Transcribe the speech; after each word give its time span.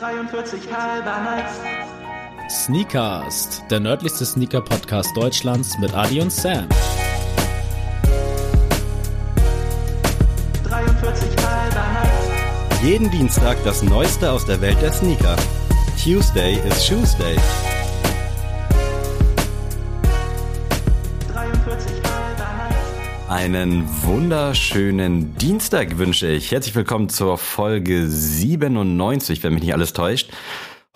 43 0.00 0.60
halber 0.72 1.20
nice. 1.20 1.60
Sneakers, 2.48 3.62
der 3.68 3.80
nördlichste 3.80 4.24
Sneaker-Podcast 4.24 5.14
Deutschlands 5.14 5.76
mit 5.78 5.94
Adi 5.94 6.22
und 6.22 6.32
Sam. 6.32 6.66
43 10.64 11.28
halber 11.44 11.84
nice. 11.92 12.82
Jeden 12.82 13.10
Dienstag 13.10 13.58
das 13.64 13.82
Neueste 13.82 14.32
aus 14.32 14.46
der 14.46 14.62
Welt 14.62 14.80
der 14.80 14.94
Sneaker. 14.94 15.36
Tuesday 16.02 16.54
is 16.66 16.86
Tuesday. 16.86 17.36
Einen 23.30 23.86
wunderschönen 24.02 25.36
Dienstag 25.36 25.98
wünsche 25.98 26.26
ich. 26.26 26.50
Herzlich 26.50 26.74
willkommen 26.74 27.08
zur 27.08 27.38
Folge 27.38 28.08
97, 28.08 29.44
wenn 29.44 29.54
mich 29.54 29.62
nicht 29.62 29.72
alles 29.72 29.92
täuscht. 29.92 30.32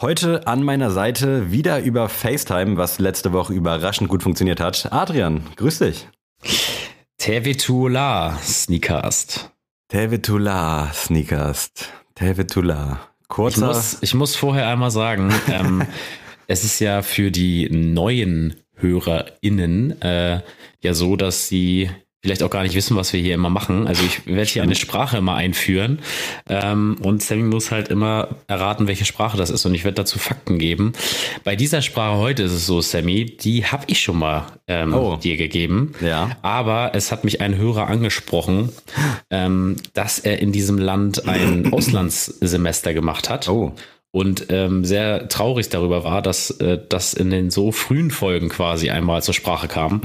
Heute 0.00 0.44
an 0.48 0.64
meiner 0.64 0.90
Seite 0.90 1.52
wieder 1.52 1.80
über 1.80 2.08
FaceTime, 2.08 2.76
was 2.76 2.98
letzte 2.98 3.32
Woche 3.32 3.52
überraschend 3.52 4.10
gut 4.10 4.24
funktioniert 4.24 4.58
hat. 4.58 4.92
Adrian, 4.92 5.46
grüß 5.54 5.78
dich. 5.78 6.08
Tevetula 7.18 8.36
Sneakast. 8.42 9.52
Tevetula 9.86 10.90
Sneakers. 10.92 11.70
Tevetula. 12.16 12.98
Ich 13.22 13.28
Kurzer. 13.28 13.66
muss, 13.68 13.98
ich 14.00 14.12
muss 14.12 14.34
vorher 14.34 14.66
einmal 14.66 14.90
sagen, 14.90 15.32
ähm, 15.48 15.86
es 16.48 16.64
ist 16.64 16.80
ja 16.80 17.02
für 17.02 17.30
die 17.30 17.70
neuen 17.70 18.56
HörerInnen 18.74 20.02
äh, 20.02 20.40
ja 20.80 20.94
so, 20.94 21.14
dass 21.14 21.46
sie 21.46 21.90
vielleicht 22.24 22.42
auch 22.42 22.48
gar 22.48 22.62
nicht 22.62 22.74
wissen, 22.74 22.96
was 22.96 23.12
wir 23.12 23.20
hier 23.20 23.34
immer 23.34 23.50
machen. 23.50 23.86
Also 23.86 24.02
ich 24.02 24.26
werde 24.26 24.48
hier 24.48 24.62
eine 24.62 24.74
Sprache 24.74 25.18
immer 25.18 25.34
einführen 25.34 25.98
ähm, 26.48 26.96
und 27.02 27.22
Sammy 27.22 27.42
muss 27.42 27.70
halt 27.70 27.88
immer 27.88 28.28
erraten, 28.46 28.86
welche 28.86 29.04
Sprache 29.04 29.36
das 29.36 29.50
ist 29.50 29.66
und 29.66 29.74
ich 29.74 29.84
werde 29.84 29.96
dazu 29.96 30.18
Fakten 30.18 30.58
geben. 30.58 30.94
Bei 31.44 31.54
dieser 31.54 31.82
Sprache 31.82 32.16
heute 32.16 32.42
ist 32.44 32.52
es 32.52 32.64
so, 32.64 32.80
Sammy, 32.80 33.26
die 33.26 33.66
habe 33.66 33.84
ich 33.88 34.00
schon 34.00 34.18
mal 34.18 34.46
ähm, 34.66 34.94
Oh. 34.94 35.16
dir 35.22 35.36
gegeben. 35.36 35.92
Ja. 36.00 36.30
Aber 36.40 36.92
es 36.94 37.12
hat 37.12 37.24
mich 37.24 37.42
ein 37.42 37.56
Hörer 37.58 37.88
angesprochen, 37.88 38.70
ähm, 39.30 39.76
dass 39.92 40.18
er 40.18 40.38
in 40.38 40.50
diesem 40.50 40.78
Land 40.78 41.28
ein 41.28 41.70
Auslandssemester 41.72 42.94
gemacht 42.94 43.28
hat. 43.28 43.48
Oh. 43.50 43.74
Und 44.14 44.46
ähm, 44.50 44.84
sehr 44.84 45.28
traurig 45.28 45.70
darüber 45.70 46.04
war, 46.04 46.22
dass 46.22 46.52
äh, 46.60 46.78
das 46.88 47.14
in 47.14 47.30
den 47.30 47.50
so 47.50 47.72
frühen 47.72 48.12
Folgen 48.12 48.48
quasi 48.48 48.88
einmal 48.90 49.24
zur 49.24 49.34
Sprache 49.34 49.66
kam. 49.66 50.02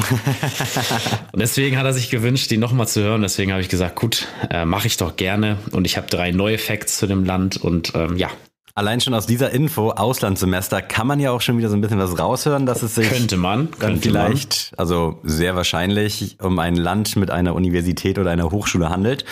und 1.31 1.39
deswegen 1.39 1.77
hat 1.77 1.85
er 1.85 1.93
sich 1.93 2.09
gewünscht, 2.09 2.49
die 2.49 2.57
nochmal 2.57 2.87
zu 2.87 3.03
hören. 3.03 3.21
Deswegen 3.21 3.51
habe 3.51 3.61
ich 3.61 3.69
gesagt, 3.69 3.95
gut, 3.95 4.27
äh, 4.49 4.65
mache 4.65 4.87
ich 4.87 4.97
doch 4.97 5.15
gerne. 5.15 5.57
Und 5.73 5.85
ich 5.85 5.95
habe 5.95 6.07
drei 6.07 6.31
neue 6.31 6.57
Facts 6.57 6.97
zu 6.97 7.05
dem 7.05 7.23
Land. 7.23 7.57
Und 7.57 7.93
ähm, 7.93 8.17
ja, 8.17 8.31
Allein 8.73 8.99
schon 8.99 9.13
aus 9.13 9.27
dieser 9.27 9.51
Info, 9.51 9.91
Auslandssemester, 9.91 10.81
kann 10.81 11.05
man 11.05 11.19
ja 11.19 11.29
auch 11.29 11.41
schon 11.41 11.59
wieder 11.59 11.69
so 11.69 11.75
ein 11.75 11.81
bisschen 11.81 11.99
was 11.99 12.17
raushören, 12.17 12.65
dass 12.65 12.81
es 12.81 12.95
sich 12.95 13.09
könnte 13.09 13.37
man. 13.37 13.69
Könnte 13.77 14.09
vielleicht, 14.09 14.71
also 14.77 15.19
sehr 15.21 15.55
wahrscheinlich, 15.55 16.37
um 16.41 16.57
ein 16.57 16.75
Land 16.75 17.15
mit 17.15 17.29
einer 17.29 17.53
Universität 17.53 18.17
oder 18.17 18.31
einer 18.31 18.49
Hochschule 18.49 18.89
handelt. 18.89 19.23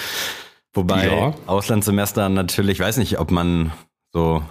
Wobei 0.73 1.07
Ja. 1.07 1.33
Auslandssemester 1.47 2.29
natürlich, 2.29 2.73
ich 2.73 2.85
weiß 2.85 2.97
nicht, 2.97 3.19
ob 3.19 3.31
man 3.31 3.71
so 4.11 4.43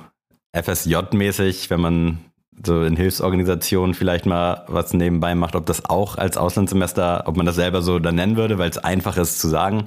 FSJ-mäßig, 0.55 1.71
wenn 1.71 1.81
man 1.81 2.19
so 2.65 2.83
in 2.83 2.97
Hilfsorganisationen 2.97 3.95
vielleicht 3.95 4.27
mal 4.27 4.65
was 4.69 4.93
nebenbei 4.93 5.35
macht, 5.35 5.57
ob 5.57 5.67
das 5.67 5.85
auch 5.85 6.17
als 6.17 6.37
Auslandssemester, 6.37 7.25
ob 7.27 7.37
man 7.37 7.47
das 7.47 7.57
selber 7.57 7.83
so 7.83 7.99
dann 7.99 8.15
nennen 8.15 8.37
würde, 8.37 8.59
weil 8.59 8.71
es 8.71 8.79
einfach 8.79 9.17
ist 9.17 9.39
zu 9.39 9.49
sagen. 9.49 9.85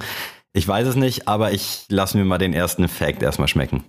Ich 0.52 0.66
weiß 0.66 0.86
es 0.86 0.96
nicht, 0.96 1.28
aber 1.28 1.52
ich 1.52 1.86
lasse 1.88 2.18
mir 2.18 2.24
mal 2.24 2.38
den 2.38 2.54
ersten 2.54 2.88
Fact 2.88 3.22
erstmal 3.22 3.48
schmecken. 3.48 3.84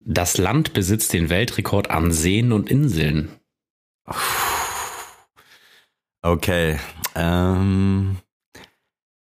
Das 0.00 0.36
Land 0.36 0.74
besitzt 0.74 1.12
den 1.12 1.30
Weltrekord 1.30 1.90
an 1.90 2.12
Seen 2.12 2.52
und 2.52 2.70
Inseln. 2.70 3.30
Okay. 6.20 6.78
Ähm, 7.14 8.18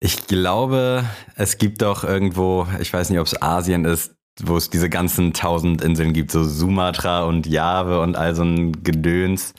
ich 0.00 0.26
glaube, 0.26 1.04
es 1.34 1.58
gibt 1.58 1.82
doch 1.82 2.04
irgendwo, 2.04 2.66
ich 2.80 2.92
weiß 2.92 3.10
nicht, 3.10 3.18
ob 3.18 3.26
es 3.26 3.40
Asien 3.42 3.84
ist, 3.84 4.17
wo 4.42 4.56
es 4.56 4.70
diese 4.70 4.88
ganzen 4.88 5.32
tausend 5.32 5.82
Inseln 5.82 6.12
gibt, 6.12 6.30
so 6.30 6.44
Sumatra 6.44 7.24
und 7.24 7.46
Java 7.46 8.02
und 8.02 8.16
all 8.16 8.34
so 8.34 8.42
ein 8.42 8.82
Gedöns. 8.84 9.54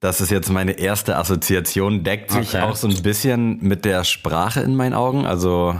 Das 0.00 0.20
ist 0.20 0.30
jetzt 0.30 0.50
meine 0.50 0.72
erste 0.72 1.16
Assoziation, 1.16 2.02
deckt 2.02 2.32
sich 2.32 2.54
Okay. 2.56 2.62
auch 2.62 2.74
so 2.76 2.88
ein 2.88 3.02
bisschen 3.02 3.58
mit 3.62 3.84
der 3.84 4.02
Sprache 4.04 4.60
in 4.60 4.74
meinen 4.74 4.94
Augen, 4.94 5.26
also 5.26 5.76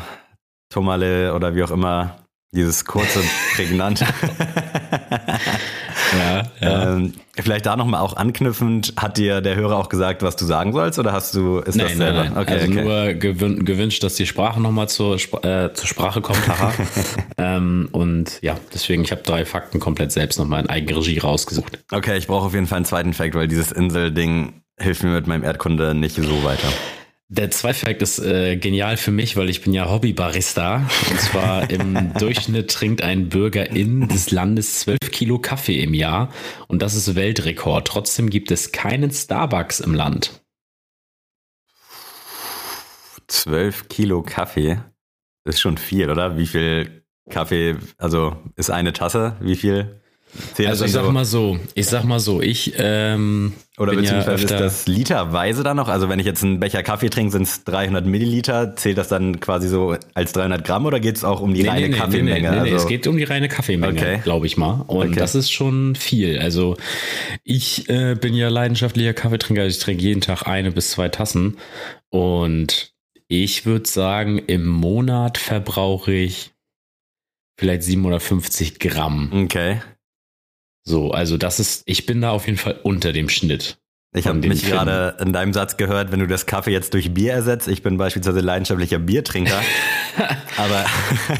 Tomale 0.73 1.35
oder 1.35 1.55
wie 1.57 1.65
auch 1.65 1.73
immer, 1.73 2.19
dieses 2.55 2.85
kurze, 2.85 3.21
prägnante. 3.57 4.07
Ja, 6.19 6.43
ja. 6.61 6.97
Ähm, 6.97 7.13
vielleicht 7.39 7.67
da 7.67 7.77
nochmal 7.77 8.01
auch 8.01 8.17
anknüpfend, 8.17 8.95
hat 8.97 9.17
dir 9.17 9.41
der 9.41 9.57
Hörer 9.57 9.77
auch 9.79 9.89
gesagt, 9.89 10.23
was 10.23 10.37
du 10.37 10.45
sagen 10.45 10.73
sollst 10.73 10.99
oder 10.99 11.13
hast 11.13 11.35
du, 11.35 11.59
ist 11.59 11.69
das 11.69 11.77
Nein, 11.77 11.87
nein, 11.87 11.97
selber? 11.97 12.25
nein. 12.25 12.37
Okay, 12.39 12.53
also 12.53 12.67
okay. 12.67 12.83
nur 12.83 13.15
gewün 13.15 13.65
gewünscht, 13.65 14.03
dass 14.03 14.15
die 14.17 14.27
Sprache 14.27 14.61
nochmal 14.61 14.89
zur, 14.89 15.17
Spr- 15.17 15.45
äh, 15.67 15.73
zur 15.75 15.87
Sprache 15.87 16.21
kommt. 16.21 16.39
Ähm, 17.39 17.89
und 17.93 18.39
ja, 18.43 18.57
deswegen, 18.73 19.03
ich 19.03 19.11
habe 19.11 19.23
drei 19.23 19.45
Fakten 19.45 19.81
komplett 19.81 20.13
selbst 20.13 20.39
nochmal 20.39 20.63
in 20.63 20.69
Eigenregie 20.69 21.19
rausgesucht. 21.19 21.79
okay, 21.91 22.17
ich 22.19 22.27
brauche 22.27 22.47
auf 22.47 22.55
jeden 22.55 22.67
Fall 22.67 22.77
einen 22.77 22.85
zweiten 22.85 23.15
Fact, 23.15 23.35
weil 23.35 23.49
dieses 23.49 23.73
Inselding 23.73 24.63
hilft 24.79 25.03
mir 25.03 25.11
mit 25.11 25.27
meinem 25.27 25.43
Erdkunde 25.43 25.95
nicht 25.95 26.17
so 26.17 26.45
weiter. 26.45 26.69
Der 27.35 27.51
zweite 27.51 27.79
Fakt 27.87 28.03
ist 28.03 28.19
äh, 28.19 28.59
genial 28.59 28.99
für 28.99 29.11
mich, 29.11 29.39
weil 29.39 29.49
ich 29.49 29.63
bin 29.63 29.73
ja 29.73 29.89
Hobbybarista. 29.89 30.87
Und 31.09 31.19
zwar 31.19 31.71
im 31.71 32.13
Durchschnitt 32.19 32.71
trinkt 32.71 33.01
ein 33.01 33.31
Bürger 33.31 33.71
in 33.71 34.07
des 34.07 34.31
Landes 34.33 34.81
12 34.81 34.99
Kilo 35.11 35.39
Kaffee 35.39 35.83
im 35.83 35.95
Jahr. 35.95 36.31
Und 36.69 36.83
das 36.83 36.95
ist 36.95 37.15
Weltrekord. 37.15 37.89
Trotzdem 37.89 38.29
gibt 38.29 38.51
es 38.51 38.71
keinen 38.71 39.11
Starbucks 39.11 39.81
im 39.81 39.95
Land. 39.95 40.43
Zwölf 43.29 43.89
Kilo 43.89 44.21
Kaffee 44.21 44.83
ist 45.45 45.59
schon 45.59 45.79
viel, 45.79 46.11
oder? 46.11 46.37
Wie 46.37 46.47
viel 46.47 47.03
Kaffee, 47.31 47.77
also 47.97 48.37
ist 48.57 48.71
eine 48.71 48.93
Tasse, 48.93 49.39
wie 49.41 49.57
viel? 49.57 50.02
Zählt 50.55 50.69
Also 50.71 50.85
ich 50.87 50.93
sag 50.93 51.05
so? 51.05 51.13
mal 51.13 51.25
so, 51.27 51.59
ich 51.75 51.87
sag 51.87 52.05
mal 52.05 52.19
so, 52.19 52.41
ich 52.41 52.73
ähm, 52.79 53.53
Oder 53.77 53.95
bin 53.95 54.05
ja 54.05 54.13
beziehungsweise 54.17 54.45
ist 54.45 54.51
das 54.61 54.87
literweise 54.87 55.63
dann 55.63 55.77
noch? 55.77 55.89
Also 55.89 56.09
wenn 56.09 56.19
ich 56.19 56.25
jetzt 56.25 56.43
einen 56.43 56.59
Becher 56.59 56.83
Kaffee 56.83 57.11
trinke, 57.11 57.33
sind 57.33 57.43
es 57.43 57.65
300 57.65 58.07
Milliliter. 58.07 58.75
Zählt 58.77 58.97
das 58.97 59.09
dann 59.09 59.41
quasi 59.41 59.69
so 59.69 59.95
als 60.15 60.33
300 60.33 60.65
Gramm 60.65 60.87
oder 60.87 61.01
geht 61.01 61.17
es 61.17 61.25
auch 61.25 61.41
um 61.43 61.53
die 61.53 61.67
reine 61.69 61.91
Kaffeemenge? 61.91 62.51
Nee, 62.51 62.57
nee, 62.57 62.63
nee, 62.63 62.73
also, 62.73 62.77
es 62.77 62.87
geht 62.87 63.07
um 63.07 63.19
die 63.19 63.25
reine 63.25 63.49
Kaffeemenge, 63.49 63.99
Okay. 63.99 64.21
glaube 64.25 64.47
ich 64.47 64.57
mal. 64.57 64.85
Und 64.87 65.11
Okay. 65.11 65.21
das 65.21 65.35
ist 65.35 65.51
schon 65.51 65.97
viel. 65.97 66.39
Also 66.39 66.77
ich 67.45 67.91
äh, 67.91 68.15
bin 68.15 68.35
ja 68.35 68.49
leidenschaftlicher 68.49 69.13
Kaffeetrinker. 69.13 69.67
Ich 69.67 69.79
trinke 69.81 70.03
jeden 70.03 70.23
Tag 70.23 70.47
eine 70.47 70.73
bis 70.73 70.93
zwei 70.93 71.11
Tassen. 71.11 71.59
Und 72.09 72.93
ich 73.29 73.67
würde 73.67 73.89
sagen, 73.89 74.39
im 74.39 74.67
Monat 74.67 75.37
verbrauche 75.37 76.13
ich 76.13 76.53
vielleicht 77.59 77.83
750 77.83 78.79
Gramm. 78.79 79.31
okay. 79.45 79.81
So, 80.85 81.11
also 81.13 81.37
das 81.37 81.61
ist, 81.61 81.83
ich 81.87 82.07
bin 82.07 82.21
da 82.21 82.31
auf 82.31 82.47
jeden 82.47 82.59
Fall 82.59 82.79
unter 82.83 83.13
dem 83.13 83.29
Schnitt. 83.29 83.79
Ich 84.15 84.27
habe 84.27 84.47
mich 84.47 84.67
gerade 84.67 85.17
in 85.21 85.33
deinem 85.33 85.55
Satz 85.55 85.79
gehört, 85.79 86.13
wenn 86.13 86.21
du 86.21 86.27
das 86.27 86.45
Kaffee 86.45 86.71
jetzt 86.71 86.93
durch 86.93 87.15
Bier 87.15 87.33
ersetzt. 87.33 87.67
Ich 87.67 87.83
bin 87.83 87.97
beispielsweise 87.97 88.41
leidenschaftlicher 88.41 88.99
Biertrinker. 88.99 89.59
aber 90.59 90.85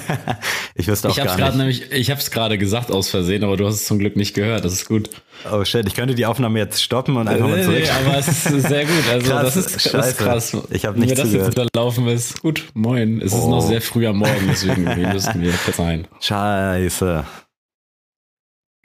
ich 0.75 0.89
wüsste 0.89 1.09
auch 1.09 1.13
Ich 1.13 1.21
habe 1.21 1.29
es 1.29 1.37
gar 1.37 1.51
gerade 1.51 1.67
nicht. 1.67 1.81
nämlich, 1.83 2.01
ich 2.01 2.11
habe 2.11 2.19
es 2.19 2.31
gerade 2.31 2.57
gesagt 2.57 2.91
aus 2.91 3.11
Versehen, 3.11 3.45
aber 3.45 3.59
du 3.59 3.67
hast 3.67 3.75
es 3.75 3.85
zum 3.85 3.99
Glück 3.99 4.17
nicht 4.17 4.33
gehört. 4.33 4.65
Das 4.65 4.73
ist 4.73 4.89
gut. 4.89 5.11
Oh 5.53 5.63
shit, 5.67 5.87
ich 5.87 5.95
könnte 5.95 6.15
die 6.15 6.25
Aufnahme 6.25 6.61
jetzt 6.61 6.83
stoppen 6.83 7.19
und 7.19 7.29
einfach 7.29 7.47
mal 7.47 7.59
Nee, 7.59 7.65
zurück. 7.65 7.83
nee, 7.83 7.91
aber 8.09 8.19
es 8.19 8.29
ist 8.29 8.69
sehr 8.69 8.87
gut. 8.87 9.05
Also 9.11 9.31
Krass, 9.31 9.43
das, 9.55 9.57
ist, 9.57 9.75
das 9.75 9.83
scheiße. 9.93 10.09
ist 10.09 10.19
krass. 10.19 10.57
Ich 10.71 10.87
hab 10.87 10.97
nicht 10.97 11.11
Wenn 11.11 11.17
das 11.19 11.27
zugehört. 11.27 11.49
jetzt 11.55 11.59
unterlaufen 11.67 12.09
ist, 12.09 12.41
gut, 12.41 12.65
moin. 12.73 13.21
Es 13.21 13.35
ist 13.35 13.41
Oh. 13.43 13.51
noch 13.51 13.61
sehr 13.61 13.83
früh 13.83 14.07
am 14.07 14.17
Morgen, 14.17 14.47
deswegen 14.49 14.87
wir 14.97 15.09
müssten 15.13 15.41
mir 15.41 15.53
verzeihen. 15.53 16.09
Scheiße. 16.21 17.25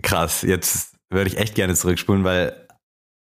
Krass, 0.07 0.41
jetzt 0.41 0.95
würde 1.09 1.29
ich 1.29 1.37
echt 1.37 1.55
gerne 1.55 1.75
zurückspulen, 1.75 2.23
weil 2.23 2.53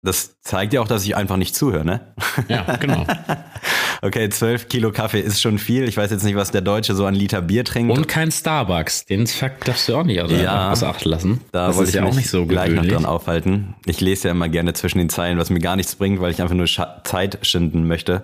das 0.04 0.40
zeigt 0.42 0.74
ja 0.74 0.82
auch, 0.82 0.88
dass 0.88 1.04
ich 1.06 1.16
einfach 1.16 1.38
nicht 1.38 1.56
zuhöre, 1.56 1.86
ne? 1.86 2.14
Ja, 2.48 2.76
genau. 2.78 3.06
Okay, 4.04 4.28
12 4.30 4.68
Kilo 4.68 4.92
Kaffee 4.92 5.20
ist 5.20 5.40
schon 5.44 5.60
viel. 5.60 5.88
Ich 5.88 5.96
weiß 5.96 6.10
jetzt 6.10 6.24
nicht, 6.24 6.36
was 6.36 6.50
der 6.50 6.62
Deutsche 6.62 6.96
so 6.96 7.06
an 7.06 7.14
Liter 7.14 7.40
Bier 7.44 7.64
trinkt. 7.64 7.96
Und 7.96 8.08
kein 8.08 8.32
Starbucks. 8.32 9.06
Den 9.06 9.28
Fakt 9.28 9.68
darfst 9.68 9.88
du 9.88 9.96
auch 9.96 10.04
nicht 10.04 10.20
außer 10.20 10.42
Ja. 10.42 10.72
außer 10.72 10.88
Acht 10.90 11.06
lassen. 11.06 11.42
Da 11.52 11.68
das 11.68 11.76
wollte 11.76 11.90
ist 11.90 11.96
ich 11.96 12.02
ja 12.02 12.08
auch 12.10 12.16
nicht 12.16 12.28
so 12.32 12.48
gleich 12.48 12.70
noch 12.72 12.78
gewöhnlich. 12.78 12.94
dran 12.94 13.06
aufhalten. 13.06 13.76
Ich 13.86 14.02
lese 14.02 14.30
ja 14.30 14.32
immer 14.32 14.50
gerne 14.50 14.74
zwischen 14.74 14.98
den 14.98 15.12
Zeilen, 15.12 15.38
was 15.38 15.52
mir 15.52 15.60
gar 15.60 15.76
nichts 15.76 15.94
bringt, 15.94 16.20
weil 16.20 16.32
ich 16.32 16.42
einfach 16.42 16.56
nur 16.56 16.66
Scha 16.66 17.04
Zeit 17.04 17.38
schinden 17.44 17.86
möchte. 17.86 18.24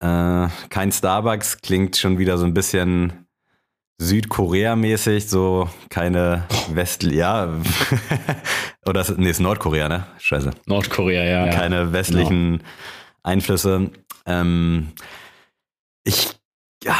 Äh, 0.00 0.48
kein 0.70 0.90
Starbucks 0.92 1.60
klingt 1.60 1.98
schon 1.98 2.16
wieder 2.18 2.38
so 2.38 2.46
ein 2.46 2.54
bisschen 2.54 3.25
Südkorea-mäßig, 3.98 5.28
so 5.28 5.68
keine 5.88 6.44
West... 6.72 7.02
Ja, 7.04 7.48
oder 8.86 9.00
ist- 9.00 9.16
nee, 9.18 9.30
ist 9.30 9.40
Nordkorea, 9.40 9.88
ne? 9.88 10.06
Scheiße. 10.18 10.50
Nordkorea, 10.66 11.24
ja. 11.24 11.46
ja. 11.46 11.52
Keine 11.52 11.92
westlichen 11.92 12.62
Einflüsse. 13.22 13.90
Ähm, 14.26 14.92
ich... 16.04 16.30
Ja, 16.84 16.94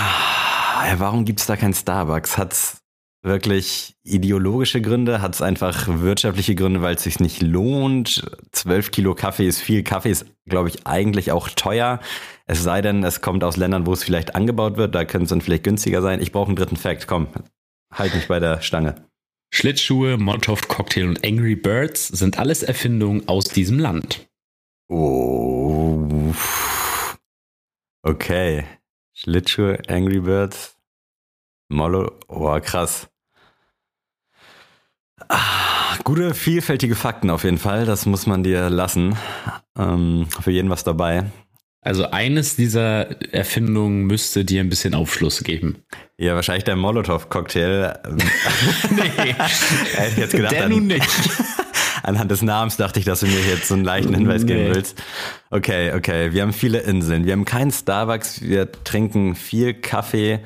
warum 0.99 1.25
gibt's 1.25 1.47
da 1.47 1.57
kein 1.57 1.75
Starbucks? 1.75 2.39
Hat's 2.39 2.81
wirklich 3.23 3.97
ideologische 4.03 4.81
Gründe? 4.81 5.21
Hat 5.21 5.35
es 5.35 5.43
einfach 5.43 5.87
wirtschaftliche 5.89 6.55
Gründe, 6.55 6.83
weil 6.83 6.95
es 6.97 7.03
sich 7.03 7.21
nicht 7.21 7.43
lohnt? 7.43 8.25
Zwölf 8.53 8.91
Kilo 8.91 9.15
Kaffee 9.15 9.47
ist 9.47 9.61
viel. 9.61 9.83
Kaffee 9.83 10.11
ist, 10.11 10.27
glaube 10.47 10.69
ich, 10.71 10.87
eigentlich 10.87 11.31
auch 11.33 11.49
teuer. 11.51 12.01
Es 12.47 12.63
sei 12.63 12.81
denn, 12.81 13.03
es 13.03 13.21
kommt 13.21 13.43
aus 13.43 13.57
Ländern, 13.57 13.87
wo 13.87 13.93
es 13.93 14.05
vielleicht 14.05 14.35
angebaut 14.35 14.77
wird. 14.77 14.95
Da 14.95 15.05
könnte 15.05 15.25
es 15.25 15.31
dann 15.31 15.41
vielleicht 15.41 15.65
günstiger 15.65 16.01
sein. 16.01 16.23
Ich 16.23 16.33
brauche 16.33 16.47
einen 16.47 16.57
dritten 16.57 16.77
Fact. 16.77 17.09
Komm, 17.09 17.29
halt 17.93 18.15
mich 18.15 18.29
bei 18.29 18.39
der 18.39 18.63
Stange. 18.63 18.95
Schlittschuhe, 19.53 20.17
Molotov-Cocktail 20.17 21.09
und 21.09 21.27
Angry 21.27 21.57
Birds 21.57 22.09
sind 22.09 22.39
alles 22.39 22.63
Erfindungen 22.63 23.29
aus 23.29 23.45
diesem 23.47 23.79
Land. 23.79 24.29
Oh. 24.89 26.35
Okay. 28.03 28.65
Schlittschuhe, 29.15 29.81
Angry 29.89 30.21
Birds, 30.21 30.77
Mollo. 31.69 32.13
Oh, 32.29 32.61
krass. 32.61 33.09
Ah, 35.29 35.97
gute, 36.05 36.35
vielfältige 36.35 36.95
Fakten 36.95 37.31
auf 37.31 37.45
jeden 37.45 37.59
Fall. 37.59 37.87
Das 37.87 38.07
muss 38.07 38.27
man 38.27 38.43
dir 38.43 38.69
lassen. 38.69 39.17
Ähm, 39.77 40.29
für 40.29 40.51
jeden 40.51 40.71
was 40.71 40.85
dabei. 40.85 41.25
Also 41.87 42.11
eines 42.11 42.57
dieser 42.57 43.23
Erfindungen 43.33 44.07
müsste 44.07 44.45
dir 44.45 44.61
ein 44.61 44.69
bisschen 44.69 44.93
Aufschluss 44.93 45.45
geben. 45.45 45.85
Ja, 46.19 46.35
wahrscheinlich 46.35 46.65
der 46.65 46.75
Molotow-Cocktail. 46.75 47.97
nee, 48.91 49.35
Hätte 49.95 50.21
jetzt 50.21 50.33
gedacht, 50.33 50.51
der 50.51 50.69
nun 50.69 50.89
nicht. 50.89 51.07
Anhand 52.03 52.33
des 52.33 52.43
Namens 52.43 52.77
dachte 52.77 52.99
ich, 52.99 53.05
dass 53.05 53.21
du 53.21 53.27
mir 53.27 53.39
jetzt 53.41 53.69
so 53.69 53.75
einen 53.75 53.85
leichten 53.85 54.15
Hinweis 54.15 54.47
geben 54.47 54.65
Nee. 54.65 54.75
willst. 54.75 55.01
Okay, 55.51 55.93
okay. 55.95 56.33
Wir 56.33 56.43
haben 56.43 56.53
viele 56.53 56.81
Inseln. 56.81 57.25
Wir 57.25 57.33
haben 57.35 57.45
keinen 57.45 57.71
Starbucks. 57.71 58.43
Wir 58.43 58.71
trinken 58.83 59.37
viel 59.37 59.73
Kaffee. 59.75 60.41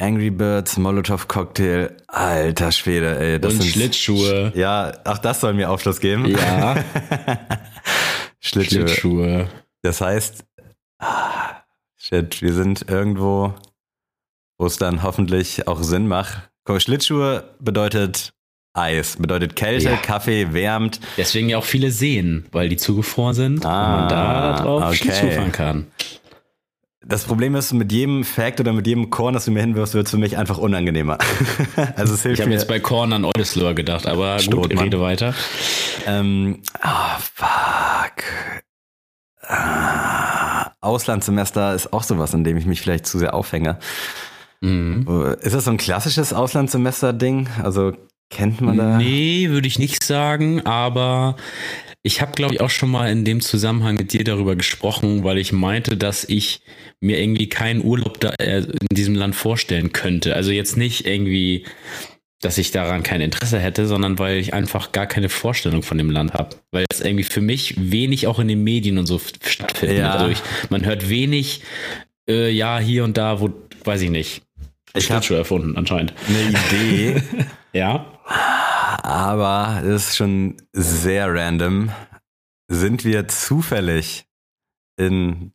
Angry 0.00 0.30
Birds, 0.30 0.76
Molotov 0.76 1.28
Cocktail. 1.28 1.96
Alter 2.08 2.72
Schwede, 2.72 3.16
ey. 3.20 3.38
Das 3.38 3.52
Und 3.54 3.62
sind 3.62 3.70
Schlittschuhe. 3.74 4.52
Ja, 4.56 4.92
auch 5.04 5.18
das 5.18 5.40
soll 5.40 5.54
mir 5.54 5.70
Aufschluss 5.70 6.00
geben. 6.00 6.26
Ja, 6.26 6.74
Schlittschuhe. 8.40 8.88
Schlittschuhe. 8.88 9.48
Das 9.82 10.00
heißt, 10.00 10.44
ah, 10.98 11.62
shit, 11.96 12.40
wir 12.42 12.52
sind 12.52 12.88
irgendwo, 12.88 13.54
wo 14.58 14.66
es 14.66 14.76
dann 14.76 15.02
hoffentlich 15.02 15.66
auch 15.68 15.82
Sinn 15.82 16.06
macht. 16.08 16.50
Schlittschuhe 16.78 17.54
bedeutet 17.58 18.32
Eis, 18.74 19.16
bedeutet 19.18 19.54
Kälte, 19.56 19.90
Ja. 19.90 19.96
Kaffee 19.96 20.52
wärmt. 20.54 21.00
Deswegen 21.18 21.48
ja 21.50 21.58
auch 21.58 21.64
viele 21.64 21.90
Seen, 21.90 22.46
weil 22.52 22.68
die 22.70 22.76
zugefroren 22.78 23.34
sind 23.34 23.66
Ah, 23.66 23.84
und 23.94 24.00
man 24.00 24.08
da 24.08 24.56
drauf 24.62 24.82
okay. 24.84 24.96
Schlittschuh 24.96 25.30
fahren 25.32 25.52
kann. 25.52 25.86
Das 27.04 27.24
Problem 27.24 27.56
ist, 27.56 27.72
mit 27.72 27.90
jedem 27.90 28.22
Fact 28.22 28.60
oder 28.60 28.72
mit 28.72 28.86
jedem 28.86 29.10
Korn, 29.10 29.34
das 29.34 29.44
du 29.44 29.50
mir 29.50 29.60
hinwirfst, 29.60 29.92
wird 29.94 30.06
es 30.06 30.12
für 30.12 30.18
mich 30.18 30.38
einfach 30.38 30.56
unangenehmer. 30.56 31.18
also 31.96 32.14
es 32.14 32.22
hilft 32.22 32.34
Ich 32.38 32.40
habe 32.42 32.50
mir. 32.50 32.54
jetzt 32.54 32.68
bei 32.68 32.78
Korn 32.78 33.12
an 33.12 33.24
Eudesloher 33.24 33.74
gedacht, 33.74 34.06
aber 34.06 34.36
gut, 34.36 34.44
Strohmann. 34.44 34.78
rede 34.78 35.00
weiter. 35.00 35.34
Ähm, 36.06 36.62
ah, 36.80 37.18
fuck. 37.18 37.48
Ah, 39.52 40.72
Auslandssemester 40.80 41.74
ist 41.74 41.92
auch 41.92 42.02
sowas, 42.02 42.34
in 42.34 42.44
dem 42.44 42.56
ich 42.56 42.66
mich 42.66 42.80
vielleicht 42.80 43.06
zu 43.06 43.18
sehr 43.18 43.34
aufhänge. 43.34 43.78
Mhm. 44.60 45.36
Ist 45.40 45.54
das 45.54 45.64
so 45.64 45.70
ein 45.70 45.76
klassisches 45.76 46.32
Auslandssemester-Ding? 46.32 47.48
Also 47.62 47.92
kennt 48.30 48.60
man 48.60 48.76
da? 48.76 48.96
Nee, 48.96 49.50
würde 49.50 49.68
ich 49.68 49.78
nicht 49.78 50.02
sagen, 50.02 50.64
aber 50.64 51.36
ich 52.02 52.20
habe, 52.20 52.32
glaube 52.32 52.54
ich, 52.54 52.60
auch 52.60 52.70
schon 52.70 52.90
mal 52.90 53.10
in 53.10 53.24
dem 53.24 53.40
Zusammenhang 53.40 53.96
mit 53.96 54.12
dir 54.12 54.24
darüber 54.24 54.56
gesprochen, 54.56 55.22
weil 55.22 55.38
ich 55.38 55.52
meinte, 55.52 55.96
dass 55.96 56.24
ich 56.24 56.62
mir 57.00 57.20
irgendwie 57.20 57.48
keinen 57.48 57.84
Urlaub 57.84 58.18
da, 58.18 58.30
äh, 58.40 58.62
in 58.62 58.88
diesem 58.90 59.14
Land 59.14 59.36
vorstellen 59.36 59.92
könnte. 59.92 60.34
Also 60.34 60.50
jetzt 60.50 60.76
nicht 60.76 61.06
irgendwie, 61.06 61.64
dass 62.42 62.58
ich 62.58 62.70
daran 62.72 63.02
kein 63.02 63.20
Interesse 63.22 63.58
hätte, 63.58 63.86
sondern 63.86 64.18
weil 64.18 64.36
ich 64.36 64.52
einfach 64.52 64.92
gar 64.92 65.06
keine 65.06 65.28
Vorstellung 65.30 65.82
von 65.82 65.96
dem 65.96 66.10
Land 66.10 66.34
habe. 66.34 66.50
Weil 66.72 66.84
es 66.92 67.00
irgendwie 67.00 67.24
für 67.24 67.40
mich 67.40 67.74
wenig 67.78 68.26
auch 68.26 68.38
in 68.38 68.48
den 68.48 68.62
Medien 68.64 68.98
und 68.98 69.06
so 69.06 69.18
stattfindet. 69.44 69.98
Ja. 69.98 70.10
Also 70.12 70.26
ich, 70.28 70.42
man 70.68 70.84
hört 70.84 71.08
wenig, 71.08 71.62
äh, 72.28 72.50
ja, 72.50 72.78
hier 72.78 73.04
und 73.04 73.16
da, 73.16 73.40
wo, 73.40 73.50
weiß 73.84 74.02
ich 74.02 74.10
nicht. 74.10 74.42
Ich 74.94 75.10
hab- 75.10 75.22
Schlittschuh 75.24 75.34
erfunden, 75.38 75.76
anscheinend. 75.78 76.12
Eine 76.28 76.50
Idee, 76.50 77.22
Ja. 77.72 78.06
aber 79.02 79.82
es 79.86 80.08
ist 80.10 80.16
schon 80.16 80.56
sehr 80.72 81.32
random. 81.32 81.90
Sind 82.68 83.04
wir 83.04 83.28
zufällig 83.28 84.24
in 84.98 85.52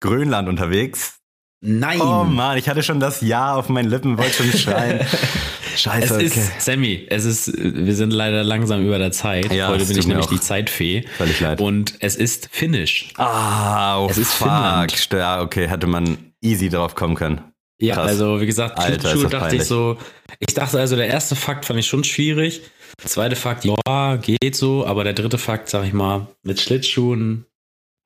Grönland 0.00 0.48
unterwegs? 0.48 1.18
Nein. 1.62 2.00
Oh 2.00 2.24
Mann, 2.24 2.56
ich 2.56 2.68
hatte 2.68 2.82
schon 2.82 3.00
das 3.00 3.20
Ja 3.20 3.54
auf 3.54 3.68
meinen 3.68 3.90
Lippen, 3.90 4.16
wollte 4.18 4.42
schon 4.42 4.52
schreien. 4.58 5.06
Es 5.74 5.80
Scheiße, 5.82 6.14
okay. 6.14 6.24
ist, 6.24 6.60
Sammy, 6.60 7.06
es 7.08 7.24
ist, 7.24 7.52
wir 7.56 7.94
sind 7.94 8.12
leider 8.12 8.42
langsam 8.44 8.84
über 8.84 8.98
der 8.98 9.12
Zeit. 9.12 9.52
Ja, 9.52 9.68
Heute 9.68 9.82
es 9.82 9.88
bin 9.88 9.98
ich 9.98 10.06
nämlich 10.06 10.26
auch 10.26 10.30
die 10.30 10.40
Zeitfee. 10.40 11.04
Völlig 11.16 11.40
leid. 11.40 11.60
Und 11.60 11.94
es 12.00 12.16
ist 12.16 12.48
Finnisch. 12.50 13.08
Ah, 13.16 13.98
oh 14.00 14.08
Es 14.10 14.18
ist 14.18 14.32
fuck. 14.32 14.48
Finnland. 14.48 15.08
Ja, 15.12 15.42
okay, 15.42 15.68
hätte 15.68 15.86
man 15.86 16.18
easy 16.40 16.68
drauf 16.68 16.94
kommen 16.94 17.14
können. 17.14 17.40
Ja, 17.80 17.94
Krass. 17.94 18.08
also 18.08 18.40
wie 18.40 18.46
gesagt, 18.46 18.78
Alter, 18.78 19.14
dachte 19.14 19.38
peinlich. 19.38 19.62
ich 19.62 19.66
so, 19.66 19.96
ich 20.38 20.54
dachte 20.54 20.78
also, 20.78 20.96
der 20.96 21.06
erste 21.06 21.34
Fakt 21.34 21.64
fand 21.64 21.78
ich 21.78 21.86
schon 21.86 22.04
schwierig. 22.04 22.60
Der 23.02 23.08
zweite 23.08 23.36
Fakt, 23.36 23.64
ja, 23.64 24.16
geht 24.16 24.54
so, 24.54 24.86
aber 24.86 25.02
der 25.04 25.14
dritte 25.14 25.38
Fakt, 25.38 25.70
sag 25.70 25.86
ich 25.86 25.94
mal, 25.94 26.26
mit 26.42 26.60
Schlittschuhen. 26.60 27.46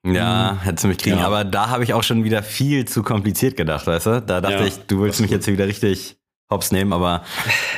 Ja, 0.05 0.59
hättest 0.61 0.83
du 0.83 0.87
mich 0.87 0.97
kriegen. 0.99 1.17
Ja. 1.17 1.25
Aber 1.25 1.43
da 1.43 1.69
habe 1.69 1.83
ich 1.83 1.93
auch 1.93 2.03
schon 2.03 2.23
wieder 2.23 2.43
viel 2.43 2.85
zu 2.85 3.01
kompliziert 3.03 3.57
gedacht, 3.57 3.87
weißt 3.87 4.05
du? 4.05 4.21
Da 4.21 4.39
dachte 4.39 4.55
Ja, 4.57 4.65
ich, 4.65 4.77
du 4.87 5.01
willst 5.01 5.19
mich 5.19 5.31
jetzt 5.31 5.45
hier 5.45 5.55
wieder 5.55 5.67
richtig 5.67 6.17
hops 6.49 6.71
nehmen, 6.71 6.93
aber 6.93 7.23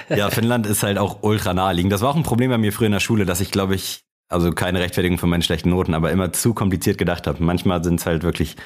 ja, 0.10 0.30
Finnland 0.32 0.68
ist 0.68 0.84
halt 0.84 0.98
auch 0.98 1.20
ultra 1.22 1.54
naheliegend. 1.54 1.92
Das 1.92 2.02
war 2.02 2.10
auch 2.10 2.16
ein 2.16 2.24
Problem 2.24 2.50
bei 2.50 2.58
mir 2.58 2.74
früher 2.74 2.88
in 2.88 2.94
der 2.94 3.00
Schule, 3.00 3.26
dass 3.26 3.42
ich, 3.42 3.52
glaube 3.52 3.76
ich, 3.76 4.04
also 4.30 4.52
keine 4.52 4.80
Rechtfertigung 4.80 5.18
für 5.18 5.28
meine 5.28 5.44
schlechten 5.44 5.70
Noten, 5.70 5.94
aber 5.94 6.12
immer 6.12 6.34
zu 6.34 6.54
kompliziert 6.54 6.98
gedacht 6.98 7.28
habe. 7.28 7.44
Manchmal 7.44 7.84
sind 7.84 8.00
es 8.00 8.06
halt 8.06 8.24
wirklich 8.24 8.58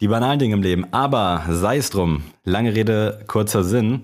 die 0.00 0.08
banalen 0.08 0.38
Dinge 0.38 0.54
im 0.54 0.62
Leben. 0.62 0.92
Aber 0.92 1.44
sei 1.48 1.76
es 1.76 1.90
drum, 1.90 2.22
lange 2.44 2.74
Rede, 2.74 3.24
kurzer 3.26 3.64
Sinn. 3.64 4.02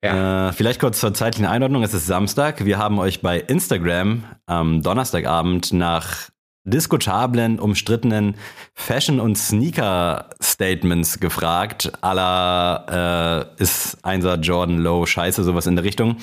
Äh, 0.00 0.52
vielleicht 0.52 0.80
kurz 0.80 1.00
zur 1.00 1.12
zeitlichen 1.12 1.46
Einordnung. 1.46 1.82
Es 1.82 1.92
ist 1.92 2.06
Samstag. 2.06 2.64
Wir 2.64 2.78
haben 2.78 2.98
euch 2.98 3.20
bei 3.20 3.38
Instagram 3.38 4.24
am 4.46 4.82
Donnerstagabend 4.82 5.72
nach 5.72 6.30
diskutablen, 6.68 7.58
umstrittenen 7.58 8.34
Fashion- 8.74 9.20
und 9.20 9.36
Sneaker-Statements 9.36 11.20
gefragt. 11.20 11.92
Aller 12.00 13.46
äh, 13.58 13.62
ist 13.62 13.98
Einser 14.02 14.36
Jordan 14.38 14.78
Low 14.78 15.06
Scheiße, 15.06 15.44
sowas 15.44 15.66
in 15.66 15.76
der 15.76 15.84
Richtung. 15.84 16.16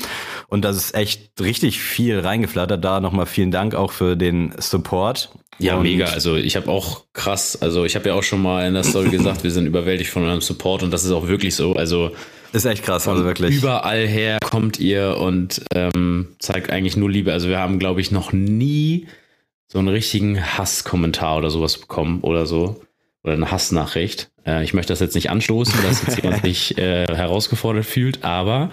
Und 0.47 0.63
das 0.65 0.75
ist 0.77 0.95
echt 0.95 1.39
richtig 1.41 1.79
viel 1.81 2.19
reingeflattert. 2.19 2.83
Da 2.83 2.99
nochmal 2.99 3.25
vielen 3.25 3.51
Dank 3.51 3.75
auch 3.75 3.91
für 3.91 4.15
den 4.15 4.53
Support. 4.57 5.29
Ja, 5.57 5.75
Und- 5.77 5.83
mega. 5.83 6.05
Also 6.07 6.35
ich 6.35 6.55
habe 6.57 6.69
auch 6.69 7.03
krass, 7.13 7.61
also 7.61 7.85
ich 7.85 7.95
habe 7.95 8.09
ja 8.09 8.15
auch 8.15 8.23
schon 8.23 8.41
mal 8.41 8.67
in 8.67 8.73
der 8.73 8.83
Story 8.83 9.09
gesagt, 9.09 9.43
wir 9.43 9.51
sind 9.51 9.65
überwältigt 9.67 10.09
von 10.09 10.23
eurem 10.23 10.41
Support 10.41 10.83
und 10.83 10.91
das 10.91 11.03
ist 11.05 11.11
auch 11.11 11.27
wirklich 11.27 11.55
so. 11.55 11.73
Also 11.75 12.11
Ist 12.51 12.65
echt 12.65 12.83
krass, 12.83 13.07
also 13.07 13.23
wirklich. 13.23 13.55
Überall 13.55 14.05
her 14.05 14.37
kommt 14.43 14.79
ihr 14.79 15.17
und 15.17 15.61
ähm, 15.73 16.35
zeigt 16.39 16.69
eigentlich 16.71 16.97
nur 16.97 17.09
Liebe. 17.09 17.31
Also 17.31 17.47
wir 17.47 17.59
haben, 17.59 17.79
glaube 17.79 18.01
ich, 18.01 18.11
noch 18.11 18.33
nie 18.33 19.07
so 19.67 19.79
einen 19.79 19.87
richtigen 19.89 20.41
Hasskommentar 20.57 21.37
oder 21.37 21.49
sowas 21.49 21.77
bekommen 21.77 22.21
oder 22.21 22.45
so. 22.45 22.81
Oder 23.23 23.33
eine 23.33 23.49
Hassnachricht. 23.49 24.29
Äh, 24.45 24.63
ich 24.63 24.75
möchte 24.75 24.93
das 24.93 24.99
jetzt 24.99 25.15
nicht 25.15 25.31
anstoßen, 25.31 25.73
dass 25.81 26.03
jetzt 26.05 26.21
jemand 26.21 26.43
sich 26.45 26.77
äh, 26.77 27.07
herausgefordert 27.07 27.83
fühlt, 27.83 28.23
aber 28.23 28.69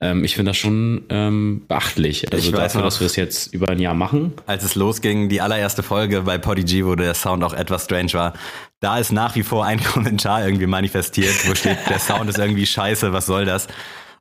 ähm, 0.00 0.24
ich 0.24 0.34
finde 0.34 0.50
das 0.50 0.56
schon 0.56 1.04
ähm, 1.10 1.62
beachtlich. 1.68 2.26
Also 2.32 2.48
Ich 2.48 2.52
dafür, 2.52 2.80
noch- 2.80 2.88
dass 2.88 2.98
wir 2.98 3.06
es 3.06 3.14
jetzt 3.14 3.54
über 3.54 3.68
ein 3.68 3.78
Jahr 3.78 3.94
machen. 3.94 4.32
als 4.46 4.64
es 4.64 4.74
losging, 4.74 5.28
die 5.28 5.40
allererste 5.40 5.84
Folge 5.84 6.22
bei 6.22 6.38
Podigy, 6.38 6.84
wo 6.84 6.96
der 6.96 7.14
Sound 7.14 7.44
auch 7.44 7.52
etwas 7.54 7.84
strange 7.84 8.12
war, 8.14 8.32
da 8.80 8.98
ist 8.98 9.12
nach 9.12 9.36
wie 9.36 9.44
vor 9.44 9.64
ein 9.64 9.80
Kommentar 9.84 10.44
irgendwie 10.44 10.66
manifestiert, 10.66 11.48
wo 11.48 11.54
steht, 11.54 11.78
der 11.88 12.00
Sound 12.00 12.28
ist 12.28 12.38
irgendwie 12.38 12.66
scheiße, 12.66 13.12
was 13.12 13.26
soll 13.26 13.44
das? 13.44 13.68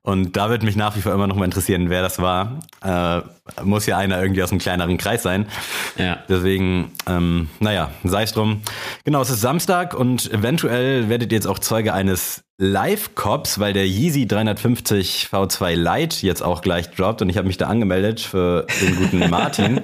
Und 0.06 0.36
da 0.36 0.50
wird 0.50 0.64
mich 0.64 0.76
nach 0.76 0.98
wie 0.98 1.02
vor 1.02 1.14
immer 1.14 1.28
noch 1.28 1.38
mal 1.38 1.46
interessieren, 1.46 1.90
wer 1.90 2.02
das 2.02 2.20
war. 2.20 2.60
Äh, 2.84 3.22
muss 3.64 3.86
ja 3.86 3.98
einer 3.98 4.22
irgendwie 4.22 4.44
aus 4.44 4.52
einem 4.52 4.60
kleineren 4.60 4.98
Kreis 4.98 5.24
sein. 5.24 5.48
Ja. 5.98 6.18
Deswegen, 6.28 6.92
ähm, 7.08 7.48
naja, 7.62 7.90
sei 8.04 8.24
es 8.24 8.34
drum. 8.34 8.62
Genau, 9.06 9.22
es 9.22 9.30
ist 9.30 9.40
Samstag 9.40 9.94
und 9.94 10.30
eventuell 10.30 11.08
werdet 11.08 11.32
ihr 11.32 11.38
jetzt 11.38 11.48
auch 11.48 11.58
Zeuge 11.58 11.94
eines 11.94 12.44
Live-Cops, 12.58 13.60
weil 13.60 13.72
der 13.72 13.88
Yeezy 13.88 14.28
350 14.28 15.30
V2 15.32 15.76
Lite 15.76 16.26
jetzt 16.28 16.44
auch 16.44 16.62
gleich 16.62 16.92
droppt 16.92 17.22
und 17.22 17.30
ich 17.30 17.38
habe 17.38 17.48
mich 17.48 17.58
da 17.58 17.68
angemeldet 17.68 18.20
für 18.20 18.68
den 18.82 18.98
guten 18.98 19.20
Martin. 19.30 19.82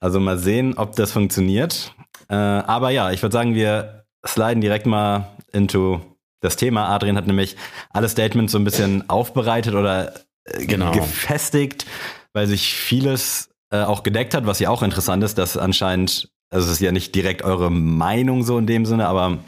Also 0.00 0.18
mal 0.18 0.36
sehen, 0.36 0.74
ob 0.76 0.96
das 0.96 1.12
funktioniert. 1.12 1.94
Äh, 2.28 2.34
aber 2.34 2.90
ja, 2.90 3.12
ich 3.12 3.22
würde 3.22 3.32
sagen, 3.32 3.54
wir 3.54 4.04
sliden 4.26 4.60
direkt 4.60 4.86
mal 4.86 5.28
into 5.52 6.00
das 6.44 6.56
Thema. 6.56 6.88
Adrian 6.88 7.16
hat 7.16 7.26
nämlich 7.26 7.56
alle 7.90 8.08
Statements 8.08 8.52
so 8.52 8.58
ein 8.58 8.64
bisschen 8.64 9.08
aufbereitet 9.08 9.74
oder 9.74 10.14
äh, 10.44 10.66
Genau. 10.66 10.92
gefestigt, 10.92 11.86
weil 12.32 12.46
sich 12.46 12.74
vieles 12.74 13.50
äh, 13.70 13.82
auch 13.82 14.02
gedeckt 14.02 14.34
hat, 14.34 14.46
was 14.46 14.60
ja 14.60 14.70
auch 14.70 14.82
interessant 14.82 15.24
ist, 15.24 15.38
dass 15.38 15.56
anscheinend, 15.56 16.30
also 16.50 16.66
es 16.66 16.74
ist 16.74 16.80
ja 16.80 16.92
nicht 16.92 17.14
direkt 17.14 17.42
eure 17.42 17.70
Meinung 17.70 18.44
so 18.44 18.58
in 18.58 18.66
dem 18.66 18.86
Sinne, 18.86 19.08
aber 19.08 19.38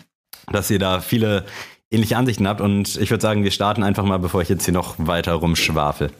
dass 0.52 0.70
ihr 0.70 0.78
da 0.78 1.00
viele 1.00 1.44
ähnliche 1.90 2.16
Ansichten 2.16 2.48
habt. 2.48 2.60
Und 2.60 2.96
ich 2.96 3.10
würde 3.10 3.22
sagen, 3.22 3.44
wir 3.44 3.50
starten 3.50 3.82
einfach 3.82 4.04
mal, 4.04 4.18
bevor 4.18 4.42
ich 4.42 4.48
jetzt 4.48 4.64
hier 4.64 4.74
noch 4.74 4.94
weiter 4.98 5.34
rumschwafel. 5.34 6.10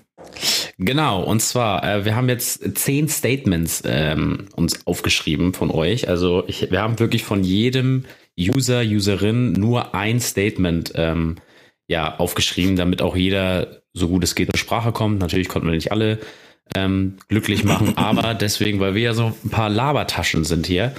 Genau, 0.79 1.23
und 1.23 1.41
zwar, 1.41 1.83
äh, 1.85 2.05
wir 2.05 2.17
haben 2.17 2.29
jetzt 2.29 2.77
zehn 2.79 3.09
Statements 3.09 3.83
ähm, 3.87 4.49
uns 4.57 4.87
aufgeschrieben 4.87 5.55
von 5.55 5.71
euch. 5.71 6.09
Also 6.09 6.45
ich, 6.47 6.71
wir 6.71 6.83
haben 6.83 6.99
wirklich 6.99 7.25
von 7.25 7.43
jedem 7.43 8.05
User, 8.39 8.83
Userin 8.83 9.53
nur 9.53 9.95
ein 9.95 10.21
Statement 10.21 10.93
ähm, 10.95 11.37
ja, 11.89 12.17
aufgeschrieben, 12.17 12.77
damit 12.77 13.03
auch 13.03 13.17
jeder, 13.17 13.83
so 13.93 14.09
gut 14.09 14.25
es 14.25 14.35
geht, 14.35 14.51
zur 14.53 14.59
Sprache 14.59 14.93
kommt. 14.93 15.21
Natürlich 15.21 15.49
konnten 15.49 15.69
wir 15.69 15.75
nicht 15.75 15.93
alle 15.93 16.19
ähm, 16.75 17.17
glücklich 17.29 17.65
machen, 17.65 17.93
aber 17.97 18.35
deswegen, 18.35 18.81
weil 18.81 18.95
wir 18.95 19.03
ja 19.03 19.15
so 19.15 19.33
ein 19.45 19.51
paar 19.51 19.71
Labertaschen 19.71 20.45
sind 20.45 20.67
hier, 20.67 20.95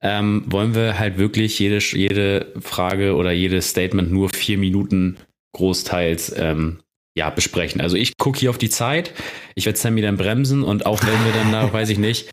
ähm, 0.00 0.44
wollen 0.46 0.74
wir 0.74 0.98
halt 0.98 1.18
wirklich 1.18 1.58
jede, 1.58 1.78
jede 1.78 2.52
Frage 2.60 3.14
oder 3.14 3.32
jedes 3.32 3.70
Statement 3.70 4.10
nur 4.10 4.30
vier 4.30 4.58
Minuten 4.58 5.18
großteils 5.54 6.34
ähm, 6.38 6.78
ja, 7.14 7.28
besprechen. 7.28 7.80
Also 7.80 7.96
ich 7.96 8.16
gucke 8.16 8.38
hier 8.38 8.50
auf 8.50 8.58
die 8.58 8.70
Zeit, 8.70 9.12
ich 9.54 9.66
werde 9.66 9.78
Sammy 9.78 10.00
dann 10.00 10.16
bremsen 10.16 10.62
und 10.62 10.86
auch 10.86 11.02
wenn 11.02 11.24
wir 11.26 11.32
dann 11.34 11.52
da, 11.52 11.72
weiß 11.72 11.90
ich 11.90 11.98
nicht, 11.98 12.31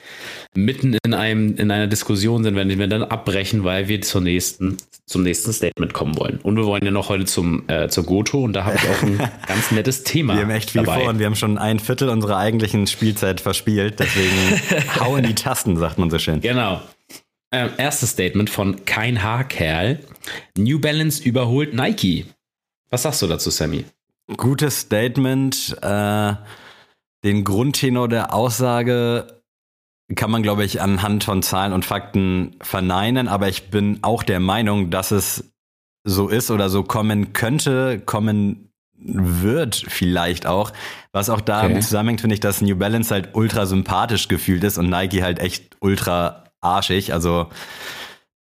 mitten 0.55 0.97
in 1.05 1.13
einem, 1.13 1.55
in 1.55 1.71
einer 1.71 1.87
Diskussion 1.87 2.43
sind, 2.43 2.55
werden 2.55 2.77
wir 2.77 2.87
dann 2.87 3.03
abbrechen, 3.03 3.63
weil 3.63 3.87
wir 3.87 4.01
zur 4.01 4.21
nächsten, 4.21 4.77
zum 5.05 5.23
nächsten 5.23 5.53
Statement 5.53 5.93
kommen 5.93 6.17
wollen. 6.17 6.39
Und 6.41 6.57
wir 6.57 6.65
wollen 6.65 6.83
ja 6.83 6.91
noch 6.91 7.09
heute 7.09 7.25
zum, 7.25 7.67
äh, 7.67 7.87
zur 7.89 8.03
Goto 8.05 8.43
und 8.43 8.53
da 8.53 8.65
habe 8.65 8.77
ich 8.77 8.89
auch 8.89 9.03
ein 9.03 9.17
ganz 9.47 9.71
nettes 9.71 10.03
Thema. 10.03 10.35
Wir 10.35 10.41
haben 10.41 10.49
echt 10.49 10.71
viel 10.71 10.83
dabei. 10.83 11.01
vor 11.01 11.09
und 11.09 11.19
wir 11.19 11.25
haben 11.25 11.35
schon 11.35 11.57
ein 11.57 11.79
Viertel 11.79 12.09
unserer 12.09 12.37
eigentlichen 12.37 12.87
Spielzeit 12.87 13.41
verspielt, 13.41 13.99
deswegen 13.99 14.61
hau 14.99 15.15
in 15.15 15.23
die 15.23 15.35
Tasten, 15.35 15.77
sagt 15.77 15.97
man 15.97 16.09
so 16.09 16.17
schön. 16.17 16.41
Genau. 16.41 16.81
Ähm, 17.51 17.69
erstes 17.77 18.11
Statement 18.11 18.49
von 18.49 18.85
Kein 18.85 19.23
Haarkerl. 19.23 19.99
New 20.57 20.79
Balance 20.79 21.23
überholt 21.23 21.73
Nike. 21.73 22.25
Was 22.89 23.03
sagst 23.03 23.21
du 23.21 23.27
dazu, 23.27 23.49
Sammy? 23.49 23.85
Gutes 24.37 24.81
Statement. 24.81 25.75
Äh, 25.81 26.33
den 27.23 27.43
Grundtenor 27.43 28.07
der 28.07 28.33
Aussage 28.33 29.38
kann 30.15 30.31
man, 30.31 30.43
glaube 30.43 30.63
ich, 30.63 30.81
anhand 30.81 31.23
von 31.23 31.43
Zahlen 31.43 31.73
und 31.73 31.85
Fakten 31.85 32.55
verneinen, 32.61 33.27
aber 33.27 33.47
ich 33.47 33.69
bin 33.69 33.99
auch 34.01 34.23
der 34.23 34.39
Meinung, 34.39 34.89
dass 34.89 35.11
es 35.11 35.51
so 36.03 36.27
ist 36.29 36.49
oder 36.49 36.69
so 36.69 36.83
kommen 36.83 37.33
könnte, 37.33 37.99
kommen 37.99 38.69
wird 39.01 39.75
vielleicht 39.75 40.45
auch. 40.45 40.71
Was 41.11 41.29
auch 41.29 41.41
damit 41.41 41.71
Okay. 41.77 41.81
zusammenhängt, 41.81 42.21
finde 42.21 42.33
ich, 42.33 42.39
dass 42.39 42.61
New 42.61 42.75
Balance 42.75 43.13
halt 43.13 43.29
ultra 43.33 43.65
sympathisch 43.65 44.27
gefühlt 44.27 44.63
ist 44.63 44.77
und 44.77 44.89
Nike 44.89 45.23
halt 45.23 45.39
echt 45.39 45.77
ultra 45.79 46.45
arschig. 46.61 47.13
Also 47.13 47.47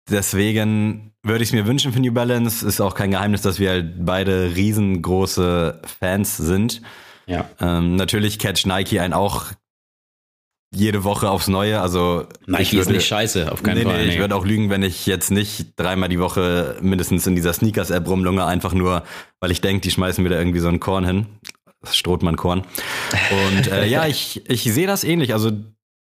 deswegen 0.10 1.12
würde 1.24 1.44
ich 1.44 1.50
es 1.50 1.54
mir 1.54 1.66
wünschen 1.66 1.92
für 1.92 2.00
New 2.00 2.14
Balance. 2.14 2.66
Ist 2.66 2.80
auch 2.80 2.96
kein 2.96 3.12
Geheimnis, 3.12 3.42
dass 3.42 3.60
wir 3.60 3.72
halt 3.72 4.06
beide 4.06 4.56
riesengroße 4.56 5.82
Fans 6.00 6.38
sind. 6.38 6.82
Ja. 7.26 7.50
Ähm, 7.60 7.96
natürlich 7.96 8.40
catch 8.40 8.66
Nike 8.66 9.00
einen 9.00 9.14
auch 9.14 9.48
jede 10.76 11.04
Woche 11.04 11.30
aufs 11.30 11.48
Neue. 11.48 11.82
Also 11.82 12.26
ich 12.42 12.48
Nike 12.48 12.62
ist 12.78 12.86
würde- 12.88 12.94
nicht 12.98 13.08
scheiße, 13.08 13.52
auf 13.52 13.64
keinen 13.64 13.80
nee, 13.80 13.84
Fall. 13.84 13.98
Nee, 13.98 14.04
ich 14.10 14.16
nee. 14.16 14.20
würde 14.20 14.36
auch 14.36 14.46
lügen, 14.46 14.70
wenn 14.70 14.84
ich 14.84 15.06
jetzt 15.06 15.32
nicht 15.32 15.74
dreimal 15.78 16.10
die 16.10 16.20
Woche 16.20 16.78
mindestens 16.82 17.26
in 17.28 17.36
dieser 17.36 17.54
Sneakers-App 17.54 18.08
rumlunge, 18.08 18.46
einfach 18.46 18.74
nur, 18.74 19.04
weil 19.40 19.52
ich 19.52 19.62
denke, 19.62 19.82
die 19.82 19.92
schmeißen 19.92 20.24
mir 20.24 20.30
da 20.30 20.38
irgendwie 20.38 20.60
so 20.60 20.68
ein 20.68 20.80
Korn 20.80 21.06
hin. 21.06 21.26
Das 21.82 21.96
Strohmann-Korn. 21.98 22.64
Und 23.54 23.68
äh, 23.72 23.86
ja, 23.88 24.06
ich, 24.08 24.42
ich 24.50 24.64
sehe 24.64 24.88
das 24.88 25.04
ähnlich. 25.04 25.34
Also 25.34 25.52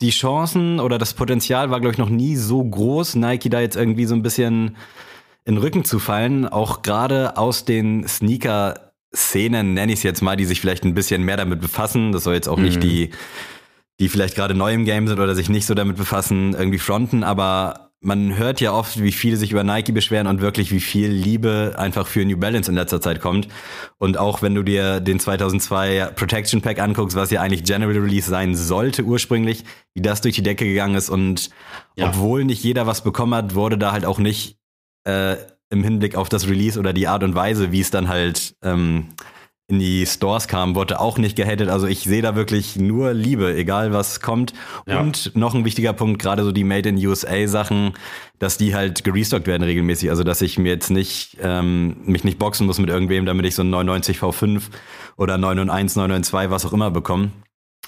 die 0.02 0.10
Chancen 0.10 0.80
oder 0.80 0.98
das 0.98 1.14
Potenzial 1.14 1.70
war, 1.70 1.78
glaube 1.80 1.92
ich, 1.92 1.98
noch 1.98 2.08
nie 2.08 2.34
so 2.36 2.64
groß, 2.64 3.14
Nike 3.16 3.50
da 3.50 3.60
jetzt 3.60 3.76
irgendwie 3.76 4.06
so 4.06 4.14
ein 4.14 4.22
bisschen 4.22 4.76
in 5.44 5.54
den 5.54 5.58
Rücken 5.58 5.84
zu 5.84 5.98
fallen. 5.98 6.48
Auch 6.48 6.82
gerade 6.82 7.36
aus 7.36 7.64
den 7.64 8.06
Sneaker-Szenen, 8.08 9.74
nenne 9.74 9.92
ich 9.92 9.98
es 10.00 10.02
jetzt 10.02 10.22
mal, 10.22 10.36
die 10.36 10.44
sich 10.44 10.60
vielleicht 10.60 10.84
ein 10.84 10.94
bisschen 10.94 11.22
mehr 11.22 11.36
damit 11.36 11.60
befassen. 11.60 12.12
Das 12.12 12.24
soll 12.24 12.34
jetzt 12.34 12.48
auch 12.48 12.58
nicht 12.58 12.76
Mhm. 12.76 12.80
die, 12.80 13.10
die 14.00 14.08
vielleicht 14.08 14.34
gerade 14.34 14.54
neu 14.54 14.72
im 14.72 14.84
Game 14.84 15.06
sind 15.06 15.20
oder 15.20 15.34
sich 15.36 15.48
nicht 15.48 15.66
so 15.66 15.74
damit 15.74 15.96
befassen, 15.96 16.54
irgendwie 16.54 16.78
fronten. 16.78 17.22
Aber 17.22 17.90
man 18.02 18.38
hört 18.38 18.62
ja 18.62 18.72
oft, 18.72 19.02
wie 19.02 19.12
viele 19.12 19.36
sich 19.36 19.52
über 19.52 19.62
Nike 19.62 19.92
beschweren 19.92 20.26
und 20.26 20.40
wirklich 20.40 20.72
wie 20.72 20.80
viel 20.80 21.10
Liebe 21.10 21.74
einfach 21.76 22.06
für 22.06 22.24
New 22.24 22.38
Balance 22.38 22.70
in 22.70 22.76
letzter 22.76 23.02
Zeit 23.02 23.20
kommt. 23.20 23.46
Und 23.98 24.16
auch 24.16 24.40
wenn 24.40 24.54
du 24.54 24.62
dir 24.62 25.00
den 25.00 25.20
2002 25.20 26.12
Protection 26.16 26.62
Pack 26.62 26.78
anguckst, 26.80 27.14
was 27.14 27.30
ja 27.30 27.42
eigentlich 27.42 27.62
General 27.64 27.92
Release 27.94 28.28
sein 28.30 28.56
sollte 28.56 29.02
ursprünglich, 29.04 29.64
wie 29.94 30.00
das 30.00 30.22
durch 30.22 30.34
die 30.34 30.42
Decke 30.42 30.64
gegangen 30.64 30.94
ist 30.94 31.10
und 31.10 31.50
Ja. 31.94 32.06
obwohl 32.08 32.46
nicht 32.46 32.64
jeder 32.64 32.86
was 32.86 33.04
bekommen 33.04 33.34
hat, 33.34 33.54
wurde 33.54 33.76
da 33.76 33.92
halt 33.92 34.06
auch 34.06 34.18
nicht 34.18 34.56
äh, 35.06 35.36
im 35.68 35.84
Hinblick 35.84 36.16
auf 36.16 36.30
das 36.30 36.48
Release 36.48 36.78
oder 36.78 36.94
die 36.94 37.06
Art 37.06 37.22
und 37.22 37.34
Weise, 37.34 37.70
wie 37.70 37.80
es 37.80 37.90
dann 37.90 38.08
halt 38.08 38.54
ähm, 38.64 39.08
in 39.70 39.78
die 39.78 40.04
Stores 40.04 40.48
kam, 40.48 40.74
wurde 40.74 41.00
auch 41.00 41.16
nicht 41.16 41.36
gehatet. 41.36 41.68
Also 41.68 41.86
ich 41.86 42.00
sehe 42.00 42.22
da 42.22 42.34
wirklich 42.34 42.76
nur 42.76 43.14
Liebe, 43.14 43.54
egal 43.54 43.92
was 43.92 44.20
kommt. 44.20 44.52
Ja. 44.86 45.00
Und 45.00 45.34
noch 45.36 45.54
ein 45.54 45.64
wichtiger 45.64 45.92
Punkt, 45.92 46.20
gerade 46.20 46.42
so 46.42 46.50
die 46.50 46.64
Made 46.64 46.88
in 46.88 46.96
USA 47.06 47.46
Sachen, 47.46 47.94
dass 48.40 48.58
die 48.58 48.74
halt 48.74 49.04
gerestockt 49.04 49.46
werden 49.46 49.62
regelmäßig. 49.62 50.10
Also 50.10 50.24
dass 50.24 50.42
ich 50.42 50.58
mir 50.58 50.70
jetzt 50.70 50.90
nicht, 50.90 51.38
ähm, 51.40 51.98
mich 52.04 52.24
nicht 52.24 52.38
boxen 52.38 52.66
muss 52.66 52.78
mit 52.78 52.90
irgendwem, 52.90 53.26
damit 53.26 53.46
ich 53.46 53.54
so 53.54 53.62
ein 53.62 53.70
99 53.70 54.18
V5 54.18 54.62
oder 55.16 55.38
991, 55.38 55.96
992, 55.96 56.50
was 56.50 56.66
auch 56.66 56.72
immer 56.72 56.90
bekomme. 56.90 57.30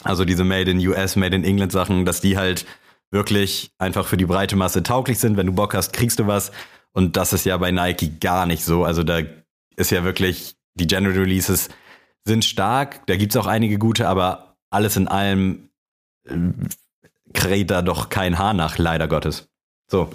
Also 0.05 0.25
diese 0.25 0.45
Made 0.45 0.71
in 0.71 0.79
US, 0.87 1.17
Made 1.17 1.35
in 1.35 1.45
England 1.45 1.73
Sachen, 1.73 2.05
dass 2.05 2.21
die 2.21 2.37
halt 2.37 2.65
wirklich 3.11 3.73
einfach 3.79 4.07
für 4.07 4.17
die 4.17 4.27
breite 4.27 4.55
Masse 4.55 4.83
tauglich 4.85 5.19
sind. 5.19 5.37
Wenn 5.37 5.47
du 5.47 5.53
Bock 5.53 5.75
hast, 5.75 5.93
kriegst 5.93 6.21
du 6.21 6.29
was. 6.29 6.53
Und 6.93 7.17
das 7.17 7.33
ist 7.33 7.45
ja 7.45 7.57
bei 7.57 7.73
Nike 7.73 8.21
gar 8.21 8.47
nicht 8.47 8.65
so. 8.65 8.85
Also 8.85 9.03
da 9.03 9.21
ist 9.77 9.91
ja 9.91 10.05
wirklich, 10.05 10.55
die 10.75 10.87
General 10.87 11.19
Releases 11.19 11.69
sind 12.25 12.45
stark. 12.45 13.07
Da 13.07 13.17
gibt's 13.17 13.37
auch 13.37 13.47
einige 13.47 13.79
gute, 13.79 14.09
aber 14.09 14.57
alles 14.71 14.97
in 14.97 15.09
allem 15.09 15.71
äh, 16.25 16.37
kräht 17.33 17.71
da 17.71 17.83
doch 17.83 18.09
kein 18.09 18.39
Haar 18.39 18.55
nach, 18.55 18.79
leider 18.79 19.09
Gottes. 19.09 19.49
So. 19.91 20.11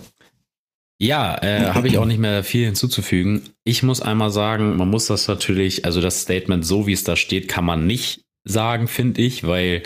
Ja, 1.00 1.38
äh, 1.44 1.74
habe 1.74 1.88
ich 1.88 2.00
auch 2.00 2.06
nicht 2.06 2.20
mehr 2.20 2.44
viel 2.44 2.66
hinzuzufügen. 2.66 3.44
Ich 3.64 3.84
muss 3.84 4.02
einmal 4.02 4.32
sagen, 4.32 4.78
man 4.78 4.90
muss 4.90 5.08
das 5.08 5.28
natürlich, 5.28 5.86
also 5.86 6.02
das 6.02 6.22
Statement, 6.22 6.66
so 6.66 6.88
wie 6.88 6.94
es 6.94 7.04
da 7.04 7.16
steht, 7.16 7.48
kann 7.48 7.66
man 7.66 7.86
nicht 7.86 8.26
sagen, 8.46 8.88
finde 8.88 9.22
ich, 9.22 9.46
weil 9.46 9.84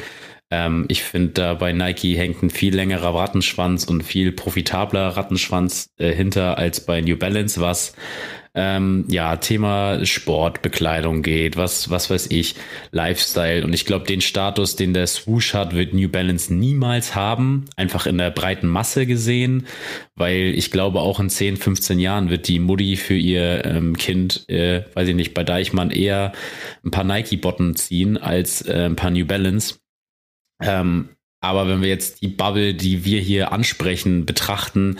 ähm, 0.52 0.86
ich 0.88 1.04
finde, 1.04 1.32
da 1.34 1.54
bei 1.56 1.74
Nike 1.74 2.16
hängt 2.16 2.42
ein 2.44 2.50
viel 2.50 2.74
längerer 2.74 3.14
Rattenschwanz 3.14 3.84
und 3.86 4.04
viel 4.04 4.32
profitabler 4.32 5.10
Rattenschwanz 5.10 5.90
äh, 5.98 6.14
hinter 6.14 6.58
als 6.58 6.86
bei 6.86 7.02
New 7.02 7.18
Balance, 7.18 7.60
was 7.60 7.94
ähm, 8.54 9.06
ja 9.08 9.38
Thema 9.38 10.06
Sport, 10.06 10.62
Bekleidung 10.62 11.22
geht, 11.22 11.56
was 11.56 11.90
was 11.90 12.10
weiß 12.10 12.28
ich, 12.32 12.56
Lifestyle. 12.92 13.64
Und 13.64 13.74
ich 13.74 13.86
glaube, 13.86 14.06
den 14.06 14.22
Status, 14.22 14.76
den 14.76 14.94
der 14.94 15.08
Swoosh 15.08 15.54
hat, 15.54 15.74
wird 15.74 15.94
New 15.94 16.10
Balance 16.10 16.54
niemals 16.54 17.16
haben, 17.16 17.66
einfach 17.78 18.06
in 18.06 18.18
der 18.18 18.32
breiten 18.32 18.68
Masse 18.68 19.06
gesehen, 19.06 19.68
weil 20.16 20.54
ich 20.56 20.72
glaube, 20.72 21.00
auch 21.00 21.20
in 21.20 21.30
10, 21.30 21.58
15 21.58 22.00
Jahren 22.00 22.30
wird 22.30 22.48
die 22.48 22.60
Mutti 22.60 22.98
für 22.98 23.16
ihr 23.16 23.64
ähm, 23.66 23.96
Kind, 23.98 24.50
äh, 24.50 24.84
weiß 24.94 25.08
ich 25.08 25.16
nicht, 25.16 25.34
bei 25.34 25.44
Deichmann 25.44 25.92
eher 25.92 26.34
ein 26.84 26.92
paar 26.92 27.06
Nike-Botten 27.06 27.76
ziehen 27.76 28.18
als 28.18 28.62
äh, 28.62 28.86
ein 28.86 28.96
paar 28.96 29.12
New 29.12 29.26
Balance. 29.26 29.76
Ähm, 30.62 31.10
aber 31.42 31.68
wenn 31.68 31.82
wir 31.82 31.90
jetzt 31.90 32.22
die 32.22 32.28
Bubble, 32.28 32.76
die 32.76 33.04
wir 33.04 33.20
hier 33.20 33.52
ansprechen, 33.52 34.28
betrachten, 34.28 34.98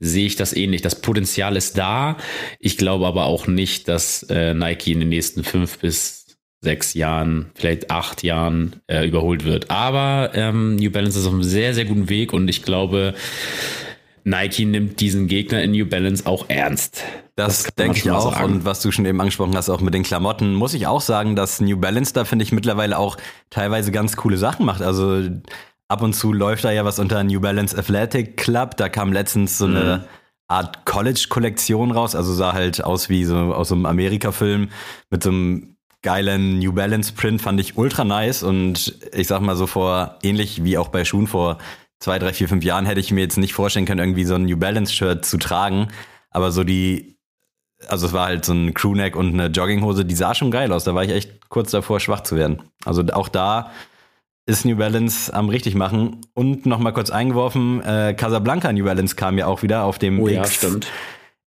sehe 0.00 0.26
ich 0.26 0.36
das 0.36 0.54
ähnlich. 0.54 0.80
Das 0.80 1.02
Potenzial 1.02 1.54
ist 1.54 1.76
da. 1.76 2.16
Ich 2.58 2.78
glaube 2.78 3.06
aber 3.06 3.26
auch 3.26 3.46
nicht, 3.46 3.88
dass 3.88 4.22
äh, 4.24 4.54
Nike 4.54 4.92
in 4.92 5.00
den 5.00 5.10
nächsten 5.10 5.44
fünf 5.44 5.78
bis 5.78 6.38
sechs 6.62 6.94
Jahren, 6.94 7.50
vielleicht 7.54 7.90
acht 7.90 8.22
Jahren 8.22 8.76
äh, 8.86 9.06
überholt 9.06 9.44
wird. 9.44 9.70
Aber 9.70 10.30
ähm, 10.34 10.76
New 10.76 10.90
Balance 10.90 11.18
ist 11.18 11.26
auf 11.26 11.32
einem 11.32 11.42
sehr, 11.42 11.74
sehr 11.74 11.84
guten 11.84 12.08
Weg 12.08 12.32
und 12.32 12.48
ich 12.48 12.62
glaube, 12.62 13.14
Nike 14.24 14.64
nimmt 14.64 15.00
diesen 15.00 15.26
Gegner 15.26 15.62
in 15.62 15.72
New 15.72 15.86
Balance 15.86 16.24
auch 16.24 16.46
ernst. 16.48 17.02
Das, 17.34 17.64
man 17.64 17.72
denke 17.78 17.98
ich 17.98 18.10
auch. 18.10 18.32
sagen. 18.32 18.44
Und 18.44 18.64
was 18.64 18.80
du 18.80 18.92
schon 18.92 19.04
eben 19.06 19.20
angesprochen 19.20 19.56
hast, 19.56 19.68
auch 19.68 19.80
mit 19.80 19.94
den 19.94 20.04
Klamotten, 20.04 20.54
muss 20.54 20.74
ich 20.74 20.86
auch 20.86 21.00
sagen, 21.00 21.34
dass 21.34 21.60
New 21.60 21.76
Balance 21.76 22.14
da, 22.14 22.24
finde 22.24 22.44
ich, 22.44 22.52
mittlerweile 22.52 22.96
auch 22.98 23.16
teilweise 23.50 23.90
ganz 23.90 24.16
coole 24.16 24.36
Sachen 24.36 24.64
macht. 24.64 24.82
Also 24.82 25.28
ab 25.92 26.02
und 26.02 26.14
zu 26.14 26.32
läuft 26.32 26.64
da 26.64 26.72
ja 26.72 26.84
was 26.86 26.98
unter 26.98 27.22
New 27.22 27.38
Balance 27.38 27.76
Athletic 27.76 28.38
Club. 28.38 28.78
Da 28.78 28.88
kam 28.88 29.12
letztens 29.12 29.58
so 29.58 29.66
eine 29.66 30.06
Art 30.48 30.86
College-Kollektion 30.86 31.90
raus. 31.90 32.14
Also 32.14 32.32
sah 32.32 32.54
halt 32.54 32.82
aus 32.82 33.10
wie 33.10 33.24
so 33.24 33.36
aus 33.36 33.68
so 33.68 33.74
einem 33.74 33.84
Amerika-Film 33.84 34.70
mit 35.10 35.22
so 35.22 35.28
einem 35.28 35.76
geilen 36.00 36.58
New 36.58 36.72
Balance 36.72 37.12
Print. 37.12 37.42
Fand 37.42 37.60
ich 37.60 37.76
ultra 37.76 38.04
nice. 38.04 38.42
Und 38.42 38.98
ich 39.12 39.28
sag 39.28 39.42
mal 39.42 39.54
so 39.54 39.66
vor, 39.66 40.18
ähnlich 40.22 40.64
wie 40.64 40.78
auch 40.78 40.88
bei 40.88 41.04
Schuhen 41.04 41.26
vor 41.26 41.58
zwei, 42.00 42.18
drei, 42.18 42.32
vier, 42.32 42.48
fünf 42.48 42.64
Jahren 42.64 42.86
hätte 42.86 43.00
ich 43.00 43.12
mir 43.12 43.20
jetzt 43.20 43.36
nicht 43.36 43.52
vorstellen 43.52 43.84
können, 43.84 44.00
irgendwie 44.00 44.24
so 44.24 44.34
ein 44.34 44.44
New 44.44 44.56
Balance 44.56 44.92
Shirt 44.94 45.26
zu 45.26 45.36
tragen. 45.36 45.88
Aber 46.30 46.52
so 46.52 46.64
die, 46.64 47.18
also 47.86 48.06
es 48.06 48.14
war 48.14 48.26
halt 48.26 48.46
so 48.46 48.54
ein 48.54 48.72
Crewneck 48.72 49.14
und 49.14 49.34
eine 49.34 49.48
Jogginghose, 49.48 50.06
die 50.06 50.14
sah 50.14 50.34
schon 50.34 50.50
geil 50.50 50.72
aus. 50.72 50.84
Da 50.84 50.94
war 50.94 51.04
ich 51.04 51.10
echt 51.10 51.50
kurz 51.50 51.70
davor, 51.70 52.00
schwach 52.00 52.22
zu 52.22 52.34
werden. 52.34 52.62
Also 52.86 53.04
auch 53.12 53.28
da 53.28 53.70
ist 54.46 54.64
New 54.64 54.76
Balance 54.76 55.32
am 55.32 55.48
richtig 55.48 55.74
machen. 55.74 56.20
Und 56.34 56.66
nochmal 56.66 56.92
kurz 56.92 57.10
eingeworfen, 57.10 57.80
äh, 57.82 58.14
Casablanca 58.14 58.72
New 58.72 58.84
Balance 58.84 59.14
kam 59.16 59.38
ja 59.38 59.46
auch 59.46 59.62
wieder 59.62 59.84
auf 59.84 59.98
dem 59.98 60.20
Oh 60.20 60.28
ja, 60.28 60.44
stimmt. 60.44 60.86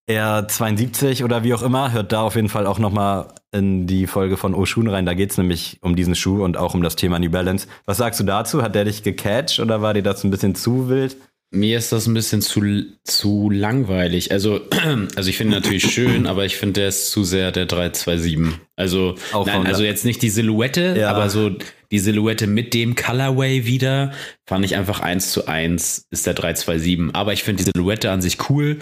R72 0.10 1.24
oder 1.24 1.44
wie 1.44 1.54
auch 1.54 1.64
immer. 1.64 1.92
Hört 1.92 2.12
da 2.12 2.22
auf 2.22 2.36
jeden 2.36 2.50
Fall 2.50 2.68
auch 2.68 2.80
nochmal 2.80 3.28
in 3.52 3.88
die 3.88 4.06
Folge 4.06 4.38
von 4.38 4.54
Oshun 4.54 4.88
rein. 4.88 5.06
Da 5.06 5.14
geht's 5.14 5.38
nämlich 5.38 5.80
um 5.82 5.96
diesen 5.96 6.16
Schuh 6.16 6.44
und 6.44 6.58
auch 6.58 6.74
um 6.74 6.84
das 6.84 6.96
Thema 6.96 7.20
New 7.20 7.32
Balance. 7.32 7.68
Was 7.86 7.98
sagst 7.98 8.20
du 8.20 8.24
dazu? 8.24 8.62
Hat 8.62 8.76
der 8.76 8.86
dich 8.86 9.02
gecatcht 9.02 9.60
oder 9.60 9.82
war 9.82 9.94
dir 9.94 10.04
das 10.04 10.24
ein 10.24 10.32
bisschen 10.32 10.54
zu 10.54 10.90
wild? 10.90 11.18
Mir 11.56 11.78
ist 11.78 11.92
das 11.92 12.06
ein 12.08 12.14
bisschen 12.14 12.42
zu, 12.42 12.62
zu 13.04 13.50
langweilig. 13.50 14.32
Also, 14.32 14.62
also 15.16 15.30
ich 15.30 15.38
finde 15.38 15.56
natürlich 15.56 15.92
schön, 15.92 16.28
aber 16.28 16.46
ich 16.46 16.58
finde, 16.58 16.82
der 16.82 16.90
ist 16.90 17.12
zu 17.12 17.24
sehr 17.24 17.52
der 17.52 17.66
327. 17.66 18.60
Also, 18.76 19.16
Auch 19.32 19.46
nein, 19.46 19.66
also 19.66 19.84
jetzt 19.84 20.06
nicht 20.06 20.22
die 20.22 20.30
Silhouette, 20.30 20.96
Ja. 20.98 21.10
aber 21.12 21.30
so 21.30 21.52
die 21.92 22.00
Silhouette 22.00 22.48
mit 22.48 22.74
dem 22.74 22.96
Colorway 22.96 23.66
wieder, 23.66 24.12
fand 24.48 24.66
ich 24.66 24.76
einfach 24.76 25.00
eins 25.00 25.32
zu 25.32 25.48
eins 25.48 26.06
ist 26.12 26.28
der 26.28 26.34
327. 26.34 27.16
Aber 27.16 27.34
ich 27.34 27.44
finde 27.44 27.64
die 27.64 27.72
Silhouette 27.74 28.12
an 28.12 28.22
sich 28.22 28.50
cool. 28.50 28.80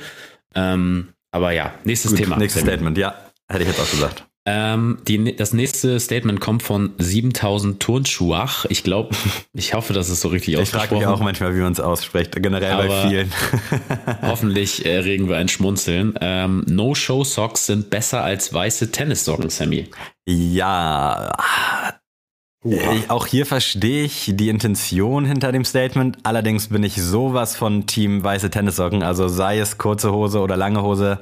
Ähm, 0.55 1.09
aber 1.31 1.51
ja, 1.51 1.73
nächstes 1.83 2.11
Gut, 2.11 2.19
Thema. 2.21 2.37
Nächstes. 2.37 2.63
Statement, 2.63 2.97
ja. 2.97 3.15
Hätte 3.49 3.63
ich 3.63 3.69
jetzt 3.69 3.79
auch 3.79 3.89
gesagt. 3.91 4.25
Ähm, 4.45 4.97
die, 5.07 5.35
das 5.37 5.53
nächste 5.53 5.97
Statement 6.01 6.41
kommt 6.41 6.63
von 6.63 6.93
7000 6.97 7.79
Turnschuhach. 7.81 8.65
Ich 8.65 8.83
glaube, 8.83 9.15
ich 9.53 9.73
hoffe, 9.73 9.93
das 9.93 10.09
ist 10.09 10.19
so 10.21 10.27
richtig 10.27 10.55
Ich 10.57 10.69
frage 10.69 10.95
mich 10.95 11.05
auch 11.05 11.21
manchmal, 11.21 11.55
wie 11.55 11.61
man 11.61 11.71
es 11.71 11.79
ausspricht. 11.79 12.33
Generell 12.41 12.75
bei 12.75 12.85
Aber- 12.85 13.07
vielen. 13.09 13.31
Hoffentlich 14.21 14.85
äh, 14.85 14.97
regen 14.97 15.29
wir 15.29 15.37
ein 15.37 15.47
Schmunzeln. 15.47 16.15
Ähm, 16.19 16.63
No-Show-Socks 16.67 17.67
sind 17.67 17.89
besser 17.89 18.23
als 18.23 18.53
weiße 18.53 18.91
Tennissocken, 18.91 19.49
Sammy. 19.49 19.89
Ja. 20.25 21.31
Ich, 22.65 23.09
auch 23.09 23.27
hier 23.27 23.45
verstehe 23.45 24.05
ich 24.05 24.31
die 24.35 24.47
Intention 24.47 25.25
hinter 25.25 25.51
dem 25.51 25.65
Statement. 25.65 26.17
Allerdings 26.23 26.67
bin 26.69 26.83
ich 26.83 26.95
sowas 26.95 27.55
von 27.57 27.87
Team 27.87 28.23
weiße 28.23 28.49
Tennissocken. 28.49 29.03
Also 29.03 29.27
sei 29.27 29.59
es 29.59 29.77
kurze 29.77 30.13
Hose 30.13 30.39
oder 30.39 30.55
lange 30.55 30.81
Hose. 30.81 31.19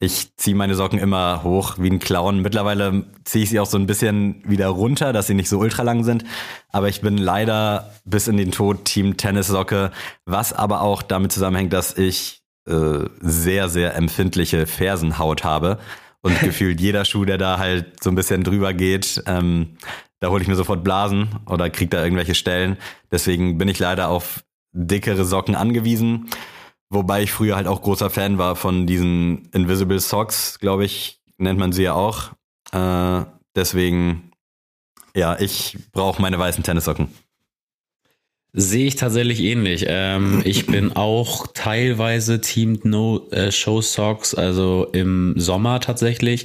Ich 0.00 0.36
ziehe 0.36 0.56
meine 0.56 0.74
Socken 0.74 0.98
immer 0.98 1.42
hoch 1.44 1.76
wie 1.78 1.88
ein 1.88 1.98
Clown. 1.98 2.42
Mittlerweile 2.42 3.04
ziehe 3.24 3.44
ich 3.44 3.50
sie 3.50 3.60
auch 3.60 3.66
so 3.66 3.78
ein 3.78 3.86
bisschen 3.86 4.42
wieder 4.44 4.68
runter, 4.68 5.12
dass 5.12 5.26
sie 5.26 5.34
nicht 5.34 5.48
so 5.48 5.58
ultra 5.58 5.82
lang 5.82 6.04
sind. 6.04 6.24
Aber 6.70 6.88
ich 6.88 7.00
bin 7.00 7.16
leider 7.16 7.92
bis 8.04 8.28
in 8.28 8.36
den 8.36 8.50
Tod 8.50 8.84
Team 8.84 9.16
Tennissocke, 9.16 9.92
was 10.26 10.52
aber 10.52 10.82
auch 10.82 11.02
damit 11.02 11.32
zusammenhängt, 11.32 11.72
dass 11.72 11.96
ich 11.96 12.42
äh, 12.66 13.08
sehr, 13.20 13.68
sehr 13.68 13.94
empfindliche 13.94 14.66
Fersenhaut 14.66 15.44
habe. 15.44 15.78
Und 16.22 16.40
gefühlt 16.40 16.80
jeder 16.80 17.04
Schuh, 17.04 17.24
der 17.24 17.38
da 17.38 17.58
halt 17.58 18.02
so 18.02 18.10
ein 18.10 18.16
bisschen 18.16 18.42
drüber 18.42 18.74
geht, 18.74 19.22
ähm, 19.26 19.76
da 20.20 20.30
hole 20.30 20.42
ich 20.42 20.48
mir 20.48 20.56
sofort 20.56 20.82
Blasen 20.82 21.28
oder 21.46 21.68
krieg 21.70 21.90
da 21.90 22.02
irgendwelche 22.02 22.34
Stellen. 22.34 22.78
Deswegen 23.12 23.58
bin 23.58 23.68
ich 23.68 23.78
leider 23.78 24.08
auf 24.08 24.42
dickere 24.72 25.24
Socken 25.24 25.54
angewiesen. 25.54 26.30
Wobei 26.94 27.24
ich 27.24 27.32
früher 27.32 27.56
halt 27.56 27.66
auch 27.66 27.82
großer 27.82 28.08
Fan 28.08 28.38
war 28.38 28.54
von 28.54 28.86
diesen 28.86 29.48
Invisible 29.52 29.98
Socks, 29.98 30.60
glaube 30.60 30.84
ich, 30.84 31.18
nennt 31.38 31.58
man 31.58 31.72
sie 31.72 31.82
ja 31.82 31.94
auch. 31.94 32.30
Äh, 32.72 33.26
deswegen, 33.56 34.30
ja, 35.14 35.36
ich 35.40 35.76
brauche 35.90 36.22
meine 36.22 36.38
weißen 36.38 36.62
Tennissocken. 36.62 37.08
Sehe 38.52 38.86
ich 38.86 38.94
tatsächlich 38.94 39.40
ähnlich. 39.40 39.86
Ähm, 39.88 40.42
ich 40.44 40.66
bin 40.66 40.94
auch 40.94 41.48
teilweise 41.52 42.40
Team 42.40 42.78
No 42.84 43.28
äh, 43.32 43.50
Show 43.50 43.80
Socks, 43.80 44.32
also 44.32 44.86
im 44.92 45.34
Sommer 45.36 45.80
tatsächlich. 45.80 46.44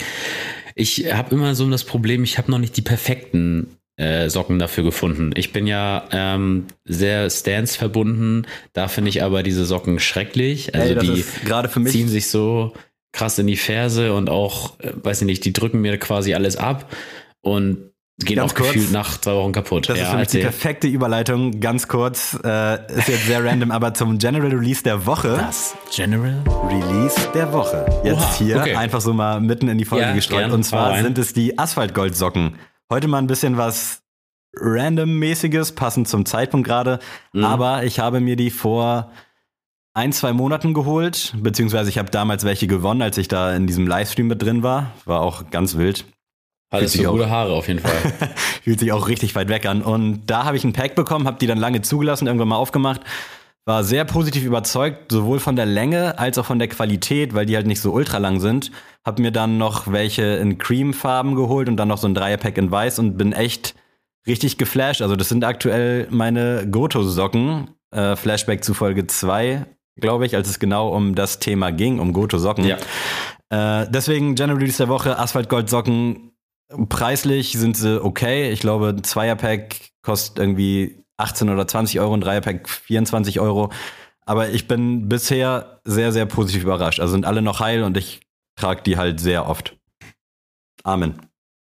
Ich 0.73 1.13
habe 1.13 1.35
immer 1.35 1.53
so 1.53 1.69
das 1.69 1.83
Problem, 1.83 2.23
ich 2.23 2.39
habe 2.39 2.49
noch 2.49 2.57
nicht 2.57 2.75
die 2.75 2.81
perfekten 2.81 3.78
äh, 3.99 4.29
Socken 4.29 4.59
dafür 4.59 4.85
gefunden. 4.85 5.31
Ich 5.35 5.51
bin 5.51 5.67
ja 5.67 6.05
ähm, 6.11 6.67
sehr 6.85 7.29
Stance 7.29 7.77
verbunden, 7.77 8.45
da 8.71 8.87
finde 8.87 9.09
ich 9.09 9.21
aber 9.23 9.43
diese 9.43 9.65
Socken 9.65 9.99
schrecklich. 9.99 10.73
Also 10.73 10.87
Ey, 10.87 10.95
das 10.95 11.03
die 11.03 11.25
gerade 11.45 11.67
für 11.67 11.81
mich 11.81 11.91
ziehen 11.91 12.07
sich 12.07 12.29
so 12.29 12.73
krass 13.11 13.37
in 13.39 13.47
die 13.47 13.57
Ferse 13.57 14.13
und 14.13 14.29
auch, 14.29 14.79
äh, 14.79 14.93
weiß 14.95 15.21
ich 15.21 15.25
nicht, 15.25 15.43
die 15.43 15.51
drücken 15.51 15.81
mir 15.81 15.97
quasi 15.97 16.33
alles 16.33 16.55
ab 16.55 16.89
und 17.41 17.89
gehen 18.19 18.37
Ganz 18.37 18.51
auch 18.51 18.55
kurz, 18.55 18.73
gefühlt 18.73 18.91
nach 18.91 19.19
zwei 19.19 19.33
Wochen 19.33 19.51
kaputt. 19.51 19.89
Das 19.89 19.99
ist 19.99 20.07
für 20.07 20.17
mich 20.17 20.27
die 20.29 20.39
perfekte 20.39 20.87
Überleitung. 20.87 21.59
Ganz 21.59 21.89
kurz, 21.89 22.37
äh, 22.43 22.75
ist 22.93 23.07
jetzt 23.09 23.25
sehr 23.25 23.43
random, 23.43 23.71
aber 23.71 23.93
zum 23.93 24.17
General 24.17 24.49
Release 24.49 24.83
der 24.83 25.05
Woche. 25.05 25.35
Das 25.37 25.75
General? 25.93 26.41
Release 26.67 27.15
der 27.33 27.51
Woche. 27.51 27.85
Jetzt 28.03 28.17
Oha, 28.17 28.35
hier 28.37 28.57
okay. 28.57 28.75
einfach 28.75 29.01
so 29.01 29.13
mal 29.13 29.41
mitten 29.41 29.67
in 29.67 29.77
die 29.77 29.85
Folge 29.85 30.05
Ja, 30.05 30.13
gestreut. 30.13 30.51
Und 30.51 30.63
zwar 30.63 31.01
sind 31.01 31.17
es 31.17 31.33
die 31.33 31.57
Asphaltgoldsocken. 31.57 32.55
Heute 32.91 33.07
mal 33.07 33.19
ein 33.19 33.27
bisschen 33.27 33.55
was 33.55 34.01
random-mäßiges, 34.55 35.73
passend 35.73 36.07
zum 36.07 36.25
Zeitpunkt 36.25 36.67
gerade. 36.67 36.99
Mhm. 37.33 37.43
Aber 37.43 37.83
ich 37.83 37.99
habe 37.99 38.19
mir 38.19 38.35
die 38.35 38.49
vor 38.49 39.11
ein, 39.93 40.11
zwei 40.11 40.33
Monaten 40.33 40.73
geholt, 40.73 41.35
beziehungsweise 41.37 41.89
ich 41.89 41.99
habe 41.99 42.09
damals 42.09 42.45
welche 42.45 42.65
gewonnen, 42.65 43.03
als 43.03 43.19
ich 43.19 43.27
da 43.27 43.53
in 43.55 43.67
diesem 43.67 43.85
Livestream 43.85 44.25
mit 44.25 44.41
drin 44.41 44.63
war. 44.63 44.91
War 45.05 45.21
auch 45.21 45.51
ganz 45.51 45.77
wild. 45.77 46.05
Hattest 46.71 46.97
du 46.97 47.03
gute 47.03 47.29
Haare 47.29 47.53
auf 47.53 47.67
jeden 47.67 47.79
Fall. 47.79 47.91
Fühlt 48.63 48.79
sich 48.79 48.91
auch 48.91 49.07
richtig 49.07 49.35
weit 49.35 49.49
weg 49.49 49.67
an. 49.67 49.83
Und 49.83 50.25
da 50.25 50.45
habe 50.45 50.57
ich 50.57 50.63
ein 50.63 50.73
Pack 50.73 50.95
bekommen, 50.95 51.27
habe 51.27 51.37
die 51.39 51.47
dann 51.47 51.57
lange 51.59 51.81
zugelassen, 51.81 52.25
irgendwann 52.25 52.47
mal 52.47 52.57
aufgemacht. 52.57 53.01
War 53.65 53.83
sehr 53.83 54.05
positiv 54.05 54.45
überzeugt, 54.45 55.11
sowohl 55.11 55.39
von 55.39 55.55
der 55.55 55.65
Länge 55.65 56.17
als 56.17 56.37
auch 56.37 56.45
von 56.45 56.59
der 56.59 56.69
Qualität, 56.69 57.33
weil 57.35 57.45
die 57.45 57.55
halt 57.55 57.67
nicht 57.67 57.81
so 57.81 57.91
ultra 57.91 58.17
lang 58.17 58.39
sind. 58.39 58.71
Hab 59.05 59.19
mir 59.19 59.31
dann 59.31 59.57
noch 59.57 59.91
welche 59.91 60.23
in 60.23 60.57
Creamfarben 60.57 61.35
geholt 61.35 61.69
und 61.69 61.77
dann 61.77 61.87
noch 61.87 61.97
so 61.97 62.07
ein 62.07 62.15
Dreierpack 62.15 62.57
in 62.57 62.71
Weiß 62.71 62.99
und 62.99 63.17
bin 63.17 63.31
echt 63.31 63.75
richtig 64.27 64.57
geflasht. 64.57 65.01
Also 65.01 65.15
das 65.15 65.29
sind 65.29 65.43
aktuell 65.43 66.07
meine 66.09 66.67
Goto-Socken. 66.69 67.71
Äh, 67.91 68.15
Flashback 68.15 68.63
zu 68.63 68.73
Folge 68.73 69.07
2, 69.07 69.65
glaube 69.99 70.25
ich, 70.25 70.35
als 70.35 70.47
es 70.47 70.59
genau 70.59 70.89
um 70.89 71.15
das 71.15 71.39
Thema 71.39 71.71
ging, 71.71 71.99
um 71.99 72.13
Goto-Socken. 72.13 72.65
ja. 72.65 72.77
Äh, 73.49 73.87
deswegen 73.89 74.35
General 74.35 74.59
Release 74.59 74.77
der 74.77 74.89
Woche, 74.89 75.17
Asphaltgold-Socken. 75.17 76.31
Preislich 76.87 77.53
sind 77.53 77.75
sie 77.75 78.03
okay. 78.03 78.51
Ich 78.51 78.59
glaube, 78.59 78.89
ein 78.89 79.03
Zweierpack 79.03 79.89
kostet 80.03 80.37
irgendwie 80.37 81.03
18 81.19 81.49
oder 81.49 81.67
20 81.67 81.99
Euro, 81.99 82.13
ein 82.13 82.21
Dreierpack 82.21 82.69
24 82.69 83.39
Euro. 83.39 83.71
Aber 84.25 84.49
ich 84.49 84.67
bin 84.67 85.09
bisher 85.09 85.81
sehr, 85.83 86.11
sehr 86.11 86.25
positiv 86.25 86.63
überrascht. 86.63 86.99
Also 86.99 87.13
sind 87.13 87.25
alle 87.25 87.41
noch 87.41 87.59
heil 87.59 87.83
und 87.83 87.97
ich 87.97 88.21
trage 88.55 88.83
die 88.83 88.97
halt 88.97 89.19
sehr 89.19 89.47
oft. 89.47 89.75
Amen. 90.83 91.15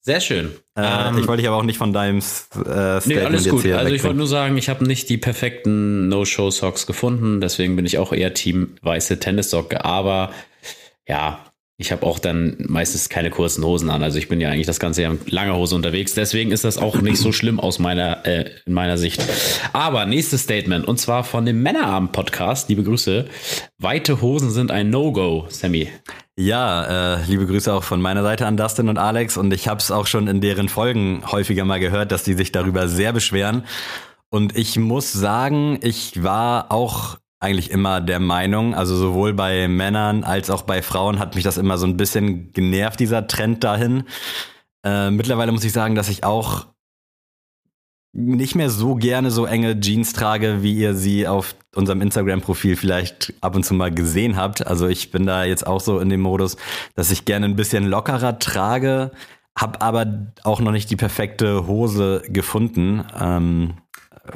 Sehr 0.03 0.19
schön. 0.19 0.51
Äh, 0.75 1.09
Ähm, 1.09 1.17
ich 1.19 1.27
wollte 1.27 1.41
dich 1.41 1.47
aber 1.47 1.57
auch 1.57 1.63
nicht 1.63 1.77
von 1.77 1.93
deinem 1.93 2.17
äh, 2.17 2.21
Statement 2.21 3.05
Nee, 3.05 3.19
alles 3.19 3.49
gut. 3.49 3.65
Also 3.65 3.93
ich 3.93 4.03
wollte 4.03 4.17
nur 4.17 4.27
sagen, 4.27 4.57
ich 4.57 4.67
habe 4.67 4.83
nicht 4.85 5.09
die 5.09 5.17
perfekten 5.17 6.07
No-Show-Socks 6.07 6.87
gefunden, 6.87 7.39
deswegen 7.39 7.75
bin 7.75 7.85
ich 7.85 7.99
auch 7.99 8.11
eher 8.11 8.33
Team 8.33 8.75
weiße 8.81 9.19
Tennissocke, 9.19 9.85
aber 9.85 10.31
ja, 11.07 11.45
ich 11.81 11.91
habe 11.91 12.05
auch 12.05 12.19
dann 12.19 12.55
meistens 12.59 13.09
keine 13.09 13.31
kurzen 13.31 13.65
Hosen 13.65 13.89
an. 13.89 14.03
Also 14.03 14.19
ich 14.19 14.27
bin 14.27 14.39
ja 14.39 14.49
eigentlich 14.49 14.67
das 14.67 14.79
ganze 14.79 15.01
Jahr 15.01 15.13
in 15.13 15.19
langer 15.27 15.55
Hose 15.55 15.75
unterwegs, 15.75 16.13
deswegen 16.13 16.51
ist 16.51 16.63
das 16.63 16.77
auch 16.77 17.01
nicht 17.01 17.17
so 17.17 17.31
schlimm 17.31 17.59
aus 17.59 17.79
meiner, 17.79 18.25
äh, 18.25 18.51
in 18.65 18.73
meiner 18.73 18.97
Sicht. 18.97 19.23
Aber 19.73 20.05
nächstes 20.05 20.43
Statement 20.43 20.87
und 20.87 20.97
zwar 20.99 21.23
von 21.23 21.45
dem 21.45 21.63
Männerabend-Podcast, 21.63 22.69
liebe 22.69 22.83
Grüße. 22.83 23.25
Weite 23.79 24.21
Hosen 24.21 24.51
sind 24.51 24.71
ein 24.71 24.91
No-Go, 24.91 25.47
Sammy. 25.49 25.89
Ja, 26.37 27.15
äh, 27.15 27.25
liebe 27.25 27.47
Grüße 27.47 27.73
auch 27.73 27.83
von 27.83 28.01
meiner 28.01 28.23
Seite 28.23 28.45
an 28.45 28.57
Dustin 28.57 28.87
und 28.87 28.97
Alex. 28.97 29.35
Und 29.35 29.51
ich 29.53 29.67
habe 29.67 29.79
es 29.79 29.91
auch 29.91 30.07
schon 30.07 30.27
in 30.27 30.39
deren 30.39 30.69
Folgen 30.69 31.23
häufiger 31.31 31.65
mal 31.65 31.79
gehört, 31.79 32.11
dass 32.11 32.23
die 32.23 32.35
sich 32.35 32.51
darüber 32.51 32.87
sehr 32.87 33.11
beschweren. 33.11 33.63
Und 34.29 34.57
ich 34.57 34.77
muss 34.77 35.11
sagen, 35.11 35.79
ich 35.81 36.23
war 36.23 36.71
auch 36.71 37.17
eigentlich 37.41 37.71
immer 37.71 37.99
der 38.01 38.19
Meinung, 38.19 38.75
also 38.75 38.95
sowohl 38.95 39.33
bei 39.33 39.67
Männern 39.67 40.23
als 40.23 40.49
auch 40.49 40.61
bei 40.61 40.81
Frauen 40.81 41.19
hat 41.19 41.35
mich 41.35 41.43
das 41.43 41.57
immer 41.57 41.77
so 41.77 41.87
ein 41.87 41.97
bisschen 41.97 42.53
genervt, 42.53 42.99
dieser 42.99 43.27
Trend 43.27 43.63
dahin. 43.63 44.03
Äh, 44.85 45.11
mittlerweile 45.11 45.51
muss 45.51 45.63
ich 45.63 45.73
sagen, 45.73 45.95
dass 45.95 46.07
ich 46.07 46.23
auch 46.23 46.67
nicht 48.13 48.55
mehr 48.55 48.69
so 48.69 48.95
gerne 48.95 49.31
so 49.31 49.45
enge 49.45 49.79
Jeans 49.79 50.13
trage, 50.13 50.61
wie 50.61 50.75
ihr 50.75 50.93
sie 50.95 51.27
auf 51.27 51.55
unserem 51.75 52.01
Instagram-Profil 52.01 52.75
vielleicht 52.75 53.33
ab 53.41 53.55
und 53.55 53.63
zu 53.63 53.73
mal 53.73 53.89
gesehen 53.91 54.35
habt. 54.35 54.67
Also 54.67 54.87
ich 54.87 55.11
bin 55.11 55.25
da 55.25 55.43
jetzt 55.45 55.65
auch 55.65 55.79
so 55.79 55.99
in 55.99 56.09
dem 56.09 56.21
Modus, 56.21 56.57
dass 56.95 57.09
ich 57.09 57.25
gerne 57.25 57.45
ein 57.45 57.55
bisschen 57.55 57.87
lockerer 57.87 58.37
trage, 58.37 59.11
hab 59.57 59.81
aber 59.81 60.27
auch 60.43 60.59
noch 60.59 60.71
nicht 60.71 60.89
die 60.91 60.95
perfekte 60.97 61.67
Hose 61.67 62.21
gefunden. 62.27 63.03
Ähm, 63.19 63.73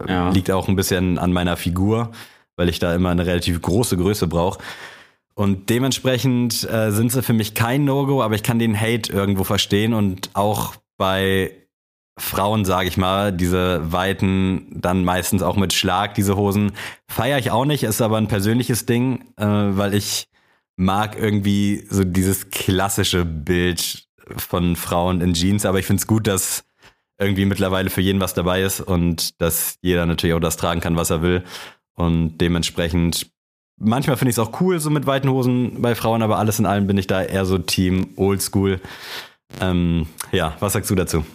Ja. 0.08 0.30
Liegt 0.30 0.50
auch 0.50 0.68
ein 0.68 0.76
bisschen 0.76 1.20
an 1.20 1.32
meiner 1.32 1.58
Figur, 1.58 2.12
weil 2.56 2.70
ich 2.70 2.80
da 2.80 2.94
immer 2.96 3.10
eine 3.10 3.26
relativ 3.26 3.62
große 3.62 3.98
Größe 3.98 4.28
brauche. 4.28 4.60
Und 5.34 5.70
dementsprechend 5.70 6.64
äh, 6.70 6.92
sind 6.92 7.12
sie 7.12 7.22
für 7.22 7.34
mich 7.34 7.54
kein 7.54 7.84
No-Go, 7.84 8.22
aber 8.22 8.36
ich 8.36 8.44
kann 8.44 8.58
den 8.58 8.80
Hate 8.80 9.12
irgendwo 9.12 9.44
verstehen 9.44 9.94
und 9.94 10.30
auch 10.34 10.76
bei 10.98 11.52
Frauen, 12.18 12.64
sage 12.64 12.88
ich 12.88 12.96
mal, 12.96 13.34
diese 13.34 13.92
weiten, 13.92 14.68
dann 14.72 15.04
meistens 15.04 15.44
auch 15.44 15.58
mit 15.58 15.74
Schlag, 15.74 16.16
diese 16.16 16.38
Hosen, 16.38 16.72
feiere 17.08 17.40
ich 17.40 17.52
auch 17.52 17.66
nicht, 17.66 17.84
ist 17.84 18.02
aber 18.02 18.18
ein 18.18 18.30
persönliches 18.30 18.86
Ding, 18.86 19.26
äh, 19.36 19.46
weil 19.46 19.94
ich 19.94 20.30
mag 20.78 21.18
irgendwie 21.18 21.86
so 21.90 22.06
dieses 22.06 22.50
klassische 22.50 23.26
Bild 23.26 24.08
von 24.38 24.78
Frauen 24.78 25.20
in 25.20 25.34
Jeans, 25.34 25.66
aber 25.66 25.80
ich 25.80 25.86
finde 25.86 26.02
es 26.02 26.08
gut, 26.08 26.28
dass 26.28 26.64
irgendwie 27.18 27.46
mittlerweile 27.46 27.90
für 27.90 28.02
jeden 28.02 28.20
was 28.20 28.34
dabei 28.34 28.62
ist 28.62 28.82
und 28.82 29.42
dass 29.42 29.78
jeder 29.82 30.06
natürlich 30.06 30.36
auch 30.36 30.40
das 30.40 30.58
tragen 30.58 30.82
kann, 30.82 30.98
was 30.98 31.10
er 31.10 31.22
will. 31.22 31.44
Und 31.96 32.38
dementsprechend 32.40 33.28
manchmal 33.78 34.18
finde 34.18 34.30
ich 34.30 34.38
es 34.38 34.40
auch 34.40 34.62
cool, 34.62 34.80
so 34.80 34.90
mit 34.90 35.06
weiten 35.06 35.30
Hosen 35.30 35.82
bei 35.82 35.96
Frauen, 35.96 36.22
aber 36.22 36.38
alles 36.38 36.60
in 36.60 36.66
allem 36.66 36.88
bin 36.88 36.98
ich 36.98 37.08
da 37.08 37.24
eher 37.24 37.46
so 37.46 37.58
Team 37.58 38.10
Oldschool. 38.16 38.80
Ähm, 39.62 40.08
ja, 40.32 40.56
was 40.60 40.74
sagst 40.74 40.90
du 40.90 40.96
dazu? 40.96 41.26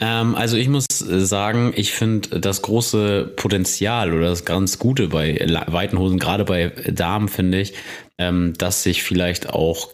Ähm, 0.00 0.34
also 0.34 0.56
ich 0.56 0.68
muss 0.68 0.86
sagen, 0.98 1.72
ich 1.76 1.92
finde 1.92 2.40
das 2.40 2.62
große 2.62 3.32
Potenzial 3.36 4.12
oder 4.12 4.30
das 4.30 4.44
ganz 4.44 4.78
Gute 4.78 5.08
bei 5.08 5.38
weiten 5.68 5.98
Hosen, 5.98 6.18
gerade 6.18 6.44
bei 6.44 6.68
Damen, 6.68 7.28
finde 7.28 7.60
ich, 7.60 7.74
ähm, 8.18 8.54
dass 8.58 8.82
sich 8.82 9.02
vielleicht 9.02 9.50
auch 9.50 9.90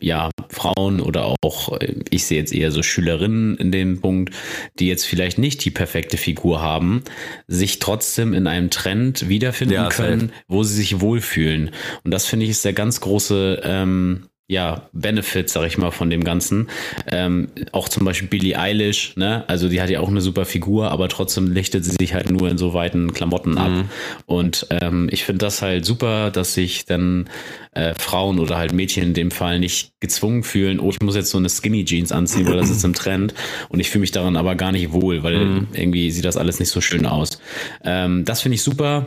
ja, 0.00 0.30
Frauen 0.48 1.00
oder 1.00 1.34
auch, 1.42 1.78
ich 2.10 2.24
sehe 2.24 2.38
jetzt 2.38 2.52
eher 2.54 2.70
so 2.70 2.82
Schülerinnen 2.82 3.56
in 3.56 3.72
dem 3.72 4.00
Punkt, 4.00 4.34
die 4.78 4.88
jetzt 4.88 5.04
vielleicht 5.04 5.38
nicht 5.38 5.64
die 5.64 5.70
perfekte 5.70 6.16
Figur 6.16 6.60
haben, 6.60 7.02
sich 7.46 7.78
trotzdem 7.78 8.34
in 8.34 8.46
einem 8.46 8.70
Trend 8.70 9.28
wiederfinden 9.28 9.74
ja, 9.74 9.88
können, 9.88 10.32
wo 10.48 10.62
sie 10.62 10.74
sich 10.74 11.00
wohlfühlen. 11.00 11.70
Und 12.04 12.10
das 12.10 12.26
finde 12.26 12.44
ich 12.44 12.50
ist 12.50 12.64
der 12.64 12.72
ganz 12.72 13.00
große 13.00 13.60
ähm, 13.64 14.26
ja, 14.46 14.90
Benefit, 14.92 15.48
sag 15.48 15.66
ich 15.66 15.78
mal, 15.78 15.90
von 15.90 16.10
dem 16.10 16.22
Ganzen. 16.22 16.68
Ähm, 17.10 17.48
auch 17.72 17.88
zum 17.88 18.04
Beispiel 18.04 18.28
Billie 18.28 18.58
Eilish, 18.58 19.16
ne? 19.16 19.44
Also 19.48 19.70
die 19.70 19.80
hat 19.80 19.88
ja 19.88 20.00
auch 20.00 20.08
eine 20.08 20.20
super 20.20 20.44
Figur, 20.44 20.90
aber 20.90 21.08
trotzdem 21.08 21.50
lichtet 21.50 21.84
sie 21.84 21.96
sich 21.98 22.12
halt 22.12 22.30
nur 22.30 22.50
in 22.50 22.58
so 22.58 22.74
weiten 22.74 23.14
Klamotten 23.14 23.52
mhm. 23.52 23.58
ab. 23.58 23.72
Und 24.26 24.66
ähm, 24.68 25.08
ich 25.10 25.24
finde 25.24 25.38
das 25.38 25.62
halt 25.62 25.86
super, 25.86 26.30
dass 26.30 26.52
sich 26.52 26.84
dann 26.84 27.30
äh, 27.72 27.94
Frauen 27.94 28.38
oder 28.38 28.58
halt 28.58 28.74
Mädchen 28.74 29.02
in 29.02 29.14
dem 29.14 29.30
Fall 29.30 29.60
nicht 29.60 29.92
gezwungen 30.00 30.42
fühlen, 30.42 30.78
oh, 30.78 30.90
ich 30.90 31.00
muss 31.00 31.16
jetzt 31.16 31.30
so 31.30 31.38
eine 31.38 31.48
Skinny 31.48 31.86
Jeans 31.86 32.12
anziehen, 32.12 32.46
weil 32.46 32.58
das 32.58 32.68
ist 32.68 32.84
im 32.84 32.92
Trend. 32.92 33.32
Und 33.70 33.80
ich 33.80 33.88
fühle 33.88 34.02
mich 34.02 34.12
daran 34.12 34.36
aber 34.36 34.56
gar 34.56 34.72
nicht 34.72 34.92
wohl, 34.92 35.22
weil 35.22 35.42
mhm. 35.42 35.68
irgendwie 35.72 36.10
sieht 36.10 36.26
das 36.26 36.36
alles 36.36 36.60
nicht 36.60 36.68
so 36.68 36.82
schön 36.82 37.06
aus. 37.06 37.40
Ähm, 37.82 38.26
das 38.26 38.42
finde 38.42 38.56
ich 38.56 38.62
super. 38.62 39.06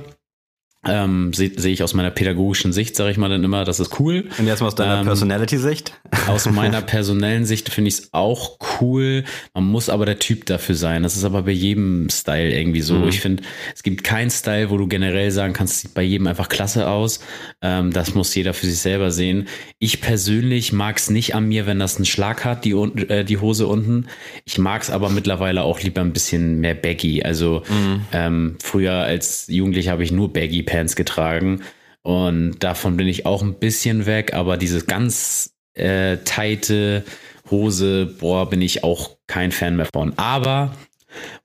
Ähm, 0.87 1.33
Sehe 1.33 1.51
seh 1.55 1.71
ich 1.71 1.83
aus 1.83 1.93
meiner 1.93 2.11
pädagogischen 2.11 2.73
Sicht, 2.73 2.95
sage 2.95 3.11
ich 3.11 3.17
mal 3.17 3.29
dann 3.29 3.43
immer, 3.43 3.65
das 3.65 3.79
ist 3.79 3.99
cool. 3.99 4.25
Und 4.37 4.47
jetzt 4.47 4.61
mal 4.61 4.67
aus 4.67 4.75
deiner 4.75 4.99
ähm, 4.99 5.05
Personality-Sicht? 5.05 5.93
Aus 6.27 6.45
meiner 6.51 6.81
personellen 6.81 7.45
Sicht 7.45 7.69
finde 7.69 7.89
ich 7.89 7.95
es 7.95 8.09
auch 8.13 8.57
cool. 8.79 9.23
Man 9.53 9.65
muss 9.65 9.89
aber 9.89 10.05
der 10.05 10.19
Typ 10.19 10.45
dafür 10.45 10.75
sein. 10.75 11.03
Das 11.03 11.15
ist 11.15 11.23
aber 11.23 11.43
bei 11.43 11.51
jedem 11.51 12.09
Style 12.09 12.51
irgendwie 12.51 12.81
so. 12.81 12.95
Mhm. 12.95 13.07
Ich 13.09 13.19
finde, 13.19 13.43
es 13.75 13.83
gibt 13.83 14.03
keinen 14.03 14.29
Style, 14.29 14.69
wo 14.69 14.77
du 14.77 14.87
generell 14.87 15.31
sagen 15.31 15.53
kannst, 15.53 15.81
sieht 15.81 15.93
bei 15.93 16.03
jedem 16.03 16.27
einfach 16.27 16.49
klasse 16.49 16.87
aus. 16.87 17.19
Ähm, 17.61 17.91
das 17.91 18.13
muss 18.13 18.33
jeder 18.33 18.53
für 18.53 18.65
sich 18.65 18.79
selber 18.79 19.11
sehen. 19.11 19.47
Ich 19.79 20.01
persönlich 20.01 20.73
mag 20.73 20.97
es 20.97 21.09
nicht 21.09 21.35
an 21.35 21.47
mir, 21.47 21.65
wenn 21.65 21.79
das 21.79 21.97
einen 21.97 22.05
Schlag 22.05 22.45
hat, 22.45 22.65
die, 22.65 22.71
äh, 22.71 23.23
die 23.23 23.37
Hose 23.37 23.67
unten. 23.67 24.07
Ich 24.45 24.57
mag 24.57 24.81
es 24.81 24.89
aber 24.89 25.09
mittlerweile 25.09 25.63
auch 25.63 25.81
lieber 25.81 26.01
ein 26.01 26.13
bisschen 26.13 26.59
mehr 26.59 26.75
baggy. 26.75 27.23
Also 27.23 27.63
mhm. 27.69 28.01
ähm, 28.11 28.55
früher 28.61 28.93
als 28.93 29.47
Jugendlicher 29.47 29.91
habe 29.91 30.03
ich 30.03 30.11
nur 30.11 30.31
baggy 30.31 30.63
Pants 30.63 30.76
getragen. 30.95 31.61
Und 32.03 32.59
davon 32.59 32.95
bin 32.97 33.07
ich 33.07 33.25
auch 33.25 33.41
ein 33.41 33.55
bisschen 33.55 34.05
weg, 34.05 34.33
aber 34.33 34.57
diese 34.57 34.85
ganz 34.85 35.53
äh, 35.73 36.17
tighte 36.17 37.03
Hose, 37.51 38.05
boah, 38.05 38.49
bin 38.49 38.61
ich 38.61 38.83
auch 38.83 39.17
kein 39.27 39.51
Fan 39.51 39.75
mehr 39.75 39.87
von. 39.93 40.17
Aber 40.17 40.71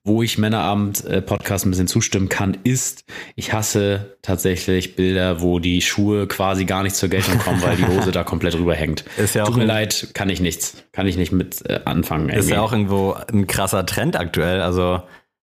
wo 0.04 0.22
ich 0.22 0.38
Männerabend-Podcast 0.38 1.64
äh, 1.64 1.68
ein 1.68 1.70
bisschen 1.70 1.86
zustimmen 1.86 2.28
kann, 2.28 2.58
ist, 2.64 3.04
ich 3.36 3.52
hasse 3.52 4.16
tatsächlich 4.22 4.96
Bilder, 4.96 5.40
wo 5.40 5.58
die 5.58 5.80
Schuhe 5.80 6.26
quasi 6.26 6.64
gar 6.64 6.82
nicht 6.82 6.96
zur 6.96 7.08
Geltung 7.08 7.38
kommen, 7.38 7.62
weil 7.62 7.76
die 7.76 7.86
Hose 7.86 8.10
da 8.12 8.24
komplett 8.24 8.54
rüberhängt. 8.54 9.04
Ist 9.16 9.34
ja 9.34 9.44
Tut 9.44 9.56
mir 9.56 9.64
leid, 9.64 10.08
kann 10.14 10.28
ich 10.28 10.40
nichts. 10.40 10.82
Kann 10.92 11.06
ich 11.06 11.16
nicht 11.16 11.32
mit 11.32 11.68
äh, 11.68 11.80
anfangen. 11.84 12.28
Ist 12.28 12.36
irgendwie. 12.36 12.54
ja 12.54 12.60
auch 12.62 12.72
irgendwo 12.72 13.16
ein 13.32 13.46
krasser 13.46 13.86
Trend 13.86 14.16
aktuell. 14.16 14.60
Also 14.60 15.02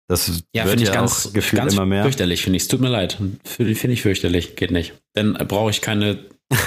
das 0.10 0.43
ja, 0.54 0.65
wird 0.65 0.82
ja 0.82 0.91
ganz, 0.91 1.28
auch 1.28 1.34
gefühlt 1.34 1.62
ganz 1.62 1.74
immer 1.74 1.86
mehr. 1.86 2.02
Fürchterlich, 2.02 2.41
finde 2.41 2.58
ich. 2.58 2.63
Es 2.63 2.67
tut 2.67 2.82
mir 2.82 2.89
leid. 2.89 3.19
Finde 3.43 3.91
ich 3.91 4.02
fürchterlich. 4.02 4.56
Geht 4.56 4.72
nicht. 4.72 4.93
Dann 5.13 5.34
brauche 5.34 5.69
ich 5.69 5.82
keine 5.82 6.26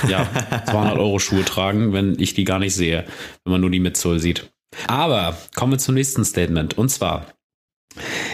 ja, 0.08 0.28
200 0.70 0.96
Euro 0.96 1.18
Schuhe 1.18 1.44
tragen, 1.44 1.92
wenn 1.92 2.18
ich 2.20 2.34
die 2.34 2.44
gar 2.44 2.60
nicht 2.60 2.74
sehe, 2.74 3.04
wenn 3.44 3.50
man 3.50 3.60
nur 3.60 3.70
die 3.70 3.80
Midsole 3.80 4.20
sieht. 4.20 4.52
Aber 4.86 5.36
kommen 5.56 5.72
wir 5.72 5.78
zum 5.78 5.96
nächsten 5.96 6.24
Statement. 6.24 6.78
Und 6.78 6.88
zwar, 6.90 7.26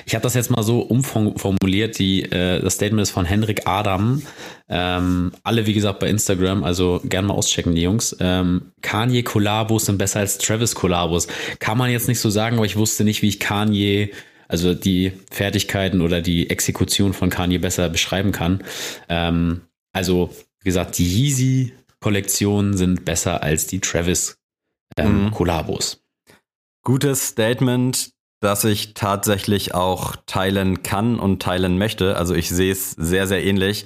ich 0.05 0.15
habe 0.15 0.23
das 0.23 0.35
jetzt 0.35 0.51
mal 0.51 0.63
so 0.63 0.81
umformuliert. 0.81 1.99
Die, 1.99 2.25
äh, 2.25 2.61
das 2.61 2.75
Statement 2.75 3.03
ist 3.03 3.11
von 3.11 3.25
Henrik 3.25 3.67
Adam. 3.67 4.23
Ähm, 4.69 5.33
alle, 5.43 5.65
wie 5.65 5.73
gesagt, 5.73 6.01
bei 6.01 6.09
Instagram, 6.11 6.65
also 6.65 7.01
gerne 7.05 7.29
mal 7.29 7.35
auschecken, 7.35 7.75
die 7.75 7.83
Jungs. 7.83 8.15
Ähm, 8.21 8.73
Kanye 8.83 9.23
Kollabos 9.23 9.87
sind 9.87 9.97
besser 9.97 10.21
als 10.21 10.37
Travis 10.37 10.75
Kollabos. 10.75 11.29
Kann 11.61 11.79
man 11.79 11.91
jetzt 11.91 12.09
nicht 12.09 12.21
so 12.21 12.29
sagen, 12.29 12.57
aber 12.57 12.67
ich 12.67 12.77
wusste 12.77 13.05
nicht, 13.05 13.23
wie 13.23 13.29
ich 13.29 13.41
Kanye 13.41 14.11
also 14.49 14.75
die 14.75 15.13
Fertigkeiten 15.31 16.01
oder 16.01 16.21
die 16.21 16.51
Exekution 16.51 17.13
von 17.13 17.31
Kanye 17.31 17.59
besser 17.59 17.89
beschreiben 17.89 18.33
kann. 18.33 18.65
Ähm, 19.09 19.63
also, 19.93 20.35
wie 20.61 20.65
gesagt, 20.65 20.99
die 20.99 21.07
Yeezy-Kollektionen 21.07 22.77
sind 22.77 23.05
besser 23.05 23.43
als 23.43 23.67
die 23.67 23.81
Travis 23.81 24.39
ähm, 24.97 25.27
mhm. 25.27 25.31
Gutes 26.83 27.29
Statement, 27.29 28.11
das 28.41 28.65
ich 28.65 28.95
tatsächlich 28.95 29.75
auch 29.75 30.17
teilen 30.27 30.83
kann 30.83 31.19
und 31.19 31.43
teilen 31.43 31.77
möchte. 31.77 32.17
Also 32.17 32.35
ich 32.35 32.49
sehe 32.49 32.73
es 32.73 32.93
sehr, 32.93 33.27
sehr 33.27 33.45
ähnlich. 33.45 33.85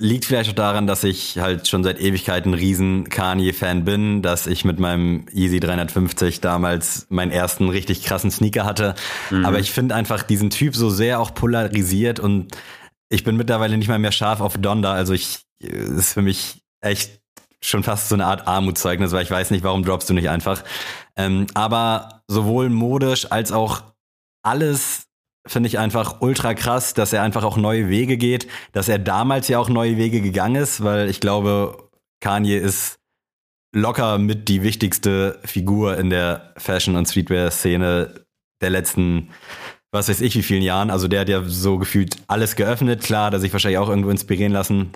Liegt 0.00 0.26
vielleicht 0.26 0.50
auch 0.50 0.54
daran, 0.54 0.86
dass 0.86 1.02
ich 1.02 1.38
halt 1.38 1.66
schon 1.66 1.82
seit 1.82 2.00
Ewigkeiten 2.00 2.54
riesen 2.54 3.08
Kanye-Fan 3.08 3.84
bin, 3.84 4.22
dass 4.22 4.46
ich 4.46 4.64
mit 4.64 4.78
meinem 4.78 5.26
Yeezy 5.32 5.58
350 5.58 6.40
damals 6.40 7.06
meinen 7.08 7.32
ersten 7.32 7.68
richtig 7.68 8.04
krassen 8.04 8.30
Sneaker 8.30 8.64
hatte. 8.64 8.94
Mhm. 9.30 9.44
Aber 9.44 9.58
ich 9.58 9.72
finde 9.72 9.96
einfach 9.96 10.22
diesen 10.22 10.50
Typ 10.50 10.76
so 10.76 10.88
sehr 10.88 11.18
auch 11.18 11.34
polarisiert 11.34 12.20
und 12.20 12.56
ich 13.08 13.24
bin 13.24 13.36
mittlerweile 13.36 13.76
nicht 13.76 13.88
mal 13.88 13.98
mehr 13.98 14.12
scharf 14.12 14.40
auf 14.40 14.56
Donda. 14.56 14.92
Also 14.92 15.14
ich, 15.14 15.40
ist 15.58 16.12
für 16.12 16.22
mich 16.22 16.62
echt 16.80 17.20
schon 17.60 17.82
fast 17.82 18.08
so 18.08 18.14
eine 18.14 18.26
Art 18.26 18.46
Armutszeugnis, 18.46 19.10
weil 19.10 19.24
ich 19.24 19.30
weiß 19.32 19.50
nicht, 19.50 19.64
warum 19.64 19.84
droppst 19.84 20.08
du 20.08 20.14
nicht 20.14 20.30
einfach. 20.30 20.62
Ähm, 21.16 21.48
aber 21.54 22.22
sowohl 22.28 22.68
modisch 22.70 23.32
als 23.32 23.50
auch 23.50 23.82
alles 24.42 25.07
finde 25.48 25.68
ich 25.68 25.78
einfach 25.78 26.20
ultra 26.20 26.54
krass, 26.54 26.94
dass 26.94 27.12
er 27.12 27.22
einfach 27.22 27.42
auch 27.42 27.56
neue 27.56 27.88
Wege 27.88 28.16
geht, 28.16 28.46
dass 28.72 28.88
er 28.88 28.98
damals 28.98 29.48
ja 29.48 29.58
auch 29.58 29.68
neue 29.68 29.96
Wege 29.96 30.20
gegangen 30.20 30.56
ist, 30.56 30.84
weil 30.84 31.08
ich 31.08 31.20
glaube, 31.20 31.88
Kanye 32.20 32.56
ist 32.56 32.98
locker 33.74 34.18
mit 34.18 34.48
die 34.48 34.62
wichtigste 34.62 35.38
Figur 35.44 35.98
in 35.98 36.10
der 36.10 36.54
Fashion- 36.56 36.96
und 36.96 37.06
Streetwear-Szene 37.06 38.24
der 38.60 38.70
letzten, 38.70 39.30
was 39.92 40.08
weiß 40.08 40.20
ich, 40.20 40.36
wie 40.36 40.42
vielen 40.42 40.62
Jahren. 40.62 40.90
Also 40.90 41.08
der 41.08 41.20
hat 41.20 41.28
ja 41.28 41.42
so 41.44 41.78
gefühlt 41.78 42.16
alles 42.26 42.56
geöffnet. 42.56 43.02
Klar, 43.02 43.26
hat 43.26 43.34
er 43.34 43.40
sich 43.40 43.52
wahrscheinlich 43.52 43.78
auch 43.78 43.88
irgendwo 43.88 44.10
inspirieren 44.10 44.52
lassen, 44.52 44.92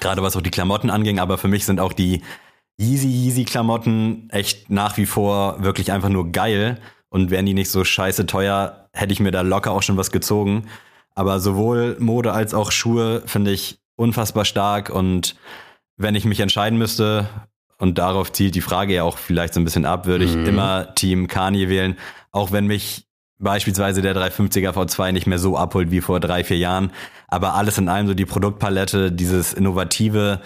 gerade 0.00 0.22
was 0.22 0.36
auch 0.36 0.42
die 0.42 0.50
Klamotten 0.50 0.90
anging, 0.90 1.18
aber 1.18 1.38
für 1.38 1.48
mich 1.48 1.64
sind 1.64 1.80
auch 1.80 1.92
die 1.92 2.22
Yeezy 2.80 3.08
Yeezy 3.08 3.44
Klamotten 3.44 4.28
echt 4.30 4.70
nach 4.70 4.96
wie 4.96 5.06
vor 5.06 5.62
wirklich 5.62 5.92
einfach 5.92 6.08
nur 6.08 6.32
geil. 6.32 6.80
Und 7.10 7.30
wären 7.30 7.44
die 7.44 7.52
nicht 7.52 7.70
so 7.70 7.84
scheiße 7.84 8.24
teuer, 8.24 8.81
hätte 8.92 9.12
ich 9.12 9.20
mir 9.20 9.30
da 9.30 9.42
locker 9.42 9.72
auch 9.72 9.82
schon 9.82 9.96
was 9.96 10.10
gezogen. 10.10 10.68
Aber 11.14 11.40
sowohl 11.40 11.96
Mode 11.98 12.32
als 12.32 12.54
auch 12.54 12.72
Schuhe 12.72 13.22
finde 13.26 13.52
ich 13.52 13.78
unfassbar 13.96 14.44
stark. 14.44 14.90
Und 14.90 15.36
wenn 15.96 16.14
ich 16.14 16.24
mich 16.24 16.40
entscheiden 16.40 16.78
müsste, 16.78 17.28
und 17.82 17.98
darauf 17.98 18.30
zielt 18.30 18.54
die 18.54 18.60
Frage 18.60 18.94
ja 18.94 19.02
auch 19.02 19.18
vielleicht 19.18 19.54
so 19.54 19.60
ein 19.60 19.64
bisschen 19.64 19.86
ab, 19.86 20.06
würde 20.06 20.24
ich 20.24 20.36
mhm. 20.36 20.46
immer 20.46 20.94
Team 20.94 21.26
Kanye 21.26 21.68
wählen. 21.68 21.96
Auch 22.30 22.52
wenn 22.52 22.68
mich 22.68 23.08
beispielsweise 23.40 24.02
der 24.02 24.14
350er 24.14 24.70
V2 24.70 25.10
nicht 25.10 25.26
mehr 25.26 25.40
so 25.40 25.56
abholt 25.56 25.90
wie 25.90 26.00
vor 26.00 26.20
drei, 26.20 26.44
vier 26.44 26.58
Jahren. 26.58 26.92
Aber 27.26 27.54
alles 27.54 27.78
in 27.78 27.88
allem 27.88 28.06
so 28.06 28.14
die 28.14 28.24
Produktpalette, 28.24 29.10
dieses 29.10 29.52
innovative, 29.52 30.40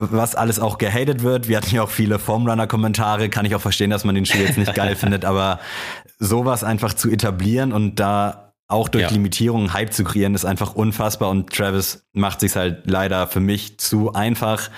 was 0.00 0.34
alles 0.34 0.58
auch 0.58 0.78
gehatet 0.78 1.22
wird. 1.22 1.46
Wir 1.46 1.58
hatten 1.58 1.72
ja 1.72 1.82
auch 1.82 1.90
viele 1.90 2.18
Formrunner-Kommentare. 2.18 3.28
Kann 3.28 3.46
ich 3.46 3.54
auch 3.54 3.60
verstehen, 3.60 3.90
dass 3.90 4.02
man 4.02 4.16
den 4.16 4.26
Schuh 4.26 4.38
jetzt 4.38 4.58
nicht 4.58 4.74
geil 4.74 4.96
findet, 4.96 5.24
aber 5.24 5.60
sowas 6.18 6.64
einfach 6.64 6.94
zu 6.94 7.10
etablieren 7.10 7.72
und 7.72 7.96
da 7.96 8.48
auch 8.68 8.88
durch 8.88 9.04
ja. 9.04 9.10
Limitierungen 9.10 9.72
Hype 9.72 9.92
zu 9.92 10.04
kreieren, 10.04 10.34
ist 10.34 10.44
einfach 10.44 10.74
unfassbar 10.74 11.30
und 11.30 11.50
Travis 11.50 12.06
macht 12.12 12.40
sich 12.40 12.54
halt 12.54 12.82
leider 12.84 13.26
für 13.26 13.40
mich 13.40 13.78
zu 13.78 14.12
einfach. 14.12 14.70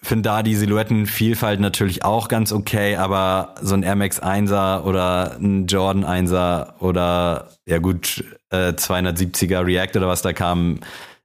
Finde 0.00 0.28
da 0.28 0.42
die 0.42 0.54
Silhouettenvielfalt 0.54 1.58
natürlich 1.58 2.04
auch 2.04 2.28
ganz 2.28 2.52
okay, 2.52 2.96
aber 2.96 3.54
so 3.62 3.74
ein 3.74 3.82
Air 3.82 3.96
Max 3.96 4.22
1er 4.22 4.84
oder 4.84 5.36
ein 5.40 5.66
Jordan 5.66 6.04
1er 6.04 6.78
oder 6.80 7.48
ja 7.66 7.78
gut, 7.78 8.24
äh, 8.50 8.72
270er 8.72 9.64
React 9.64 9.96
oder 9.96 10.08
was 10.08 10.22
da 10.22 10.32
kam, 10.32 10.80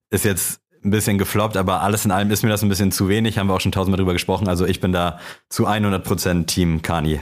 ist 0.09 0.25
jetzt 0.25 0.61
ein 0.83 0.89
bisschen 0.89 1.17
gefloppt, 1.17 1.55
aber 1.57 1.81
alles 1.81 2.05
in 2.05 2.11
allem 2.11 2.31
ist 2.31 2.43
mir 2.43 2.49
das 2.49 2.63
ein 2.63 2.69
bisschen 2.69 2.91
zu 2.91 3.09
wenig, 3.09 3.37
haben 3.37 3.47
wir 3.47 3.53
auch 3.53 3.61
schon 3.61 3.71
tausendmal 3.71 3.97
drüber 3.97 4.13
gesprochen. 4.13 4.47
Also 4.47 4.65
ich 4.65 4.79
bin 4.79 4.91
da 4.91 5.19
zu 5.49 5.67
100% 5.67 6.45
Team 6.45 6.81
Kanye. 6.81 7.19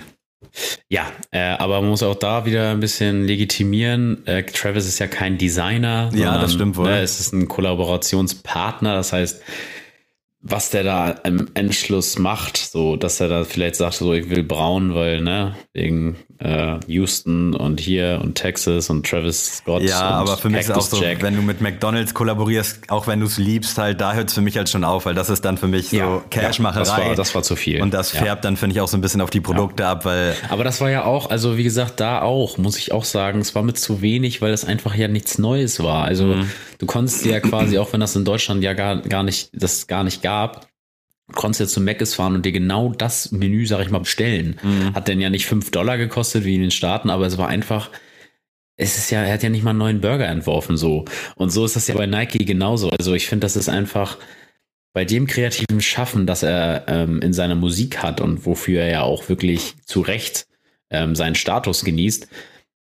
Ja, 0.90 1.12
äh, 1.32 1.40
aber 1.40 1.82
man 1.82 1.90
muss 1.90 2.04
auch 2.04 2.16
da 2.16 2.46
wieder 2.46 2.72
ein 2.72 2.80
bisschen 2.80 3.26
legitimieren. 3.26 4.26
Äh, 4.26 4.44
Travis 4.44 4.88
ist 4.88 5.00
ja 5.00 5.08
kein 5.08 5.38
Designer. 5.38 6.10
Ja, 6.14 6.38
das 6.40 6.54
stimmt 6.54 6.76
wohl. 6.78 6.86
Ne, 6.86 7.02
es 7.02 7.20
ist 7.20 7.34
ein 7.34 7.48
Kollaborationspartner, 7.48 8.96
das 8.96 9.14
heißt, 9.14 9.42
was 10.42 10.72
der 10.72 10.84
da 10.84 11.10
im 11.24 11.50
Endschluss 11.54 12.18
macht, 12.18 12.58
so 12.58 12.96
dass 12.96 13.20
er 13.20 13.30
da 13.30 13.44
vielleicht 13.44 13.76
sagt, 13.76 13.96
so 13.96 14.14
ich 14.14 14.30
will 14.30 14.44
braun, 14.44 14.96
weil 14.96 15.22
ne 15.22 15.56
wegen 15.74 16.18
äh, 16.44 16.80
Houston 16.88 17.54
und 17.54 17.80
hier 17.80 18.20
und 18.24 18.36
Texas 18.36 18.90
und 18.90 19.06
Travis 19.08 19.58
Scott. 19.58 19.84
Ja, 19.84 20.02
aber 20.02 20.38
für 20.38 20.50
mich 20.50 20.62
ist 20.62 20.72
auch 20.72 20.76
Cactus 20.76 20.90
so, 21.00 21.04
Jack. 21.04 21.22
wenn 21.22 21.36
du 21.36 21.42
mit 21.42 21.62
McDonalds 21.62 22.14
kollaborierst, 22.14 22.90
auch 22.90 23.08
wenn 23.08 23.20
du 23.20 23.28
es 23.28 23.38
liebst, 23.38 23.78
halt, 23.78 24.02
da 24.02 24.14
hört 24.14 24.30
es 24.30 24.34
für 24.34 24.42
mich 24.42 24.58
halt 24.58 24.68
schon 24.70 24.84
auf, 24.84 25.06
weil 25.06 25.14
das 25.14 25.30
ist 25.30 25.46
dann 25.46 25.58
für 25.58 25.68
mich 25.68 25.90
so 25.90 25.96
Ja, 25.98 26.22
Cashmacherei. 26.30 26.80
das 26.84 26.98
war- 26.98 27.16
das 27.16 27.36
war 27.36 27.44
zu 27.44 27.56
viel. 27.56 27.82
Und 27.82 27.94
das 27.94 28.14
Ja. 28.14 28.22
färbt 28.24 28.44
dann, 28.46 28.58
finde 28.58 28.76
ich, 28.76 28.82
auch 28.82 28.88
so 28.88 28.98
ein 28.98 29.02
bisschen 29.02 29.22
auf 29.22 29.30
die 29.30 29.42
Produkte 29.42 29.86
ab, 29.86 30.06
weil 30.06 30.36
Aber 30.50 30.64
das 30.64 30.82
war 30.82 30.90
ja 30.90 31.06
auch, 31.06 31.30
also 31.30 31.58
wie 31.58 31.64
gesagt, 31.64 32.00
da 32.00 32.22
auch, 32.22 32.58
muss 32.58 32.78
ich 32.78 32.92
auch 32.92 33.06
sagen, 33.06 33.40
es 33.40 33.54
war 33.56 33.64
mit 33.64 33.78
zu 33.78 34.02
wenig, 34.02 34.42
weil 34.42 34.52
es 34.54 34.66
einfach 34.66 34.96
ja 34.96 35.08
nichts 35.08 35.38
Neues 35.38 35.82
war. 35.84 36.06
Also 36.06 36.26
Mhm. 36.26 36.50
du 36.80 36.86
konntest 36.86 37.26
ja 37.26 37.40
quasi, 37.40 37.78
auch 37.78 37.94
wenn 37.94 38.00
das 38.00 38.16
in 38.16 38.26
Deutschland 38.26 38.64
ja 38.64 38.74
gar, 38.74 38.98
gar 38.98 39.24
nicht, 39.24 39.50
das 39.54 39.86
gar 39.88 40.04
nicht 40.04 40.22
gab, 40.24 40.68
konntest 41.34 41.60
ja 41.62 41.68
zu 41.68 41.82
Mc's 41.82 42.14
fahren 42.14 42.36
und 42.36 42.46
dir 42.46 42.52
genau 42.52 42.94
das 42.94 43.32
Menü, 43.32 43.66
sag 43.66 43.82
ich 43.82 43.90
mal, 43.90 44.00
bestellen. 44.00 44.60
Mhm. 44.62 44.94
Hat 44.94 45.08
denn 45.08 45.22
ja 45.22 45.30
nicht 45.30 45.46
fünf 45.46 45.72
Dollar 45.72 45.98
gekostet 45.98 46.46
wie 46.46 46.56
in 46.56 46.62
den 46.62 46.72
Staaten, 46.72 47.10
aber 47.10 47.26
es 47.26 47.38
war 47.38 47.48
einfach, 47.48 47.90
es 48.78 48.98
ist 48.98 49.12
ja, 49.12 49.24
er 49.24 49.34
hat 49.34 49.44
ja 49.44 49.50
nicht 49.50 49.64
mal 49.64 49.72
einen 49.72 49.80
neuen 49.80 50.02
Burger 50.02 50.28
entworfen 50.28 50.78
so. 50.78 51.06
Und 51.36 51.52
so 51.52 51.66
ist 51.66 51.76
das 51.76 51.88
ja 51.88 51.96
bei 51.96 52.06
Nike 52.08 52.46
genauso. 52.46 52.90
Also 52.90 53.14
ich 53.14 53.28
finde, 53.28 53.46
das 53.46 53.56
ist 53.56 53.70
einfach 53.70 54.18
bei 54.94 55.06
dem 55.06 55.26
kreativen 55.28 55.82
Schaffen, 55.82 56.28
das 56.28 56.44
er 56.44 56.86
ähm, 56.88 57.22
in 57.22 57.34
seiner 57.34 57.56
Musik 57.56 58.04
hat 58.04 58.20
und 58.20 58.46
wofür 58.46 58.82
er 58.82 58.90
ja 58.90 59.02
auch 59.02 59.30
wirklich 59.30 59.76
zu 59.86 60.02
Recht 60.02 60.48
ähm, 60.90 61.16
seinen 61.16 61.36
Status 61.36 61.86
genießt, 61.86 62.28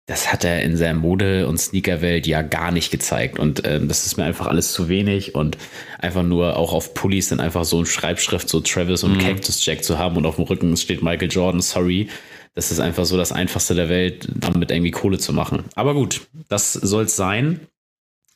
das 0.07 0.31
hat 0.31 0.45
er 0.45 0.63
in 0.63 0.77
seiner 0.77 0.97
Mode- 0.97 1.47
und 1.47 1.57
Sneakerwelt 1.57 2.25
ja 2.27 2.41
gar 2.41 2.71
nicht 2.71 2.91
gezeigt. 2.91 3.39
Und 3.39 3.67
ähm, 3.67 3.89
das 3.89 4.05
ist 4.05 4.15
mir 4.15 4.23
einfach 4.23 4.47
alles 4.47 4.71
zu 4.71 4.87
wenig 4.87 5.35
und 5.35 5.57
einfach 5.99 6.23
nur 6.23 6.55
auch 6.55 6.71
auf 6.71 6.93
Pullis 6.93 7.27
dann 7.27 7.41
einfach 7.41 7.65
so 7.65 7.77
eine 7.77 7.85
Schreibschrift, 7.85 8.47
so 8.47 8.61
Travis 8.61 9.03
und 9.03 9.19
Cactus 9.19 9.63
Jack 9.65 9.83
zu 9.83 9.99
haben 9.99 10.15
und 10.15 10.25
auf 10.25 10.37
dem 10.37 10.45
Rücken 10.45 10.75
steht 10.77 11.03
Michael 11.03 11.29
Jordan, 11.29 11.61
sorry. 11.61 12.07
Das 12.55 12.71
ist 12.71 12.79
einfach 12.79 13.05
so 13.05 13.17
das 13.17 13.33
Einfachste 13.33 13.75
der 13.75 13.89
Welt, 13.89 14.29
damit 14.33 14.71
irgendwie 14.71 14.91
Kohle 14.91 15.19
zu 15.19 15.33
machen. 15.33 15.65
Aber 15.75 15.93
gut, 15.93 16.21
das 16.47 16.73
soll's 16.73 17.17
sein. 17.17 17.59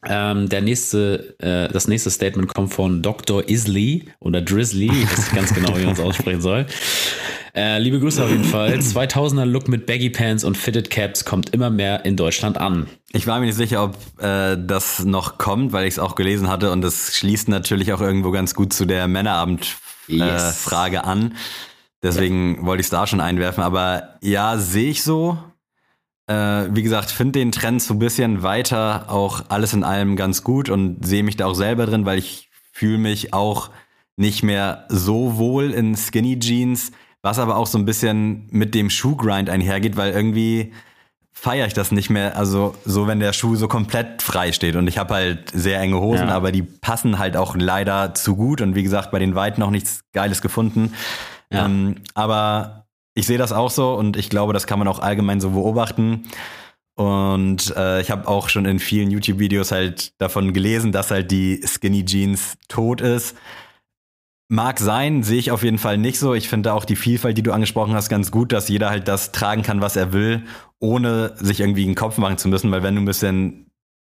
Ähm, 0.08 0.50
der 0.50 0.62
nächste, 0.62 1.36
äh, 1.40 1.72
das 1.72 1.88
nächste 1.88 2.10
Statement 2.10 2.54
kommt 2.54 2.74
von 2.74 3.04
Dr. 3.04 3.48
Isley 3.48 4.06
oder 4.20 4.42
Drizzly, 4.42 4.88
ich 4.88 5.12
weiß 5.12 5.18
nicht 5.18 5.36
ganz 5.36 5.54
genau, 5.54 5.78
wie 5.78 5.84
man 5.84 5.94
es 5.94 6.00
aussprechen 6.00 6.42
soll. 6.42 6.66
Äh, 7.54 7.80
liebe 7.80 8.00
Grüße 8.00 8.24
auf 8.24 8.30
jeden 8.30 8.46
Fall. 8.46 8.74
2000er 8.74 9.46
Look 9.46 9.68
mit 9.68 9.86
Baggy 9.86 10.10
Pants 10.10 10.44
und 10.44 10.58
Fitted 10.58 10.90
Caps 10.90 11.26
kommt 11.26 11.54
immer 11.54 11.70
mehr 11.70 12.06
in 12.06 12.16
Deutschland 12.16 12.58
an. 12.58 12.88
Ich 13.12 13.28
war 13.28 13.40
mir 13.40 13.46
nicht 13.46 13.56
sicher, 13.56 13.84
ob 13.84 13.98
äh, 14.24 14.58
das 14.58 15.04
noch 15.04 15.38
kommt, 15.38 15.74
weil 15.74 15.86
ich 15.86 15.96
es 15.96 16.00
auch 16.00 16.16
gelesen 16.16 16.48
hatte 16.48 16.72
und 16.72 16.82
das 16.82 17.16
schließt 17.16 17.50
natürlich 17.50 17.94
auch 17.94 18.02
irgendwo 18.02 18.32
ganz 18.32 18.56
gut 18.56 18.74
zu 18.74 18.86
der 18.86 19.08
Männerabend-Frage 19.08 20.96
äh, 20.96 21.00
Yes. 21.00 21.04
An. 21.06 21.36
Deswegen 22.04 22.66
wollte 22.66 22.82
ich 22.82 22.88
es 22.88 22.92
da 22.92 23.06
schon 23.06 23.22
einwerfen. 23.22 23.64
Aber 23.64 24.16
ja, 24.22 24.58
sehe 24.58 24.90
ich 24.90 25.04
so. 25.04 25.38
Äh, 26.32 26.76
wie 26.76 26.84
gesagt, 26.84 27.12
finde 27.12 27.40
den 27.40 27.52
Trend 27.52 27.82
so 27.82 27.94
ein 27.94 28.00
bisschen 28.00 28.44
weiter 28.44 29.06
auch 29.10 29.44
alles 29.50 29.74
in 29.74 29.84
allem 29.84 30.16
ganz 30.16 30.44
gut 30.44 30.70
und 30.70 31.06
sehe 31.06 31.24
mich 31.24 31.36
da 31.38 31.48
auch 31.48 31.56
selber 31.56 31.86
drin, 31.86 32.06
weil 32.06 32.20
ich 32.20 32.50
fühle 32.72 32.98
mich 32.98 33.34
auch 33.34 33.70
nicht 34.16 34.44
mehr 34.44 34.86
so 34.90 35.38
wohl 35.38 35.72
in 35.72 35.96
Skinny 35.98 36.40
Jeans, 36.40 36.92
was 37.22 37.40
aber 37.40 37.58
auch 37.58 37.68
so 37.68 37.78
ein 37.78 37.86
bisschen 37.86 38.48
mit 38.52 38.74
dem 38.76 38.90
Schuhgrind 38.90 39.50
einhergeht, 39.50 39.98
weil 39.98 40.12
irgendwie 40.12 40.72
feiere 41.34 41.66
ich 41.68 41.74
das 41.74 41.92
nicht 41.92 42.10
mehr. 42.10 42.38
Also 42.38 42.76
so, 42.86 43.08
wenn 43.08 43.20
der 43.20 43.34
Schuh 43.34 43.56
so 43.56 43.68
komplett 43.68 44.22
frei 44.22 44.52
steht. 44.52 44.76
Und 44.76 44.88
ich 44.88 44.98
habe 44.98 45.14
halt 45.16 45.50
sehr 45.54 45.80
enge 45.80 46.00
Hosen, 46.00 46.28
Ja. 46.28 46.36
aber 46.36 46.52
die 46.52 46.62
passen 46.62 47.18
halt 47.20 47.36
auch 47.36 47.56
leider 47.56 48.14
zu 48.14 48.36
gut. 48.36 48.62
Und 48.62 48.76
wie 48.76 48.84
gesagt, 48.84 49.12
bei 49.12 49.20
den 49.20 49.34
Weiten 49.36 49.60
noch 49.62 49.72
nichts 49.72 50.04
Geiles 50.14 50.42
gefunden. 50.42 50.94
Ja. 51.52 51.66
Ähm, 51.66 51.96
aber 52.14 52.81
ich 53.14 53.28
sehe 53.28 53.38
das 53.38 53.52
auch 53.52 53.70
so 53.70 53.94
und 53.94 54.18
ich 54.18 54.30
glaube, 54.30 54.54
das 54.54 54.68
kann 54.68 54.80
man 54.80 54.88
auch 54.88 55.00
allgemein 55.00 55.42
so 55.42 55.52
beobachten. 55.52 56.24
Und 56.96 57.74
äh, 57.76 58.02
ich 58.02 58.12
habe 58.12 58.28
auch 58.28 58.50
schon 58.50 58.66
in 58.66 58.80
vielen 58.80 59.12
YouTube-Videos 59.12 59.72
halt 59.72 60.14
davon 60.22 60.54
gelesen, 60.54 60.92
dass 60.92 61.12
halt 61.12 61.32
die 61.32 61.62
Skinny 61.66 62.06
Jeans 62.06 62.58
tot 62.68 63.02
ist. 63.02 63.36
Mag 64.50 64.80
sein, 64.80 65.24
sehe 65.24 65.40
ich 65.40 65.52
auf 65.52 65.64
jeden 65.64 65.78
Fall 65.78 65.98
nicht 65.98 66.20
so. 66.20 66.34
Ich 66.34 66.50
finde 66.50 66.74
auch 66.74 66.84
die 66.84 66.98
Vielfalt, 66.98 67.38
die 67.38 67.44
du 67.44 67.54
angesprochen 67.54 67.94
hast, 67.94 68.10
ganz 68.10 68.32
gut, 68.32 68.52
dass 68.52 68.68
jeder 68.68 68.90
halt 68.90 69.08
das 69.08 69.32
tragen 69.32 69.64
kann, 69.64 69.82
was 69.82 69.96
er 69.96 70.12
will, 70.12 70.44
ohne 70.80 71.34
sich 71.38 71.62
irgendwie 71.62 71.86
einen 71.86 71.96
Kopf 71.96 72.18
machen 72.18 72.38
zu 72.38 72.50
müssen, 72.50 72.70
weil 72.72 72.84
wenn 72.84 72.96
du 72.96 73.02
ein 73.02 73.06
bisschen 73.06 73.72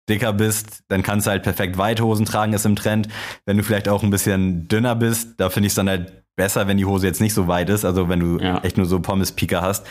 dicker 0.10 0.34
bist, 0.34 0.84
dann 0.90 1.04
kannst 1.04 1.26
du 1.26 1.32
halt 1.32 1.44
perfekt 1.44 1.78
Weithosen 1.78 2.26
tragen, 2.26 2.54
ist 2.54 2.66
im 2.66 2.76
Trend. 2.76 3.08
Wenn 3.46 3.58
du 3.58 3.64
vielleicht 3.64 3.88
auch 3.88 4.04
ein 4.04 4.10
bisschen 4.10 4.68
dünner 4.68 4.96
bist, 4.96 5.40
da 5.40 5.50
finde 5.50 5.68
ich 5.68 5.72
es 5.72 5.76
dann 5.76 5.90
halt 5.90 6.25
besser, 6.36 6.68
wenn 6.68 6.78
die 6.78 6.86
Hose 6.86 7.08
jetzt 7.08 7.22
nicht 7.22 7.34
so 7.34 7.48
weit 7.48 7.70
ist, 7.70 7.86
also 7.86 8.10
wenn 8.10 8.20
du 8.20 8.40
Ja. 8.40 8.60
echt 8.64 8.78
nur 8.78 8.86
so 8.86 9.00
Pommes-Pika 9.00 9.62
hast. 9.62 9.86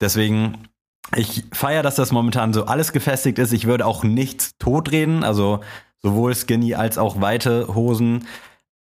Deswegen, 0.00 0.58
ich 1.14 1.44
feiere, 1.52 1.82
dass 1.82 1.94
das 1.94 2.12
momentan 2.12 2.52
so 2.52 2.66
alles 2.66 2.92
gefestigt 2.92 3.38
ist. 3.38 3.52
Ich 3.52 3.66
würde 3.66 3.86
auch 3.86 4.02
nichts 4.04 4.52
totreden, 4.58 5.22
also 5.24 5.60
sowohl 6.02 6.34
Skinny 6.34 6.74
als 6.74 6.98
auch 6.98 7.20
weite 7.20 7.74
Hosen. 7.74 8.26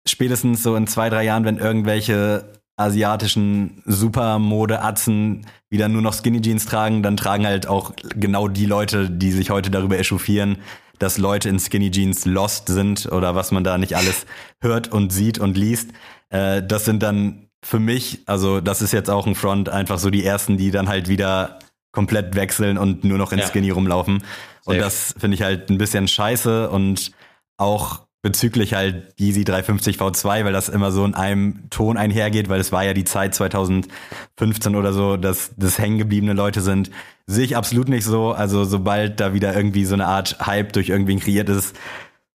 Spätestens 0.06 0.62
so 0.62 0.76
in 0.76 0.86
zwei, 0.86 1.08
drei 1.10 1.24
Jahren, 1.24 1.44
wenn 1.44 1.58
irgendwelche 1.58 2.44
asiatischen 2.76 3.82
Supermode-Atzen 3.86 5.46
wieder 5.70 5.88
nur 5.88 6.02
noch 6.02 6.14
Skinny 6.14 6.40
Jeans 6.40 6.66
tragen, 6.66 7.02
dann 7.02 7.16
tragen 7.16 7.46
halt 7.46 7.66
auch 7.66 7.92
genau 8.16 8.48
die 8.48 8.66
Leute, 8.66 9.10
die 9.10 9.32
sich 9.32 9.50
heute 9.50 9.70
darüber 9.70 9.98
echauffieren, 9.98 10.58
dass 10.98 11.18
Leute 11.18 11.48
in 11.48 11.58
Skinny 11.58 11.90
Jeans 11.90 12.24
lost 12.24 12.68
sind 12.68 13.10
oder 13.10 13.34
was 13.34 13.50
man 13.52 13.64
da 13.64 13.78
nicht 13.78 13.96
alles 13.96 14.26
hört 14.60 14.92
und 14.92 15.12
sieht 15.12 15.38
und 15.38 15.56
liest. 15.56 15.90
Äh, 16.30 16.62
das 16.62 16.84
sind 16.84 17.02
dann 17.02 17.48
für 17.64 17.78
mich, 17.78 18.20
also 18.26 18.60
das 18.60 18.82
ist 18.82 18.92
jetzt 18.92 19.08
auch 19.10 19.26
ein 19.26 19.34
Front, 19.34 19.68
einfach 19.68 19.98
so 19.98 20.10
die 20.10 20.24
ersten, 20.24 20.56
die 20.58 20.70
dann 20.70 20.88
halt 20.88 21.08
wieder 21.08 21.58
komplett 21.92 22.34
wechseln 22.34 22.76
und 22.76 23.04
nur 23.04 23.18
noch 23.18 23.32
in 23.32 23.38
Ja. 23.38 23.46
Skinny 23.46 23.70
rumlaufen. 23.70 24.16
Und 24.64 24.74
Safe. 24.74 24.78
das 24.78 25.14
finde 25.18 25.36
ich 25.36 25.42
halt 25.42 25.70
ein 25.70 25.78
bisschen 25.78 26.08
scheiße 26.08 26.68
und 26.68 27.12
auch 27.56 28.00
bezüglich 28.22 28.72
halt 28.74 29.12
Yeezy 29.20 29.44
350 29.44 29.98
V2, 29.98 30.44
weil 30.46 30.52
das 30.52 30.70
immer 30.70 30.90
so 30.90 31.04
in 31.04 31.14
einem 31.14 31.68
Ton 31.70 31.96
einhergeht, 31.98 32.48
weil 32.48 32.58
es 32.58 32.72
war 32.72 32.82
ja 32.82 32.94
die 32.94 33.04
Zeit 33.04 33.34
2015 33.34 34.76
oder 34.76 34.92
so, 34.94 35.16
dass 35.18 35.52
das 35.56 35.78
hängengebliebene 35.78 36.32
Leute 36.32 36.62
sind. 36.62 36.90
Sehe 37.26 37.44
ich 37.44 37.56
absolut 37.56 37.88
nicht 37.88 38.04
so. 38.04 38.32
Also 38.32 38.64
sobald 38.64 39.20
da 39.20 39.34
wieder 39.34 39.54
irgendwie 39.54 39.84
so 39.84 39.94
eine 39.94 40.06
Art 40.06 40.38
Hype 40.44 40.72
durch 40.72 40.88
irgendwen 40.88 41.20
kreiert 41.20 41.48
ist, 41.50 41.76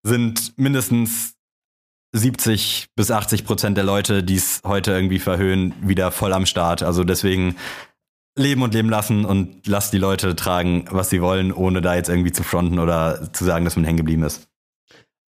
sind 0.02 0.56
mindestens 0.58 1.34
70 2.12 2.88
bis 2.96 3.10
80 3.10 3.44
Prozent 3.44 3.76
der 3.76 3.84
Leute, 3.84 4.22
die 4.22 4.36
es 4.36 4.62
heute 4.64 4.92
irgendwie 4.92 5.18
verhöhnen, 5.18 5.74
wieder 5.82 6.10
voll 6.10 6.32
am 6.32 6.46
Start. 6.46 6.82
Also 6.82 7.04
deswegen 7.04 7.56
leben 8.36 8.62
und 8.62 8.72
leben 8.72 8.88
lassen 8.88 9.24
und 9.24 9.66
lass 9.66 9.90
die 9.90 9.98
Leute 9.98 10.36
tragen, 10.36 10.86
was 10.90 11.10
sie 11.10 11.20
wollen, 11.20 11.52
ohne 11.52 11.82
da 11.82 11.96
jetzt 11.96 12.08
irgendwie 12.08 12.32
zu 12.32 12.42
fronten 12.42 12.78
oder 12.78 13.32
zu 13.32 13.44
sagen, 13.44 13.64
dass 13.64 13.76
man 13.76 13.84
hängen 13.84 13.98
geblieben 13.98 14.22
ist. 14.22 14.48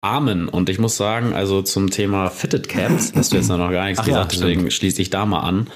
Amen. 0.02 0.48
Und 0.48 0.70
ich 0.70 0.78
muss 0.78 0.96
sagen, 0.96 1.34
also 1.34 1.60
zum 1.60 1.90
Thema 1.90 2.30
Fitted 2.30 2.68
Caps, 2.68 3.12
hast 3.14 3.32
du 3.32 3.36
jetzt 3.36 3.48
noch 3.48 3.70
gar 3.70 3.84
nichts 3.84 4.00
Ach 4.00 4.06
ja, 4.06 4.14
gesagt, 4.14 4.32
deswegen 4.32 4.60
stimmt. 4.60 4.72
schließe 4.72 5.02
ich 5.02 5.10
da 5.10 5.26
mal 5.26 5.40
an. 5.40 5.66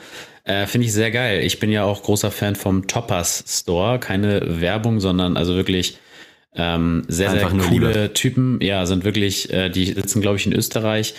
Äh, 0.44 0.66
Finde 0.66 0.86
ich 0.86 0.92
sehr 0.92 1.10
geil. 1.10 1.42
Ich 1.42 1.58
bin 1.58 1.70
ja 1.70 1.84
auch 1.84 2.02
großer 2.02 2.30
Fan 2.30 2.54
vom 2.54 2.86
Toppers 2.86 3.44
Store. 3.46 3.98
Keine 3.98 4.60
Werbung, 4.60 5.00
sondern 5.00 5.36
also 5.36 5.54
wirklich 5.54 5.98
ähm, 6.54 7.04
sehr, 7.08 7.30
Einfach 7.30 7.50
sehr 7.50 7.60
coole 7.60 7.88
Liebe. 7.88 8.12
Typen. 8.14 8.60
Ja, 8.60 8.86
sind 8.86 9.04
wirklich, 9.04 9.52
äh, 9.52 9.68
die 9.70 9.86
sitzen, 9.86 10.20
glaube 10.20 10.36
ich, 10.36 10.46
in 10.46 10.52
Österreich. 10.52 11.14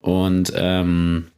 Und 0.00 0.52
ähm, 0.56 1.28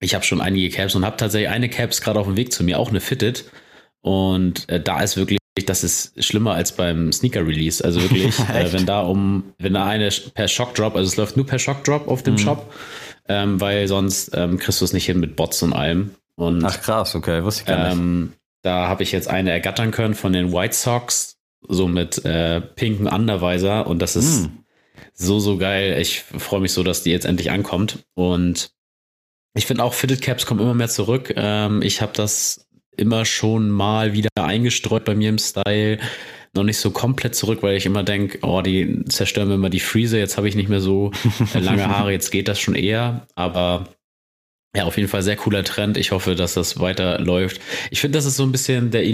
ich 0.00 0.14
habe 0.14 0.24
schon 0.24 0.40
einige 0.40 0.68
Caps 0.70 0.94
und 0.94 1.04
habe 1.04 1.16
tatsächlich 1.16 1.48
eine 1.48 1.68
Caps 1.68 2.00
gerade 2.00 2.20
auf 2.20 2.26
dem 2.26 2.36
Weg 2.36 2.52
zu 2.52 2.64
mir, 2.64 2.78
auch 2.78 2.90
eine 2.90 3.00
Fitted. 3.00 3.44
Und 4.02 4.68
äh, 4.68 4.80
da 4.80 5.00
ist 5.02 5.16
wirklich, 5.16 5.38
das 5.64 5.82
ist 5.82 6.22
schlimmer 6.22 6.52
als 6.54 6.72
beim 6.72 7.12
Sneaker-Release. 7.12 7.82
Also 7.84 8.02
wirklich, 8.02 8.38
äh, 8.54 8.72
wenn 8.72 8.84
da 8.86 9.00
um, 9.00 9.54
wenn 9.58 9.74
da 9.74 9.86
eine 9.86 10.10
per 10.34 10.48
Shockdrop, 10.48 10.96
also 10.96 11.08
es 11.08 11.16
läuft 11.16 11.36
nur 11.36 11.46
per 11.46 11.58
Shockdrop 11.58 12.08
auf 12.08 12.22
dem 12.22 12.34
Mhm. 12.34 12.38
Shop, 12.38 12.74
ähm, 13.28 13.60
weil 13.60 13.88
sonst 13.88 14.30
ähm, 14.34 14.58
kriegst 14.58 14.80
du 14.80 14.84
es 14.84 14.92
nicht 14.92 15.06
hin 15.06 15.18
mit 15.18 15.34
Bots 15.34 15.62
und 15.62 15.72
allem. 15.72 16.10
Und 16.36 16.62
Ach 16.64 16.80
krass, 16.82 17.14
okay, 17.14 17.42
wusste 17.42 17.62
ich 17.62 17.66
gar 17.68 17.84
nicht. 17.88 17.96
ähm, 17.96 18.32
da 18.62 18.88
habe 18.88 19.02
ich 19.02 19.12
jetzt 19.12 19.28
eine 19.28 19.50
ergattern 19.50 19.90
können 19.92 20.14
von 20.14 20.32
den 20.34 20.52
White 20.52 20.74
Sox, 20.74 21.35
so 21.68 21.88
mit 21.88 22.24
äh, 22.24 22.60
pinken 22.60 23.06
Undervisor 23.06 23.86
und 23.86 24.00
das 24.00 24.16
ist 24.16 24.44
Hm. 24.44 24.64
so, 25.14 25.38
so 25.40 25.56
geil. 25.58 25.98
Ich 26.00 26.22
freue 26.22 26.60
mich 26.60 26.72
so, 26.72 26.82
dass 26.82 27.02
die 27.02 27.10
jetzt 27.10 27.26
endlich 27.26 27.50
ankommt. 27.50 28.04
Und 28.14 28.70
ich 29.54 29.66
finde 29.66 29.82
auch 29.84 29.94
Fitted 29.94 30.22
Caps 30.22 30.46
kommen 30.46 30.60
immer 30.60 30.74
mehr 30.74 30.88
zurück. 30.88 31.32
Ähm, 31.36 31.82
ich 31.82 32.02
habe 32.02 32.12
das 32.14 32.66
immer 32.96 33.24
schon 33.24 33.68
mal 33.70 34.12
wieder 34.12 34.30
eingestreut 34.38 35.04
bei 35.04 35.14
mir 35.14 35.28
im 35.30 35.38
Style. 35.38 35.98
Noch 36.54 36.64
nicht 36.64 36.78
so 36.78 36.90
komplett 36.90 37.34
zurück, 37.34 37.62
weil 37.62 37.76
ich 37.76 37.84
immer 37.84 38.02
denke, 38.02 38.38
oh, 38.42 38.62
die 38.62 39.04
zerstören 39.06 39.48
mir 39.48 39.54
immer 39.54 39.68
die 39.70 39.80
Friese. 39.80 40.18
Jetzt 40.18 40.36
habe 40.38 40.48
ich 40.48 40.54
nicht 40.54 40.70
mehr 40.70 40.80
so 40.80 41.10
äh, 41.54 41.58
lange 41.58 41.86
Haare, 41.94 42.12
jetzt 42.12 42.30
geht 42.30 42.48
das 42.48 42.58
schon 42.58 42.74
eher. 42.74 43.26
Aber 43.34 43.88
ja, 44.74 44.84
auf 44.84 44.96
jeden 44.96 45.08
Fall 45.08 45.22
sehr 45.22 45.36
cooler 45.36 45.64
Trend. 45.64 45.96
Ich 45.96 46.12
hoffe, 46.12 46.34
dass 46.34 46.54
das 46.54 46.80
weiterläuft. 46.80 47.60
Ich 47.90 48.00
finde, 48.00 48.16
das 48.18 48.24
ist 48.26 48.36
so 48.36 48.42
ein 48.42 48.52
bisschen 48.52 48.90
der 48.90 49.04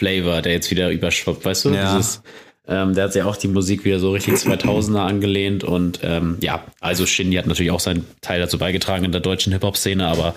Elias-Flavor, 0.00 0.42
der 0.42 0.52
jetzt 0.52 0.70
wieder 0.70 0.90
überschwappt, 0.90 1.44
weißt 1.44 1.66
du? 1.66 1.70
Ja. 1.70 1.96
Dieses 1.96 2.22
Ähm, 2.68 2.94
der 2.94 3.04
hat 3.04 3.14
ja 3.16 3.24
auch 3.24 3.36
die 3.36 3.48
Musik 3.48 3.84
wieder 3.84 3.98
so 3.98 4.12
richtig 4.12 4.34
2000er 4.34 5.00
angelehnt 5.00 5.64
und 5.64 6.00
ähm, 6.04 6.36
ja, 6.40 6.62
also 6.78 7.04
Shindy 7.04 7.36
hat 7.36 7.46
natürlich 7.46 7.72
auch 7.72 7.80
seinen 7.80 8.06
Teil 8.20 8.38
dazu 8.38 8.58
beigetragen 8.58 9.04
in 9.04 9.10
der 9.10 9.20
deutschen 9.20 9.52
Hip-Hop-Szene, 9.52 10.06
aber 10.06 10.34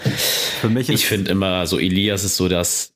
Für 0.61 0.69
mich 0.69 0.89
ich 0.89 1.05
finde 1.05 1.29
immer 1.29 1.67
so, 1.67 1.77
Elias 1.77 2.23
ist 2.23 2.37
so 2.37 2.47
das 2.47 2.93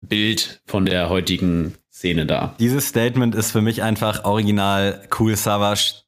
Bild 0.00 0.62
von 0.64 0.86
der 0.86 1.10
heutigen 1.10 1.74
Szene 1.92 2.24
da. 2.24 2.56
Dieses 2.60 2.88
Statement 2.88 3.34
ist 3.34 3.50
für 3.50 3.60
mich 3.60 3.82
einfach 3.82 4.24
original 4.24 5.06
Cool 5.18 5.36
Savage 5.36 6.04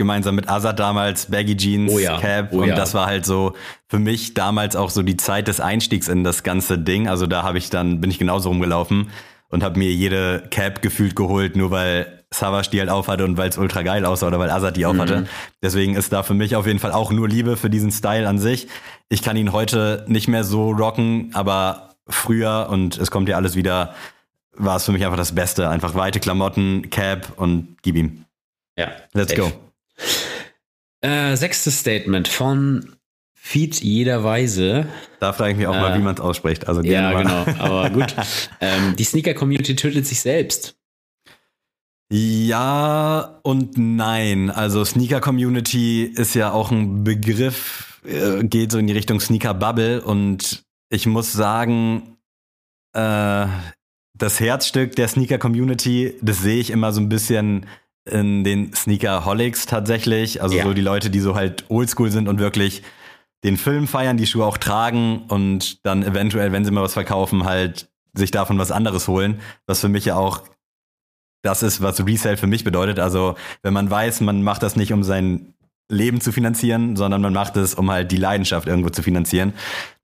gemeinsam 0.00 0.34
mit 0.34 0.48
Azad 0.48 0.80
damals, 0.80 1.26
Baggy 1.26 1.56
Jeans, 1.56 1.92
Oh 1.92 1.98
ja, 1.98 2.18
Cap 2.18 2.48
oh 2.52 2.62
und 2.62 2.68
ja. 2.68 2.74
das 2.74 2.94
war 2.94 3.06
halt 3.06 3.24
so 3.26 3.52
für 3.86 3.98
mich 3.98 4.34
damals 4.34 4.74
auch 4.74 4.90
so 4.90 5.02
die 5.02 5.16
Zeit 5.16 5.46
des 5.46 5.60
Einstiegs 5.60 6.08
in 6.08 6.24
das 6.24 6.42
ganze 6.42 6.78
Ding. 6.78 7.06
Also 7.06 7.26
da 7.26 7.42
habe 7.42 7.58
ich 7.58 7.70
dann 7.70 8.00
bin 8.00 8.10
ich 8.10 8.18
genauso 8.18 8.48
rumgelaufen 8.48 9.10
und 9.50 9.62
habe 9.62 9.78
mir 9.78 9.92
jede 9.92 10.44
Cap 10.50 10.80
gefühlt 10.80 11.14
geholt, 11.14 11.54
nur 11.54 11.70
weil 11.70 12.24
Savage 12.32 12.70
die 12.70 12.80
halt 12.80 12.88
aufhatte 12.88 13.24
und 13.24 13.36
weil 13.36 13.50
es 13.50 13.58
ultra 13.58 13.82
geil 13.82 14.04
aussah 14.06 14.28
oder 14.28 14.38
weil 14.38 14.50
Azad 14.50 14.76
die 14.76 14.86
aufhatte. 14.86 15.26
Deswegen 15.62 15.96
ist 15.96 16.12
da 16.12 16.22
für 16.22 16.34
mich 16.34 16.56
auf 16.56 16.66
jeden 16.66 16.78
Fall 16.78 16.92
auch 16.92 17.10
nur 17.12 17.28
Liebe 17.28 17.56
für 17.56 17.68
diesen 17.68 17.90
Style 17.90 18.26
an 18.28 18.38
sich. 18.38 18.68
Ich 19.08 19.22
kann 19.22 19.36
ihn 19.36 19.52
heute 19.52 20.04
nicht 20.08 20.28
mehr 20.28 20.44
so 20.44 20.70
rocken, 20.70 21.30
aber 21.34 21.90
früher 22.08 22.68
und 22.70 22.96
es 22.98 23.10
kommt 23.10 23.28
ja 23.28 23.36
alles 23.36 23.56
wieder, 23.56 23.94
war 24.56 24.76
es 24.76 24.84
für 24.84 24.92
mich 24.92 25.04
einfach 25.04 25.16
das 25.16 25.34
Beste. 25.34 25.68
Einfach 25.68 25.94
weite 25.94 26.20
Klamotten, 26.20 26.88
Cap 26.90 27.32
und 27.36 27.76
gib 27.82 27.96
ihm. 27.96 28.24
Ja, 28.78 28.92
Let's 29.12 29.30
safe. 29.34 29.50
go. 29.50 29.69
Äh, 31.02 31.36
sechstes 31.36 31.78
Statement 31.80 32.28
von 32.28 32.96
Feed 33.34 33.80
jeder 33.80 34.22
Weise. 34.22 34.86
Da 35.18 35.32
frage 35.32 35.52
ich 35.52 35.58
mich 35.58 35.66
auch 35.66 35.74
Äh, 35.74 35.80
mal, 35.80 35.98
wie 35.98 36.02
man 36.02 36.14
es 36.14 36.20
ausspricht. 36.20 36.68
Also 36.68 36.82
Ja, 36.82 37.10
gerne 37.10 37.24
mal. 37.24 37.44
genau, 37.44 37.58
aber 37.64 37.90
gut. 37.90 38.14
ähm, 38.60 38.94
die 38.96 39.04
Sneaker-Community 39.04 39.76
tötet 39.76 40.06
sich 40.06 40.20
selbst. 40.20 40.76
Ja 42.12 43.38
und 43.42 43.78
nein. 43.78 44.50
Also 44.50 44.84
Sneaker 44.84 45.20
Community 45.20 46.02
ist 46.04 46.34
ja 46.34 46.50
auch 46.52 46.70
ein 46.70 47.04
Begriff, 47.04 48.00
äh, 48.04 48.42
geht 48.44 48.72
so 48.72 48.78
in 48.78 48.86
die 48.88 48.92
Richtung 48.92 49.20
Sneaker 49.20 49.54
Bubble 49.54 50.02
und 50.02 50.64
ich 50.90 51.06
muss 51.06 51.32
sagen, 51.32 52.16
äh, 52.94 53.46
das 54.14 54.40
Herzstück 54.40 54.96
der 54.96 55.06
Sneaker 55.08 55.38
Community, 55.38 56.14
das 56.20 56.40
sehe 56.42 56.58
ich 56.58 56.70
immer 56.70 56.92
so 56.92 57.00
ein 57.00 57.08
bisschen 57.08 57.66
in 58.04 58.44
den 58.44 58.72
Sneakerholics 58.72 59.66
tatsächlich. 59.66 60.42
Also 60.42 60.56
Ja. 60.56 60.64
so 60.64 60.72
die 60.74 60.80
Leute, 60.80 61.10
die 61.10 61.20
so 61.20 61.34
halt 61.34 61.64
oldschool 61.68 62.10
sind 62.10 62.28
und 62.28 62.38
wirklich 62.38 62.82
den 63.44 63.56
Film 63.56 63.86
feiern, 63.86 64.16
die 64.16 64.26
Schuhe 64.26 64.44
auch 64.44 64.58
tragen 64.58 65.24
und 65.28 65.84
dann 65.86 66.02
eventuell, 66.02 66.52
wenn 66.52 66.64
sie 66.64 66.70
mal 66.70 66.82
was 66.82 66.92
verkaufen, 66.94 67.44
halt 67.44 67.88
sich 68.12 68.30
davon 68.30 68.58
was 68.58 68.70
anderes 68.72 69.08
holen. 69.08 69.40
Was 69.66 69.80
für 69.80 69.88
mich 69.88 70.04
ja 70.04 70.16
auch 70.16 70.42
das 71.42 71.62
ist, 71.62 71.80
was 71.80 72.04
Resale 72.04 72.36
für 72.36 72.46
mich 72.46 72.64
bedeutet. 72.64 72.98
Also, 72.98 73.34
wenn 73.62 73.72
man 73.72 73.90
weiß, 73.90 74.20
man 74.20 74.42
macht 74.42 74.62
das 74.62 74.76
nicht, 74.76 74.92
um 74.92 75.02
sein 75.02 75.54
Leben 75.90 76.20
zu 76.20 76.32
finanzieren, 76.32 76.96
sondern 76.96 77.20
man 77.20 77.32
macht 77.32 77.56
es, 77.56 77.74
um 77.74 77.90
halt 77.90 78.10
die 78.12 78.16
Leidenschaft 78.16 78.66
irgendwo 78.66 78.88
zu 78.90 79.02
finanzieren. 79.02 79.52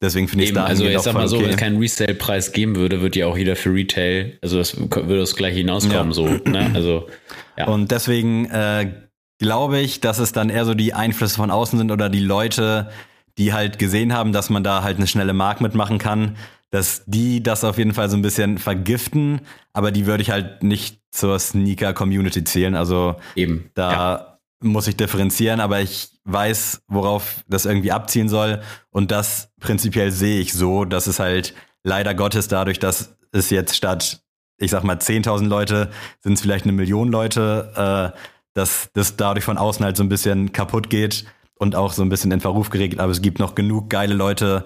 Deswegen 0.02 0.28
finde 0.28 0.44
ich 0.44 0.50
es 0.50 0.54
da 0.54 0.64
also 0.64 0.84
ich 0.84 0.98
sag 0.98 1.14
mal 1.14 1.28
so, 1.28 1.36
okay. 1.36 1.46
wenn 1.46 1.50
es 1.52 1.56
keinen 1.56 1.78
Resale-Preis 1.78 2.52
geben 2.52 2.76
würde, 2.76 3.00
würde 3.00 3.18
ja 3.20 3.26
auch 3.26 3.38
jeder 3.38 3.56
für 3.56 3.72
Retail, 3.72 4.38
also 4.42 4.58
das 4.58 4.76
würde 4.78 5.18
das 5.18 5.36
gleich 5.36 5.56
hinauskommen, 5.56 6.08
Ja. 6.08 6.12
so, 6.12 6.26
ne? 6.26 6.70
Also, 6.74 7.08
ja. 7.56 7.66
Und 7.68 7.90
deswegen 7.90 8.46
äh, 8.46 8.92
glaube 9.38 9.80
ich, 9.80 10.00
dass 10.00 10.18
es 10.18 10.32
dann 10.32 10.50
eher 10.50 10.64
so 10.64 10.74
die 10.74 10.92
Einflüsse 10.92 11.36
von 11.36 11.50
außen 11.50 11.78
sind 11.78 11.90
oder 11.90 12.08
die 12.08 12.20
Leute, 12.20 12.90
die 13.38 13.52
halt 13.52 13.78
gesehen 13.78 14.12
haben, 14.12 14.32
dass 14.32 14.50
man 14.50 14.64
da 14.64 14.82
halt 14.82 14.96
eine 14.96 15.06
schnelle 15.06 15.32
Mark 15.32 15.60
mitmachen 15.60 15.98
kann, 15.98 16.36
dass 16.70 17.04
die 17.06 17.42
das 17.42 17.64
auf 17.64 17.78
jeden 17.78 17.94
Fall 17.94 18.10
so 18.10 18.16
ein 18.16 18.22
bisschen 18.22 18.58
vergiften, 18.58 19.40
aber 19.72 19.92
die 19.92 20.06
würde 20.06 20.22
ich 20.22 20.30
halt 20.30 20.62
nicht 20.62 21.00
zur 21.10 21.38
Sneaker-Community 21.38 22.44
zählen. 22.44 22.74
Also 22.74 23.16
eben. 23.34 23.70
Da 23.74 23.92
ja. 23.92 24.35
Muss 24.62 24.86
ich 24.86 24.96
differenzieren, 24.96 25.60
aber 25.60 25.80
ich 25.80 26.10
weiß, 26.24 26.82
worauf 26.88 27.44
das 27.48 27.66
irgendwie 27.66 27.92
abziehen 27.92 28.28
soll. 28.28 28.62
Und 28.90 29.10
das 29.10 29.52
prinzipiell 29.60 30.10
sehe 30.10 30.40
ich 30.40 30.52
so, 30.52 30.84
dass 30.84 31.06
es 31.06 31.18
halt 31.18 31.54
leider 31.84 32.14
Gottes 32.14 32.48
dadurch, 32.48 32.78
dass 32.78 33.16
es 33.32 33.50
jetzt 33.50 33.76
statt, 33.76 34.22
ich 34.58 34.70
sag 34.70 34.82
mal, 34.82 34.96
10.000 34.96 35.46
Leute, 35.46 35.90
sind 36.20 36.34
es 36.34 36.40
vielleicht 36.40 36.64
eine 36.64 36.72
Million 36.72 37.08
Leute, 37.08 38.12
äh, 38.14 38.18
dass 38.54 38.90
das 38.94 39.16
dadurch 39.16 39.44
von 39.44 39.58
außen 39.58 39.84
halt 39.84 39.96
so 39.96 40.02
ein 40.02 40.08
bisschen 40.08 40.52
kaputt 40.52 40.88
geht 40.88 41.26
und 41.58 41.76
auch 41.76 41.92
so 41.92 42.02
ein 42.02 42.08
bisschen 42.08 42.32
in 42.32 42.40
Verruf 42.40 42.70
geregt. 42.70 42.98
Aber 42.98 43.12
es 43.12 43.22
gibt 43.22 43.38
noch 43.38 43.54
genug 43.54 43.90
geile 43.90 44.14
Leute, 44.14 44.64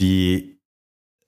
die 0.00 0.60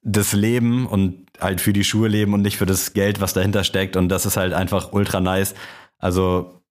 das 0.03 0.33
Leben 0.33 0.87
und 0.87 1.27
halt 1.41 1.61
für 1.61 1.73
die 1.73 1.85
Schuhe 1.85 2.09
leben 2.09 2.33
und 2.33 2.43
nicht 2.43 2.57
für 2.57 2.67
das 2.67 2.93
Geld, 2.93 3.21
was 3.21 3.35
dahinter 3.35 3.65
steckt. 3.65 3.97
Und 3.97 4.09
das 4.09 4.25
ist 4.25 4.37
halt 4.37 4.53
einfach 4.53 4.93
ultra 4.93 5.21
nice. 5.21 5.55
Also 5.99 6.63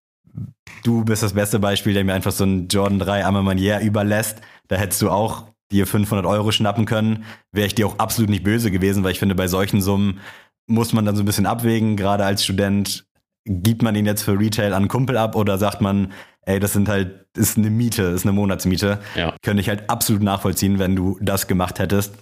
du 0.84 1.04
bist 1.04 1.24
das 1.24 1.34
beste 1.34 1.60
Beispiel, 1.60 1.94
der 1.94 2.04
mir 2.04 2.14
einfach 2.14 2.32
so 2.32 2.44
einen 2.44 2.68
Jordan 2.68 3.00
3 3.00 3.26
Arme 3.26 3.42
Manier 3.42 3.80
überlässt. 3.80 4.42
Da 4.68 4.76
hättest 4.76 5.02
du 5.02 5.10
auch 5.10 5.46
dir 5.72 5.88
500 5.88 6.26
Euro 6.26 6.52
schnappen 6.52 6.86
können. 6.86 7.26
Wäre 7.52 7.68
ich 7.68 7.76
dir 7.76 7.88
auch 7.88 8.00
absolut 8.00 8.30
nicht 8.30 8.44
böse 8.44 8.72
gewesen, 8.72 9.04
weil 9.04 9.12
ich 9.12 9.20
finde, 9.20 9.36
bei 9.36 9.48
solchen 9.48 9.82
Summen 9.82 10.20
muss 10.68 10.94
man 10.94 11.06
dann 11.06 11.16
so 11.16 11.24
ein 11.24 11.26
bisschen 11.26 11.46
abwägen, 11.46 11.96
gerade 11.98 12.26
als 12.26 12.44
Student. 12.44 13.06
Gibt 13.48 13.84
man 13.84 13.96
ihn 13.96 14.06
jetzt 14.06 14.24
für 14.24 14.40
Retail 14.40 14.74
an 14.74 14.84
einen 14.84 14.88
Kumpel 14.88 15.18
ab 15.18 15.36
oder 15.36 15.58
sagt 15.58 15.82
man, 15.82 16.12
ey, 16.42 16.60
das 16.60 16.74
sind 16.74 16.90
halt, 16.90 17.28
ist 17.38 17.58
eine 17.58 17.70
Miete, 17.70 18.04
ist 18.04 18.26
eine 18.26 18.32
Monatsmiete. 18.32 19.00
Ja. 19.16 19.36
Könnte 19.44 19.62
ich 19.62 19.70
halt 19.70 19.90
absolut 19.90 20.24
nachvollziehen, 20.24 20.80
wenn 20.80 20.96
du 20.96 21.18
das 21.22 21.48
gemacht 21.48 21.80
hättest. 21.80 22.16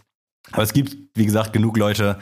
Aber 0.51 0.63
es 0.63 0.73
gibt, 0.73 0.97
wie 1.15 1.25
gesagt, 1.25 1.53
genug 1.53 1.77
Leute, 1.77 2.19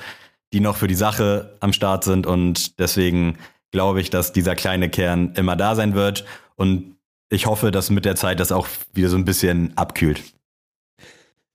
die 0.54 0.60
noch 0.60 0.76
für 0.76 0.88
die 0.88 0.96
Sache 0.96 1.58
am 1.62 1.74
Start 1.74 2.04
sind 2.04 2.28
und 2.28 2.80
deswegen 2.80 3.38
glaube 3.72 4.02
ich, 4.02 4.10
dass 4.10 4.34
dieser 4.34 4.56
kleine 4.56 4.90
Kern 4.90 5.34
immer 5.36 5.56
da 5.56 5.76
sein 5.76 5.94
wird 5.96 6.26
und 6.56 6.96
ich 7.30 7.46
hoffe, 7.46 7.72
dass 7.72 7.90
mit 7.90 8.04
der 8.06 8.16
Zeit 8.16 8.40
das 8.40 8.52
auch 8.52 8.68
wieder 8.94 9.08
so 9.10 9.16
ein 9.16 9.24
bisschen 9.26 9.72
abkühlt. 9.78 10.22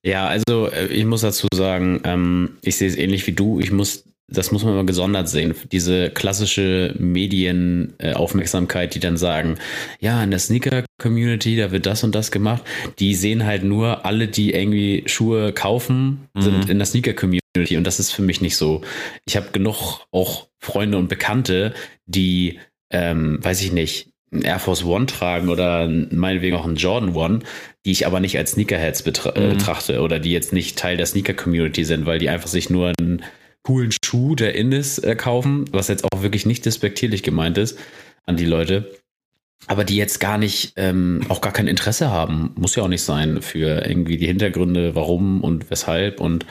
Ja, 0.03 0.27
also 0.27 0.69
äh, 0.69 0.87
ich 0.87 1.05
muss 1.05 1.21
dazu 1.21 1.47
sagen, 1.53 2.01
ähm, 2.03 2.57
ich 2.61 2.77
sehe 2.77 2.87
es 2.87 2.95
ähnlich 2.95 3.27
wie 3.27 3.33
du. 3.33 3.59
Ich 3.59 3.71
muss, 3.71 4.05
das 4.27 4.51
muss 4.51 4.63
man 4.63 4.73
mal 4.75 4.85
gesondert 4.85 5.27
sehen. 5.29 5.53
Diese 5.71 6.09
klassische 6.09 6.95
Medienaufmerksamkeit, 6.97 8.95
die 8.95 8.99
dann 8.99 9.17
sagen, 9.17 9.57
ja, 9.99 10.23
in 10.23 10.31
der 10.31 10.39
Sneaker-Community, 10.39 11.57
da 11.57 11.71
wird 11.71 11.85
das 11.85 12.03
und 12.03 12.15
das 12.15 12.31
gemacht. 12.31 12.63
Die 12.99 13.15
sehen 13.15 13.45
halt 13.45 13.63
nur 13.63 14.05
alle, 14.05 14.27
die 14.27 14.53
irgendwie 14.53 15.03
Schuhe 15.07 15.53
kaufen, 15.53 16.27
sind 16.37 16.65
Mhm. 16.65 16.71
in 16.71 16.77
der 16.79 16.85
Sneaker-Community. 16.87 17.77
Und 17.77 17.83
das 17.85 17.99
ist 17.99 18.11
für 18.11 18.21
mich 18.21 18.41
nicht 18.41 18.55
so. 18.57 18.81
Ich 19.25 19.35
habe 19.35 19.47
genug 19.51 20.01
auch 20.11 20.46
Freunde 20.59 20.97
und 20.97 21.07
Bekannte, 21.07 21.73
die, 22.05 22.59
ähm, 22.89 23.39
weiß 23.43 23.61
ich 23.61 23.71
nicht, 23.71 24.09
einen 24.31 24.41
Air 24.43 24.59
Force 24.59 24.83
One 24.83 25.05
tragen 25.05 25.49
oder 25.49 25.87
meinetwegen 25.87 26.57
auch 26.57 26.65
einen 26.65 26.75
Jordan 26.75 27.15
One, 27.15 27.39
die 27.85 27.91
ich 27.91 28.05
aber 28.05 28.19
nicht 28.19 28.37
als 28.37 28.51
Sneakerheads 28.51 29.03
betra 29.03 29.31
äh, 29.35 29.39
Mhm. 29.39 29.49
betrachte 29.57 30.01
oder 30.01 30.19
die 30.19 30.31
jetzt 30.31 30.51
nicht 30.51 30.77
Teil 30.77 30.97
der 30.97 31.05
Sneaker-Community 31.05 31.85
sind, 31.85 32.05
weil 32.05 32.19
die 32.19 32.29
einfach 32.29 32.49
sich 32.49 32.69
nur 32.69 32.91
einen 32.99 33.23
coolen 33.63 33.91
Schuh, 34.03 34.35
der 34.35 34.55
in 34.55 34.71
ist, 34.71 34.99
äh, 34.99 35.15
kaufen, 35.15 35.65
was 35.71 35.87
jetzt 35.87 36.03
auch 36.05 36.21
wirklich 36.21 36.45
nicht 36.45 36.65
despektierlich 36.65 37.23
gemeint 37.23 37.57
ist 37.57 37.79
an 38.25 38.35
die 38.37 38.45
Leute. 38.45 38.91
Aber 39.67 39.83
die 39.83 39.97
jetzt 39.97 40.19
gar 40.19 40.37
nicht, 40.37 40.73
ähm, 40.75 41.21
auch 41.29 41.41
gar 41.41 41.51
kein 41.51 41.67
Interesse 41.67 42.09
haben, 42.11 42.51
muss 42.55 42.75
ja 42.75 42.83
auch 42.83 42.87
nicht 42.87 43.01
sein, 43.01 43.41
für 43.41 43.85
irgendwie 43.85 44.17
die 44.17 44.27
Hintergründe, 44.27 44.93
warum 44.95 45.41
und 45.43 45.69
weshalb 45.69 46.21
und 46.21 46.45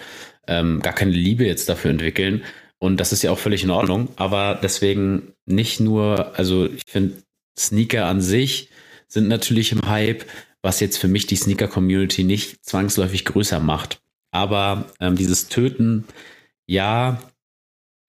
ähm, 0.48 0.80
gar 0.80 0.92
keine 0.92 1.12
Liebe 1.12 1.44
jetzt 1.46 1.68
dafür 1.68 1.90
entwickeln. 1.90 2.42
Und 2.78 2.98
das 2.98 3.12
ist 3.12 3.22
ja 3.22 3.30
auch 3.30 3.38
völlig 3.38 3.64
in 3.64 3.70
Ordnung. 3.70 4.08
Aber 4.16 4.58
deswegen 4.62 5.32
nicht 5.46 5.80
nur, 5.80 6.36
also 6.38 6.66
ich 6.66 6.82
finde, 6.86 7.22
Sneaker 7.58 8.06
an 8.06 8.20
sich 8.20 8.68
sind 9.08 9.28
natürlich 9.28 9.72
im 9.72 9.86
Hype, 9.88 10.26
was 10.62 10.80
jetzt 10.80 10.98
für 10.98 11.08
mich 11.08 11.26
die 11.26 11.36
Sneaker-Community 11.36 12.24
nicht 12.24 12.64
zwangsläufig 12.64 13.24
größer 13.24 13.60
macht. 13.60 14.00
Aber 14.30 14.86
ähm, 15.00 15.16
dieses 15.16 15.48
Töten, 15.48 16.04
ja, 16.66 17.22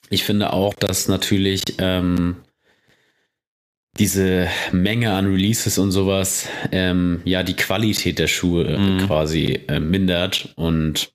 ich 0.10 0.23
finde 0.23 0.51
auch, 0.53 0.73
dass 0.73 1.08
natürlich 1.08 1.62
ähm, 1.77 2.38
diese 3.99 4.47
Menge 4.71 5.13
an 5.13 5.27
Releases 5.27 5.77
und 5.77 5.91
sowas, 5.91 6.47
ähm, 6.71 7.21
ja, 7.25 7.43
die 7.43 7.56
Qualität 7.56 8.19
der 8.19 8.27
Schuhe 8.27 8.65
äh, 8.65 8.77
Mhm. 8.77 9.08
quasi 9.08 9.62
äh, 9.67 9.80
mindert. 9.80 10.53
Und 10.56 11.13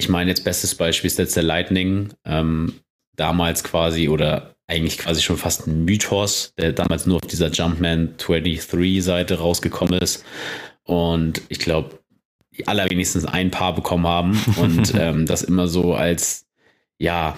ich 0.00 0.08
meine, 0.08 0.30
jetzt 0.30 0.44
bestes 0.44 0.74
Beispiel 0.74 1.08
ist 1.08 1.18
jetzt 1.18 1.36
der 1.36 1.42
Lightning, 1.42 2.14
ähm, 2.24 2.80
damals 3.16 3.62
quasi 3.62 4.08
oder 4.08 4.54
eigentlich 4.66 4.96
quasi 4.96 5.20
schon 5.20 5.36
fast 5.36 5.66
ein 5.66 5.84
Mythos, 5.84 6.54
der 6.56 6.72
damals 6.72 7.04
nur 7.04 7.16
auf 7.16 7.28
dieser 7.28 7.50
Jumpman 7.50 8.14
23 8.16 9.04
Seite 9.04 9.38
rausgekommen 9.38 10.00
ist. 10.00 10.24
Und 10.84 11.42
ich 11.48 11.58
glaube, 11.58 11.98
die 12.56 12.66
allerwenigstens 12.66 13.26
ein 13.26 13.50
Paar 13.50 13.74
bekommen 13.74 14.06
haben 14.06 14.42
und 14.56 14.94
ähm, 14.94 15.26
das 15.26 15.42
immer 15.42 15.68
so 15.68 15.94
als, 15.94 16.46
ja, 16.98 17.36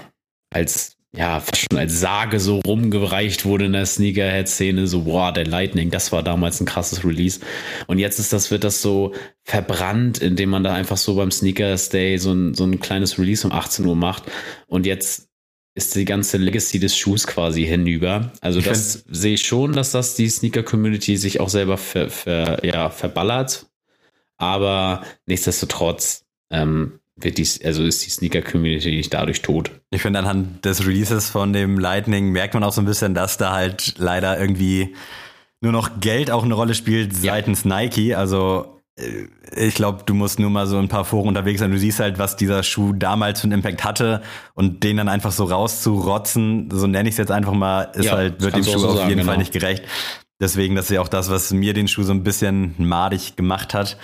als, 0.51 0.97
ja, 1.15 1.41
fast 1.41 1.59
schon 1.59 1.79
als 1.79 2.01
Sage 2.01 2.41
so 2.41 2.61
rumgereicht 2.61 3.45
wurde 3.45 3.67
in 3.67 3.73
der 3.73 3.85
Sneakerhead-Szene, 3.85 4.87
so, 4.87 5.03
boah, 5.03 5.33
der 5.33 5.47
Lightning, 5.47 5.91
das 5.91 6.11
war 6.11 6.23
damals 6.23 6.61
ein 6.61 6.67
krasses 6.67 7.05
Release. 7.05 7.41
Und 7.87 7.99
jetzt 7.99 8.19
ist 8.19 8.33
das, 8.33 8.51
wird 8.51 8.65
das 8.65 8.81
so 8.81 9.13
verbrannt, 9.45 10.19
indem 10.19 10.51
man 10.51 10.65
da 10.65 10.73
einfach 10.73 10.97
so 10.97 11.15
beim 11.15 11.31
Sneakers 11.31 11.91
Day 11.91 12.17
so 12.17 12.33
ein, 12.33 12.55
so 12.55 12.65
ein 12.65 12.81
kleines 12.81 13.19
Release 13.19 13.47
um 13.47 13.53
18 13.53 13.85
Uhr 13.85 13.97
macht. 13.97 14.25
Und 14.67 14.87
jetzt 14.87 15.29
ist 15.75 15.95
die 15.95 16.07
ganze 16.07 16.39
Legacy 16.39 16.79
des 16.79 16.97
Schuhs 16.97 17.27
quasi 17.27 17.65
hinüber. 17.65 18.33
Also 18.41 18.61
Ich 18.61 18.67
das 18.67 19.05
sehe 19.09 19.35
ich 19.35 19.47
schon, 19.47 19.73
dass 19.73 19.91
das 19.91 20.15
die 20.15 20.29
Sneaker-Community 20.29 21.19
sich 21.19 21.41
auch 21.41 21.49
selber 21.51 21.77
ver, 21.77 22.09
ver, 22.09 22.65
ja, 22.65 22.89
verballert. 22.89 23.67
Aber 24.39 25.05
nichtsdestotrotz 25.27 26.25
ähm, 26.51 27.01
wird 27.17 27.39
dies, 27.39 27.63
also 27.65 27.85
ist 27.85 28.05
die 28.07 28.11
Sneaker-Community 28.11 28.91
nicht 28.97 29.13
dadurch 29.13 29.43
tot. 29.43 29.71
Ich 29.91 30.03
finde, 30.03 30.19
anhand 30.19 30.65
des 30.65 30.87
Releases 30.87 31.29
von 31.31 31.53
dem 31.53 31.79
Lightning 31.79 32.31
merkt 32.31 32.55
man 32.55 32.65
auch 32.65 32.73
so 32.73 32.81
ein 32.81 32.87
bisschen, 32.87 33.15
dass 33.15 33.37
da 33.37 33.53
halt 33.53 33.95
leider 33.99 34.39
irgendwie 34.41 34.95
nur 35.61 35.73
noch 35.73 36.01
Geld 36.01 36.31
auch 36.31 36.43
eine 36.45 36.55
Rolle 36.55 36.75
spielt 36.75 37.13
Ja. 37.23 37.35
seitens 37.35 37.65
Nike. 37.65 38.15
Also 38.15 38.81
äh, 38.99 39.27
ich 39.55 39.75
glaube, 39.75 40.03
du 40.07 40.15
musst 40.15 40.39
nur 40.41 40.51
mal 40.51 40.67
so 40.67 40.79
ein 40.79 40.89
paar 40.89 41.05
Foren 41.05 41.29
unterwegs 41.29 41.61
sein. 41.61 41.71
Du 41.71 41.79
siehst 41.79 42.01
halt, 42.01 42.19
was 42.19 42.37
dieser 42.37 42.63
Schuh 42.63 42.93
damals 42.95 43.41
für 43.41 43.45
einen 43.45 43.53
Impact 43.53 43.85
hatte 43.85 44.23
und 44.55 44.83
den 44.83 44.97
dann 44.97 45.09
einfach 45.09 45.33
so 45.33 45.45
rauszurotzen, 45.45 46.71
so 46.73 46.87
nenne 46.87 47.09
ich 47.09 47.15
es 47.15 47.19
jetzt 47.19 47.31
einfach 47.31 47.53
mal, 47.53 47.83
ist 47.95 48.07
Ja, 48.07 48.13
halt, 48.13 48.41
wird 48.41 48.57
dem 48.57 48.65
Schuh 48.65 48.79
so 48.79 48.89
auf 48.89 48.97
sagen, 48.97 49.09
jeden 49.11 49.21
genau. 49.21 49.33
Fall 49.33 49.39
nicht 49.39 49.53
gerecht. 49.53 49.85
Deswegen, 50.41 50.75
das 50.75 50.87
ist 50.87 50.91
ja 50.93 51.01
auch 51.01 51.09
das, 51.09 51.31
was 51.31 51.53
mir 51.53 51.75
den 51.75 51.87
Schuh 51.87 52.03
so 52.03 52.13
ein 52.13 52.25
bisschen 52.25 52.75
madig 52.79 53.37
gemacht 53.37 53.75
hat. 53.75 53.97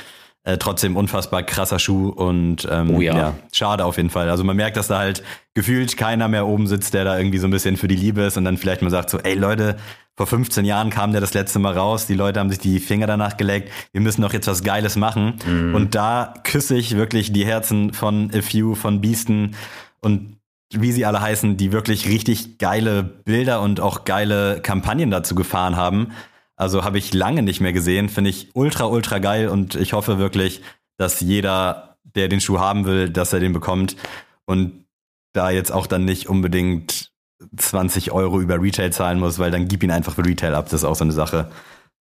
Äh, 0.49 0.57
trotzdem 0.57 0.97
unfassbar 0.97 1.43
krasser 1.43 1.79
Schuh 1.79 2.09
und 2.09 2.67
ähm, 2.71 2.95
Oh 2.95 3.03
ja. 3.03 3.15
ja, 3.15 3.35
schade 3.53 3.85
auf 3.85 3.99
jeden 3.99 4.09
Fall. 4.09 4.31
Also 4.31 4.45
man 4.45 4.57
merkt, 4.57 4.79
dass 4.79 4.89
da 4.89 4.99
halt 4.99 5.23
gefühlt 5.53 5.99
keiner 5.99 6.27
mehr 6.27 6.47
oben 6.47 6.67
sitzt, 6.67 6.95
der 6.95 7.05
da 7.05 7.19
irgendwie 7.19 7.37
so 7.37 7.47
ein 7.47 7.51
bisschen 7.51 7.77
für 7.77 7.87
die 7.87 7.97
Liebe 7.97 8.23
ist 8.23 8.39
und 8.39 8.47
dann 8.47 8.57
vielleicht 8.57 8.81
mal 8.81 8.89
sagt 8.89 9.11
so, 9.11 9.19
ey 9.19 9.35
Leute, 9.35 9.77
vor 10.17 10.27
15 10.27 10.65
Jahren 10.65 10.89
kam 10.89 11.13
der 11.13 11.21
das 11.21 11.35
letzte 11.35 11.59
Mal 11.59 11.75
raus, 11.75 12.07
die 12.07 12.15
Leute 12.15 12.41
haben 12.41 12.49
sich 12.49 12.61
die 12.61 12.81
Finger 12.81 13.07
danach 13.07 13.37
geleckt, 13.37 13.71
wir 13.93 14.01
müssen 14.01 14.23
doch 14.23 14.33
jetzt 14.33 14.47
was 14.49 14.65
Geiles 14.65 14.97
machen. 14.97 15.35
Und 15.75 15.95
da 15.95 16.33
küsse 16.45 16.79
ich 16.79 16.97
wirklich 16.97 17.31
die 17.31 17.45
Herzen 17.45 17.93
von 17.93 18.31
A 18.35 18.41
Few, 18.41 18.75
von 18.75 19.03
Beasten 19.03 19.55
und 20.01 20.39
wie 20.73 20.93
sie 20.93 21.05
alle 21.05 21.21
heißen, 21.21 21.59
die 21.59 21.73
wirklich 21.73 22.09
richtig 22.09 22.57
geile 22.57 23.03
Bilder 23.03 23.61
und 23.61 23.81
auch 23.81 24.05
geile 24.07 24.61
Kampagnen 24.63 25.11
dazu 25.11 25.35
gefahren 25.35 25.77
haben. 25.77 26.13
Also 26.59 26.83
habe 26.85 26.99
ich 26.99 27.15
lange 27.15 27.43
nicht 27.43 27.61
mehr 27.61 27.73
gesehen, 27.73 28.09
finde 28.09 28.31
ich 28.31 28.49
ultra, 28.55 28.87
ultra 28.87 29.19
geil 29.19 29.49
und 29.49 29.77
ich 29.77 29.93
hoffe 29.93 30.19
wirklich, 30.19 30.61
dass 30.97 31.21
jeder, 31.21 31.97
der 32.03 32.29
den 32.29 32.41
Schuh 32.41 32.59
haben 32.59 32.85
will, 32.85 33.09
dass 33.11 33.33
er 33.33 33.39
den 33.41 33.53
bekommt 33.53 33.97
und 34.45 34.85
da 35.33 35.51
jetzt 35.51 35.71
auch 35.71 35.87
dann 35.87 36.05
nicht 36.05 36.29
unbedingt 36.29 37.13
20 37.57 38.11
Euro 38.11 38.41
über 38.41 38.61
Retail 38.61 38.91
zahlen 38.93 39.21
muss, 39.21 39.39
weil 39.39 39.53
dann 39.53 39.69
gib 39.69 39.85
ihn 39.85 39.93
einfach 39.93 40.15
für 40.17 40.25
Retail 40.25 40.55
ab. 40.57 40.65
Das 40.65 40.81
ist 40.81 40.85
auch 40.85 40.97
so 40.97 41.05
eine 41.05 41.13
Sache, 41.13 41.49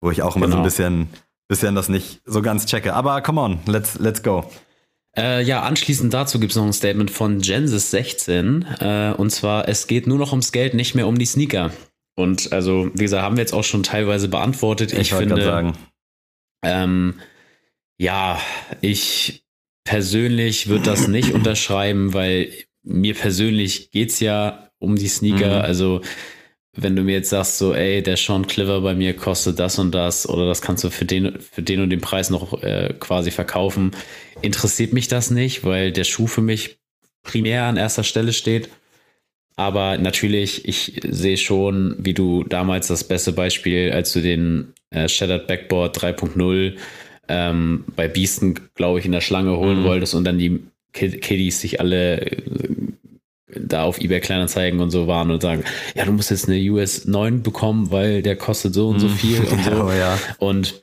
wo 0.00 0.10
ich 0.10 0.22
auch 0.22 0.36
immer 0.36 0.46
so 0.46 0.52
ein 0.52 0.58
Genau. 0.58 0.64
bisschen, 0.64 1.08
bisschen 1.48 1.74
das 1.74 1.90
nicht 1.90 2.22
so 2.24 2.40
ganz 2.40 2.64
checke. 2.64 2.94
Aber 2.94 3.20
come 3.20 3.40
on, 3.42 3.58
let's, 3.66 3.98
let's 3.98 4.22
go. 4.22 4.50
Äh, 5.14 5.42
ja, 5.42 5.62
anschließend 5.62 6.14
dazu 6.14 6.40
gibt 6.40 6.52
es 6.52 6.56
noch 6.56 6.64
ein 6.64 6.72
Statement 6.72 7.10
von 7.10 7.40
Genesis 7.40 7.90
16. 7.90 8.62
Äh, 8.80 9.12
und 9.18 9.30
zwar, 9.30 9.68
es 9.68 9.86
geht 9.86 10.06
nur 10.06 10.18
noch 10.18 10.30
ums 10.32 10.52
Geld, 10.52 10.72
nicht 10.72 10.94
mehr 10.94 11.06
um 11.06 11.18
die 11.18 11.26
Sneaker. 11.26 11.70
Und 12.16 12.52
also, 12.52 12.90
wie 12.94 13.02
gesagt, 13.02 13.22
haben 13.22 13.36
wir 13.36 13.42
jetzt 13.42 13.52
auch 13.52 13.64
schon 13.64 13.82
teilweise 13.82 14.28
beantwortet. 14.28 14.92
Ich, 14.92 14.98
Ich, 15.00 15.14
finde, 15.14 15.44
sagen. 15.44 15.74
Ähm, 16.64 17.20
ja, 17.98 18.40
ich 18.80 19.44
persönlich 19.84 20.68
würde 20.68 20.84
das 20.84 21.08
nicht 21.08 21.32
unterschreiben, 21.32 22.14
weil 22.14 22.50
mir 22.82 23.14
persönlich 23.14 23.90
geht's 23.90 24.20
ja 24.20 24.70
um 24.78 24.96
die 24.96 25.08
Sneaker. 25.08 25.58
Mhm. 25.58 25.64
Also 25.64 26.00
wenn 26.76 26.96
du 26.96 27.02
mir 27.02 27.12
jetzt 27.12 27.30
sagst, 27.30 27.58
so, 27.58 27.74
ey, 27.74 28.02
der 28.02 28.16
Sean 28.16 28.46
Cliver 28.46 28.80
bei 28.80 28.94
mir 28.94 29.14
kostet 29.14 29.58
das 29.58 29.78
und 29.78 29.92
das 29.94 30.28
oder 30.28 30.46
das 30.46 30.62
kannst 30.62 30.84
du 30.84 30.90
für 30.90 31.06
den, 31.06 31.40
für 31.40 31.62
den 31.62 31.80
und 31.80 31.90
den 31.90 32.00
Preis 32.00 32.30
noch 32.30 32.62
äh, 32.62 32.94
quasi 32.98 33.30
verkaufen, 33.30 33.92
interessiert 34.42 34.92
mich 34.92 35.08
das 35.08 35.30
nicht, 35.30 35.64
weil 35.64 35.92
der 35.92 36.04
Schuh 36.04 36.26
für 36.26 36.42
mich 36.42 36.78
primär 37.22 37.64
an 37.64 37.76
erster 37.76 38.04
Stelle 38.04 38.32
steht. 38.32 38.68
Aber 39.56 39.96
natürlich, 39.96 40.68
ich 40.68 41.00
sehe 41.08 41.38
schon, 41.38 41.96
wie 41.98 42.12
du 42.14 42.44
damals 42.44 42.88
das 42.88 43.04
beste 43.04 43.32
Beispiel, 43.32 43.90
als 43.90 44.12
du 44.12 44.20
den 44.20 44.74
äh, 44.90 45.08
Shattered 45.08 45.46
Backboard 45.46 45.96
3.0 45.98 46.74
ähm, 47.28 47.84
bei 47.96 48.06
Beasten, 48.06 48.54
glaube 48.74 48.98
ich, 48.98 49.06
in 49.06 49.12
der 49.12 49.20
Schlange 49.22 49.56
holen 49.56 49.80
Mhm. 49.80 49.84
wolltest 49.84 50.14
und 50.14 50.24
dann 50.24 50.38
die 50.38 50.60
Kid 50.92 51.20
Kiddies 51.22 51.60
sich 51.60 51.80
alle 51.80 52.20
äh, 52.20 52.36
da 53.58 53.84
auf 53.84 53.98
eBay 54.00 54.20
Kleinanzeigen 54.20 54.80
und 54.80 54.90
so 54.90 55.06
waren 55.06 55.30
und 55.30 55.40
sagen, 55.40 55.64
ja, 55.94 56.04
du 56.04 56.12
musst 56.12 56.30
jetzt 56.30 56.48
eine 56.48 56.58
US 56.70 57.06
9 57.06 57.42
bekommen, 57.42 57.90
weil 57.90 58.20
der 58.22 58.36
kostet 58.36 58.74
so 58.74 58.88
und 58.88 58.98
so 58.98 59.08
viel 59.08 59.40
und 59.50 59.64
so. 59.64 59.84
Oh 59.84 59.90
ja. 59.92 60.18
Und 60.38 60.82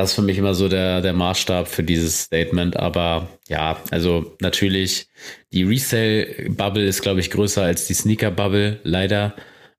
das 0.00 0.10
ist 0.10 0.14
für 0.16 0.22
mich 0.22 0.38
immer 0.38 0.54
so 0.54 0.68
der, 0.68 1.02
der 1.02 1.12
Maßstab 1.12 1.68
für 1.68 1.82
dieses 1.82 2.22
Statement. 2.22 2.76
Aber 2.78 3.28
ja, 3.48 3.76
also 3.90 4.34
natürlich, 4.40 5.08
die 5.52 5.62
Resale-Bubble 5.64 6.86
ist, 6.86 7.02
glaube 7.02 7.20
ich, 7.20 7.30
größer 7.30 7.62
als 7.62 7.86
die 7.86 7.92
Sneaker-Bubble, 7.92 8.80
leider. 8.82 9.34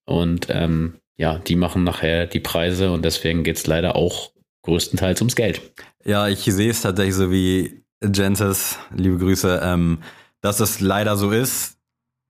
Und 0.05 0.45
ähm, 0.49 0.99
ja, 1.17 1.39
die 1.39 1.55
machen 1.55 1.83
nachher 1.83 2.27
die 2.27 2.39
Preise 2.39 2.91
und 2.91 3.03
deswegen 3.03 3.43
geht 3.43 3.57
es 3.57 3.65
leider 3.65 3.95
auch 3.95 4.31
größtenteils 4.61 5.21
ums 5.21 5.35
Geld. 5.35 5.59
Ja, 6.05 6.27
ich 6.27 6.43
sehe 6.43 6.69
es 6.69 6.81
tatsächlich 6.81 7.15
so 7.15 7.31
wie 7.31 7.81
Jenses, 8.03 8.77
liebe 8.95 9.17
Grüße, 9.17 9.59
ähm, 9.63 10.03
dass 10.41 10.59
es 10.59 10.81
leider 10.81 11.17
so 11.17 11.31
ist, 11.31 11.77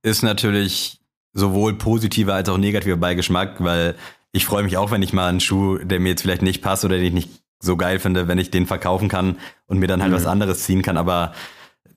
ist 0.02 0.24
natürlich 0.24 1.00
sowohl 1.34 1.78
positiver 1.78 2.36
als 2.36 2.48
auch 2.48 2.58
negativer 2.58 2.98
Beigeschmack, 2.98 3.62
weil 3.62 3.96
ich 4.32 4.46
freue 4.46 4.64
mich 4.64 4.78
auch, 4.78 4.92
wenn 4.92 5.02
ich 5.02 5.12
mal 5.12 5.28
einen 5.28 5.42
Schuh, 5.42 5.78
der 5.78 6.00
mir 6.00 6.10
jetzt 6.10 6.22
vielleicht 6.22 6.42
nicht 6.42 6.62
passt 6.62 6.86
oder 6.86 6.96
den 6.96 7.06
ich 7.08 7.14
nicht 7.14 7.41
so 7.62 7.78
geil 7.78 8.00
finde, 8.00 8.28
wenn 8.28 8.38
ich 8.38 8.52
den 8.52 8.66
verkaufen 8.66 9.08
kann 9.08 9.38
und 9.68 9.80
mir 9.80 9.88
dann 9.88 10.02
halt 10.02 10.12
Mhm. 10.12 10.16
was 10.16 10.26
anderes 10.26 10.64
ziehen 10.64 10.82
kann. 10.82 10.98
Aber 10.98 11.34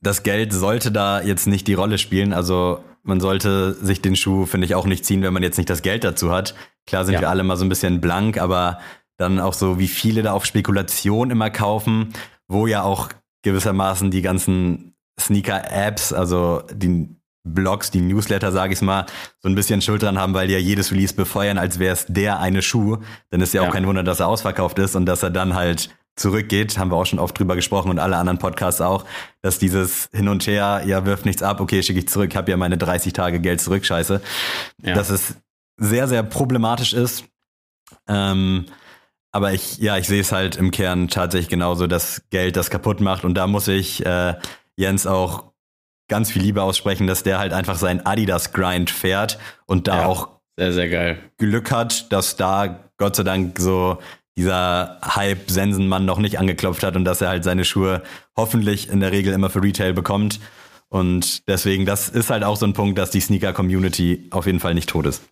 das 0.00 0.22
Geld 0.22 0.52
sollte 0.52 0.92
da 0.92 1.20
jetzt 1.22 1.46
nicht 1.46 1.66
die 1.66 1.74
Rolle 1.74 1.98
spielen. 1.98 2.32
Also 2.32 2.84
man 3.02 3.18
sollte 3.20 3.74
sich 3.74 4.00
den 4.02 4.14
Schuh, 4.16 4.46
finde 4.46 4.66
ich, 4.66 4.74
auch 4.74 4.86
nicht 4.86 5.04
ziehen, 5.04 5.22
wenn 5.22 5.32
man 5.32 5.42
jetzt 5.42 5.56
nicht 5.56 5.68
das 5.70 5.82
Geld 5.82 6.04
dazu 6.04 6.30
hat. 6.30 6.54
Klar 6.86 7.04
sind 7.04 7.14
Ja. 7.14 7.20
wir 7.22 7.30
alle 7.30 7.42
mal 7.42 7.56
so 7.56 7.64
ein 7.64 7.68
bisschen 7.68 8.00
blank, 8.00 8.38
aber 8.38 8.78
dann 9.16 9.40
auch 9.40 9.54
so, 9.54 9.78
wie 9.78 9.88
viele 9.88 10.22
da 10.22 10.32
auf 10.32 10.44
Spekulation 10.44 11.30
immer 11.30 11.50
kaufen, 11.50 12.12
wo 12.48 12.66
ja 12.66 12.82
auch 12.82 13.08
gewissermaßen 13.42 14.10
die 14.10 14.22
ganzen 14.22 14.94
Sneaker-Apps, 15.20 16.12
also 16.12 16.62
die 16.72 17.08
Blogs, 17.44 17.90
die 17.90 18.00
Newsletter, 18.00 18.50
sage 18.52 18.72
ich 18.72 18.80
mal, 18.80 19.06
so 19.40 19.48
ein 19.48 19.54
bisschen 19.54 19.82
Schuld 19.82 20.02
dran 20.02 20.18
haben, 20.18 20.34
weil 20.34 20.46
die 20.48 20.54
ja 20.54 20.58
jedes 20.58 20.90
Release 20.90 21.14
befeuern, 21.14 21.58
als 21.58 21.78
wäre 21.78 21.92
es 21.92 22.06
der 22.08 22.40
eine 22.40 22.62
Schuh. 22.62 22.96
Dann 23.30 23.40
ist 23.42 23.52
ja 23.54 23.60
auch 23.62 23.66
Ja. 23.66 23.72
kein 23.72 23.86
Wunder, 23.86 24.02
dass 24.02 24.20
er 24.20 24.28
ausverkauft 24.28 24.78
ist 24.78 24.96
und 24.96 25.06
dass 25.06 25.22
er 25.22 25.30
dann 25.30 25.54
halt 25.54 25.90
zurückgeht, 26.16 26.78
haben 26.78 26.90
wir 26.90 26.96
auch 26.96 27.06
schon 27.06 27.18
oft 27.18 27.36
drüber 27.38 27.56
gesprochen 27.56 27.90
und 27.90 27.98
alle 27.98 28.16
anderen 28.16 28.38
Podcasts 28.38 28.80
auch, 28.80 29.04
dass 29.42 29.58
dieses 29.58 30.08
Hin 30.12 30.28
und 30.28 30.46
Her, 30.46 30.82
ja, 30.86 31.04
wirft 31.06 31.26
nichts 31.26 31.42
ab, 31.42 31.60
okay, 31.60 31.82
schicke 31.82 31.98
ich 31.98 32.08
zurück, 32.08 32.34
habe 32.36 32.50
ja 32.50 32.56
meine 32.56 32.78
30 32.78 33.12
Tage 33.12 33.40
Geld 33.40 33.60
zurück, 33.60 33.84
scheiße, 33.84 34.20
Ja. 34.82 34.94
dass 34.94 35.10
es 35.10 35.34
sehr, 35.76 36.06
sehr 36.06 36.22
problematisch 36.22 36.92
ist. 36.92 37.24
Ähm, 38.08 38.66
aber 39.32 39.52
ich, 39.52 39.78
ja, 39.78 39.96
ich 39.98 40.06
sehe 40.06 40.20
es 40.20 40.30
halt 40.30 40.56
im 40.56 40.70
Kern 40.70 41.08
tatsächlich 41.08 41.48
genauso, 41.48 41.86
dass 41.88 42.22
Geld 42.30 42.56
das 42.56 42.70
kaputt 42.70 43.00
macht 43.00 43.24
und 43.24 43.34
da 43.34 43.46
muss 43.48 43.66
ich 43.66 44.06
äh, 44.06 44.34
Jens 44.76 45.06
auch 45.08 45.52
ganz 46.08 46.30
viel 46.30 46.42
Liebe 46.42 46.62
aussprechen, 46.62 47.06
dass 47.06 47.22
der 47.22 47.38
halt 47.38 47.52
einfach 47.52 47.76
seinen 47.76 48.04
Adidas-Grind 48.04 48.90
fährt 48.90 49.38
und 49.66 49.88
da 49.88 50.00
Ja. 50.00 50.06
auch 50.06 50.28
Sehr, 50.56 50.72
sehr 50.72 50.88
geil. 50.88 51.18
Glück 51.38 51.70
hat, 51.72 52.12
dass 52.12 52.36
da 52.36 52.78
Gott 52.96 53.16
sei 53.16 53.24
Dank 53.24 53.58
so 53.58 53.98
dieser 54.36 54.98
Hype 55.02 55.50
Sensenmann 55.50 56.04
noch 56.04 56.18
nicht 56.18 56.38
angeklopft 56.38 56.82
hat 56.82 56.96
und 56.96 57.04
dass 57.04 57.20
er 57.20 57.28
halt 57.28 57.44
seine 57.44 57.64
Schuhe 57.64 58.02
hoffentlich 58.36 58.88
in 58.88 59.00
der 59.00 59.12
Regel 59.12 59.32
immer 59.32 59.50
für 59.50 59.62
Retail 59.62 59.92
bekommt. 59.94 60.40
Und 60.88 61.48
deswegen, 61.48 61.86
das 61.86 62.08
ist 62.08 62.30
halt 62.30 62.44
auch 62.44 62.56
so 62.56 62.66
ein 62.66 62.72
Punkt, 62.72 62.98
dass 62.98 63.10
die 63.10 63.20
Sneaker-Community 63.20 64.28
auf 64.30 64.46
jeden 64.46 64.60
Fall 64.60 64.74
nicht 64.74 64.88
tot 64.88 65.06
ist. 65.06 65.22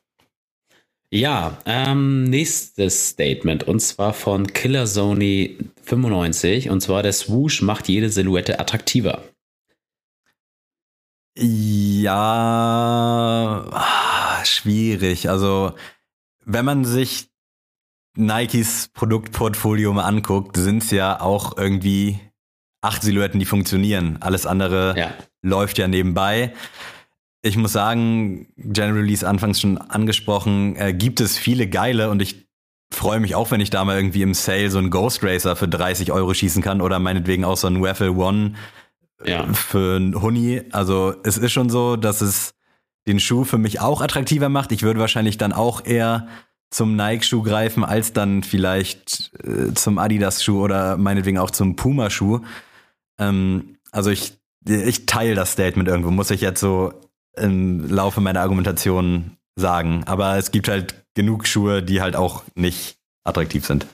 Ja, 1.10 1.58
ähm, 1.66 2.24
nächstes 2.24 3.10
Statement 3.10 3.64
und 3.64 3.80
zwar 3.80 4.14
von 4.14 4.46
Killer 4.46 4.86
Sony 4.86 5.58
95 5.82 6.70
und 6.70 6.80
zwar 6.80 7.02
der 7.02 7.12
Swoosh 7.12 7.60
macht 7.60 7.88
jede 7.88 8.08
Silhouette 8.08 8.58
attraktiver. 8.58 9.22
Ja, 11.38 12.14
ah, 13.70 14.44
schwierig. 14.44 15.30
Also, 15.30 15.72
wenn 16.44 16.64
man 16.64 16.84
sich 16.84 17.28
Nikes 18.16 18.88
Produktportfolio 18.92 19.92
mal 19.92 20.04
anguckt, 20.04 20.56
sind 20.56 20.82
es 20.82 20.90
ja 20.90 21.20
auch 21.20 21.56
irgendwie 21.56 22.20
acht 22.82 23.02
Silhouetten, 23.02 23.40
die 23.40 23.46
funktionieren. 23.46 24.18
Alles 24.20 24.44
andere 24.44 24.94
Ja, 24.98 25.14
läuft 25.40 25.78
ja 25.78 25.88
nebenbei. 25.88 26.52
Ich 27.40 27.56
muss 27.56 27.72
sagen, 27.72 28.52
General 28.56 29.00
Release 29.00 29.26
anfangs 29.26 29.60
schon 29.60 29.78
angesprochen, 29.78 30.76
äh, 30.76 30.92
gibt 30.92 31.20
es 31.20 31.38
viele 31.38 31.66
geile 31.66 32.10
und 32.10 32.20
ich 32.20 32.46
freue 32.92 33.20
mich 33.20 33.34
auch, 33.34 33.50
wenn 33.50 33.60
ich 33.60 33.70
da 33.70 33.84
mal 33.84 33.96
irgendwie 33.96 34.22
im 34.22 34.34
Sale 34.34 34.70
so 34.70 34.78
einen 34.78 34.90
Ghost 34.90 35.24
Racer 35.24 35.56
für 35.56 35.66
30 35.66 36.12
Euro 36.12 36.34
schießen 36.34 36.62
kann 36.62 36.82
oder 36.82 36.98
meinetwegen 36.98 37.44
auch 37.44 37.56
so 37.56 37.66
einen 37.66 37.82
Waffle 37.82 38.12
One 38.12 38.54
ja, 39.26 39.52
für 39.52 39.96
einen 39.96 40.20
Huni. 40.20 40.62
Also 40.72 41.14
es 41.24 41.38
ist 41.38 41.52
schon 41.52 41.70
so, 41.70 41.96
dass 41.96 42.20
es 42.20 42.54
den 43.06 43.20
Schuh 43.20 43.44
für 43.44 43.58
mich 43.58 43.80
auch 43.80 44.00
attraktiver 44.00 44.48
macht. 44.48 44.72
Ich 44.72 44.82
würde 44.82 45.00
wahrscheinlich 45.00 45.38
dann 45.38 45.52
auch 45.52 45.84
eher 45.84 46.28
zum 46.70 46.96
Nike-Schuh 46.96 47.42
greifen, 47.42 47.84
als 47.84 48.12
dann 48.12 48.42
vielleicht 48.42 49.32
äh, 49.44 49.74
zum 49.74 49.98
Adidas-Schuh 49.98 50.62
oder 50.62 50.96
meinetwegen 50.96 51.38
auch 51.38 51.50
zum 51.50 51.76
Puma-Schuh. 51.76 52.40
Ähm, 53.18 53.76
also 53.90 54.10
ich, 54.10 54.38
ich 54.64 55.06
teile 55.06 55.34
das 55.34 55.52
Statement 55.52 55.88
irgendwo, 55.88 56.10
muss 56.10 56.30
ich 56.30 56.40
jetzt 56.40 56.60
so 56.60 56.94
im 57.36 57.88
Laufe 57.88 58.20
meiner 58.20 58.40
Argumentation 58.40 59.36
sagen. 59.56 60.04
Aber 60.06 60.38
es 60.38 60.50
gibt 60.50 60.68
halt 60.68 60.94
genug 61.14 61.46
Schuhe, 61.46 61.82
die 61.82 62.00
halt 62.00 62.16
auch 62.16 62.42
nicht 62.54 62.96
attraktiv 63.24 63.66
sind. 63.66 63.86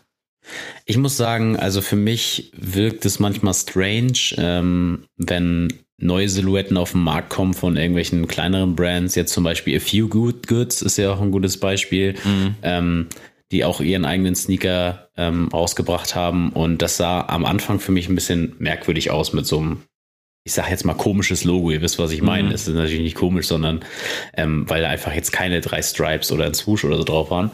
Ich 0.85 0.97
muss 0.97 1.17
sagen, 1.17 1.57
also 1.57 1.81
für 1.81 1.97
mich 1.97 2.53
wirkt 2.57 3.05
es 3.05 3.19
manchmal 3.19 3.55
strange, 3.55 4.35
ähm, 4.37 5.05
wenn 5.17 5.69
neue 5.99 6.29
Silhouetten 6.29 6.77
auf 6.77 6.93
den 6.93 7.03
Markt 7.03 7.31
kommen 7.31 7.55
von 7.55 7.77
irgendwelchen 7.77 8.29
kleineren 8.29 8.77
Brands. 8.77 9.15
Jetzt 9.15 9.33
zum 9.33 9.45
Beispiel 9.45 9.77
A 9.77 9.81
Few 9.81 10.09
Good 10.09 10.47
Goods 10.47 10.83
ist 10.83 10.97
ja 10.97 11.13
auch 11.13 11.21
ein 11.21 11.33
gutes 11.33 11.59
Beispiel, 11.59 12.15
mhm. 12.25 12.55
ähm, 12.63 13.07
die 13.51 13.65
auch 13.65 13.81
ihren 13.81 14.05
eigenen 14.05 14.35
Sneaker 14.35 15.09
ähm, 15.17 15.49
rausgebracht 15.49 16.15
haben. 16.15 16.51
Und 16.51 16.83
das 16.83 16.97
sah 16.97 17.27
am 17.27 17.45
Anfang 17.45 17.81
für 17.81 17.93
mich 17.93 18.09
ein 18.09 18.15
bisschen 18.15 18.55
merkwürdig 18.59 19.11
aus 19.11 19.33
mit 19.33 19.47
so 19.47 19.59
einem 19.59 19.83
ich 20.49 20.55
sage 20.55 20.71
jetzt 20.71 20.87
mal 20.87 20.95
komisches 20.95 21.45
Logo, 21.45 21.71
ihr 21.71 21.83
wisst, 21.83 21.99
was 21.99 22.11
ich 22.11 22.23
meine. 22.23 22.49
Mhm. 22.49 22.55
Es 22.55 22.67
ist 22.67 22.75
natürlich 22.75 23.03
nicht 23.03 23.17
komisch, 23.17 23.47
sondern 23.47 23.85
ähm, 24.35 24.65
weil 24.67 24.81
da 24.81 24.89
einfach 24.89 25.13
jetzt 25.13 25.31
keine 25.31 25.61
drei 25.61 25.83
Stripes 25.83 26.33
oder 26.33 26.47
ein 26.47 26.55
Swoosh 26.55 26.85
oder 26.85 26.97
so 26.97 27.05
drauf 27.05 27.31
waren. 27.31 27.51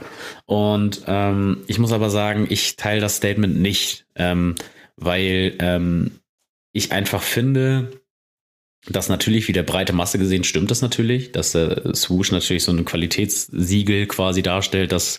Und 0.47 1.03
ähm, 1.09 1.65
ich 1.67 1.81
muss 1.81 1.91
aber 1.91 2.09
sagen, 2.09 2.47
ich 2.51 2.77
teile 2.77 3.01
das 3.01 3.17
Statement 3.17 3.61
nicht, 3.61 4.07
ähm, 4.15 4.55
weil 4.95 5.55
ähm, 5.59 6.21
ich 6.73 6.93
einfach 6.93 7.21
finde, 7.21 7.91
dass 8.87 9.09
natürlich 9.09 9.49
wie 9.49 9.53
der 9.53 9.65
breite 9.65 9.93
Masse 9.93 10.21
gesehen 10.21 10.45
stimmt 10.45 10.71
das 10.71 10.81
natürlich, 10.81 11.33
dass 11.33 11.51
der 11.51 11.97
Swoosh 11.97 12.31
natürlich 12.31 12.63
so 12.63 12.71
ein 12.71 12.85
Qualitätssiegel 12.85 14.07
quasi 14.07 14.43
darstellt, 14.43 14.93
dass 14.93 15.19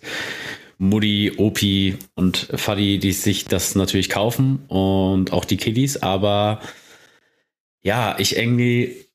Mutti, 0.77 1.33
Opi 1.35 1.97
und 2.15 2.47
Fadi, 2.55 2.99
die 2.99 3.11
sich 3.11 3.45
das 3.45 3.75
natürlich 3.75 4.07
kaufen 4.07 4.63
und 4.69 5.33
auch 5.33 5.43
die 5.43 5.57
Kiddies, 5.57 5.97
aber 5.97 6.61
ja, 7.85 8.15
ich 8.17 8.35
irgendwie 8.35 9.05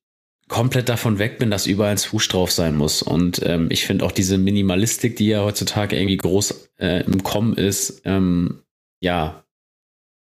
komplett 0.49 0.89
davon 0.89 1.19
weg 1.19 1.39
bin, 1.39 1.51
dass 1.51 1.67
überall 1.67 1.93
ein 1.93 1.99
Swoosh 1.99 2.29
drauf 2.29 2.53
sein 2.53 2.77
muss. 2.77 3.03
Und 3.03 3.41
ähm, 3.45 3.69
ich 3.71 3.85
finde 3.85 4.05
auch 4.05 4.13
diese 4.13 4.39
Minimalistik, 4.39 5.17
die 5.17 5.29
ja 5.29 5.43
heutzutage 5.43 5.97
irgendwie 5.97 6.17
groß 6.17 6.71
äh, 6.79 7.05
im 7.05 7.23
Kommen 7.23 7.55
ist, 7.55 8.03
ähm, 8.05 8.63
ja, 9.01 9.45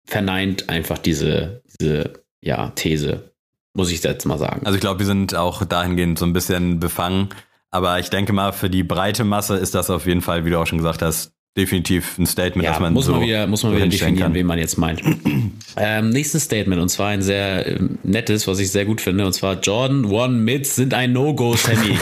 verneint 0.06 0.68
einfach 0.68 0.98
diese, 0.98 1.62
diese 1.80 2.12
ja, 2.42 2.70
These, 2.70 3.32
muss 3.74 3.90
ich 3.90 4.02
jetzt 4.02 4.26
mal 4.26 4.38
sagen. 4.38 4.66
Also 4.66 4.76
ich 4.76 4.80
glaube, 4.80 5.00
wir 5.00 5.06
sind 5.06 5.34
auch 5.34 5.64
dahingehend 5.64 6.18
so 6.18 6.26
ein 6.26 6.32
bisschen 6.32 6.78
befangen. 6.78 7.30
Aber 7.70 7.98
ich 7.98 8.10
denke 8.10 8.32
mal, 8.32 8.52
für 8.52 8.70
die 8.70 8.84
breite 8.84 9.24
Masse 9.24 9.56
ist 9.56 9.74
das 9.74 9.90
auf 9.90 10.06
jeden 10.06 10.22
Fall, 10.22 10.44
wie 10.44 10.50
du 10.50 10.58
auch 10.58 10.66
schon 10.66 10.78
gesagt 10.78 11.02
hast, 11.02 11.32
definitiv 11.56 12.18
ein 12.18 12.26
Statement, 12.26 12.64
ja, 12.64 12.72
dass 12.72 12.80
man 12.80 12.92
muss 12.92 13.06
so 13.06 13.12
man 13.12 13.22
wieder, 13.22 13.46
muss 13.46 13.62
man 13.62 13.74
wieder 13.74 13.86
definieren, 13.86 14.18
kann. 14.18 14.34
wen 14.34 14.46
man 14.46 14.58
jetzt 14.58 14.76
meint. 14.76 15.02
ähm, 15.76 16.10
nächstes 16.10 16.44
Statement 16.44 16.80
und 16.82 16.88
zwar 16.88 17.08
ein 17.08 17.22
sehr 17.22 17.66
äh, 17.66 17.78
nettes, 18.02 18.46
was 18.46 18.58
ich 18.58 18.70
sehr 18.70 18.84
gut 18.84 19.00
finde 19.00 19.24
und 19.24 19.32
zwar 19.32 19.58
Jordan 19.60 20.04
One 20.04 20.34
Mids 20.34 20.76
sind 20.76 20.92
ein 20.92 21.12
No-Go, 21.12 21.56
Sammy. 21.56 21.98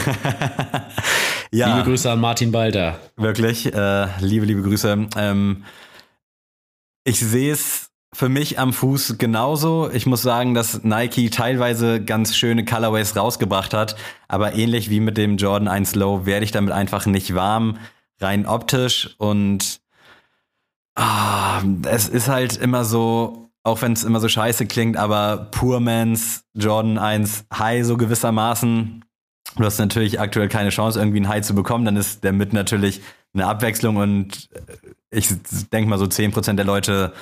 ja. 1.51 1.77
Liebe 1.77 1.89
Grüße 1.89 2.11
an 2.11 2.19
Martin 2.19 2.51
Balder. 2.51 2.99
Wirklich, 3.15 3.73
äh, 3.73 4.07
liebe, 4.19 4.45
liebe 4.45 4.61
Grüße. 4.61 5.07
Ähm, 5.17 5.63
ich 7.05 7.19
sehe 7.19 7.53
es 7.53 7.91
für 8.13 8.29
mich 8.29 8.59
am 8.59 8.73
Fuß 8.73 9.17
genauso. 9.17 9.89
Ich 9.93 10.05
muss 10.05 10.21
sagen, 10.21 10.53
dass 10.53 10.83
Nike 10.83 11.29
teilweise 11.29 12.03
ganz 12.03 12.35
schöne 12.35 12.65
Colorways 12.65 13.15
rausgebracht 13.15 13.73
hat, 13.73 13.95
aber 14.27 14.55
ähnlich 14.55 14.89
wie 14.89 14.99
mit 14.99 15.17
dem 15.17 15.37
Jordan 15.37 15.67
1 15.67 15.95
Low 15.95 16.25
werde 16.25 16.45
ich 16.45 16.51
damit 16.51 16.73
einfach 16.73 17.05
nicht 17.05 17.35
warm 17.35 17.77
rein 18.19 18.45
optisch 18.45 19.15
und 19.17 19.81
ah, 20.95 21.61
es 21.89 22.07
ist 22.07 22.27
halt 22.27 22.57
immer 22.57 22.85
so, 22.85 23.49
auch 23.63 23.81
wenn 23.81 23.93
es 23.93 24.03
immer 24.03 24.19
so 24.19 24.29
scheiße 24.29 24.65
klingt, 24.65 24.97
aber 24.97 25.49
Poor 25.51 25.79
Man's 25.79 26.45
Jordan 26.53 26.97
1 26.97 27.45
High 27.53 27.85
so 27.85 27.97
gewissermaßen. 27.97 29.03
Du 29.57 29.63
hast 29.63 29.79
natürlich 29.79 30.19
aktuell 30.19 30.49
keine 30.49 30.69
Chance, 30.69 30.99
irgendwie 30.99 31.19
ein 31.19 31.27
High 31.27 31.43
zu 31.43 31.55
bekommen, 31.55 31.85
dann 31.85 31.97
ist 31.97 32.23
der 32.23 32.33
mit 32.33 32.53
natürlich 32.53 33.01
eine 33.33 33.47
Abwechslung 33.47 33.97
und 33.97 34.49
ich 35.11 35.29
denke 35.71 35.89
mal 35.89 35.99
so 35.99 36.05
10% 36.05 36.53
der 36.53 36.65
Leute 36.65 37.13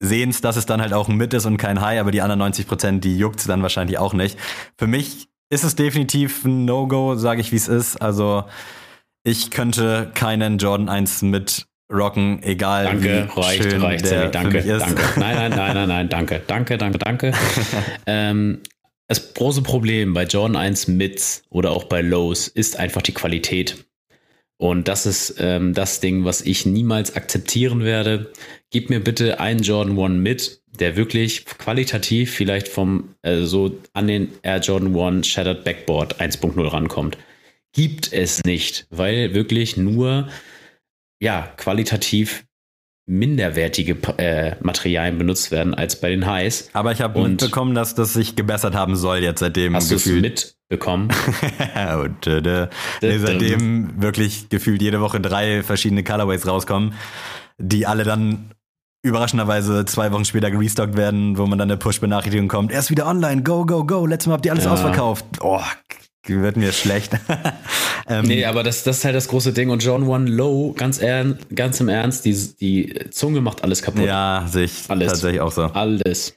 sehen 0.00 0.30
es, 0.30 0.40
dass 0.40 0.56
es 0.56 0.66
dann 0.66 0.80
halt 0.80 0.94
auch 0.94 1.08
ein 1.08 1.16
Mit 1.16 1.34
ist 1.34 1.44
und 1.44 1.58
kein 1.58 1.80
High, 1.80 2.00
aber 2.00 2.10
die 2.10 2.22
anderen 2.22 2.52
90%, 2.52 3.00
die 3.00 3.18
juckt 3.18 3.40
es 3.40 3.46
dann 3.46 3.62
wahrscheinlich 3.62 3.98
auch 3.98 4.14
nicht. 4.14 4.38
Für 4.78 4.86
mich 4.86 5.28
ist 5.50 5.64
es 5.64 5.76
definitiv 5.76 6.44
ein 6.44 6.64
No-Go, 6.64 7.16
sage 7.16 7.40
ich 7.40 7.52
wie 7.52 7.56
es 7.56 7.68
ist. 7.68 8.00
Also 8.00 8.44
ich 9.24 9.50
könnte 9.50 10.10
keinen 10.14 10.58
Jordan 10.58 10.88
1 10.88 11.22
mit 11.22 11.66
rocken, 11.92 12.42
egal 12.42 12.84
danke, 12.84 13.28
wie 13.34 13.40
reicht, 13.40 13.62
schön 13.64 13.82
reicht, 13.82 14.04
der 14.04 14.10
Sammy, 14.10 14.30
danke, 14.30 14.62
für 14.62 14.66
mich 14.66 14.76
ist. 14.76 14.80
danke. 14.80 15.20
Nein, 15.20 15.36
nein, 15.36 15.50
nein, 15.50 15.74
nein, 15.74 15.88
nein, 15.88 16.08
danke, 16.08 16.42
danke, 16.46 16.78
danke, 16.78 16.98
danke. 16.98 17.32
ähm, 18.06 18.60
das 19.08 19.34
große 19.34 19.62
Problem 19.62 20.14
bei 20.14 20.24
Jordan 20.24 20.56
1 20.56 20.88
Mids 20.88 21.42
oder 21.50 21.72
auch 21.72 21.84
bei 21.84 22.00
Lows 22.00 22.46
ist 22.46 22.78
einfach 22.78 23.02
die 23.02 23.12
Qualität. 23.12 23.84
Und 24.56 24.88
das 24.88 25.06
ist 25.06 25.36
ähm, 25.38 25.74
das 25.74 26.00
Ding, 26.00 26.24
was 26.24 26.42
ich 26.42 26.66
niemals 26.66 27.16
akzeptieren 27.16 27.82
werde. 27.82 28.30
Gib 28.70 28.90
mir 28.90 29.02
bitte 29.02 29.40
einen 29.40 29.62
Jordan 29.62 29.98
1 29.98 30.22
mit, 30.22 30.62
der 30.66 30.96
wirklich 30.96 31.46
qualitativ 31.46 32.32
vielleicht 32.34 32.68
vom 32.68 33.16
äh, 33.22 33.40
so 33.42 33.78
an 33.94 34.06
den 34.06 34.28
Air 34.42 34.58
Jordan 34.58 34.96
1 34.96 35.26
Shattered 35.26 35.64
Backboard 35.64 36.20
1.0 36.20 36.72
rankommt 36.72 37.18
gibt 37.72 38.12
es 38.12 38.42
nicht, 38.44 38.86
weil 38.90 39.34
wirklich 39.34 39.76
nur 39.76 40.28
ja 41.20 41.42
qualitativ 41.56 42.44
minderwertige 43.10 43.96
äh, 44.18 44.54
Materialien 44.60 45.18
benutzt 45.18 45.50
werden 45.50 45.74
als 45.74 46.00
bei 46.00 46.10
den 46.10 46.26
Highs. 46.26 46.70
Aber 46.72 46.92
ich 46.92 47.00
habe 47.00 47.20
mitbekommen, 47.20 47.74
dass 47.74 47.94
das 47.96 48.12
sich 48.12 48.36
gebessert 48.36 48.74
haben 48.74 48.94
soll 48.94 49.18
jetzt 49.18 49.40
seitdem. 49.40 49.74
Hast 49.74 49.90
du 49.90 49.96
es 49.96 50.06
mitbekommen? 50.06 51.08
und 52.02 52.26
äh, 52.28 52.68
nee, 53.02 53.18
seitdem 53.18 54.00
wirklich 54.00 54.48
gefühlt 54.48 54.80
jede 54.80 55.00
Woche 55.00 55.20
drei 55.20 55.64
verschiedene 55.64 56.04
Colorways 56.04 56.46
rauskommen, 56.46 56.94
die 57.58 57.84
alle 57.84 58.04
dann 58.04 58.52
überraschenderweise 59.02 59.84
zwei 59.86 60.12
Wochen 60.12 60.24
später 60.24 60.50
gerestockt 60.50 60.96
werden, 60.96 61.36
wo 61.36 61.46
man 61.46 61.58
dann 61.58 61.70
eine 61.70 61.78
Push-Benachrichtigung 61.78 62.46
kommt. 62.48 62.70
Erst 62.70 62.90
wieder 62.90 63.06
online, 63.06 63.42
go, 63.42 63.64
go, 63.66 63.84
go, 63.84 64.06
letztes 64.06 64.28
Mal 64.28 64.34
habt 64.34 64.46
ihr 64.46 64.52
alles 64.52 64.64
ja. 64.64 64.72
ausverkauft. 64.72 65.24
Oh, 65.40 65.60
wird 66.26 66.56
mir 66.56 66.72
schlecht. 66.72 67.12
ähm, 68.08 68.26
nee, 68.26 68.44
aber 68.44 68.62
das, 68.62 68.84
das 68.84 68.98
ist 68.98 69.04
halt 69.04 69.14
das 69.14 69.28
große 69.28 69.52
Ding. 69.52 69.70
Und 69.70 69.82
John 69.82 70.06
One 70.06 70.30
Low, 70.30 70.72
ganz, 70.76 71.00
ganz 71.54 71.80
im 71.80 71.88
Ernst, 71.88 72.24
die, 72.24 72.34
die 72.60 73.10
Zunge 73.10 73.40
macht 73.40 73.64
alles 73.64 73.82
kaputt. 73.82 74.04
Ja, 74.04 74.46
sehe 74.48 74.64
ich 74.64 74.84
alles. 74.88 75.12
tatsächlich 75.12 75.40
auch 75.40 75.52
so. 75.52 75.62
Alles. 75.62 76.34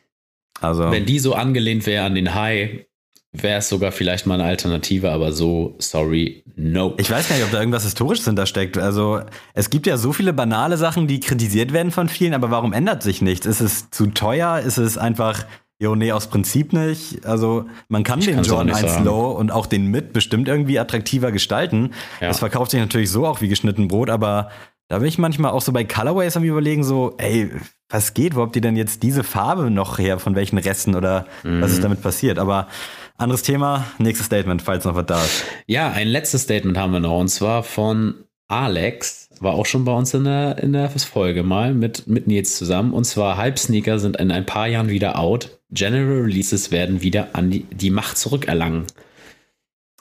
Also. 0.62 0.92
Wenn 0.92 1.06
die 1.06 1.20
so 1.20 1.34
angelehnt 1.34 1.86
wäre 1.86 2.06
an 2.06 2.16
den 2.16 2.34
High, 2.34 2.86
wäre 3.34 3.60
es 3.60 3.70
sogar 3.70 3.92
vielleicht 3.92 4.28
mal 4.28 4.36
eine 4.36 4.46
Alternative, 4.46 5.12
aber 5.12 5.34
so, 5.34 5.76
sorry, 5.80 6.44
no. 6.56 6.94
Ich 6.98 7.10
weiß 7.10 7.28
gar 7.28 7.36
nicht, 7.36 7.44
ob 7.44 7.52
da 7.52 7.60
irgendwas 7.60 7.84
Historisches 7.84 8.26
hintersteckt. 8.26 8.78
Also, 8.78 9.22
es 9.54 9.70
gibt 9.70 9.88
ja 9.88 9.98
so 9.98 10.14
viele 10.14 10.34
banale 10.34 10.78
Sachen, 10.78 11.08
die 11.08 11.20
kritisiert 11.20 11.74
werden 11.74 11.92
von 11.92 12.10
vielen, 12.10 12.34
aber 12.34 12.52
warum 12.52 12.74
ändert 12.74 13.02
sich 13.02 13.22
nichts? 13.22 13.46
Ist 13.46 13.60
es 13.60 13.90
zu 13.90 14.08
teuer? 14.08 14.60
Ist 14.60 14.78
es 14.78 14.98
einfach 14.98 15.46
Jo, 15.84 15.96
nee, 15.96 16.14
aus 16.14 16.28
Prinzip 16.28 16.72
nicht. 16.72 17.26
Also 17.26 17.66
man 17.90 18.06
kann 18.06 18.20
ich 18.20 18.28
den 18.28 18.42
Jordan 18.42 18.74
1 18.74 18.80
sagen. 18.80 19.04
Low 19.04 19.32
und 19.32 19.52
auch 19.52 19.66
den 19.66 19.88
Mid 19.88 20.14
bestimmt 20.14 20.48
irgendwie 20.48 20.80
attraktiver 20.80 21.34
gestalten. 21.34 21.92
Ja. 22.22 22.30
Das 22.30 22.40
verkauft 22.40 22.72
sich 22.72 22.80
natürlich 22.80 23.12
so 23.12 23.28
auch 23.28 23.42
wie 23.42 23.50
geschnitten 23.50 23.90
Brot, 23.90 24.10
aber 24.10 24.50
da 24.88 25.00
bin 25.00 25.10
ich 25.10 25.18
manchmal 25.18 25.52
auch 25.52 25.62
so 25.62 25.74
bei 25.74 25.84
Colorways 25.84 26.38
am 26.38 26.46
überlegen, 26.46 26.86
so, 26.86 27.16
ey, 27.18 27.52
was 27.90 28.14
geht? 28.14 28.34
Wo 28.38 28.44
habt 28.44 28.56
ihr 28.56 28.62
denn 28.62 28.78
jetzt 28.78 29.04
diese 29.04 29.26
Farbe 29.26 29.70
noch 29.70 30.00
her? 30.00 30.20
Von 30.20 30.36
welchen 30.36 30.58
Resten 30.58 30.96
oder 30.96 31.26
mhm. 31.44 31.62
was 31.62 31.72
ist 31.72 31.80
mhm. 31.80 31.84
damit 31.84 32.02
passiert? 32.02 32.40
Aber 32.40 32.70
anderes 33.18 33.42
Thema, 33.42 33.84
nächstes 33.98 34.28
Statement, 34.28 34.62
falls 34.62 34.86
noch 34.86 34.96
was 34.96 35.06
da 35.06 35.22
ist. 35.22 35.44
Ja, 35.68 35.92
ein 35.92 36.08
letztes 36.08 36.44
Statement 36.44 36.78
haben 36.78 36.94
wir 36.94 37.02
noch 37.02 37.20
und 37.20 37.28
zwar 37.28 37.64
von 37.64 38.24
Alex 38.48 39.30
war 39.40 39.54
auch 39.54 39.66
schon 39.66 39.86
bei 39.86 39.92
uns 39.92 40.14
in 40.14 40.26
der, 40.26 40.58
in 40.60 40.74
der 40.74 40.90
Folge 40.90 41.44
mal 41.44 41.74
mit, 41.74 42.08
mit 42.08 42.28
Nils 42.28 42.58
zusammen. 42.58 42.94
Und 42.94 43.06
zwar 43.06 43.38
Halbsneaker 43.38 44.00
sind 44.00 44.18
in 44.18 44.32
ein 44.32 44.46
paar 44.46 44.68
Jahren 44.68 44.90
wieder 44.90 45.20
out. 45.20 45.60
General 45.74 46.22
Releases 46.22 46.72
werden 46.72 47.02
wieder 47.02 47.30
an 47.34 47.52
die, 47.52 47.64
die 47.64 47.90
Macht 47.90 48.18
zurückerlangen. 48.18 48.86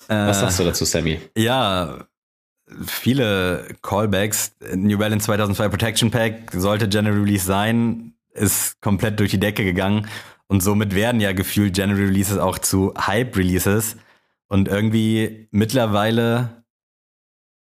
Äh, 0.08 0.14
Was 0.14 0.40
sagst 0.40 0.58
du 0.60 0.64
dazu, 0.64 0.84
Sammy? 0.84 1.20
Ja, 1.36 2.06
viele 2.86 3.68
Callbacks. 3.82 4.54
New 4.74 4.98
Balance 4.98 5.26
2002 5.26 5.68
Protection 5.68 6.10
Pack 6.10 6.52
sollte 6.52 6.88
General 6.88 7.18
Release 7.18 7.44
sein, 7.44 8.14
ist 8.32 8.80
komplett 8.80 9.18
durch 9.20 9.30
die 9.30 9.40
Decke 9.40 9.64
gegangen. 9.64 10.08
Und 10.46 10.62
somit 10.62 10.94
werden 10.94 11.20
ja 11.20 11.32
gefühlt 11.32 11.74
General 11.74 12.00
Releases 12.04 12.38
auch 12.38 12.58
zu 12.58 12.92
Hype 12.98 13.36
Releases. 13.36 13.96
Und 14.48 14.68
irgendwie 14.68 15.48
mittlerweile 15.50 16.62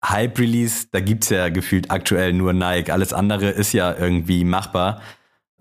Hype-Release, 0.06 0.88
da 0.91 0.99
gibt's 0.99 1.30
ja 1.30 1.49
gefühlt 1.49 1.91
aktuell 1.91 2.34
nur 2.34 2.51
Nike. 2.54 2.91
Alles 2.91 3.14
andere 3.14 3.49
ist 3.49 3.72
ja 3.74 3.95
irgendwie 3.97 4.43
machbar, 4.43 5.01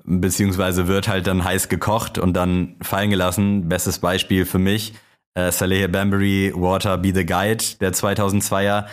beziehungsweise 0.04 0.86
wird 0.88 1.08
halt 1.08 1.26
dann 1.26 1.44
heiß 1.44 1.68
gekocht 1.68 2.18
und 2.18 2.34
dann 2.34 2.76
fallen 2.82 3.10
gelassen. 3.10 3.68
Bestes 3.68 3.98
Beispiel 3.98 4.44
für 4.46 4.58
mich, 4.58 4.94
äh, 5.34 5.50
Saleh 5.52 5.86
Bambury 5.88 6.52
Water 6.54 6.98
Be 6.98 7.12
the 7.14 7.24
Guide, 7.26 7.64
der 7.80 7.92
2002er. 7.92 8.86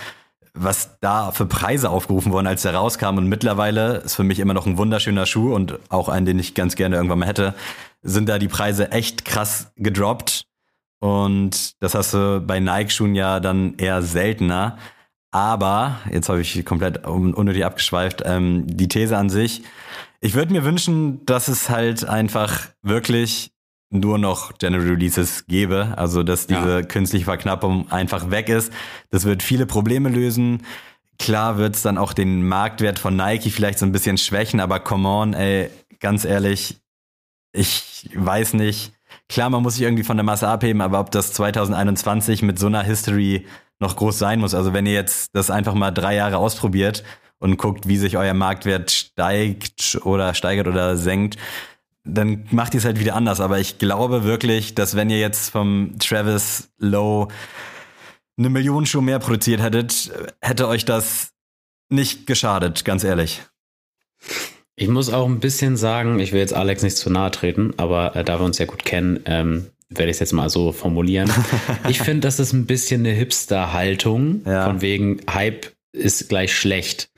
Was 0.53 0.97
da 0.99 1.31
für 1.31 1.45
Preise 1.45 1.89
aufgerufen 1.89 2.31
wurden, 2.31 2.47
als 2.47 2.63
der 2.63 2.73
rauskam 2.73 3.17
und 3.17 3.27
mittlerweile 3.27 3.97
ist 3.97 4.15
für 4.15 4.23
mich 4.23 4.39
immer 4.39 4.53
noch 4.55 4.65
ein 4.65 4.77
wunderschöner 4.77 5.25
Schuh 5.25 5.53
und 5.53 5.79
auch 5.89 6.09
einen, 6.09 6.25
den 6.25 6.39
ich 6.39 6.55
ganz 6.55 6.75
gerne 6.75 6.95
irgendwann 6.95 7.19
mal 7.19 7.27
hätte, 7.27 7.53
sind 8.01 8.27
da 8.27 8.39
die 8.39 8.47
Preise 8.47 8.91
echt 8.91 9.25
krass 9.25 9.71
gedroppt 9.75 10.43
Und 11.01 11.73
das 11.81 11.95
hast 11.95 12.13
du 12.13 12.41
bei 12.41 12.59
Nike-Schuhen 12.59 13.15
ja 13.15 13.39
dann 13.39 13.75
eher 13.77 14.01
seltener. 14.01 14.77
Aber, 15.31 15.99
jetzt 16.11 16.27
habe 16.29 16.41
ich 16.41 16.65
komplett 16.65 17.05
un- 17.05 17.33
unnötig 17.35 17.63
abgeschweift, 17.63 18.23
ähm, 18.25 18.65
die 18.67 18.87
These 18.87 19.15
an 19.15 19.29
sich, 19.29 19.61
ich 20.21 20.33
würde 20.35 20.51
mir 20.53 20.63
wünschen, 20.63 21.25
dass 21.25 21.47
es 21.47 21.69
halt 21.69 22.05
einfach 22.05 22.67
wirklich 22.81 23.51
nur 23.91 24.17
noch 24.17 24.57
General 24.57 24.87
Releases 24.87 25.45
gäbe, 25.47 25.93
also 25.97 26.21
dass 26.23 26.45
diese 26.47 26.79
Ja. 26.79 26.81
künstliche 26.83 27.25
Verknappung 27.25 27.91
einfach 27.91 28.29
weg 28.29 28.49
ist. 28.49 28.71
Das 29.09 29.25
wird 29.25 29.41
viele 29.41 29.65
Probleme 29.65 30.09
lösen. 30.09 30.63
Klar 31.17 31.57
wird 31.57 31.75
es 31.75 31.81
dann 31.81 31.97
auch 31.97 32.13
den 32.13 32.47
Marktwert 32.47 32.99
von 32.99 33.15
Nike 33.15 33.49
vielleicht 33.49 33.79
so 33.79 33.85
ein 33.85 33.91
bisschen 33.91 34.17
schwächen, 34.17 34.59
aber 34.59 34.79
come 34.79 35.09
on, 35.09 35.33
ey, 35.33 35.69
ganz 35.99 36.23
ehrlich, 36.23 36.79
ich 37.51 38.09
weiß 38.13 38.53
nicht. 38.53 38.93
Klar, 39.27 39.49
man 39.49 39.63
muss 39.63 39.73
sich 39.75 39.83
irgendwie 39.83 40.03
von 40.03 40.17
der 40.17 40.23
Masse 40.23 40.47
abheben, 40.47 40.81
aber 40.81 40.99
ob 40.99 41.11
das 41.11 41.33
2021 41.33 42.41
mit 42.43 42.59
so 42.59 42.67
einer 42.67 42.83
History 42.83 43.47
noch 43.79 43.95
groß 43.95 44.19
sein 44.19 44.39
muss. 44.39 44.53
Also 44.53 44.73
wenn 44.73 44.85
ihr 44.85 44.93
jetzt 44.93 45.29
das 45.33 45.49
einfach 45.49 45.73
mal 45.73 45.91
drei 45.91 46.15
Jahre 46.15 46.37
ausprobiert 46.37 47.03
und 47.39 47.57
guckt, 47.57 47.87
wie 47.87 47.97
sich 47.97 48.17
euer 48.17 48.33
Marktwert 48.33 48.91
steigt 48.91 49.99
oder 50.03 50.33
steigert 50.33 50.67
oder 50.67 50.97
senkt, 50.97 51.37
dann 52.03 52.45
macht 52.51 52.73
ihr 52.73 52.79
es 52.79 52.85
halt 52.85 52.99
wieder 52.99 53.15
anders. 53.15 53.39
Aber 53.41 53.59
ich 53.59 53.77
glaube 53.77 54.23
wirklich, 54.23 54.75
dass 54.75 54.95
wenn 54.95 55.09
ihr 55.09 55.19
jetzt 55.19 55.49
vom 55.49 55.95
Travis 55.99 56.69
Low 56.77 57.27
eine 58.37 58.49
Million 58.49 58.85
Schuhe 58.85 59.01
mehr 59.01 59.19
produziert 59.19 59.61
hättet, 59.61 60.11
hätte 60.41 60.67
euch 60.67 60.85
das 60.85 61.31
nicht 61.89 62.25
geschadet, 62.27 62.85
ganz 62.85 63.03
ehrlich. 63.03 63.41
Ich 64.75 64.87
muss 64.87 65.11
auch 65.11 65.25
ein 65.27 65.39
bisschen 65.39 65.75
sagen, 65.75 66.19
ich 66.19 66.31
will 66.31 66.39
jetzt 66.39 66.53
Alex 66.53 66.83
nicht 66.83 66.95
zu 66.97 67.09
nahe 67.09 67.31
treten, 67.31 67.73
aber 67.77 68.15
äh, 68.15 68.23
da 68.23 68.39
wir 68.39 68.45
uns 68.45 68.57
ja 68.59 68.65
gut 68.65 68.85
kennen, 68.85 69.19
ähm, 69.25 69.67
werde 69.89 70.09
ich 70.09 70.15
es 70.15 70.19
jetzt 70.19 70.33
mal 70.33 70.49
so 70.49 70.71
formulieren. 70.71 71.29
ich 71.89 71.99
finde, 71.99 72.21
das 72.21 72.39
ist 72.39 72.53
ein 72.53 72.65
bisschen 72.65 73.01
eine 73.01 73.13
Hipster-Haltung, 73.13 74.41
Ja. 74.45 74.65
von 74.65 74.81
wegen 74.81 75.19
Hype 75.29 75.67
ist 75.91 76.29
gleich 76.29 76.55
schlecht. 76.55 77.09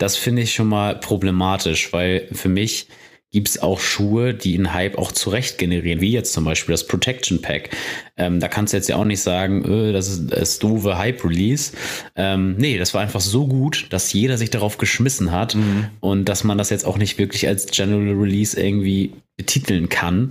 Das 0.00 0.16
finde 0.16 0.42
ich 0.42 0.54
schon 0.54 0.68
mal 0.68 0.98
problematisch, 0.98 1.92
weil 1.92 2.26
für 2.32 2.48
mich 2.48 2.88
gibt 3.30 3.48
es 3.48 3.62
auch 3.62 3.78
Schuhe, 3.78 4.32
die 4.34 4.56
einen 4.56 4.72
Hype 4.72 4.96
auch 4.96 5.12
zurecht 5.12 5.58
generieren, 5.58 6.00
wie 6.00 6.10
jetzt 6.10 6.32
zum 6.32 6.44
Beispiel 6.44 6.72
das 6.72 6.86
Protection 6.86 7.42
Pack. 7.42 7.70
Ähm, 8.16 8.40
da 8.40 8.48
kannst 8.48 8.72
du 8.72 8.78
jetzt 8.78 8.88
ja 8.88 8.96
auch 8.96 9.04
nicht 9.04 9.20
sagen, 9.20 9.64
öh, 9.64 9.92
das 9.92 10.08
ist 10.08 10.30
das 10.32 10.58
doofe 10.58 10.96
Hype-Release. 10.96 11.72
Ähm, 12.16 12.56
nee, 12.56 12.78
das 12.78 12.94
war 12.94 13.02
einfach 13.02 13.20
so 13.20 13.46
gut, 13.46 13.88
dass 13.90 14.12
jeder 14.12 14.38
sich 14.38 14.48
darauf 14.48 14.78
geschmissen 14.78 15.32
hat 15.32 15.56
und 16.00 16.24
dass 16.24 16.44
man 16.44 16.58
das 16.58 16.70
jetzt 16.70 16.86
auch 16.86 16.96
nicht 16.96 17.18
wirklich 17.18 17.46
als 17.46 17.66
General 17.66 18.14
Release 18.14 18.58
irgendwie 18.58 19.12
betiteln 19.36 19.90
kann. 19.90 20.30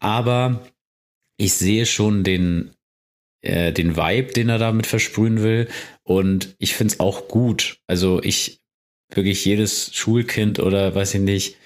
Aber 0.00 0.66
ich 1.36 1.52
sehe 1.54 1.84
schon 1.84 2.24
den, 2.24 2.70
äh, 3.42 3.70
den 3.72 3.96
Vibe, 3.96 4.32
den 4.32 4.48
er 4.48 4.58
damit 4.58 4.86
versprühen 4.86 5.42
will. 5.42 5.68
Und 6.02 6.56
ich 6.58 6.74
finde 6.74 6.94
es 6.94 7.00
auch 7.00 7.28
gut. 7.28 7.78
Also 7.86 8.20
ich 8.22 8.60
wirklich 9.12 9.44
jedes 9.44 9.94
Schulkind 9.94 10.58
oder 10.60 10.94
weiß 10.94 11.14
ich 11.14 11.20
nicht, 11.20 11.56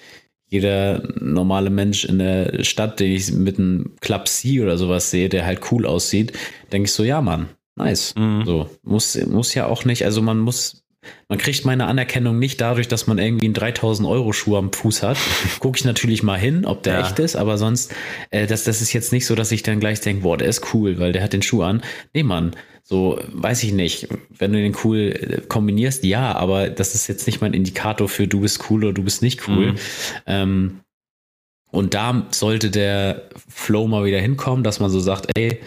jeder 0.47 1.03
normale 1.19 1.69
Mensch 1.69 2.05
in 2.05 2.19
der 2.19 2.63
Stadt, 2.63 2.99
den 2.99 3.11
ich 3.11 3.31
mit 3.31 3.57
einem 3.57 3.95
Club 3.99 4.27
C 4.27 4.61
oder 4.61 4.77
sowas 4.77 5.09
sehe, 5.11 5.29
der 5.29 5.45
halt 5.45 5.71
cool 5.71 5.85
aussieht, 5.85 6.33
denke 6.71 6.85
ich 6.85 6.93
so, 6.93 7.03
ja, 7.03 7.21
Mann, 7.21 7.49
nice. 7.75 8.13
Mhm. 8.15 8.43
So, 8.45 8.69
muss, 8.83 9.17
muss 9.25 9.53
ja 9.53 9.65
auch 9.65 9.85
nicht, 9.85 10.05
also 10.05 10.21
man 10.21 10.39
muss, 10.39 10.84
man 11.29 11.37
kriegt 11.37 11.65
meine 11.65 11.87
Anerkennung 11.87 12.39
nicht 12.39 12.61
dadurch, 12.61 12.87
dass 12.87 13.07
man 13.07 13.17
irgendwie 13.17 13.45
einen 13.45 13.53
3000 13.53 14.07
Euro 14.07 14.33
Schuh 14.33 14.57
am 14.57 14.71
Fuß 14.71 15.03
hat. 15.03 15.17
Gucke 15.59 15.77
ich 15.77 15.85
natürlich 15.85 16.23
mal 16.23 16.37
hin, 16.39 16.65
ob 16.65 16.83
der 16.83 16.93
Ja. 16.99 17.01
echt 17.01 17.19
ist, 17.19 17.35
aber 17.35 17.57
sonst, 17.57 17.93
äh, 18.31 18.47
das, 18.47 18.63
das 18.63 18.81
ist 18.81 18.93
jetzt 18.93 19.11
nicht 19.11 19.25
so, 19.25 19.35
dass 19.35 19.51
ich 19.51 19.63
dann 19.63 19.79
gleich 19.79 20.01
denke, 20.01 20.23
boah, 20.23 20.37
der 20.37 20.47
ist 20.47 20.73
cool, 20.73 20.99
weil 20.99 21.11
der 21.11 21.23
hat 21.23 21.33
den 21.33 21.41
Schuh 21.41 21.63
an. 21.63 21.83
Nee, 22.13 22.23
Mann, 22.23 22.51
so, 22.83 23.19
weiß 23.33 23.63
ich 23.63 23.73
nicht. 23.73 24.07
Wenn 24.29 24.53
du 24.53 24.59
den 24.59 24.75
cool 24.83 24.97
äh, 25.19 25.41
kombinierst, 25.47 26.03
ja, 26.03 26.35
aber 26.35 26.69
das 26.69 26.93
ist 26.93 27.07
jetzt 27.07 27.25
nicht 27.25 27.41
mein 27.41 27.53
Indikator 27.53 28.07
für 28.07 28.27
du 28.27 28.41
bist 28.41 28.69
cool 28.69 28.83
oder 28.83 28.93
du 28.93 29.03
bist 29.03 29.21
nicht 29.21 29.47
cool. 29.47 29.71
Mhm. 29.71 29.77
Ähm, 30.27 30.79
und 31.71 31.93
da 31.93 32.27
sollte 32.31 32.69
der 32.69 33.23
Flow 33.49 33.87
mal 33.87 34.05
wieder 34.05 34.19
hinkommen, 34.19 34.63
dass 34.63 34.79
man 34.79 34.89
so 34.89 34.99
sagt, 34.99 35.31
ey, 35.35 35.59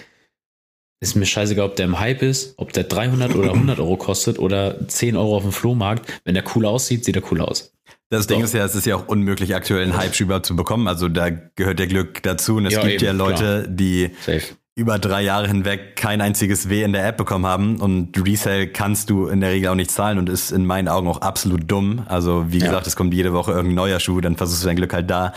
ist 1.00 1.14
mir 1.14 1.26
scheißegal, 1.26 1.66
ob 1.66 1.76
der 1.76 1.86
im 1.86 2.00
Hype 2.00 2.22
ist, 2.22 2.54
ob 2.56 2.72
der 2.72 2.84
300 2.84 3.34
oder 3.34 3.52
100 3.52 3.78
Euro 3.78 3.96
kostet 3.96 4.38
oder 4.38 4.88
10 4.88 5.16
Euro 5.16 5.36
auf 5.36 5.42
dem 5.42 5.52
Flohmarkt. 5.52 6.12
Wenn 6.24 6.34
der 6.34 6.44
cool 6.54 6.66
aussieht, 6.66 7.04
sieht 7.04 7.16
er 7.16 7.22
cool 7.30 7.40
aus. 7.40 7.72
Das 8.10 8.26
Ding 8.26 8.42
ist 8.42 8.54
ja, 8.54 8.64
es 8.64 8.74
ist 8.74 8.86
ja 8.86 8.96
auch 8.96 9.06
unmöglich, 9.06 9.54
aktuell 9.54 9.82
einen 9.82 9.96
Hype 9.96 10.18
überhaupt 10.18 10.46
zu 10.46 10.56
bekommen. 10.56 10.88
Also 10.88 11.08
da 11.08 11.28
gehört 11.30 11.78
der 11.78 11.86
Glück 11.86 12.22
dazu. 12.22 12.56
Und 12.56 12.66
es 12.66 12.72
Ja, 12.72 12.80
gibt 12.82 12.94
eben, 12.94 13.04
ja 13.04 13.12
Leute, 13.12 13.66
die 13.68 14.10
Safe. 14.24 14.42
über 14.74 14.98
drei 14.98 15.22
Jahre 15.22 15.46
hinweg 15.46 15.94
kein 15.94 16.20
einziges 16.22 16.70
W 16.70 16.82
in 16.82 16.92
der 16.94 17.06
App 17.06 17.18
bekommen 17.18 17.44
haben. 17.46 17.76
Und 17.80 18.16
Resale 18.26 18.66
kannst 18.68 19.10
du 19.10 19.26
in 19.28 19.40
der 19.42 19.50
Regel 19.50 19.68
auch 19.68 19.74
nicht 19.74 19.90
zahlen 19.90 20.18
und 20.18 20.28
ist 20.30 20.52
in 20.52 20.64
meinen 20.64 20.88
Augen 20.88 21.06
auch 21.06 21.20
absolut 21.20 21.70
dumm. 21.70 22.02
Also 22.08 22.46
wie 22.48 22.58
Ja. 22.58 22.66
gesagt, 22.66 22.86
es 22.86 22.96
kommt 22.96 23.12
jede 23.12 23.34
Woche 23.34 23.52
irgendein 23.52 23.74
neuer 23.76 24.00
Schuh, 24.00 24.20
dann 24.22 24.36
versuchst 24.36 24.62
du 24.62 24.66
dein 24.68 24.76
Glück 24.76 24.94
halt 24.94 25.10
da. 25.10 25.34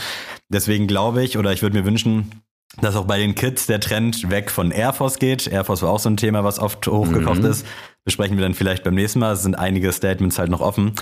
Deswegen 0.47 0.88
glaube 0.88 1.24
ich, 1.24 1.38
oder 1.38 1.51
ich 1.51 1.62
würde 1.62 1.78
mir 1.78 1.86
wünschen, 1.86 2.32
dass 2.80 2.95
auch 2.95 3.05
bei 3.05 3.17
den 3.17 3.36
Kids 3.36 3.65
der 3.67 3.80
Trend 3.80 4.30
weg 4.30 4.49
von 4.49 4.72
Air 4.72 4.93
Force 4.93 5.19
geht. 5.19 5.47
Air 5.47 5.65
Force 5.65 5.82
war 5.82 5.89
auch 5.91 5.99
so 5.99 6.09
ein 6.09 6.17
Thema, 6.17 6.43
was 6.43 6.57
oft 6.59 6.88
hochgekocht 6.88 7.39
Mhm. 7.39 7.45
ist. 7.45 7.65
Besprechen 8.05 8.38
wir 8.38 8.43
dann 8.43 8.53
vielleicht 8.53 8.84
beim 8.84 8.95
nächsten 8.95 9.19
Mal. 9.19 9.34
Es 9.34 9.43
sind 9.43 9.55
einige 9.55 9.91
Statements 9.91 10.39
halt 10.39 10.49
noch 10.49 10.61
offen. 10.61 10.93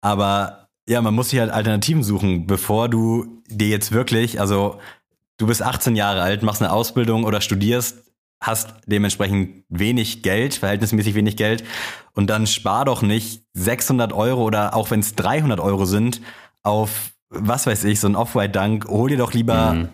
Aber 0.00 0.68
ja, 0.88 1.00
man 1.02 1.14
muss 1.14 1.30
sich 1.30 1.38
halt 1.38 1.50
Alternativen 1.50 2.02
suchen, 2.02 2.46
bevor 2.46 2.88
du 2.88 3.42
dir 3.48 3.68
jetzt 3.68 3.92
wirklich, 3.92 4.40
also 4.40 4.78
du 5.36 5.46
bist 5.46 5.62
18 5.62 5.94
Jahre 5.94 6.22
alt, 6.22 6.42
machst 6.42 6.62
eine 6.62 6.72
Ausbildung 6.72 7.24
oder 7.24 7.40
studierst, 7.40 7.98
hast 8.42 8.72
dementsprechend 8.86 9.64
wenig 9.68 10.22
Geld, 10.22 10.54
verhältnismäßig 10.54 11.14
wenig 11.14 11.36
Geld 11.36 11.62
und 12.14 12.28
dann 12.30 12.46
spar 12.46 12.86
doch 12.86 13.02
nicht 13.02 13.42
600 13.52 14.12
Euro 14.14 14.42
oder 14.44 14.74
auch 14.74 14.90
wenn 14.90 15.00
es 15.00 15.14
300 15.14 15.60
Euro 15.60 15.84
sind 15.84 16.22
auf, 16.62 17.10
was 17.28 17.66
weiß 17.66 17.84
ich, 17.84 18.00
so 18.00 18.08
ein 18.08 18.16
Off-White 18.16 18.52
Dunk, 18.58 18.86
hol 18.88 19.10
dir 19.10 19.18
doch 19.18 19.34
lieber 19.34 19.74
Mhm. 19.74 19.88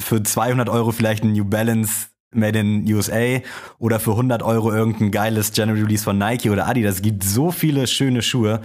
Für 0.00 0.22
200 0.22 0.68
Euro 0.68 0.92
vielleicht 0.92 1.24
ein 1.24 1.32
New 1.32 1.44
Balance 1.44 2.08
Made 2.34 2.58
in 2.58 2.92
USA 2.92 3.40
oder 3.78 4.00
für 4.00 4.10
100 4.10 4.42
Euro 4.42 4.72
irgendein 4.72 5.10
geiles 5.10 5.52
General 5.52 5.80
Release 5.80 6.04
von 6.04 6.18
Nike 6.18 6.50
oder 6.50 6.66
Adidas. 6.66 6.96
Es 6.96 7.02
gibt 7.02 7.24
so 7.24 7.50
viele 7.50 7.86
schöne 7.86 8.22
Schuhe, 8.22 8.60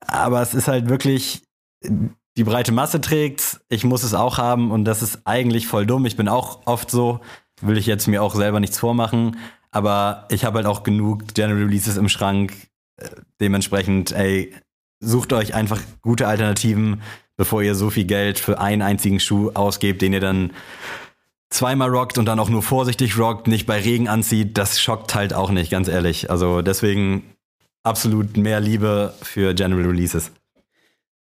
aber 0.00 0.40
es 0.40 0.54
ist 0.54 0.68
halt 0.68 0.88
wirklich, 0.88 1.42
die 1.82 2.44
breite 2.44 2.72
Masse 2.72 3.00
trägt 3.00 3.60
ich 3.68 3.84
muss 3.84 4.04
es 4.04 4.14
auch 4.14 4.38
haben 4.38 4.70
und 4.70 4.84
das 4.84 5.02
ist 5.02 5.20
eigentlich 5.26 5.66
voll 5.66 5.86
dumm. 5.86 6.06
Ich 6.06 6.16
bin 6.16 6.28
auch 6.28 6.66
oft 6.66 6.90
so, 6.90 7.20
will 7.60 7.76
ich 7.76 7.86
jetzt 7.86 8.06
mir 8.08 8.22
auch 8.22 8.34
selber 8.34 8.60
nichts 8.60 8.78
vormachen, 8.78 9.36
aber 9.70 10.26
ich 10.30 10.44
habe 10.44 10.56
halt 10.58 10.66
auch 10.66 10.82
genug 10.82 11.34
General 11.34 11.62
Releases 11.62 11.96
im 11.96 12.08
Schrank. 12.08 12.54
Äh, 12.96 13.08
Dementsprechend, 13.40 14.12
ey, 14.12 14.54
sucht 15.00 15.32
euch 15.32 15.54
einfach 15.54 15.80
gute 16.00 16.26
Alternativen, 16.26 17.02
bevor 17.38 17.62
ihr 17.62 17.74
so 17.74 17.88
viel 17.88 18.04
Geld 18.04 18.38
für 18.38 18.60
einen 18.60 18.82
einzigen 18.82 19.20
Schuh 19.20 19.52
ausgebt, 19.54 20.02
den 20.02 20.12
ihr 20.12 20.20
dann 20.20 20.52
zweimal 21.48 21.88
rockt 21.88 22.18
und 22.18 22.26
dann 22.26 22.38
auch 22.40 22.50
nur 22.50 22.62
vorsichtig 22.62 23.16
rockt, 23.16 23.46
nicht 23.46 23.66
bei 23.66 23.80
Regen 23.80 24.08
anzieht. 24.08 24.58
Das 24.58 24.78
schockt 24.80 25.14
halt 25.14 25.32
auch 25.32 25.50
nicht, 25.50 25.70
ganz 25.70 25.88
ehrlich. 25.88 26.30
Also 26.30 26.60
deswegen 26.60 27.22
absolut 27.84 28.36
mehr 28.36 28.60
Liebe 28.60 29.14
für 29.22 29.54
General 29.54 29.86
Releases. 29.86 30.32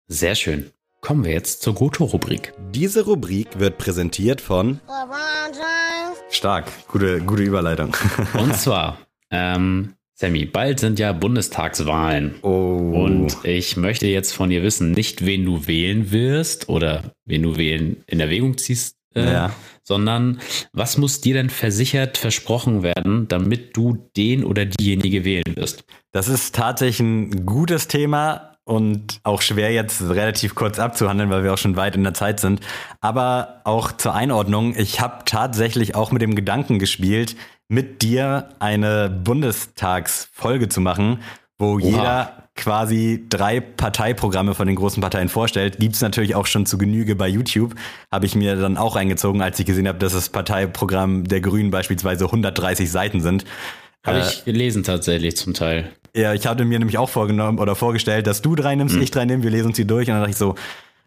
Sehr 0.06 0.36
schön. 0.36 0.70
Kommen 1.00 1.24
wir 1.24 1.32
jetzt 1.32 1.62
zur 1.62 1.74
Goto-Rubrik. 1.74 2.52
Diese 2.70 3.04
Rubrik 3.04 3.58
wird 3.58 3.78
präsentiert 3.78 4.40
von 4.40 4.80
LeBron 4.86 5.52
James. 5.52 6.18
Stark, 6.30 6.66
gute, 6.88 7.20
gute 7.20 7.42
Überleitung. 7.42 7.96
Und 8.34 8.56
zwar, 8.56 8.98
ähm, 9.30 9.94
Sammy, 10.16 10.44
bald 10.44 10.78
sind 10.78 10.98
ja 11.00 11.12
Bundestagswahlen. 11.12 12.36
Oh. 12.42 12.92
Und 12.94 13.36
ich 13.44 13.76
möchte 13.76 14.06
jetzt 14.06 14.32
von 14.32 14.48
dir 14.48 14.62
wissen, 14.62 14.92
nicht 14.92 15.26
wen 15.26 15.44
du 15.44 15.66
wählen 15.66 16.12
wirst 16.12 16.68
oder 16.68 17.12
wen 17.24 17.42
du 17.42 17.56
wählen 17.56 18.04
in 18.06 18.20
Erwägung 18.20 18.56
ziehst, 18.56 18.96
äh, 19.16 19.24
Ja. 19.24 19.50
sondern 19.82 20.40
was 20.72 20.98
muss 20.98 21.20
dir 21.20 21.34
denn 21.34 21.50
versichert 21.50 22.16
versprochen 22.16 22.84
werden, 22.84 23.26
damit 23.26 23.76
du 23.76 24.08
den 24.16 24.44
oder 24.44 24.64
diejenige 24.66 25.24
wählen 25.24 25.56
wirst? 25.56 25.84
Das 26.12 26.28
ist 26.28 26.54
tatsächlich 26.54 27.00
ein 27.00 27.44
gutes 27.44 27.88
Thema 27.88 28.52
und 28.66 29.20
auch 29.24 29.42
schwer 29.42 29.72
jetzt 29.72 30.00
relativ 30.00 30.54
kurz 30.54 30.78
abzuhandeln, 30.78 31.28
weil 31.28 31.42
wir 31.44 31.52
auch 31.52 31.58
schon 31.58 31.76
weit 31.76 31.96
in 31.96 32.04
der 32.04 32.14
Zeit 32.14 32.40
sind. 32.40 32.60
Aber 33.00 33.60
auch 33.64 33.92
zur 33.92 34.14
Einordnung, 34.14 34.74
ich 34.76 35.00
habe 35.00 35.24
tatsächlich 35.26 35.94
auch 35.94 36.12
mit 36.12 36.22
dem 36.22 36.34
Gedanken 36.34 36.78
gespielt, 36.78 37.36
mit 37.68 38.02
dir 38.02 38.50
eine 38.58 39.08
Bundestagsfolge 39.10 40.68
zu 40.68 40.80
machen, 40.80 41.20
wo 41.58 41.78
jeder 41.78 42.44
quasi 42.56 43.26
drei 43.28 43.60
Parteiprogramme 43.60 44.54
von 44.54 44.66
den 44.66 44.76
großen 44.76 45.00
Parteien 45.00 45.28
vorstellt. 45.28 45.78
Gibt's 45.78 46.00
natürlich 46.00 46.34
auch 46.34 46.46
schon 46.46 46.66
zu 46.66 46.78
Genüge 46.78 47.16
bei 47.16 47.26
YouTube. 47.28 47.74
Habe 48.12 48.26
ich 48.26 48.34
mir 48.36 48.56
dann 48.56 48.76
auch 48.76 48.94
reingezogen, 48.96 49.42
als 49.42 49.58
ich 49.58 49.66
gesehen 49.66 49.88
habe, 49.88 49.98
dass 49.98 50.12
das 50.12 50.28
Parteiprogramm 50.28 51.24
der 51.24 51.40
Grünen 51.40 51.70
beispielsweise 51.70 52.26
130 52.26 52.90
Seiten 52.90 53.20
sind. 53.20 53.44
Habe 54.04 54.18
Äh, 54.18 54.28
ich 54.28 54.44
gelesen 54.44 54.84
tatsächlich 54.84 55.36
zum 55.36 55.54
Teil. 55.54 55.90
Ja, 56.14 56.32
ich 56.32 56.46
hatte 56.46 56.64
mir 56.64 56.78
nämlich 56.78 56.98
auch 56.98 57.08
vorgenommen 57.08 57.58
oder 57.58 57.74
vorgestellt, 57.74 58.28
dass 58.28 58.40
du 58.40 58.54
drei 58.54 58.76
nimmst, 58.76 58.94
ich 58.94 59.10
drei 59.10 59.24
nehme, 59.24 59.42
wir 59.42 59.50
lesen 59.50 59.68
uns 59.68 59.76
die 59.76 59.86
durch 59.86 60.06
und 60.06 60.14
dann 60.14 60.20
dachte 60.20 60.30
ich 60.30 60.36
so, 60.36 60.54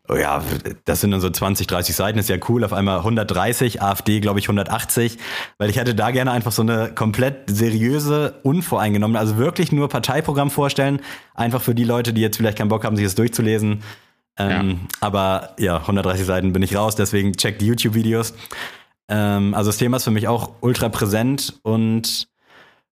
oh 0.10 0.16
ja, 0.16 0.44
das 0.86 1.02
sind 1.02 1.12
dann 1.12 1.22
so 1.22 1.30
20, 1.30 1.68
30 1.68 1.96
Seiten, 1.96 2.20
ist 2.20 2.30
ja 2.30 2.38
cool. 2.50 2.64
Auf 2.64 2.74
einmal 2.74 3.00
130, 3.00 3.82
AfD, 3.82 4.20
glaube 4.20 4.40
ich, 4.40 4.46
180. 4.46 5.18
Weil 5.58 5.70
ich 5.70 5.78
hätte 5.78 5.96
da 5.96 6.12
gerne 6.12 6.32
einfach 6.32 6.52
so 6.52 6.62
eine 6.62 6.94
komplett 6.94 7.50
seriöse, 7.50 8.40
unvoreingenommene, 8.44 9.20
also 9.20 9.38
wirklich 9.38 9.72
nur 9.72 9.90
Parteiprogramm 9.90 10.52
vorstellen. 10.52 11.02
Einfach 11.34 11.62
für 11.62 11.76
die 11.76 11.84
Leute, 11.84 12.14
die 12.14 12.22
jetzt 12.22 12.38
vielleicht 12.38 12.58
keinen 12.58 12.70
Bock 12.70 12.86
haben, 12.86 12.96
sich 12.96 13.06
das 13.06 13.16
durchzulesen. 13.16 13.84
Ähm, 14.38 14.70
ja. 14.70 14.76
Aber 15.02 15.56
ja, 15.60 15.78
130 15.78 16.26
Seiten 16.26 16.54
bin 16.54 16.62
ich 16.62 16.76
raus, 16.76 16.96
deswegen 16.96 17.34
checkt 17.34 17.62
die 17.62 17.68
YouTube-Videos. 17.68 18.34
Ähm, 19.10 19.54
also 19.54 19.70
das 19.70 19.78
Thema 19.78 19.98
ist 19.98 20.04
für 20.04 20.12
mich 20.12 20.28
auch 20.28 20.54
ultra 20.62 20.90
präsent 20.90 21.60
und 21.64 22.28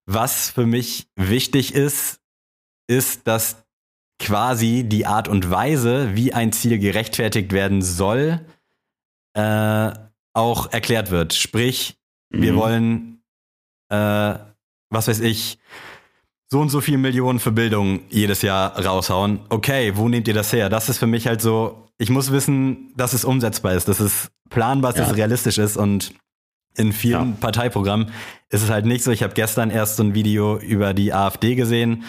was 0.06 0.50
für 0.50 0.66
mich 0.66 1.08
wichtig 1.16 1.74
ist, 1.74 2.20
ist, 2.86 3.26
dass 3.26 3.65
quasi 4.18 4.84
die 4.84 5.06
Art 5.06 5.28
und 5.28 5.50
Weise, 5.50 6.14
wie 6.14 6.32
ein 6.32 6.52
Ziel 6.52 6.78
gerechtfertigt 6.78 7.52
werden 7.52 7.82
soll, 7.82 8.40
äh, 9.34 9.92
auch 10.32 10.72
erklärt 10.72 11.10
wird. 11.10 11.34
Sprich, 11.34 11.96
mhm. 12.30 12.42
wir 12.42 12.56
wollen, 12.56 13.22
äh, 13.90 14.34
was 14.90 15.08
weiß 15.08 15.20
ich, 15.20 15.58
so 16.48 16.60
und 16.60 16.68
so 16.68 16.80
viel 16.80 16.98
Millionen 16.98 17.40
für 17.40 17.52
Bildung 17.52 18.00
jedes 18.08 18.42
Jahr 18.42 18.78
raushauen. 18.78 19.40
Okay, 19.48 19.96
wo 19.96 20.08
nehmt 20.08 20.28
ihr 20.28 20.34
das 20.34 20.52
her? 20.52 20.68
Das 20.68 20.88
ist 20.88 20.98
für 20.98 21.08
mich 21.08 21.26
halt 21.26 21.42
so, 21.42 21.88
ich 21.98 22.08
muss 22.08 22.30
wissen, 22.30 22.92
dass 22.96 23.12
es 23.12 23.24
umsetzbar 23.24 23.74
ist, 23.74 23.88
dass 23.88 24.00
es 24.00 24.30
planbar 24.48 24.90
ist, 24.90 24.96
ja. 24.96 25.02
dass 25.02 25.12
es 25.12 25.18
realistisch 25.18 25.58
ist 25.58 25.76
und 25.76 26.14
in 26.76 26.92
vielen 26.92 27.30
ja. 27.30 27.36
Parteiprogrammen 27.40 28.12
ist 28.50 28.62
es 28.62 28.70
halt 28.70 28.84
nicht 28.84 29.02
so. 29.02 29.10
Ich 29.10 29.22
habe 29.22 29.34
gestern 29.34 29.70
erst 29.70 29.96
so 29.96 30.02
ein 30.02 30.14
Video 30.14 30.58
über 30.58 30.94
die 30.94 31.12
AfD 31.12 31.54
gesehen 31.54 32.04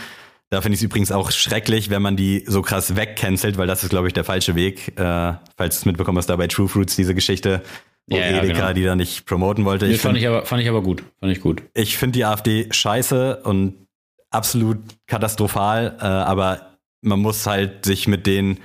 da 0.50 0.62
finde 0.62 0.76
ich 0.76 0.82
es 0.82 0.86
übrigens 0.86 1.12
auch 1.12 1.32
schrecklich, 1.32 1.90
wenn 1.90 2.02
man 2.02 2.16
die 2.16 2.44
so 2.48 2.62
krass 2.62 2.96
wegcancelt, 2.96 3.58
weil 3.58 3.68
das 3.68 3.84
ist, 3.84 3.90
glaube 3.90 4.08
ich, 4.08 4.14
der 4.14 4.24
falsche 4.24 4.56
Weg. 4.56 4.98
Äh, 4.98 5.34
falls 5.58 5.76
du 5.76 5.80
es 5.82 5.86
mitbekommen 5.86 6.18
hast, 6.18 6.28
da 6.28 6.36
bei 6.36 6.48
True 6.48 6.68
Fruits 6.68 6.96
diese 6.96 7.14
Geschichte, 7.14 7.62
wo 8.08 8.16
ja, 8.16 8.24
Edeka 8.24 8.46
ja, 8.46 8.54
genau. 8.54 8.74
die 8.74 8.84
da 8.84 8.96
nicht 8.96 9.26
promoten 9.26 9.66
wollte. 9.66 9.86
Nee, 9.88 9.96
ich 9.96 10.02
fand, 10.02 10.14
find, 10.16 10.24
ich 10.24 10.28
aber, 10.28 10.46
fand 10.46 10.62
ich 10.62 10.70
aber 10.70 10.82
gut. 10.82 11.04
Fand 11.20 11.32
ich 11.32 11.42
gut. 11.42 11.64
Ich 11.74 11.98
finde 11.98 12.14
die 12.14 12.26
AfD 12.26 12.68
scheiße 12.72 13.42
und 13.44 13.88
absolut 14.30 14.80
katastrophal, 15.08 15.98
äh, 16.00 16.06
aber 16.06 16.78
man 17.02 17.20
muss 17.20 17.46
halt 17.46 17.86
sich 17.86 18.08
mit 18.08 18.26
denen 18.26 18.60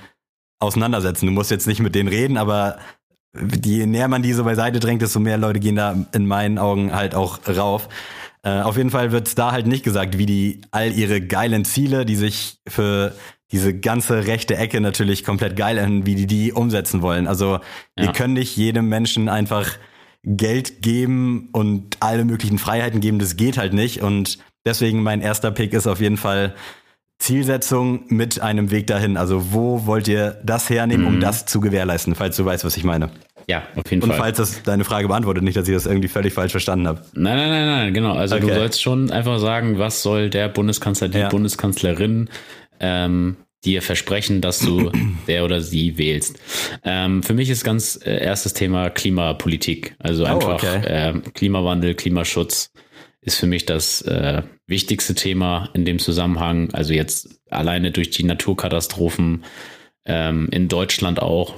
auseinandersetzen. 0.59 1.25
Du 1.25 1.31
musst 1.33 1.51
jetzt 1.51 1.67
nicht 1.67 1.81
mit 1.81 1.95
denen 1.95 2.07
reden, 2.07 2.37
aber 2.37 2.77
je 3.63 3.85
näher 3.85 4.07
man 4.07 4.21
die 4.21 4.33
so 4.33 4.43
beiseite 4.43 4.79
drängt, 4.79 5.01
desto 5.01 5.19
mehr 5.19 5.37
Leute 5.37 5.59
gehen 5.59 5.75
da 5.75 5.95
in 6.13 6.27
meinen 6.27 6.57
Augen 6.57 6.93
halt 6.93 7.15
auch 7.15 7.39
rauf. 7.47 7.89
Äh, 8.43 8.61
auf 8.61 8.77
jeden 8.77 8.89
Fall 8.89 9.11
wird 9.11 9.27
es 9.27 9.35
da 9.35 9.51
halt 9.51 9.67
nicht 9.67 9.83
gesagt, 9.83 10.17
wie 10.17 10.25
die 10.25 10.61
all 10.71 10.91
ihre 10.91 11.21
geilen 11.21 11.65
Ziele, 11.65 12.05
die 12.05 12.15
sich 12.15 12.57
für 12.67 13.13
diese 13.51 13.77
ganze 13.77 14.27
rechte 14.27 14.57
Ecke 14.57 14.81
natürlich 14.81 15.23
komplett 15.23 15.55
geil 15.55 15.79
an, 15.79 16.05
wie 16.05 16.15
die 16.15 16.27
die 16.27 16.51
umsetzen 16.51 17.01
wollen. 17.01 17.27
Also 17.27 17.59
ja. 17.97 18.05
wir 18.05 18.11
können 18.11 18.33
nicht 18.33 18.57
jedem 18.57 18.89
Menschen 18.89 19.29
einfach 19.29 19.77
Geld 20.23 20.81
geben 20.81 21.49
und 21.51 21.97
alle 21.99 22.25
möglichen 22.25 22.57
Freiheiten 22.57 22.99
geben. 22.99 23.19
Das 23.19 23.37
geht 23.37 23.57
halt 23.57 23.73
nicht. 23.73 24.01
Und 24.01 24.39
deswegen 24.65 25.03
mein 25.03 25.21
erster 25.21 25.51
Pick 25.51 25.73
ist 25.73 25.87
auf 25.87 26.01
jeden 26.01 26.17
Fall 26.17 26.55
Zielsetzung 27.19 28.05
mit 28.07 28.41
einem 28.41 28.71
Weg 28.71 28.87
dahin. 28.87 29.17
Also 29.17 29.53
wo 29.53 29.85
wollt 29.85 30.07
ihr 30.07 30.41
das 30.43 30.69
hernehmen, 30.69 31.05
um 31.05 31.15
mhm. 31.17 31.21
das 31.21 31.45
zu 31.45 31.61
gewährleisten, 31.61 32.15
falls 32.15 32.35
du 32.35 32.43
weißt, 32.43 32.65
was 32.65 32.75
ich 32.75 32.83
meine? 32.83 33.09
Ja, 33.47 33.63
auf 33.75 33.89
jeden 33.89 34.03
Und 34.03 34.09
Fall. 34.09 34.17
Und 34.17 34.23
falls 34.23 34.37
das 34.37 34.63
deine 34.63 34.83
Frage 34.83 35.07
beantwortet, 35.07 35.43
nicht, 35.43 35.57
dass 35.57 35.67
ich 35.67 35.73
das 35.73 35.85
irgendwie 35.85 36.07
völlig 36.07 36.33
falsch 36.33 36.51
verstanden 36.51 36.87
habe. 36.87 37.01
Nein, 37.13 37.37
nein, 37.37 37.49
nein, 37.49 37.65
nein, 37.65 37.93
genau. 37.93 38.13
Also 38.13 38.35
okay. 38.35 38.47
du 38.47 38.53
sollst 38.53 38.81
schon 38.81 39.11
einfach 39.11 39.39
sagen, 39.39 39.79
was 39.79 40.01
soll 40.01 40.29
der 40.29 40.49
Bundeskanzler, 40.49 41.09
die 41.09 41.19
ja. 41.19 41.29
Bundeskanzlerin 41.29 42.29
ähm, 42.79 43.37
dir 43.65 43.81
versprechen, 43.81 44.41
dass 44.41 44.59
du 44.59 44.91
der 45.27 45.45
oder 45.45 45.61
sie 45.61 45.97
wählst. 45.97 46.39
Ähm, 46.83 47.23
für 47.23 47.33
mich 47.33 47.49
ist 47.49 47.63
ganz 47.63 47.99
äh, 48.03 48.23
erstes 48.23 48.53
Thema 48.53 48.89
Klimapolitik. 48.89 49.95
Also 49.99 50.23
oh, 50.23 50.27
einfach 50.27 50.63
okay. 50.63 50.85
äh, 50.85 51.13
Klimawandel, 51.33 51.95
Klimaschutz 51.95 52.71
ist 53.21 53.39
für 53.39 53.47
mich 53.47 53.65
das 53.65 54.01
äh, 54.01 54.43
wichtigste 54.67 55.15
Thema 55.15 55.69
in 55.73 55.85
dem 55.85 55.99
Zusammenhang. 55.99 56.69
Also 56.73 56.93
jetzt 56.93 57.39
alleine 57.49 57.91
durch 57.91 58.09
die 58.09 58.23
Naturkatastrophen 58.23 59.43
ähm, 60.05 60.49
in 60.51 60.67
Deutschland 60.67 61.21
auch, 61.21 61.55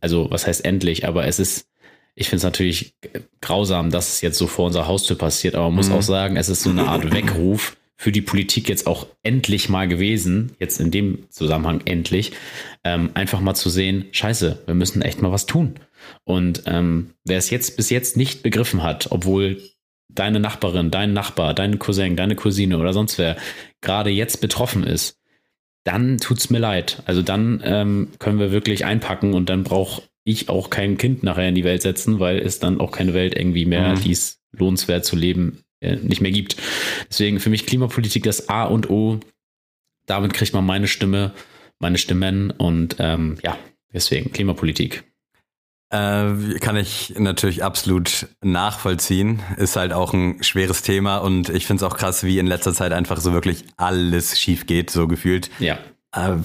also 0.00 0.30
was 0.30 0.46
heißt 0.46 0.64
endlich, 0.64 1.06
aber 1.06 1.26
es 1.26 1.38
ist, 1.38 1.68
ich 2.14 2.28
finde 2.28 2.38
es 2.38 2.44
natürlich 2.44 2.94
grausam, 3.40 3.90
dass 3.90 4.14
es 4.14 4.20
jetzt 4.20 4.38
so 4.38 4.46
vor 4.46 4.66
unserer 4.66 4.86
Haustür 4.86 5.16
passiert, 5.16 5.54
aber 5.54 5.64
man 5.64 5.76
muss 5.76 5.88
mhm. 5.88 5.96
auch 5.96 6.02
sagen, 6.02 6.36
es 6.36 6.48
ist 6.48 6.62
so 6.62 6.70
eine 6.70 6.86
Art 6.86 7.12
Weckruf 7.12 7.76
für 7.96 8.12
die 8.12 8.20
Politik 8.20 8.68
jetzt 8.68 8.86
auch 8.86 9.06
endlich 9.22 9.68
mal 9.68 9.86
gewesen, 9.86 10.56
jetzt 10.58 10.80
in 10.80 10.90
dem 10.90 11.30
Zusammenhang 11.30 11.82
endlich, 11.84 12.32
ähm, 12.82 13.10
einfach 13.14 13.40
mal 13.40 13.54
zu 13.54 13.70
sehen, 13.70 14.06
scheiße, 14.10 14.62
wir 14.66 14.74
müssen 14.74 15.02
echt 15.02 15.22
mal 15.22 15.30
was 15.30 15.46
tun. 15.46 15.76
Und 16.24 16.64
ähm, 16.66 17.10
wer 17.24 17.38
es 17.38 17.50
jetzt 17.50 17.76
bis 17.76 17.90
jetzt 17.90 18.16
nicht 18.16 18.42
begriffen 18.42 18.82
hat, 18.82 19.08
obwohl 19.10 19.62
deine 20.08 20.40
Nachbarin, 20.40 20.90
dein 20.90 21.12
Nachbar, 21.12 21.54
dein 21.54 21.78
Cousin, 21.78 22.16
deine 22.16 22.34
Cousine 22.34 22.78
oder 22.78 22.92
sonst 22.92 23.18
wer 23.18 23.36
gerade 23.80 24.10
jetzt 24.10 24.40
betroffen 24.40 24.84
ist, 24.84 25.16
dann 25.84 26.18
tut's 26.18 26.50
mir 26.50 26.58
leid. 26.58 27.02
Also 27.06 27.22
dann 27.22 27.60
ähm, 27.64 28.08
können 28.18 28.38
wir 28.38 28.52
wirklich 28.52 28.84
einpacken 28.84 29.34
und 29.34 29.48
dann 29.48 29.64
brauche 29.64 30.02
ich 30.24 30.48
auch 30.48 30.70
kein 30.70 30.98
Kind 30.98 31.22
nachher 31.22 31.48
in 31.48 31.54
die 31.54 31.64
Welt 31.64 31.82
setzen, 31.82 32.20
weil 32.20 32.38
es 32.38 32.58
dann 32.58 32.80
auch 32.80 32.92
keine 32.92 33.14
Welt 33.14 33.36
irgendwie 33.36 33.66
mehr, 33.66 33.96
mhm. 33.96 34.00
die 34.00 34.12
es 34.12 34.40
lohnenswert 34.52 35.04
zu 35.04 35.16
leben, 35.16 35.64
äh, 35.80 35.96
nicht 35.96 36.20
mehr 36.20 36.30
gibt. 36.30 36.56
Deswegen 37.08 37.40
für 37.40 37.50
mich 37.50 37.66
Klimapolitik 37.66 38.22
das 38.22 38.48
A 38.48 38.64
und 38.64 38.90
O. 38.90 39.18
Damit 40.06 40.34
kriegt 40.34 40.52
man 40.52 40.64
meine 40.64 40.88
Stimme, 40.88 41.32
meine 41.78 41.98
Stimmen 41.98 42.50
und 42.50 42.96
ähm, 42.98 43.38
ja, 43.42 43.58
deswegen 43.92 44.32
Klimapolitik. 44.32 45.04
Äh, 45.92 46.58
kann 46.60 46.76
ich 46.76 47.14
natürlich 47.18 47.62
absolut 47.62 48.26
nachvollziehen. 48.40 49.42
Ist 49.58 49.76
halt 49.76 49.92
auch 49.92 50.14
ein 50.14 50.42
schweres 50.42 50.80
Thema 50.80 51.18
und 51.18 51.50
ich 51.50 51.66
finde 51.66 51.84
es 51.84 51.92
auch 51.92 51.98
krass, 51.98 52.24
wie 52.24 52.38
in 52.38 52.46
letzter 52.46 52.72
Zeit 52.72 52.92
einfach 52.92 53.20
so 53.20 53.34
wirklich 53.34 53.64
alles 53.76 54.40
schief 54.40 54.64
geht, 54.66 54.88
so 54.88 55.06
gefühlt. 55.06 55.50
Ja. 55.58 55.76
Äh, 56.12 56.36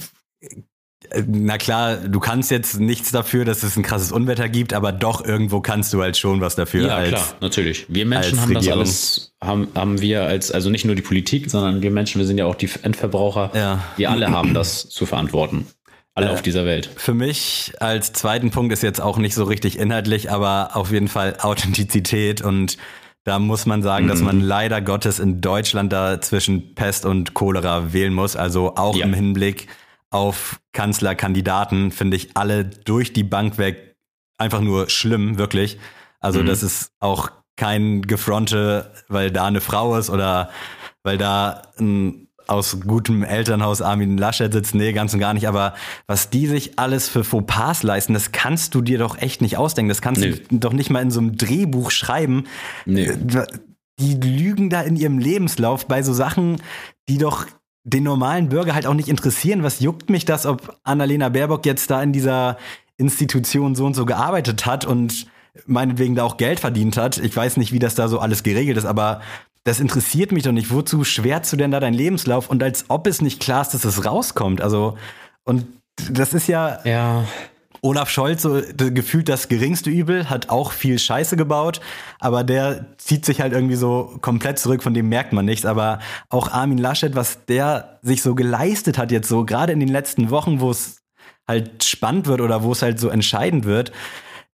na 1.26 1.56
klar, 1.56 1.96
du 1.96 2.20
kannst 2.20 2.50
jetzt 2.50 2.78
nichts 2.78 3.10
dafür, 3.10 3.46
dass 3.46 3.62
es 3.62 3.76
ein 3.76 3.82
krasses 3.82 4.12
Unwetter 4.12 4.50
gibt, 4.50 4.74
aber 4.74 4.92
doch 4.92 5.24
irgendwo 5.24 5.62
kannst 5.62 5.94
du 5.94 6.02
halt 6.02 6.18
schon 6.18 6.42
was 6.42 6.54
dafür. 6.54 6.88
Ja, 6.88 6.96
als, 6.96 7.08
klar, 7.08 7.34
natürlich. 7.40 7.86
Wir 7.88 8.04
Menschen 8.04 8.38
haben 8.38 8.54
Regierung. 8.54 8.80
das 8.80 8.88
alles, 8.88 9.34
haben, 9.40 9.68
haben 9.74 10.00
wir 10.02 10.24
als, 10.24 10.50
also 10.50 10.68
nicht 10.68 10.84
nur 10.84 10.94
die 10.94 11.02
Politik, 11.02 11.50
sondern 11.50 11.80
wir 11.80 11.90
Menschen, 11.90 12.18
wir 12.18 12.26
sind 12.26 12.36
ja 12.36 12.44
auch 12.44 12.56
die 12.56 12.68
Endverbraucher. 12.82 13.50
Ja. 13.54 13.84
Wir 13.96 14.10
alle 14.10 14.30
haben 14.30 14.52
das 14.52 14.90
zu 14.90 15.06
verantworten. 15.06 15.66
Alle 16.18 16.30
äh, 16.30 16.34
auf 16.34 16.42
dieser 16.42 16.64
Welt. 16.64 16.90
Für 16.96 17.14
mich 17.14 17.72
als 17.80 18.12
zweiten 18.12 18.50
Punkt 18.50 18.72
ist 18.72 18.82
jetzt 18.82 19.00
auch 19.00 19.18
nicht 19.18 19.34
so 19.34 19.44
richtig 19.44 19.78
inhaltlich, 19.78 20.30
aber 20.30 20.70
auf 20.74 20.90
jeden 20.90 21.08
Fall 21.08 21.36
Authentizität 21.40 22.42
und 22.42 22.76
da 23.24 23.38
muss 23.38 23.66
man 23.66 23.82
sagen, 23.82 24.06
mhm. 24.06 24.08
dass 24.08 24.20
man 24.20 24.40
leider 24.40 24.80
Gottes 24.80 25.18
in 25.18 25.40
Deutschland 25.40 25.92
da 25.92 26.20
zwischen 26.20 26.74
Pest 26.74 27.04
und 27.04 27.34
Cholera 27.34 27.92
wählen 27.92 28.14
muss. 28.14 28.36
Also 28.36 28.74
auch 28.76 28.96
ja. 28.96 29.04
im 29.04 29.12
Hinblick 29.12 29.68
auf 30.10 30.60
Kanzlerkandidaten 30.72 31.90
finde 31.90 32.16
ich 32.16 32.30
alle 32.36 32.64
durch 32.64 33.12
die 33.12 33.24
Bank 33.24 33.58
weg 33.58 33.96
einfach 34.38 34.60
nur 34.60 34.88
schlimm, 34.88 35.36
wirklich. 35.36 35.78
Also 36.20 36.40
mhm. 36.40 36.46
das 36.46 36.62
ist 36.62 36.92
auch 37.00 37.30
kein 37.56 38.02
Gefronte, 38.02 38.92
weil 39.08 39.30
da 39.30 39.44
eine 39.44 39.60
Frau 39.60 39.96
ist 39.96 40.08
oder 40.08 40.50
weil 41.02 41.18
da 41.18 41.62
ein 41.78 42.27
aus 42.48 42.80
gutem 42.86 43.22
Elternhaus 43.22 43.82
Armin 43.82 44.18
Laschet 44.18 44.52
sitzt, 44.52 44.74
nee, 44.74 44.92
ganz 44.92 45.14
und 45.14 45.20
gar 45.20 45.34
nicht. 45.34 45.46
Aber 45.46 45.74
was 46.06 46.30
die 46.30 46.46
sich 46.46 46.78
alles 46.78 47.08
für 47.08 47.24
Fauxpas 47.24 47.82
leisten, 47.82 48.14
das 48.14 48.32
kannst 48.32 48.74
du 48.74 48.80
dir 48.80 48.98
doch 48.98 49.18
echt 49.18 49.40
nicht 49.42 49.56
ausdenken. 49.56 49.88
Das 49.88 50.02
kannst 50.02 50.20
nee. 50.20 50.30
du 50.48 50.58
doch 50.58 50.72
nicht 50.72 50.90
mal 50.90 51.02
in 51.02 51.10
so 51.10 51.20
einem 51.20 51.36
Drehbuch 51.36 51.90
schreiben. 51.90 52.44
Nee. 52.86 53.06
Äh, 53.06 53.46
die 54.00 54.14
lügen 54.14 54.70
da 54.70 54.82
in 54.82 54.96
ihrem 54.96 55.18
Lebenslauf 55.18 55.86
bei 55.86 56.02
so 56.02 56.12
Sachen, 56.12 56.62
die 57.08 57.18
doch 57.18 57.46
den 57.84 58.04
normalen 58.04 58.48
Bürger 58.48 58.74
halt 58.74 58.86
auch 58.86 58.94
nicht 58.94 59.08
interessieren. 59.08 59.62
Was 59.62 59.80
juckt 59.80 60.10
mich 60.10 60.24
das, 60.24 60.46
ob 60.46 60.78
Annalena 60.84 61.30
Baerbock 61.30 61.66
jetzt 61.66 61.90
da 61.90 62.02
in 62.02 62.12
dieser 62.12 62.58
Institution 62.96 63.74
so 63.74 63.86
und 63.86 63.94
so 63.94 64.06
gearbeitet 64.06 64.66
hat 64.66 64.84
und 64.84 65.26
meinetwegen 65.66 66.14
da 66.14 66.24
auch 66.24 66.36
Geld 66.36 66.60
verdient 66.60 66.96
hat. 66.96 67.18
Ich 67.18 67.34
weiß 67.34 67.56
nicht, 67.56 67.72
wie 67.72 67.78
das 67.78 67.94
da 67.94 68.08
so 68.08 68.18
alles 68.18 68.42
geregelt 68.42 68.76
ist, 68.76 68.84
aber 68.84 69.20
das 69.68 69.80
interessiert 69.80 70.32
mich 70.32 70.44
doch 70.44 70.52
nicht. 70.52 70.72
Wozu 70.72 71.04
schwärzt 71.04 71.52
du 71.52 71.56
denn 71.58 71.70
da 71.70 71.78
deinen 71.78 71.92
Lebenslauf? 71.92 72.48
Und 72.48 72.62
als 72.62 72.86
ob 72.88 73.06
es 73.06 73.20
nicht 73.20 73.38
klar 73.38 73.60
ist, 73.60 73.74
dass 73.74 73.84
es 73.84 74.06
rauskommt. 74.06 74.62
Also, 74.62 74.96
und 75.44 75.66
das 76.10 76.32
ist 76.32 76.48
ja. 76.48 76.80
Ja. 76.84 77.24
Olaf 77.82 78.08
Scholz, 78.08 78.42
so 78.42 78.60
gefühlt 78.76 79.28
das 79.28 79.48
geringste 79.48 79.90
Übel, 79.90 80.28
hat 80.30 80.48
auch 80.48 80.72
viel 80.72 80.98
Scheiße 80.98 81.36
gebaut, 81.36 81.80
aber 82.18 82.42
der 82.42 82.86
zieht 82.96 83.24
sich 83.24 83.40
halt 83.40 83.52
irgendwie 83.52 83.76
so 83.76 84.18
komplett 84.20 84.58
zurück, 84.58 84.82
von 84.82 84.94
dem 84.94 85.08
merkt 85.08 85.32
man 85.32 85.44
nichts. 85.44 85.64
Aber 85.64 86.00
auch 86.28 86.50
Armin 86.50 86.78
Laschet, 86.78 87.14
was 87.14 87.44
der 87.44 88.00
sich 88.02 88.22
so 88.22 88.34
geleistet 88.34 88.98
hat 88.98 89.12
jetzt 89.12 89.28
so, 89.28 89.44
gerade 89.44 89.72
in 89.72 89.80
den 89.80 89.90
letzten 89.90 90.30
Wochen, 90.30 90.60
wo 90.60 90.70
es 90.70 91.02
halt 91.46 91.84
spannend 91.84 92.26
wird 92.26 92.40
oder 92.40 92.64
wo 92.64 92.72
es 92.72 92.82
halt 92.82 92.98
so 92.98 93.10
entscheidend 93.10 93.64
wird. 93.64 93.92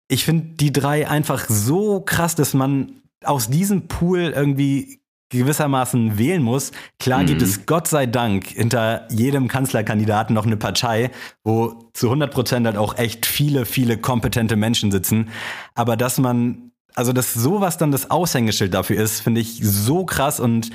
Ich 0.08 0.24
finde 0.24 0.54
die 0.54 0.72
drei 0.72 1.06
einfach 1.06 1.46
so 1.48 2.00
krass, 2.00 2.36
dass 2.36 2.54
man 2.54 3.02
aus 3.22 3.50
diesem 3.50 3.86
Pool 3.86 4.32
irgendwie 4.34 4.99
gewissermaßen 5.30 6.18
wählen 6.18 6.42
muss. 6.42 6.72
Klar 6.98 7.24
gibt 7.24 7.40
es 7.40 7.64
Gott 7.64 7.88
sei 7.88 8.06
Dank 8.06 8.46
hinter 8.48 9.06
jedem 9.10 9.48
Kanzlerkandidaten 9.48 10.34
noch 10.34 10.44
eine 10.44 10.56
Partei, 10.56 11.10
wo 11.44 11.88
zu 11.94 12.08
100 12.08 12.32
Prozent 12.32 12.66
halt 12.66 12.76
auch 12.76 12.98
echt 12.98 13.26
viele, 13.26 13.64
viele 13.64 13.96
kompetente 13.96 14.56
Menschen 14.56 14.90
sitzen. 14.90 15.30
Aber 15.74 15.96
dass 15.96 16.18
man, 16.18 16.72
also 16.94 17.12
dass 17.12 17.32
sowas 17.32 17.78
dann 17.78 17.92
das 17.92 18.10
Aushängeschild 18.10 18.74
dafür 18.74 19.00
ist, 19.00 19.20
finde 19.20 19.40
ich 19.40 19.60
so 19.62 20.04
krass 20.04 20.40
und 20.40 20.70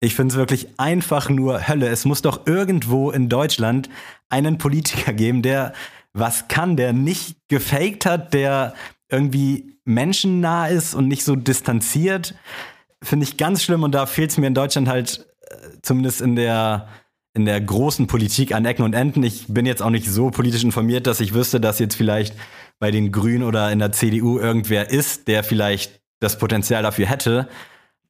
ich 0.00 0.14
finde 0.14 0.32
es 0.32 0.38
wirklich 0.38 0.68
einfach 0.78 1.28
nur 1.28 1.68
Hölle. 1.68 1.88
Es 1.88 2.04
muss 2.04 2.22
doch 2.22 2.46
irgendwo 2.46 3.10
in 3.10 3.28
Deutschland 3.28 3.90
einen 4.28 4.56
Politiker 4.56 5.12
geben, 5.12 5.42
der 5.42 5.72
was 6.14 6.48
kann, 6.48 6.76
der 6.76 6.92
nicht 6.92 7.36
gefaked 7.48 8.06
hat, 8.06 8.32
der 8.32 8.74
irgendwie 9.10 9.78
menschennah 9.84 10.68
ist 10.68 10.94
und 10.94 11.08
nicht 11.08 11.24
so 11.24 11.36
distanziert 11.36 12.34
finde 13.02 13.24
ich 13.24 13.36
ganz 13.36 13.62
schlimm 13.62 13.82
und 13.82 13.92
da 13.92 14.06
fehlt 14.06 14.30
es 14.30 14.38
mir 14.38 14.46
in 14.46 14.54
Deutschland 14.54 14.88
halt 14.88 15.26
äh, 15.42 15.54
zumindest 15.82 16.20
in 16.20 16.36
der 16.36 16.88
in 17.34 17.44
der 17.44 17.60
großen 17.60 18.08
Politik 18.08 18.52
an 18.52 18.64
Ecken 18.64 18.82
und 18.82 18.94
Enden. 18.94 19.22
Ich 19.22 19.46
bin 19.48 19.64
jetzt 19.64 19.82
auch 19.82 19.90
nicht 19.90 20.10
so 20.10 20.30
politisch 20.30 20.64
informiert, 20.64 21.06
dass 21.06 21.20
ich 21.20 21.34
wüsste, 21.34 21.60
dass 21.60 21.78
jetzt 21.78 21.94
vielleicht 21.94 22.34
bei 22.80 22.90
den 22.90 23.12
Grünen 23.12 23.44
oder 23.44 23.70
in 23.70 23.78
der 23.78 23.92
CDU 23.92 24.38
irgendwer 24.38 24.90
ist, 24.90 25.28
der 25.28 25.44
vielleicht 25.44 26.00
das 26.20 26.38
Potenzial 26.38 26.82
dafür 26.82 27.06
hätte. 27.06 27.48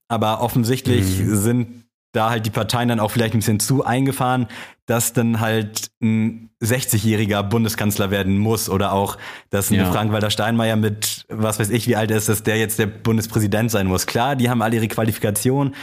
Aber 0.09 0.41
offensichtlich 0.41 1.19
mhm. 1.19 1.37
sind 1.37 1.85
da 2.13 2.31
halt 2.31 2.47
die 2.47 2.51
Parteien 2.51 2.89
dann 2.89 3.01
auch 3.01 3.11
vielleicht 3.11 3.35
ein 3.35 3.41
bisschen 3.41 3.61
zu 3.61 3.85
eingefahren, 3.85 4.47
dass 4.87 5.13
dann 5.13 5.41
halt 5.41 5.91
ein 6.03 6.49
60-jähriger 6.63 7.43
Bundeskanzler 7.43 8.11
werden 8.11 8.39
muss 8.39 8.71
oder 8.71 8.93
auch, 8.93 9.19
dass 9.51 9.71
eine 9.71 9.83
ja. 9.83 9.93
Frank-Walter 9.93 10.31
Steinmeier 10.31 10.77
mit, 10.77 11.18
was 11.29 11.59
weiß 11.59 11.71
ich, 11.71 11.87
wie 11.87 11.97
alt 11.97 12.11
er 12.11 12.17
ist, 12.17 12.29
dass 12.29 12.43
der 12.43 12.57
jetzt 12.57 12.79
der 12.79 12.87
Bundespräsident 12.87 13.71
sein 13.71 13.87
muss. 13.87 14.07
Klar, 14.07 14.37
die 14.37 14.49
haben 14.49 14.63
alle 14.63 14.77
ihre 14.77 14.89
Qualifikation, 14.89 15.75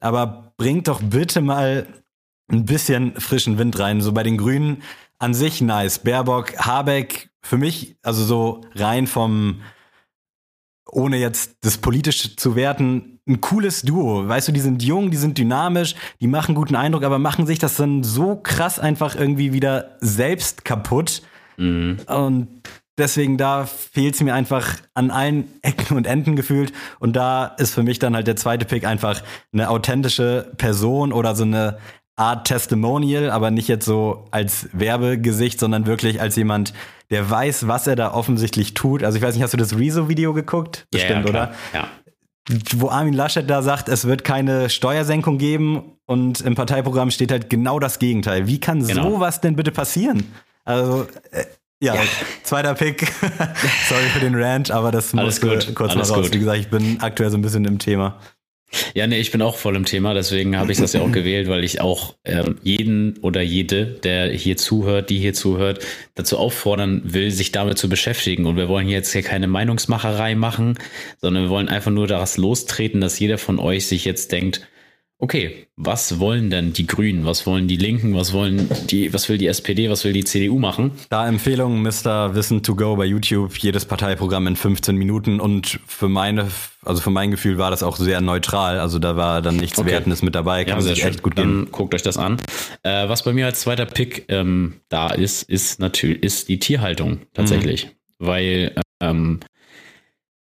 aber 0.00 0.52
bringt 0.56 0.88
doch 0.88 1.02
bitte 1.02 1.40
mal 1.40 1.86
ein 2.50 2.64
bisschen 2.64 3.18
frischen 3.20 3.58
Wind 3.58 3.78
rein. 3.78 4.00
So 4.00 4.12
bei 4.12 4.22
den 4.22 4.38
Grünen 4.38 4.82
an 5.18 5.34
sich 5.34 5.60
nice. 5.60 5.98
Baerbock, 5.98 6.56
Habeck, 6.58 7.30
für 7.42 7.58
mich, 7.58 7.96
also 8.02 8.24
so 8.24 8.60
rein 8.74 9.06
vom, 9.06 9.62
ohne 10.90 11.18
jetzt 11.18 11.56
das 11.62 11.78
politisch 11.78 12.36
zu 12.36 12.56
werten, 12.56 13.20
ein 13.26 13.40
cooles 13.40 13.82
Duo. 13.82 14.28
Weißt 14.28 14.48
du, 14.48 14.52
die 14.52 14.60
sind 14.60 14.82
jung, 14.82 15.10
die 15.10 15.16
sind 15.16 15.38
dynamisch, 15.38 15.94
die 16.20 16.26
machen 16.26 16.54
guten 16.54 16.76
Eindruck, 16.76 17.04
aber 17.04 17.18
machen 17.18 17.46
sich 17.46 17.58
das 17.58 17.76
dann 17.76 18.02
so 18.02 18.36
krass 18.36 18.78
einfach 18.78 19.16
irgendwie 19.16 19.52
wieder 19.52 19.96
selbst 20.00 20.64
kaputt. 20.64 21.22
Mhm. 21.56 22.00
Und 22.06 22.48
deswegen 22.98 23.36
da 23.36 23.66
fehlt 23.66 24.14
es 24.14 24.20
mir 24.20 24.34
einfach 24.34 24.76
an 24.94 25.10
allen 25.10 25.48
Ecken 25.62 25.96
und 25.96 26.06
Enden 26.06 26.36
gefühlt. 26.36 26.72
Und 27.00 27.16
da 27.16 27.46
ist 27.46 27.74
für 27.74 27.82
mich 27.82 27.98
dann 27.98 28.14
halt 28.14 28.26
der 28.26 28.36
zweite 28.36 28.64
Pick 28.64 28.86
einfach 28.86 29.22
eine 29.52 29.70
authentische 29.70 30.52
Person 30.56 31.12
oder 31.12 31.34
so 31.34 31.44
eine 31.44 31.78
Art 32.16 32.46
Testimonial, 32.46 33.30
aber 33.30 33.50
nicht 33.50 33.66
jetzt 33.66 33.84
so 33.84 34.26
als 34.30 34.68
Werbegesicht, 34.72 35.58
sondern 35.58 35.86
wirklich 35.86 36.20
als 36.20 36.36
jemand, 36.36 36.72
der 37.10 37.28
weiß, 37.28 37.66
was 37.66 37.86
er 37.88 37.96
da 37.96 38.12
offensichtlich 38.12 38.74
tut. 38.74 39.02
Also 39.02 39.18
ich 39.18 39.24
weiß 39.24 39.34
nicht, 39.34 39.42
hast 39.42 39.52
du 39.52 39.58
das 39.58 39.76
Rezo-Video 39.76 40.32
geguckt? 40.32 40.86
Bestimmt, 40.92 41.26
ja, 41.28 41.32
ja, 41.34 41.44
oder? 41.44 41.54
Ja. 41.72 41.88
Wo 42.76 42.88
Armin 42.88 43.14
Laschet 43.14 43.48
da 43.48 43.62
sagt, 43.62 43.88
es 43.88 44.04
wird 44.04 44.22
keine 44.22 44.70
Steuersenkung 44.70 45.38
geben 45.38 45.98
und 46.06 46.40
im 46.42 46.54
Parteiprogramm 46.54 47.10
steht 47.10 47.32
halt 47.32 47.50
genau 47.50 47.80
das 47.80 47.98
Gegenteil. 47.98 48.46
Wie 48.46 48.60
kann 48.60 48.86
genau. 48.86 49.10
sowas 49.10 49.40
denn 49.40 49.56
bitte 49.56 49.72
passieren? 49.72 50.32
Also, 50.64 51.08
äh, 51.32 51.44
ja, 51.84 51.94
ja, 51.94 52.02
zweiter 52.42 52.74
Pick. 52.74 53.06
Sorry 53.88 54.04
für 54.12 54.20
den 54.20 54.34
Rant, 54.34 54.70
aber 54.70 54.90
das 54.90 55.12
musste 55.12 55.46
kurz 55.74 55.92
Alles 55.92 56.08
mal 56.08 56.16
raus. 56.16 56.26
Gut. 56.26 56.34
Wie 56.34 56.38
gesagt, 56.38 56.58
ich 56.58 56.68
bin 56.68 57.00
aktuell 57.00 57.30
so 57.30 57.36
ein 57.36 57.42
bisschen 57.42 57.64
im 57.64 57.78
Thema. 57.78 58.18
Ja, 58.94 59.06
nee, 59.06 59.18
ich 59.18 59.30
bin 59.30 59.42
auch 59.42 59.56
voll 59.56 59.76
im 59.76 59.84
Thema, 59.84 60.14
deswegen 60.14 60.56
habe 60.56 60.72
ich 60.72 60.78
das 60.78 60.94
ja 60.94 61.00
auch 61.00 61.12
gewählt, 61.12 61.48
weil 61.48 61.62
ich 61.62 61.80
auch 61.80 62.14
ähm, 62.24 62.58
jeden 62.62 63.18
oder 63.18 63.40
jede, 63.42 63.86
der 63.86 64.30
hier 64.32 64.56
zuhört, 64.56 65.10
die 65.10 65.18
hier 65.18 65.34
zuhört, 65.34 65.84
dazu 66.14 66.38
auffordern 66.38 67.02
will, 67.04 67.30
sich 67.30 67.52
damit 67.52 67.78
zu 67.78 67.88
beschäftigen. 67.88 68.46
Und 68.46 68.56
wir 68.56 68.68
wollen 68.68 68.88
jetzt 68.88 69.12
hier 69.12 69.22
keine 69.22 69.46
Meinungsmacherei 69.46 70.34
machen, 70.34 70.78
sondern 71.20 71.44
wir 71.44 71.50
wollen 71.50 71.68
einfach 71.68 71.90
nur 71.90 72.06
daraus 72.06 72.36
lostreten, 72.36 73.00
dass 73.00 73.18
jeder 73.18 73.38
von 73.38 73.58
euch 73.58 73.86
sich 73.86 74.04
jetzt 74.04 74.32
denkt, 74.32 74.66
Okay, 75.24 75.68
was 75.76 76.20
wollen 76.20 76.50
denn 76.50 76.74
die 76.74 76.86
Grünen, 76.86 77.24
was 77.24 77.46
wollen 77.46 77.66
die 77.66 77.78
Linken, 77.78 78.14
was 78.14 78.34
wollen 78.34 78.68
die, 78.90 79.10
was 79.14 79.26
will 79.30 79.38
die 79.38 79.46
SPD, 79.46 79.88
was 79.88 80.04
will 80.04 80.12
die 80.12 80.22
CDU 80.22 80.58
machen? 80.58 80.90
Da 81.08 81.26
Empfehlung 81.26 81.80
Mr. 81.80 82.34
Wissen 82.34 82.62
to 82.62 82.76
go 82.76 82.94
bei 82.94 83.06
YouTube, 83.06 83.56
jedes 83.56 83.86
Parteiprogramm 83.86 84.46
in 84.48 84.54
15 84.54 84.94
Minuten 84.94 85.40
und 85.40 85.80
für 85.86 86.10
meine, 86.10 86.50
also 86.84 87.00
für 87.00 87.08
mein 87.08 87.30
Gefühl 87.30 87.56
war 87.56 87.70
das 87.70 87.82
auch 87.82 87.96
sehr 87.96 88.20
neutral, 88.20 88.78
also 88.78 88.98
da 88.98 89.16
war 89.16 89.40
dann 89.40 89.56
nichts 89.56 89.78
okay. 89.78 89.92
Wertendes 89.92 90.20
mit 90.20 90.34
dabei, 90.34 90.66
kann 90.66 90.76
ja, 90.76 90.82
sich 90.82 91.02
echt 91.02 91.22
gut 91.22 91.38
dann 91.38 91.62
gehen. 91.62 91.72
guckt 91.72 91.94
euch 91.94 92.02
das 92.02 92.18
an. 92.18 92.36
Äh, 92.82 93.08
was 93.08 93.22
bei 93.22 93.32
mir 93.32 93.46
als 93.46 93.60
zweiter 93.60 93.86
Pick 93.86 94.26
ähm, 94.28 94.74
da 94.90 95.08
ist, 95.08 95.44
ist 95.44 95.80
natürlich, 95.80 96.22
ist 96.22 96.50
die 96.50 96.58
Tierhaltung 96.58 97.20
tatsächlich, 97.32 97.86
mhm. 97.86 98.26
weil 98.26 98.74
ähm, 99.00 99.40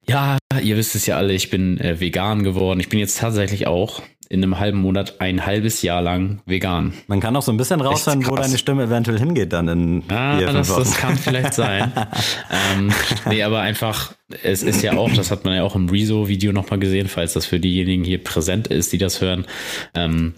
ja, 0.06 0.38
ihr 0.62 0.76
wisst 0.76 0.96
es 0.96 1.06
ja 1.06 1.16
alle, 1.16 1.32
ich 1.32 1.50
bin 1.50 1.80
äh, 1.80 2.02
vegan 2.02 2.44
geworden. 2.44 2.82
Ich 2.82 2.90
bin 2.90 3.00
jetzt 3.00 3.20
tatsächlich 3.20 3.68
auch 3.68 4.02
in 4.34 4.44
einem 4.44 4.58
halben 4.58 4.80
Monat 4.80 5.22
ein 5.22 5.46
halbes 5.46 5.84
Jahr 5.84 6.02
lang 6.02 6.42
vegan. 6.48 6.94
Man 7.06 7.20
kann 7.20 7.36
auch 7.36 7.44
so 7.44 7.52
ein 7.52 7.58
bisschen 7.58 7.82
raushören, 7.82 8.26
wo 8.26 8.36
deine 8.36 8.58
Stimme 8.58 8.86
eventuell 8.86 9.20
hingeht 9.20 9.54
dann 9.54 9.68
in 9.68 10.04
ah, 10.10 10.42
das, 10.42 10.76
das 10.76 10.98
kann 10.98 11.16
vielleicht 11.18 11.54
sein. 11.54 11.94
ähm, 12.76 12.92
nee, 13.30 13.44
aber 13.44 13.60
einfach, 13.60 14.16
es 14.42 14.64
ist 14.64 14.82
ja 14.82 14.94
auch, 14.94 15.14
das 15.14 15.30
hat 15.30 15.46
man 15.46 15.54
ja 15.54 15.62
auch 15.62 15.76
im 15.76 15.88
Rezo-Video 15.88 16.52
nochmal 16.52 16.80
gesehen, 16.80 17.10
falls 17.10 17.34
das 17.34 17.46
für 17.46 17.60
diejenigen 17.60 18.04
hier 18.04 18.24
präsent 18.24 18.70
ist, 18.70 18.92
die 18.92 18.98
das 18.98 19.22
hören. 19.22 19.46
Ähm, 19.94 20.34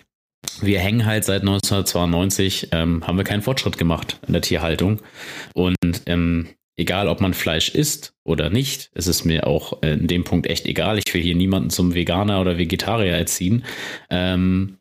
wir 0.59 0.79
hängen 0.79 1.05
halt 1.05 1.23
seit 1.23 1.43
1992, 1.43 2.69
ähm, 2.73 3.07
haben 3.07 3.17
wir 3.17 3.23
keinen 3.23 3.43
Fortschritt 3.43 3.77
gemacht 3.77 4.19
in 4.27 4.33
der 4.33 4.41
Tierhaltung. 4.41 4.99
Und 5.53 5.77
ähm, 6.05 6.49
egal 6.77 7.07
ob 7.07 7.21
man 7.21 7.33
Fleisch 7.33 7.69
isst 7.69 8.13
oder 8.23 8.49
nicht, 8.49 8.91
es 8.93 9.07
ist 9.07 9.25
mir 9.25 9.47
auch 9.47 9.81
in 9.81 10.07
dem 10.07 10.23
Punkt 10.23 10.47
echt 10.47 10.65
egal. 10.65 10.99
Ich 10.99 11.13
will 11.13 11.21
hier 11.21 11.35
niemanden 11.35 11.69
zum 11.69 11.93
Veganer 11.93 12.41
oder 12.41 12.57
Vegetarier 12.57 13.13
erziehen. 13.13 13.63
Ähm, 14.09 14.77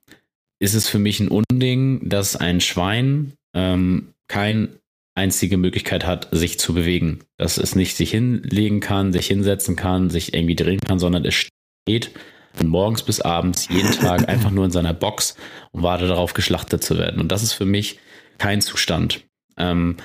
ist 0.59 0.75
es 0.75 0.89
für 0.89 0.99
mich 0.99 1.21
ein 1.21 1.29
Unding, 1.29 2.09
dass 2.09 2.37
ein 2.37 2.61
Schwein 2.61 3.35
ähm, 3.55 4.15
keine 4.29 4.69
einzige 5.15 5.57
Möglichkeit 5.57 6.05
hat, 6.07 6.29
sich 6.33 6.59
zu 6.59 6.75
bewegen. 6.75 7.21
Dass 7.37 7.59
es 7.59 7.77
nicht 7.77 7.97
sich 7.97 8.11
hinlegen 8.11 8.81
kann, 8.81 9.13
sich 9.13 9.27
hinsetzen 9.27 9.77
kann, 9.77 10.11
sich 10.11 10.35
irgendwie 10.35 10.57
drehen 10.57 10.81
kann, 10.81 10.99
sondern 10.99 11.25
es 11.25 11.35
steht 11.35 12.11
von 12.53 12.69
morgens 12.69 13.03
bis 13.03 13.21
abends 13.21 13.69
jeden 13.69 13.93
Tag 14.01 14.29
einfach 14.29 14.51
nur 14.51 14.65
in 14.65 14.71
seiner 14.71 14.95
Box 14.95 15.37
und 15.73 15.83
wartet 15.83 16.11
darauf, 16.11 16.35
geschlachtet 16.35 16.83
zu 16.83 16.99
werden. 16.99 17.21
Und 17.21 17.31
das 17.31 17.43
ist 17.43 17.53
für 17.53 17.67
mich 17.67 17.99
kein 18.39 18.61
Zustand. 18.61 19.25
Ähm, 19.57 19.97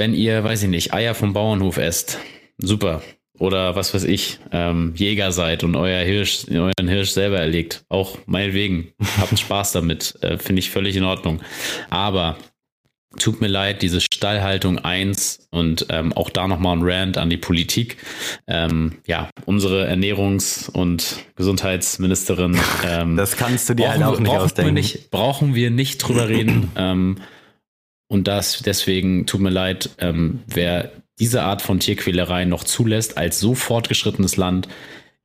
wenn 0.00 0.14
ihr, 0.14 0.42
weiß 0.42 0.62
ich 0.62 0.70
nicht, 0.70 0.94
Eier 0.94 1.14
vom 1.14 1.34
Bauernhof 1.34 1.76
esst, 1.76 2.18
super. 2.56 3.02
Oder 3.38 3.76
was 3.76 3.92
weiß 3.92 4.04
ich, 4.04 4.38
ähm, 4.50 4.94
Jäger 4.96 5.30
seid 5.30 5.62
und 5.62 5.76
euer 5.76 6.02
Hirsch, 6.02 6.46
euren 6.50 6.88
Hirsch 6.88 7.10
selber 7.10 7.38
erlegt. 7.38 7.84
Auch 7.90 8.16
meinetwegen. 8.24 8.94
Habt 9.18 9.38
Spaß 9.38 9.72
damit. 9.72 10.14
Äh, 10.22 10.38
Finde 10.38 10.60
ich 10.60 10.70
völlig 10.70 10.96
in 10.96 11.04
Ordnung. 11.04 11.42
Aber 11.90 12.38
tut 13.18 13.42
mir 13.42 13.48
leid, 13.48 13.82
diese 13.82 14.00
Stallhaltung 14.00 14.78
1 14.78 15.48
und 15.50 15.84
ähm, 15.90 16.14
auch 16.14 16.30
da 16.30 16.48
nochmal 16.48 16.78
ein 16.78 16.82
Rant 16.82 17.18
an 17.18 17.28
die 17.28 17.36
Politik. 17.36 17.98
Ähm, 18.46 18.96
ja, 19.06 19.28
unsere 19.44 19.86
Ernährungs- 19.86 20.70
und 20.70 21.16
Gesundheitsministerin. 21.36 22.58
Ähm, 22.82 23.16
das 23.16 23.36
kannst 23.36 23.68
du 23.68 23.74
dir 23.74 23.90
halt 23.90 24.02
auch 24.02 24.18
nicht 24.18 24.30
ausdenken. 24.30 24.74
Wir 24.74 24.80
nicht, 24.80 25.10
brauchen 25.10 25.54
wir 25.54 25.70
nicht 25.70 25.98
drüber 25.98 26.30
reden. 26.30 26.70
ähm, 26.76 27.18
und 28.10 28.26
das 28.26 28.60
deswegen 28.62 29.24
tut 29.24 29.40
mir 29.40 29.50
leid, 29.50 29.90
ähm, 29.98 30.40
wer 30.48 30.90
diese 31.20 31.42
Art 31.42 31.62
von 31.62 31.78
Tierquälerei 31.78 32.44
noch 32.44 32.64
zulässt 32.64 33.16
als 33.16 33.38
so 33.38 33.54
fortgeschrittenes 33.54 34.36
Land, 34.36 34.66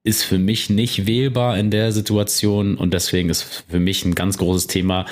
ist 0.04 0.24
für 0.24 0.38
mich 0.38 0.70
nicht 0.70 1.08
wählbar 1.08 1.58
in 1.58 1.72
der 1.72 1.92
Situation 1.92 2.78
und 2.78 2.94
deswegen 2.94 3.30
ist 3.30 3.66
für 3.68 3.80
mich 3.80 4.06
ein 4.06 4.14
ganz 4.14 4.38
großes 4.38 4.68
Thema. 4.68 5.08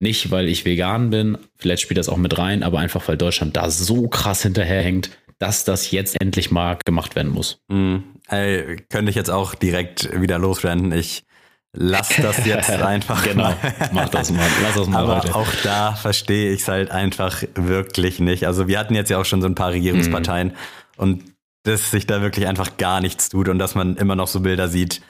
Nicht, 0.00 0.30
weil 0.30 0.48
ich 0.48 0.64
vegan 0.64 1.10
bin, 1.10 1.36
vielleicht 1.56 1.82
spielt 1.82 1.98
das 1.98 2.08
auch 2.08 2.16
mit 2.16 2.38
rein, 2.38 2.62
aber 2.62 2.78
einfach, 2.78 3.06
weil 3.08 3.18
Deutschland 3.18 3.58
da 3.58 3.68
so 3.68 4.08
krass 4.08 4.42
hinterherhängt, 4.42 5.10
dass 5.38 5.64
das 5.64 5.90
jetzt 5.90 6.18
endlich 6.18 6.50
mal 6.50 6.78
gemacht 6.82 7.14
werden 7.14 7.32
muss. 7.32 7.60
Mm, 7.68 7.96
ey, 8.28 8.76
könnte 8.88 9.10
ich 9.10 9.16
jetzt 9.16 9.30
auch 9.30 9.54
direkt 9.54 10.18
wieder 10.18 10.38
losrennen. 10.38 10.92
Ich 10.92 11.24
lass 11.72 12.08
das 12.16 12.44
jetzt 12.44 12.70
einfach 12.82 13.24
genau, 13.24 13.44
mal. 13.44 13.56
mach 13.92 14.08
das 14.08 14.30
mal, 14.30 14.46
lass 14.62 14.74
das 14.74 14.88
mal 14.88 15.02
Aber 15.02 15.18
heute. 15.18 15.34
auch 15.34 15.48
da 15.62 15.94
verstehe 15.94 16.52
ich 16.52 16.62
es 16.62 16.68
halt 16.68 16.90
einfach 16.90 17.42
wirklich 17.54 18.20
nicht. 18.20 18.46
Also 18.46 18.68
wir 18.68 18.78
hatten 18.78 18.94
jetzt 18.94 19.10
ja 19.10 19.18
auch 19.18 19.24
schon 19.24 19.40
so 19.42 19.48
ein 19.48 19.54
paar 19.54 19.70
Regierungsparteien 19.70 20.48
mhm. 20.48 20.54
und 20.96 21.24
dass 21.64 21.90
sich 21.90 22.06
da 22.06 22.22
wirklich 22.22 22.46
einfach 22.46 22.76
gar 22.76 23.00
nichts 23.00 23.28
tut 23.28 23.48
und 23.48 23.58
dass 23.58 23.74
man 23.74 23.96
immer 23.96 24.16
noch 24.16 24.28
so 24.28 24.40
Bilder 24.40 24.68
sieht 24.68 25.02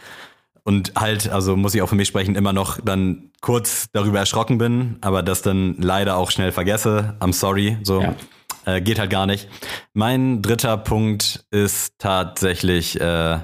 und 0.68 0.92
halt, 0.96 1.30
also 1.30 1.56
muss 1.56 1.74
ich 1.74 1.80
auch 1.80 1.88
für 1.88 1.94
mich 1.94 2.08
sprechen, 2.08 2.34
immer 2.34 2.52
noch 2.52 2.78
dann 2.78 3.30
kurz 3.40 3.86
darüber 3.92 4.18
erschrocken 4.18 4.58
bin, 4.58 4.98
aber 5.00 5.22
das 5.22 5.40
dann 5.40 5.76
leider 5.78 6.18
auch 6.18 6.30
schnell 6.30 6.52
vergesse. 6.52 7.16
I'm 7.20 7.32
sorry, 7.32 7.78
so. 7.84 8.02
Ja. 8.02 8.14
Äh, 8.66 8.82
geht 8.82 8.98
halt 8.98 9.08
gar 9.08 9.24
nicht. 9.24 9.48
Mein 9.94 10.42
dritter 10.42 10.76
Punkt 10.76 11.46
ist 11.50 11.94
tatsächlich, 11.98 13.00
äh, 13.00 13.38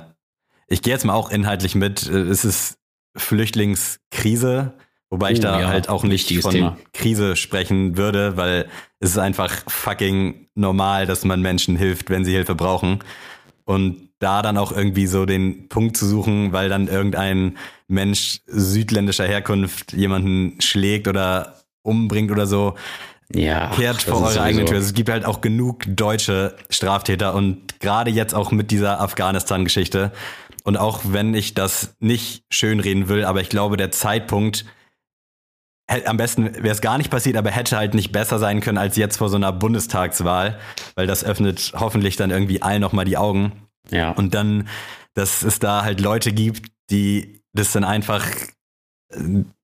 ich 0.66 0.82
gehe 0.82 0.92
jetzt 0.92 1.06
mal 1.06 1.14
auch 1.14 1.30
inhaltlich 1.30 1.74
mit. 1.74 2.06
Äh, 2.06 2.12
es 2.12 2.44
ist 2.44 2.76
Flüchtlingskrise, 3.16 4.72
wobei 5.10 5.32
ich 5.32 5.38
Oh, 5.38 5.42
da 5.42 5.60
ja, 5.60 5.68
halt 5.68 5.88
auch 5.88 6.04
nicht 6.04 6.32
von 6.42 6.50
Thema. 6.52 6.76
Krise 6.92 7.36
sprechen 7.36 7.96
würde, 7.96 8.36
weil 8.36 8.68
es 9.00 9.10
ist 9.10 9.18
einfach 9.18 9.52
fucking 9.68 10.48
normal, 10.54 11.06
dass 11.06 11.24
man 11.24 11.40
Menschen 11.40 11.76
hilft, 11.76 12.10
wenn 12.10 12.24
sie 12.24 12.32
Hilfe 12.32 12.54
brauchen. 12.54 13.00
Und 13.64 14.08
da 14.18 14.42
dann 14.42 14.56
auch 14.58 14.72
irgendwie 14.72 15.06
so 15.06 15.26
den 15.26 15.68
Punkt 15.68 15.96
zu 15.96 16.06
suchen, 16.06 16.52
weil 16.52 16.68
dann 16.68 16.88
irgendein 16.88 17.56
Mensch 17.88 18.40
südländischer 18.46 19.26
Herkunft 19.26 19.92
jemanden 19.92 20.60
schlägt 20.60 21.08
oder 21.08 21.56
umbringt 21.82 22.30
oder 22.30 22.46
so, 22.46 22.74
Ja. 23.34 23.68
kehrt 23.74 24.02
vor 24.02 24.22
eure 24.22 24.40
eigene 24.40 24.64
Tür. 24.64 24.78
Es 24.78 24.94
gibt 24.94 25.10
halt 25.10 25.24
auch 25.24 25.40
genug 25.40 25.82
deutsche 25.86 26.56
Straftäter 26.70 27.34
und 27.34 27.80
gerade 27.80 28.10
jetzt 28.10 28.34
auch 28.34 28.50
mit 28.52 28.70
dieser 28.70 29.00
Afghanistan-Geschichte. 29.00 30.12
Und 30.64 30.76
auch 30.76 31.02
wenn 31.04 31.34
ich 31.34 31.54
das 31.54 31.94
nicht 32.00 32.44
schönreden 32.50 33.08
will, 33.08 33.24
aber 33.24 33.40
ich 33.40 33.50
glaube, 33.50 33.76
der 33.76 33.90
Zeitpunkt 33.92 34.64
am 35.86 36.16
besten 36.16 36.54
wäre 36.54 36.70
es 36.70 36.80
gar 36.80 36.96
nicht 36.96 37.10
passiert, 37.10 37.36
aber 37.36 37.50
hätte 37.50 37.76
halt 37.76 37.92
nicht 37.92 38.10
besser 38.10 38.38
sein 38.38 38.60
können 38.60 38.78
als 38.78 38.96
jetzt 38.96 39.18
vor 39.18 39.28
so 39.28 39.36
einer 39.36 39.52
Bundestagswahl, 39.52 40.58
weil 40.94 41.06
das 41.06 41.24
öffnet 41.24 41.74
hoffentlich 41.76 42.16
dann 42.16 42.30
irgendwie 42.30 42.62
allen 42.62 42.80
nochmal 42.80 43.04
die 43.04 43.18
Augen. 43.18 43.52
Ja. 43.90 44.12
Und 44.12 44.34
dann, 44.34 44.68
dass 45.12 45.42
es 45.42 45.58
da 45.58 45.84
halt 45.84 46.00
Leute 46.00 46.32
gibt, 46.32 46.70
die 46.90 47.42
das 47.52 47.72
dann 47.72 47.84
einfach 47.84 48.26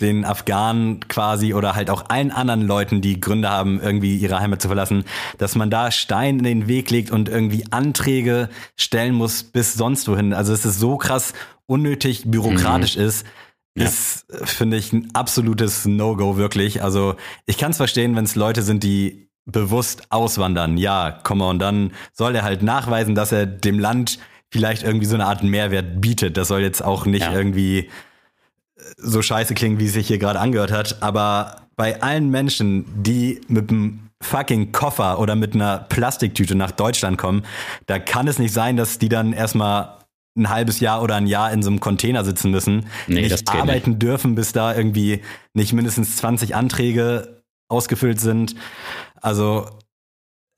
den 0.01 0.25
Afghanen 0.25 1.01
quasi 1.09 1.55
oder 1.55 1.75
halt 1.75 1.91
auch 1.91 2.05
allen 2.09 2.31
anderen 2.31 2.63
Leuten, 2.63 3.01
die 3.01 3.21
Gründe 3.21 3.49
haben, 3.51 3.81
irgendwie 3.81 4.17
ihre 4.17 4.39
Heimat 4.39 4.63
zu 4.63 4.69
verlassen, 4.69 5.05
dass 5.39 5.57
man 5.57 5.71
da 5.71 5.91
Stein 5.91 6.39
in 6.39 6.45
den 6.45 6.69
Weg 6.69 6.91
legt 6.91 7.11
und 7.11 7.29
irgendwie 7.29 7.65
Anträge 7.71 8.49
stellen 8.77 9.15
muss 9.15 9.43
bis 9.43 9.75
sonst 9.75 10.07
wohin. 10.09 10.33
Also 10.35 10.53
es 10.53 10.65
ist 10.65 10.79
so 10.79 10.97
krass 10.99 11.33
unnötig 11.67 12.25
bürokratisch 12.31 12.97
ist, 12.97 13.27
Ja. 13.77 13.87
ist, 13.87 14.31
äh, 14.31 14.47
finde 14.47 14.77
ich, 14.77 14.93
ein 14.93 15.09
absolutes 15.15 15.85
No-Go 15.87 16.37
wirklich. 16.37 16.83
Also 16.83 17.17
ich 17.47 17.59
kann 17.59 17.71
es 17.73 17.77
verstehen, 17.77 18.15
wenn 18.17 18.25
es 18.25 18.37
Leute 18.37 18.63
sind, 18.63 18.83
die 18.85 19.29
bewusst 19.47 20.03
auswandern. 20.11 20.77
Ja, 20.77 21.19
komm 21.25 21.39
mal, 21.39 21.51
und 21.51 21.59
dann 21.61 21.93
soll 22.13 22.37
er 22.37 22.43
halt 22.43 22.63
nachweisen, 22.63 23.15
dass 23.15 23.33
er 23.33 23.47
dem 23.47 23.79
Land 23.79 24.19
vielleicht 24.53 24.83
irgendwie 24.83 25.07
so 25.07 25.15
eine 25.15 25.27
Art 25.27 25.43
Mehrwert 25.43 26.01
bietet. 26.01 26.37
Das 26.37 26.49
soll 26.49 26.61
jetzt 26.61 26.85
auch 26.85 27.07
nicht 27.07 27.23
Ja. 27.23 27.33
irgendwie 27.33 27.89
so 28.97 29.23
scheiße 29.23 29.55
klingen, 29.55 29.79
wie 29.79 29.87
es 29.87 29.93
sich 29.93 30.07
hier 30.07 30.19
gerade 30.19 30.41
angehört 30.41 30.73
hat. 30.73 31.03
Aber 31.03 31.57
bei 31.77 32.03
allen 32.03 32.31
Menschen, 32.31 32.85
die 33.03 33.41
mit 33.49 33.71
einem 33.71 34.11
fucking 34.23 34.73
Koffer 34.73 35.19
oder 35.19 35.35
mit 35.35 35.55
einer 35.55 35.79
Plastiktüte 35.79 36.55
nach 36.55 36.73
Deutschland 36.73 37.17
kommen, 37.17 37.45
da 37.87 37.99
kann 37.99 38.29
es 38.29 38.39
nicht 38.39 38.53
sein, 38.53 38.77
dass 38.77 38.99
die 38.99 39.09
dann 39.09 39.33
erstmal 39.33 39.97
ein 40.37 40.49
halbes 40.49 40.81
Jahr 40.81 41.03
oder 41.03 41.17
ein 41.17 41.27
Jahr 41.27 41.53
in 41.53 41.63
so 41.63 41.71
einem 41.71 41.81
Container 41.81 42.25
sitzen 42.25 42.51
müssen, 42.51 42.87
Nee, 43.07 43.23
nicht 43.23 43.49
arbeiten 43.49 43.99
dürfen, 43.99 44.35
bis 44.35 44.53
da 44.53 44.75
irgendwie 44.75 45.23
nicht 45.55 45.73
mindestens 45.73 46.17
20 46.17 46.55
Anträge 46.55 47.43
ausgefüllt 47.69 48.21
sind. 48.21 48.55
Also, 49.21 49.69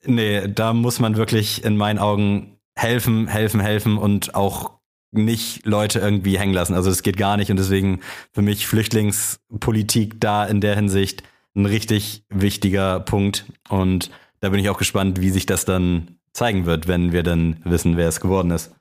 nee, 0.04 0.46
da 0.48 0.72
muss 0.72 1.00
man 1.00 1.16
wirklich 1.16 1.64
in 1.64 1.76
meinen 1.76 1.98
Augen 1.98 2.58
helfen, 2.76 3.28
helfen, 3.28 3.60
helfen 3.60 3.98
und 3.98 4.34
auch 4.34 4.78
nicht 5.12 5.64
Leute 5.66 6.00
irgendwie 6.00 6.38
hängen 6.38 6.54
lassen. 6.54 6.74
Also 6.74 6.90
das 6.90 7.02
geht 7.02 7.16
gar 7.16 7.36
nicht 7.36 7.50
und 7.50 7.58
deswegen 7.58 8.00
für 8.32 8.42
mich 8.42 8.66
Flüchtlingspolitik 8.66 10.20
da 10.20 10.44
in 10.44 10.60
der 10.60 10.74
Hinsicht 10.74 11.22
ein 11.54 11.66
richtig 11.66 12.24
wichtiger 12.30 13.00
Punkt 13.00 13.46
und 13.68 14.10
da 14.40 14.48
bin 14.48 14.58
ich 14.58 14.70
auch 14.70 14.78
gespannt, 14.78 15.20
wie 15.20 15.30
sich 15.30 15.46
das 15.46 15.64
dann 15.64 16.18
zeigen 16.32 16.66
wird, 16.66 16.88
wenn 16.88 17.12
wir 17.12 17.22
dann 17.22 17.60
wissen, 17.64 17.96
wer 17.96 18.08
es 18.08 18.20
geworden 18.20 18.50
ist. 18.50 18.74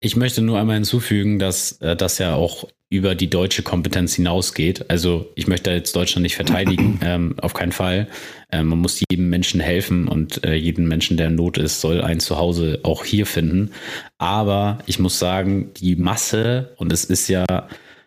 Ich 0.00 0.16
möchte 0.16 0.42
nur 0.42 0.58
einmal 0.58 0.76
hinzufügen, 0.76 1.38
dass 1.38 1.72
äh, 1.80 1.96
das 1.96 2.18
ja 2.18 2.34
auch 2.34 2.64
über 2.90 3.14
die 3.14 3.28
deutsche 3.28 3.62
Kompetenz 3.62 4.14
hinausgeht. 4.14 4.90
Also 4.90 5.30
ich 5.34 5.46
möchte 5.46 5.70
jetzt 5.70 5.94
Deutschland 5.94 6.22
nicht 6.22 6.36
verteidigen, 6.36 7.00
ähm, 7.04 7.34
auf 7.40 7.52
keinen 7.52 7.72
Fall. 7.72 8.08
Ähm, 8.50 8.68
man 8.68 8.78
muss 8.78 9.02
jedem 9.10 9.28
Menschen 9.28 9.60
helfen 9.60 10.08
und 10.08 10.44
äh, 10.44 10.54
jeden 10.54 10.88
Menschen, 10.88 11.16
der 11.16 11.26
in 11.26 11.34
Not 11.34 11.58
ist, 11.58 11.80
soll 11.80 12.00
ein 12.00 12.20
Zuhause 12.20 12.80
auch 12.84 13.04
hier 13.04 13.26
finden. 13.26 13.72
Aber 14.16 14.78
ich 14.86 14.98
muss 14.98 15.18
sagen, 15.18 15.72
die 15.74 15.96
Masse, 15.96 16.74
und 16.76 16.92
es 16.92 17.04
ist 17.04 17.28
ja 17.28 17.44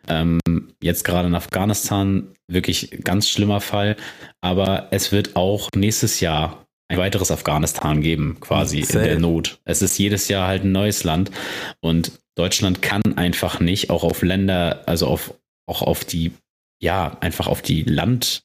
ähm, 0.07 0.39
jetzt 0.81 1.03
gerade 1.03 1.27
in 1.27 1.35
Afghanistan 1.35 2.29
wirklich 2.47 2.89
ganz 3.03 3.29
schlimmer 3.29 3.61
Fall, 3.61 3.95
aber 4.41 4.87
es 4.91 5.11
wird 5.11 5.35
auch 5.35 5.69
nächstes 5.75 6.19
Jahr 6.19 6.65
ein 6.87 6.97
weiteres 6.97 7.31
Afghanistan 7.31 8.01
geben, 8.01 8.37
quasi 8.41 8.79
in 8.79 8.85
Safe. 8.85 9.05
der 9.05 9.19
Not. 9.19 9.59
Es 9.63 9.81
ist 9.81 9.97
jedes 9.97 10.27
Jahr 10.27 10.47
halt 10.47 10.65
ein 10.65 10.73
neues 10.73 11.05
Land 11.05 11.31
und 11.79 12.11
Deutschland 12.35 12.81
kann 12.81 13.01
einfach 13.15 13.59
nicht, 13.59 13.89
auch 13.89 14.03
auf 14.03 14.21
Länder, 14.21 14.83
also 14.85 15.07
auf, 15.07 15.33
auch 15.67 15.81
auf 15.81 16.05
die, 16.05 16.31
ja, 16.81 17.17
einfach 17.19 17.47
auf 17.47 17.61
die 17.61 17.83
Land, 17.83 18.43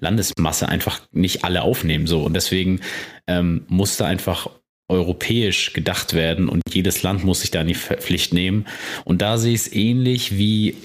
Landesmasse 0.00 0.68
einfach 0.68 1.00
nicht 1.12 1.44
alle 1.44 1.62
aufnehmen 1.62 2.06
so. 2.06 2.22
Und 2.22 2.34
deswegen 2.34 2.80
ähm, 3.26 3.64
muss 3.68 3.96
da 3.96 4.06
einfach 4.06 4.48
europäisch 4.88 5.72
gedacht 5.72 6.14
werden 6.14 6.48
und 6.48 6.62
jedes 6.70 7.02
Land 7.02 7.24
muss 7.24 7.40
sich 7.40 7.50
da 7.50 7.62
in 7.62 7.68
die 7.68 7.74
Pflicht 7.74 8.34
nehmen. 8.34 8.66
Und 9.04 9.22
da 9.22 9.38
sehe 9.38 9.54
ich 9.54 9.62
es 9.62 9.72
ähnlich 9.72 10.36
wie, 10.36 10.76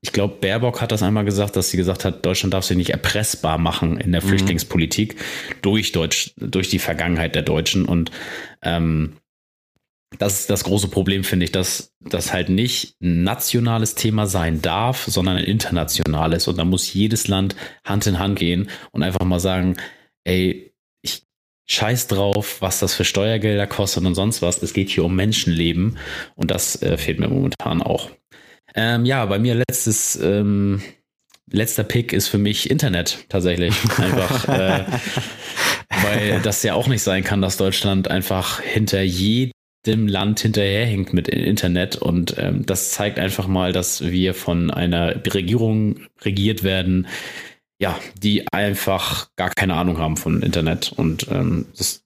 ich 0.00 0.12
glaube, 0.12 0.36
Baerbock 0.40 0.80
hat 0.80 0.92
das 0.92 1.02
einmal 1.02 1.24
gesagt, 1.24 1.56
dass 1.56 1.70
sie 1.70 1.76
gesagt 1.76 2.04
hat, 2.04 2.24
Deutschland 2.24 2.54
darf 2.54 2.64
sich 2.64 2.76
nicht 2.76 2.90
erpressbar 2.90 3.58
machen 3.58 3.98
in 3.98 4.12
der 4.12 4.22
Mhm. 4.22 4.28
Flüchtlingspolitik 4.28 5.16
durch 5.62 5.92
Deutsch, 5.92 6.34
durch 6.36 6.68
die 6.68 6.78
Vergangenheit 6.78 7.34
der 7.34 7.42
Deutschen. 7.42 7.84
Und 7.84 8.12
ähm, 8.62 9.14
das 10.18 10.40
ist 10.40 10.50
das 10.50 10.64
große 10.64 10.88
Problem, 10.88 11.24
finde 11.24 11.44
ich, 11.44 11.52
dass 11.52 11.92
das 12.00 12.32
halt 12.32 12.48
nicht 12.48 12.96
ein 13.00 13.22
nationales 13.22 13.94
Thema 13.94 14.26
sein 14.26 14.62
darf, 14.62 15.04
sondern 15.04 15.36
ein 15.36 15.44
internationales. 15.44 16.48
Und 16.48 16.58
da 16.58 16.64
muss 16.64 16.92
jedes 16.92 17.28
Land 17.28 17.56
Hand 17.84 18.06
in 18.06 18.18
Hand 18.18 18.38
gehen 18.38 18.68
und 18.92 19.02
einfach 19.02 19.24
mal 19.24 19.40
sagen, 19.40 19.76
ey, 20.24 20.72
ich 21.02 21.24
scheiß 21.68 22.08
drauf, 22.08 22.60
was 22.60 22.78
das 22.78 22.94
für 22.94 23.04
Steuergelder 23.04 23.66
kostet 23.66 24.04
und 24.04 24.14
sonst 24.14 24.42
was. 24.42 24.62
Es 24.62 24.72
geht 24.72 24.90
hier 24.90 25.04
um 25.04 25.14
Menschenleben 25.16 25.98
und 26.34 26.50
das 26.50 26.80
äh, 26.82 26.96
fehlt 26.96 27.20
mir 27.20 27.28
momentan 27.28 27.82
auch. 27.82 28.10
Ähm, 28.74 29.04
ja, 29.04 29.24
bei 29.26 29.38
mir 29.38 29.54
letztes, 29.54 30.16
ähm, 30.16 30.82
letzter 31.50 31.84
Pick 31.84 32.12
ist 32.12 32.28
für 32.28 32.38
mich 32.38 32.70
Internet 32.70 33.24
tatsächlich. 33.28 33.74
Einfach, 33.98 34.48
äh, 34.48 34.84
weil 36.02 36.40
das 36.42 36.62
ja 36.62 36.74
auch 36.74 36.88
nicht 36.88 37.02
sein 37.02 37.24
kann, 37.24 37.40
dass 37.40 37.56
Deutschland 37.56 38.08
einfach 38.08 38.60
hinter 38.60 39.00
jedem 39.02 39.52
Land 39.94 40.40
hinterherhinkt 40.40 41.12
mit 41.12 41.28
Internet. 41.28 41.96
Und 41.96 42.36
ähm, 42.38 42.66
das 42.66 42.90
zeigt 42.90 43.18
einfach 43.18 43.46
mal, 43.46 43.72
dass 43.72 44.04
wir 44.04 44.34
von 44.34 44.70
einer 44.70 45.24
Regierung 45.26 46.00
regiert 46.22 46.62
werden, 46.62 47.06
ja, 47.78 47.98
die 48.20 48.50
einfach 48.52 49.28
gar 49.36 49.50
keine 49.50 49.74
Ahnung 49.74 49.98
haben 49.98 50.16
von 50.16 50.42
Internet. 50.42 50.92
Und 50.96 51.28
ähm, 51.30 51.66
das 51.76 52.02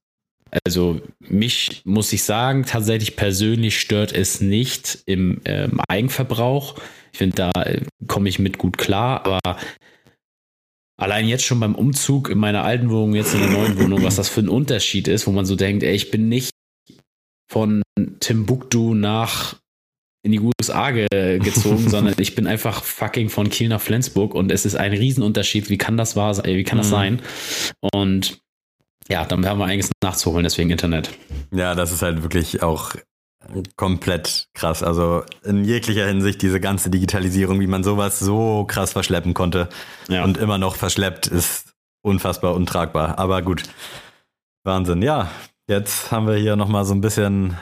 also 0.64 1.00
mich 1.20 1.82
muss 1.84 2.12
ich 2.12 2.24
sagen, 2.24 2.64
tatsächlich 2.64 3.16
persönlich 3.16 3.78
stört 3.78 4.12
es 4.12 4.40
nicht 4.40 4.98
im 5.06 5.40
ähm, 5.44 5.80
Eigenverbrauch. 5.88 6.76
Ich 7.12 7.18
finde, 7.18 7.36
da 7.36 7.62
äh, 7.62 7.82
komme 8.08 8.28
ich 8.28 8.38
mit 8.38 8.58
gut 8.58 8.76
klar, 8.76 9.24
aber 9.24 9.58
allein 10.96 11.28
jetzt 11.28 11.44
schon 11.44 11.60
beim 11.60 11.74
Umzug 11.74 12.28
in 12.30 12.38
meiner 12.38 12.64
alten 12.64 12.90
Wohnung, 12.90 13.14
jetzt 13.14 13.34
in 13.34 13.40
der 13.40 13.50
neuen 13.50 13.78
Wohnung, 13.78 14.02
was 14.02 14.16
das 14.16 14.28
für 14.28 14.40
ein 14.40 14.48
Unterschied 14.48 15.08
ist, 15.08 15.26
wo 15.26 15.30
man 15.30 15.46
so 15.46 15.56
denkt, 15.56 15.82
ey, 15.82 15.94
ich 15.94 16.10
bin 16.10 16.28
nicht 16.28 16.50
von 17.50 17.82
Timbuktu 18.20 18.94
nach 18.94 19.56
in 20.22 20.32
die 20.32 20.40
USA 20.40 20.90
ge 20.90 21.38
gezogen, 21.38 21.88
sondern 21.88 22.14
ich 22.18 22.34
bin 22.34 22.46
einfach 22.46 22.84
fucking 22.84 23.28
von 23.30 23.48
Kiel 23.50 23.68
nach 23.68 23.80
Flensburg 23.80 24.34
und 24.34 24.52
es 24.52 24.64
ist 24.66 24.76
ein 24.76 24.92
Riesenunterschied. 24.92 25.68
Wie 25.70 25.78
kann 25.78 25.96
das 25.96 26.14
wahr 26.14 26.34
sein? 26.34 26.44
Wie 26.56 26.64
kann 26.64 26.78
das 26.78 26.88
Mhm. 26.88 26.90
sein? 26.90 27.22
Und 27.92 28.38
ja, 29.08 29.24
dann 29.24 29.44
haben 29.46 29.58
wir 29.58 29.64
einiges 29.64 29.90
nachzuholen, 30.04 30.44
deswegen 30.44 30.70
Internet. 30.70 31.10
Ja, 31.52 31.74
das 31.74 31.90
ist 31.90 32.02
halt 32.02 32.22
wirklich 32.22 32.62
auch 32.62 32.94
komplett 33.76 34.46
krass. 34.54 34.82
Also 34.82 35.22
in 35.42 35.64
jeglicher 35.64 36.06
Hinsicht 36.06 36.42
diese 36.42 36.60
ganze 36.60 36.90
Digitalisierung, 36.90 37.58
wie 37.60 37.66
man 37.66 37.82
sowas 37.82 38.18
so 38.20 38.64
krass 38.68 38.92
verschleppen 38.92 39.34
konnte 39.34 39.68
Ja. 40.08 40.22
und 40.24 40.36
immer 40.38 40.58
noch 40.58 40.76
verschleppt, 40.76 41.26
ist 41.26 41.72
unfassbar 42.02 42.54
untragbar. 42.54 43.18
Aber 43.18 43.42
gut, 43.42 43.62
Wahnsinn. 44.64 45.02
Ja, 45.02 45.30
jetzt 45.70 46.10
haben 46.10 46.26
wir 46.26 46.34
hier 46.34 46.56
nochmal 46.56 46.84
so 46.84 46.92
ein 46.92 47.00
bisschen 47.00 47.56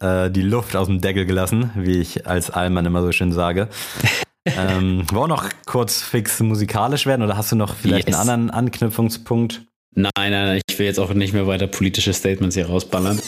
äh, 0.00 0.30
die 0.30 0.42
Luft 0.42 0.74
aus 0.74 0.86
dem 0.88 1.00
Deckel 1.00 1.26
gelassen, 1.26 1.70
wie 1.76 2.00
ich 2.00 2.26
als 2.26 2.50
Allmann 2.50 2.86
immer 2.86 3.02
so 3.02 3.12
schön 3.12 3.30
sage. 3.32 3.68
ähm, 4.46 5.04
wollen 5.12 5.30
wir 5.30 5.36
noch 5.36 5.48
kurz 5.66 6.02
fix 6.02 6.40
musikalisch 6.40 7.06
werden 7.06 7.22
oder 7.22 7.36
hast 7.36 7.52
du 7.52 7.56
noch 7.56 7.76
vielleicht 7.76 8.08
Yes. 8.08 8.18
einen 8.18 8.30
anderen 8.30 8.50
Anknüpfungspunkt? 8.50 9.62
Nein, 9.94 10.10
nein, 10.16 10.30
nein, 10.32 10.60
ich 10.66 10.78
will 10.78 10.86
jetzt 10.86 10.98
auch 10.98 11.12
nicht 11.12 11.34
mehr 11.34 11.46
weiter 11.46 11.66
politische 11.66 12.14
Statements 12.14 12.56
hier 12.56 12.66
rausballern. 12.66 13.20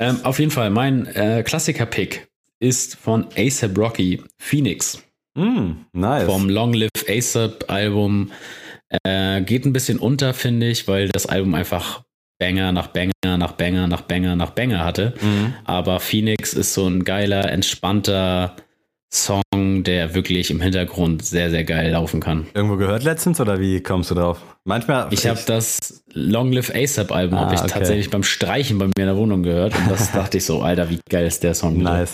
Ähm, 0.00 0.16
auf 0.24 0.38
jeden 0.38 0.50
Fall, 0.50 0.70
mein 0.70 1.06
äh, 1.06 1.42
Klassiker-Pick 1.44 2.28
ist 2.58 2.96
von 2.96 3.26
ASAP 3.36 3.76
Rocky, 3.78 4.22
Phoenix. 4.38 5.02
Mm, 5.34 5.72
nice. 5.92 6.24
vom 6.26 6.48
Long 6.48 6.72
Live 6.72 6.90
ASAP 7.08 7.70
Album. 7.70 8.32
Äh, 9.04 9.42
geht 9.42 9.64
ein 9.66 9.72
bisschen 9.72 9.98
unter, 9.98 10.34
finde 10.34 10.68
ich, 10.68 10.88
weil 10.88 11.08
das 11.08 11.26
Album 11.26 11.54
einfach 11.54 12.02
Banger 12.42 12.72
nach 12.72 12.88
Banger 12.88 13.12
nach 13.38 13.52
Banger 13.52 13.86
nach 13.86 14.00
Banger 14.00 14.34
nach 14.34 14.50
Banger 14.50 14.84
hatte. 14.84 15.14
Mhm. 15.20 15.54
Aber 15.64 16.00
Phoenix 16.00 16.54
ist 16.54 16.74
so 16.74 16.88
ein 16.88 17.04
geiler, 17.04 17.52
entspannter 17.52 18.56
Song, 19.14 19.42
der 19.84 20.14
wirklich 20.14 20.50
im 20.50 20.60
Hintergrund 20.60 21.24
sehr, 21.24 21.50
sehr 21.50 21.62
geil 21.64 21.90
laufen 21.92 22.18
kann. 22.18 22.46
Irgendwo 22.54 22.76
gehört 22.78 23.04
letztens 23.04 23.40
oder 23.40 23.60
wie 23.60 23.80
kommst 23.80 24.10
du 24.10 24.14
drauf? 24.16 24.40
Manchmal. 24.64 25.06
Ich 25.10 25.26
habe 25.26 25.38
das 25.46 26.02
Long 26.14 26.50
Live 26.50 26.72
ASAP 26.74 27.12
Album 27.12 27.38
Ah, 27.38 27.42
habe 27.42 27.54
ich 27.54 27.60
okay. 27.60 27.70
tatsächlich 27.70 28.10
beim 28.10 28.22
Streichen 28.24 28.78
bei 28.78 28.86
mir 28.86 28.92
in 28.98 29.06
der 29.06 29.16
Wohnung 29.16 29.42
gehört 29.44 29.76
und 29.76 29.88
das 29.90 30.10
dachte 30.12 30.38
ich 30.38 30.44
so, 30.46 30.62
Alter, 30.62 30.88
wie 30.90 30.98
geil 31.08 31.26
ist 31.26 31.42
der 31.44 31.54
Song? 31.54 31.78
bitte? 31.78 32.06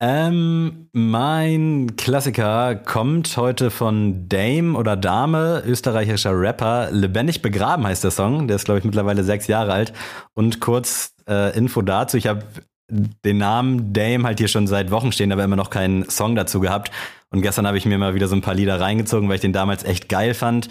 Ähm, 0.00 0.88
mein 0.92 1.96
Klassiker 1.96 2.76
kommt 2.76 3.36
heute 3.36 3.70
von 3.70 4.28
Dame 4.28 4.78
oder 4.78 4.96
Dame, 4.96 5.62
österreichischer 5.66 6.38
Rapper. 6.38 6.90
Lebendig 6.92 7.42
begraben 7.42 7.84
heißt 7.84 8.04
der 8.04 8.12
Song. 8.12 8.46
Der 8.46 8.56
ist, 8.56 8.64
glaube 8.64 8.78
ich, 8.78 8.84
mittlerweile 8.84 9.24
sechs 9.24 9.48
Jahre 9.48 9.72
alt. 9.72 9.92
Und 10.34 10.60
kurz 10.60 11.14
äh, 11.28 11.56
Info 11.56 11.82
dazu. 11.82 12.16
Ich 12.16 12.28
habe 12.28 12.44
den 12.90 13.38
Namen 13.38 13.92
Dame 13.92 14.24
halt 14.24 14.38
hier 14.38 14.48
schon 14.48 14.68
seit 14.68 14.92
Wochen 14.92 15.10
stehen, 15.10 15.32
aber 15.32 15.42
immer 15.42 15.56
noch 15.56 15.70
keinen 15.70 16.08
Song 16.08 16.36
dazu 16.36 16.60
gehabt. 16.60 16.92
Und 17.30 17.42
gestern 17.42 17.66
habe 17.66 17.76
ich 17.76 17.84
mir 17.84 17.98
mal 17.98 18.14
wieder 18.14 18.28
so 18.28 18.36
ein 18.36 18.40
paar 18.40 18.54
Lieder 18.54 18.80
reingezogen, 18.80 19.28
weil 19.28 19.34
ich 19.36 19.42
den 19.42 19.52
damals 19.52 19.82
echt 19.82 20.08
geil 20.08 20.32
fand. 20.32 20.68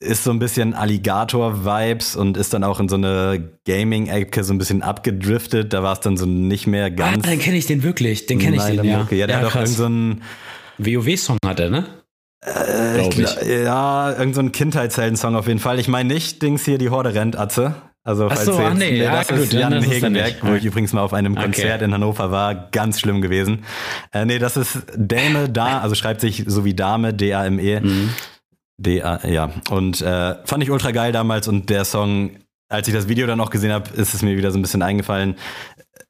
Ist 0.00 0.22
so 0.22 0.30
ein 0.30 0.38
bisschen 0.38 0.74
Alligator-Vibes 0.74 2.14
und 2.14 2.36
ist 2.36 2.54
dann 2.54 2.62
auch 2.62 2.78
in 2.78 2.88
so 2.88 2.94
eine 2.94 3.50
Gaming-Ecke 3.66 4.44
so 4.44 4.54
ein 4.54 4.58
bisschen 4.58 4.82
abgedriftet. 4.82 5.72
Da 5.72 5.82
war 5.82 5.94
es 5.94 6.00
dann 6.00 6.16
so 6.16 6.24
nicht 6.24 6.68
mehr 6.68 6.84
Ah, 6.86 6.88
ganz. 6.90 7.26
dann 7.26 7.38
kenne 7.40 7.56
ich 7.56 7.66
den 7.66 7.82
wirklich. 7.82 8.26
Den 8.26 8.38
kenne 8.38 8.56
ich 8.58 8.62
den, 8.62 8.84
ja. 8.84 9.00
okay. 9.02 9.16
Ja, 9.18 9.26
der 9.26 9.38
hat 9.38 9.46
auch 9.46 9.50
krass. 9.50 9.76
irgend 9.76 9.76
so 9.76 9.86
ein, 9.88 10.22
WoW-Song 10.78 11.38
hat 11.44 11.58
er, 11.58 11.70
ne? 11.70 11.84
äh, 12.42 12.94
Glaub 12.94 13.18
ich 13.18 13.36
ja, 13.64 14.12
irgend 14.16 14.36
so 14.36 14.42
Kindheitshelden-Song 14.44 15.34
auf 15.34 15.48
jeden 15.48 15.58
Fall. 15.58 15.80
Ich 15.80 15.88
meine 15.88 16.14
nicht 16.14 16.42
Dings 16.42 16.64
hier, 16.64 16.78
die 16.78 16.90
Horde 16.90 17.14
rennt, 17.14 17.36
Atze. 17.36 17.74
Also, 18.04 18.26
Ach 18.26 18.34
falls 18.34 18.44
so, 18.46 18.52
du 18.52 18.58
ach 18.58 18.68
jetzt, 18.70 18.78
nee, 18.78 18.96
ja, 19.02 19.16
das 19.16 19.28
gut, 19.28 19.38
ist 19.38 19.52
Jan 19.52 19.82
Hegenberg, 19.82 20.36
wo 20.42 20.54
ich 20.54 20.64
übrigens 20.64 20.92
mal 20.92 21.02
auf 21.02 21.12
einem 21.12 21.32
Okay. 21.32 21.42
Konzert 21.42 21.82
in 21.82 21.92
Hannover 21.92 22.30
war. 22.30 22.68
Ganz 22.70 23.00
schlimm 23.00 23.20
gewesen. 23.20 23.64
Äh, 24.12 24.24
nee, 24.24 24.38
das 24.38 24.56
ist 24.56 24.78
Dame 24.96 25.48
Da, 25.50 25.80
also 25.80 25.96
schreibt 25.96 26.20
sich 26.20 26.44
so 26.46 26.64
wie 26.64 26.72
Dame, 26.74 27.12
D-A-M-E. 27.12 27.80
Mhm. 27.80 28.10
D-A, 28.78 29.26
ja. 29.26 29.50
Und 29.70 30.00
äh, 30.00 30.36
fand 30.44 30.62
ich 30.62 30.70
ultra 30.70 30.92
geil 30.92 31.12
damals 31.12 31.48
und 31.48 31.68
der 31.68 31.84
Song, 31.84 32.30
als 32.68 32.88
ich 32.88 32.94
das 32.94 33.08
Video 33.08 33.26
dann 33.26 33.40
auch 33.40 33.50
gesehen 33.50 33.72
habe, 33.72 33.90
ist 33.90 34.14
es 34.14 34.22
mir 34.22 34.36
wieder 34.36 34.50
so 34.50 34.58
ein 34.58 34.62
bisschen 34.62 34.82
eingefallen. 34.82 35.36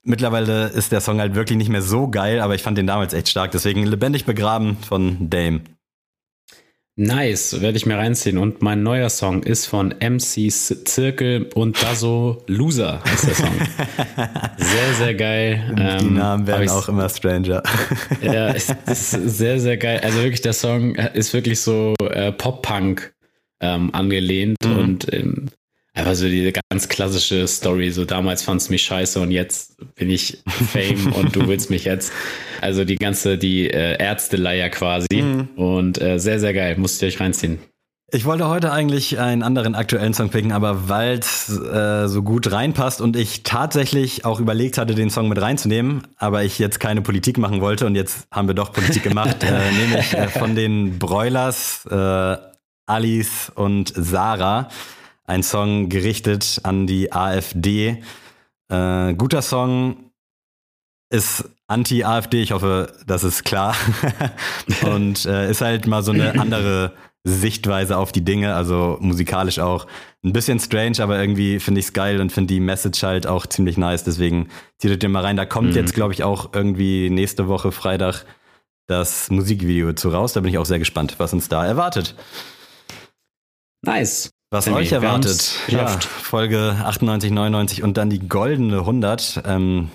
Mittlerweile 0.02 0.68
ist 0.68 0.92
der 0.92 1.00
Song 1.00 1.20
halt 1.20 1.34
wirklich 1.34 1.58
nicht 1.58 1.70
mehr 1.70 1.82
so 1.82 2.08
geil, 2.08 2.40
aber 2.40 2.54
ich 2.54 2.62
fand 2.62 2.78
den 2.78 2.86
damals 2.86 3.12
echt 3.12 3.28
stark. 3.28 3.50
Deswegen 3.52 3.84
lebendig 3.84 4.24
begraben 4.24 4.76
von 4.76 5.30
Dame. 5.30 5.62
Nice, 7.00 7.60
werde 7.60 7.76
ich 7.76 7.86
mir 7.86 7.96
reinziehen. 7.96 8.38
Und 8.38 8.60
mein 8.60 8.82
neuer 8.82 9.08
Song 9.08 9.44
ist 9.44 9.66
von 9.66 9.94
MC 10.00 10.50
Zirkel 10.50 11.48
und 11.54 11.80
Daso 11.80 12.42
Loser 12.48 13.00
ist 13.14 13.24
der 13.24 13.34
Song. 13.36 13.52
sehr, 14.56 14.94
sehr 14.98 15.14
geil. 15.14 15.74
Die 15.78 15.80
Ähm, 16.06 16.14
Namen 16.14 16.48
werden 16.48 16.68
auch 16.70 16.88
immer 16.88 17.08
stranger. 17.08 17.62
Ja, 18.20 18.48
es 18.48 18.68
ist 18.86 19.10
sehr, 19.12 19.60
sehr 19.60 19.76
geil. 19.76 20.00
Also 20.02 20.18
wirklich, 20.18 20.40
der 20.40 20.52
Song 20.54 20.96
ist 20.96 21.32
wirklich 21.32 21.60
so 21.60 21.94
äh, 22.10 22.32
Pop-Punk 22.32 23.14
ähm, 23.60 23.94
angelehnt 23.94 24.56
Mhm. 24.64 24.76
und 24.78 25.12
ähm, 25.12 25.46
einfach 25.98 26.14
so 26.14 26.26
diese 26.26 26.52
ganz 26.70 26.88
klassische 26.88 27.46
Story. 27.46 27.90
So 27.90 28.04
damals 28.04 28.42
fandst 28.42 28.68
du 28.68 28.72
mich 28.72 28.82
scheiße 28.82 29.20
und 29.20 29.30
jetzt 29.30 29.76
bin 29.96 30.10
ich 30.10 30.42
Fame 30.46 31.12
und 31.12 31.34
du 31.34 31.46
willst 31.48 31.70
mich 31.70 31.84
jetzt. 31.84 32.12
Also 32.60 32.84
die 32.84 32.96
ganze, 32.96 33.36
die 33.36 33.68
äh, 33.68 34.00
Ärzteleier 34.00 34.70
quasi. 34.70 35.22
Mhm. 35.22 35.48
Und 35.56 36.00
äh, 36.00 36.18
sehr, 36.18 36.40
sehr 36.40 36.54
geil. 36.54 36.76
Musst 36.78 37.02
ihr 37.02 37.08
euch 37.08 37.20
reinziehen. 37.20 37.58
Ich 38.10 38.24
wollte 38.24 38.48
heute 38.48 38.72
eigentlich 38.72 39.18
einen 39.18 39.42
anderen 39.42 39.74
aktuellen 39.74 40.14
Song 40.14 40.30
picken, 40.30 40.50
aber 40.50 40.88
weil 40.88 41.18
es 41.18 41.50
äh, 41.50 42.08
so 42.08 42.22
gut 42.22 42.50
reinpasst 42.50 43.02
und 43.02 43.16
ich 43.16 43.42
tatsächlich 43.42 44.24
auch 44.24 44.40
überlegt 44.40 44.78
hatte, 44.78 44.94
den 44.94 45.10
Song 45.10 45.28
mit 45.28 45.38
reinzunehmen, 45.38 46.06
aber 46.16 46.42
ich 46.42 46.58
jetzt 46.58 46.80
keine 46.80 47.02
Politik 47.02 47.36
machen 47.36 47.60
wollte 47.60 47.84
und 47.84 47.96
jetzt 47.96 48.26
haben 48.30 48.48
wir 48.48 48.54
doch 48.54 48.72
Politik 48.72 49.02
gemacht, 49.02 49.44
äh, 49.44 49.72
nehme 49.78 50.00
ich 50.00 50.14
äh, 50.14 50.28
von 50.28 50.54
den 50.54 50.98
Broilers 50.98 51.84
äh, 51.84 52.36
Alice 52.86 53.52
und 53.54 53.92
Sarah 53.94 54.70
ein 55.28 55.42
Song 55.42 55.88
gerichtet 55.88 56.60
an 56.64 56.86
die 56.86 57.12
AfD. 57.12 58.02
Äh, 58.70 59.14
guter 59.14 59.42
Song 59.42 60.10
ist 61.10 61.44
anti-AfD, 61.68 62.42
ich 62.42 62.52
hoffe, 62.52 62.92
das 63.06 63.24
ist 63.24 63.44
klar. 63.44 63.74
und 64.82 65.24
äh, 65.26 65.50
ist 65.50 65.60
halt 65.60 65.86
mal 65.86 66.02
so 66.02 66.12
eine 66.12 66.38
andere 66.38 66.92
Sichtweise 67.24 67.96
auf 67.98 68.10
die 68.12 68.24
Dinge, 68.24 68.54
also 68.54 68.96
musikalisch 69.00 69.58
auch 69.58 69.86
ein 70.24 70.32
bisschen 70.32 70.60
strange, 70.60 70.98
aber 71.00 71.18
irgendwie 71.20 71.60
finde 71.60 71.80
ich 71.80 71.86
es 71.86 71.92
geil 71.92 72.20
und 72.20 72.32
finde 72.32 72.54
die 72.54 72.60
Message 72.60 73.02
halt 73.02 73.26
auch 73.26 73.46
ziemlich 73.46 73.76
nice. 73.76 74.04
Deswegen 74.04 74.48
zieht 74.78 74.90
euch 74.92 74.98
den 74.98 75.12
mal 75.12 75.24
rein. 75.24 75.36
Da 75.36 75.44
kommt 75.44 75.70
Mhm. 75.70 75.76
jetzt, 75.76 75.94
glaube 75.94 76.12
ich, 76.14 76.24
auch 76.24 76.54
irgendwie 76.54 77.10
nächste 77.10 77.48
Woche 77.48 77.70
Freitag 77.72 78.24
das 78.86 79.30
Musikvideo 79.30 79.92
zu 79.92 80.08
raus. 80.08 80.32
Da 80.32 80.40
bin 80.40 80.50
ich 80.50 80.58
auch 80.58 80.64
sehr 80.64 80.78
gespannt, 80.78 81.16
was 81.18 81.32
uns 81.34 81.48
da 81.48 81.66
erwartet. 81.66 82.14
Nice. 83.82 84.30
Was 84.50 84.64
Sammy, 84.64 84.78
euch 84.78 84.92
erwartet, 84.92 85.56
ja. 85.68 85.88
Folge 85.88 86.76
98, 86.82 87.30
99 87.30 87.82
und 87.82 87.96
dann 87.98 88.08
die 88.08 88.26
goldene 88.28 88.78
100. 88.78 89.42
Ähm, 89.44 89.90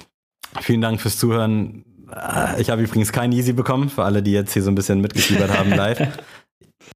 vielen 0.62 0.82
Dank 0.82 1.02
fürs 1.02 1.18
Zuhören. 1.18 1.84
Äh, 2.12 2.62
Ich 2.62 2.70
habe 2.70 2.84
übrigens 2.84 3.12
kein 3.12 3.32
Easy 3.32 3.54
bekommen, 3.54 3.90
für 3.90 4.04
alle, 4.04 4.22
die 4.22 4.32
jetzt 4.32 4.54
hier 4.54 4.62
so 4.62 4.70
ein 4.70 4.76
bisschen 4.76 5.02
mitgefiebert 5.02 5.58
haben 5.58 5.70
live. 5.76 6.08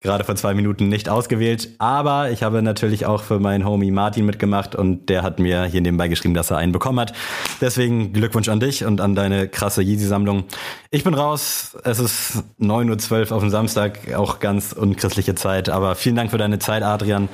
Gerade 0.02 0.24
vor 0.24 0.36
zwei 0.36 0.54
Minuten 0.54 0.90
nicht 0.90 1.10
ausgewählt, 1.10 1.70
aber 1.80 2.30
ich 2.30 2.44
habe 2.44 2.62
natürlich 2.62 3.06
auch 3.06 3.24
für 3.24 3.40
meinen 3.40 3.66
Homie 3.66 3.92
Martin 3.92 4.26
mitgemacht 4.26 4.76
und 4.76 5.10
der 5.10 5.24
hat 5.24 5.40
mir 5.40 5.64
hier 5.66 5.82
nebenbei 5.82 6.08
geschrieben, 6.08 6.34
dass 6.34 6.52
er 6.52 6.58
einen 6.58 6.72
bekommen 6.72 7.00
hat. 7.00 7.14
Deswegen 7.62 8.14
Glückwunsch 8.14 8.48
an 8.50 8.60
dich 8.60 8.86
und 8.86 9.02
an 9.02 9.16
deine 9.16 9.48
krasse 9.48 9.82
Yeezy-Sammlung. 9.82 10.46
Ich 10.92 11.04
bin 11.04 11.14
raus, 11.14 11.76
es 11.84 12.00
ist 12.00 12.44
9.12 12.60 13.32
Uhr 13.32 13.36
auf 13.36 13.42
dem 13.42 13.50
Samstag, 13.50 14.14
auch 14.14 14.40
ganz 14.40 14.74
unchristliche 14.74 15.36
Zeit, 15.36 15.70
aber 15.70 15.96
vielen 15.96 16.16
Dank 16.16 16.32
für 16.32 16.38
deine 16.38 16.60
Zeit, 16.60 16.84
Adrian. 16.84 17.28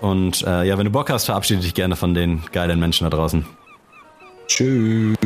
Und 0.00 0.42
äh, 0.46 0.64
ja, 0.64 0.78
wenn 0.78 0.84
du 0.84 0.92
Bock 0.92 1.10
hast, 1.10 1.24
verabschiede 1.24 1.60
dich 1.60 1.74
gerne 1.74 1.96
von 1.96 2.14
den 2.14 2.42
geilen 2.52 2.78
Menschen 2.78 3.04
da 3.04 3.10
draußen. 3.10 3.46
Tschüss. 4.46 5.16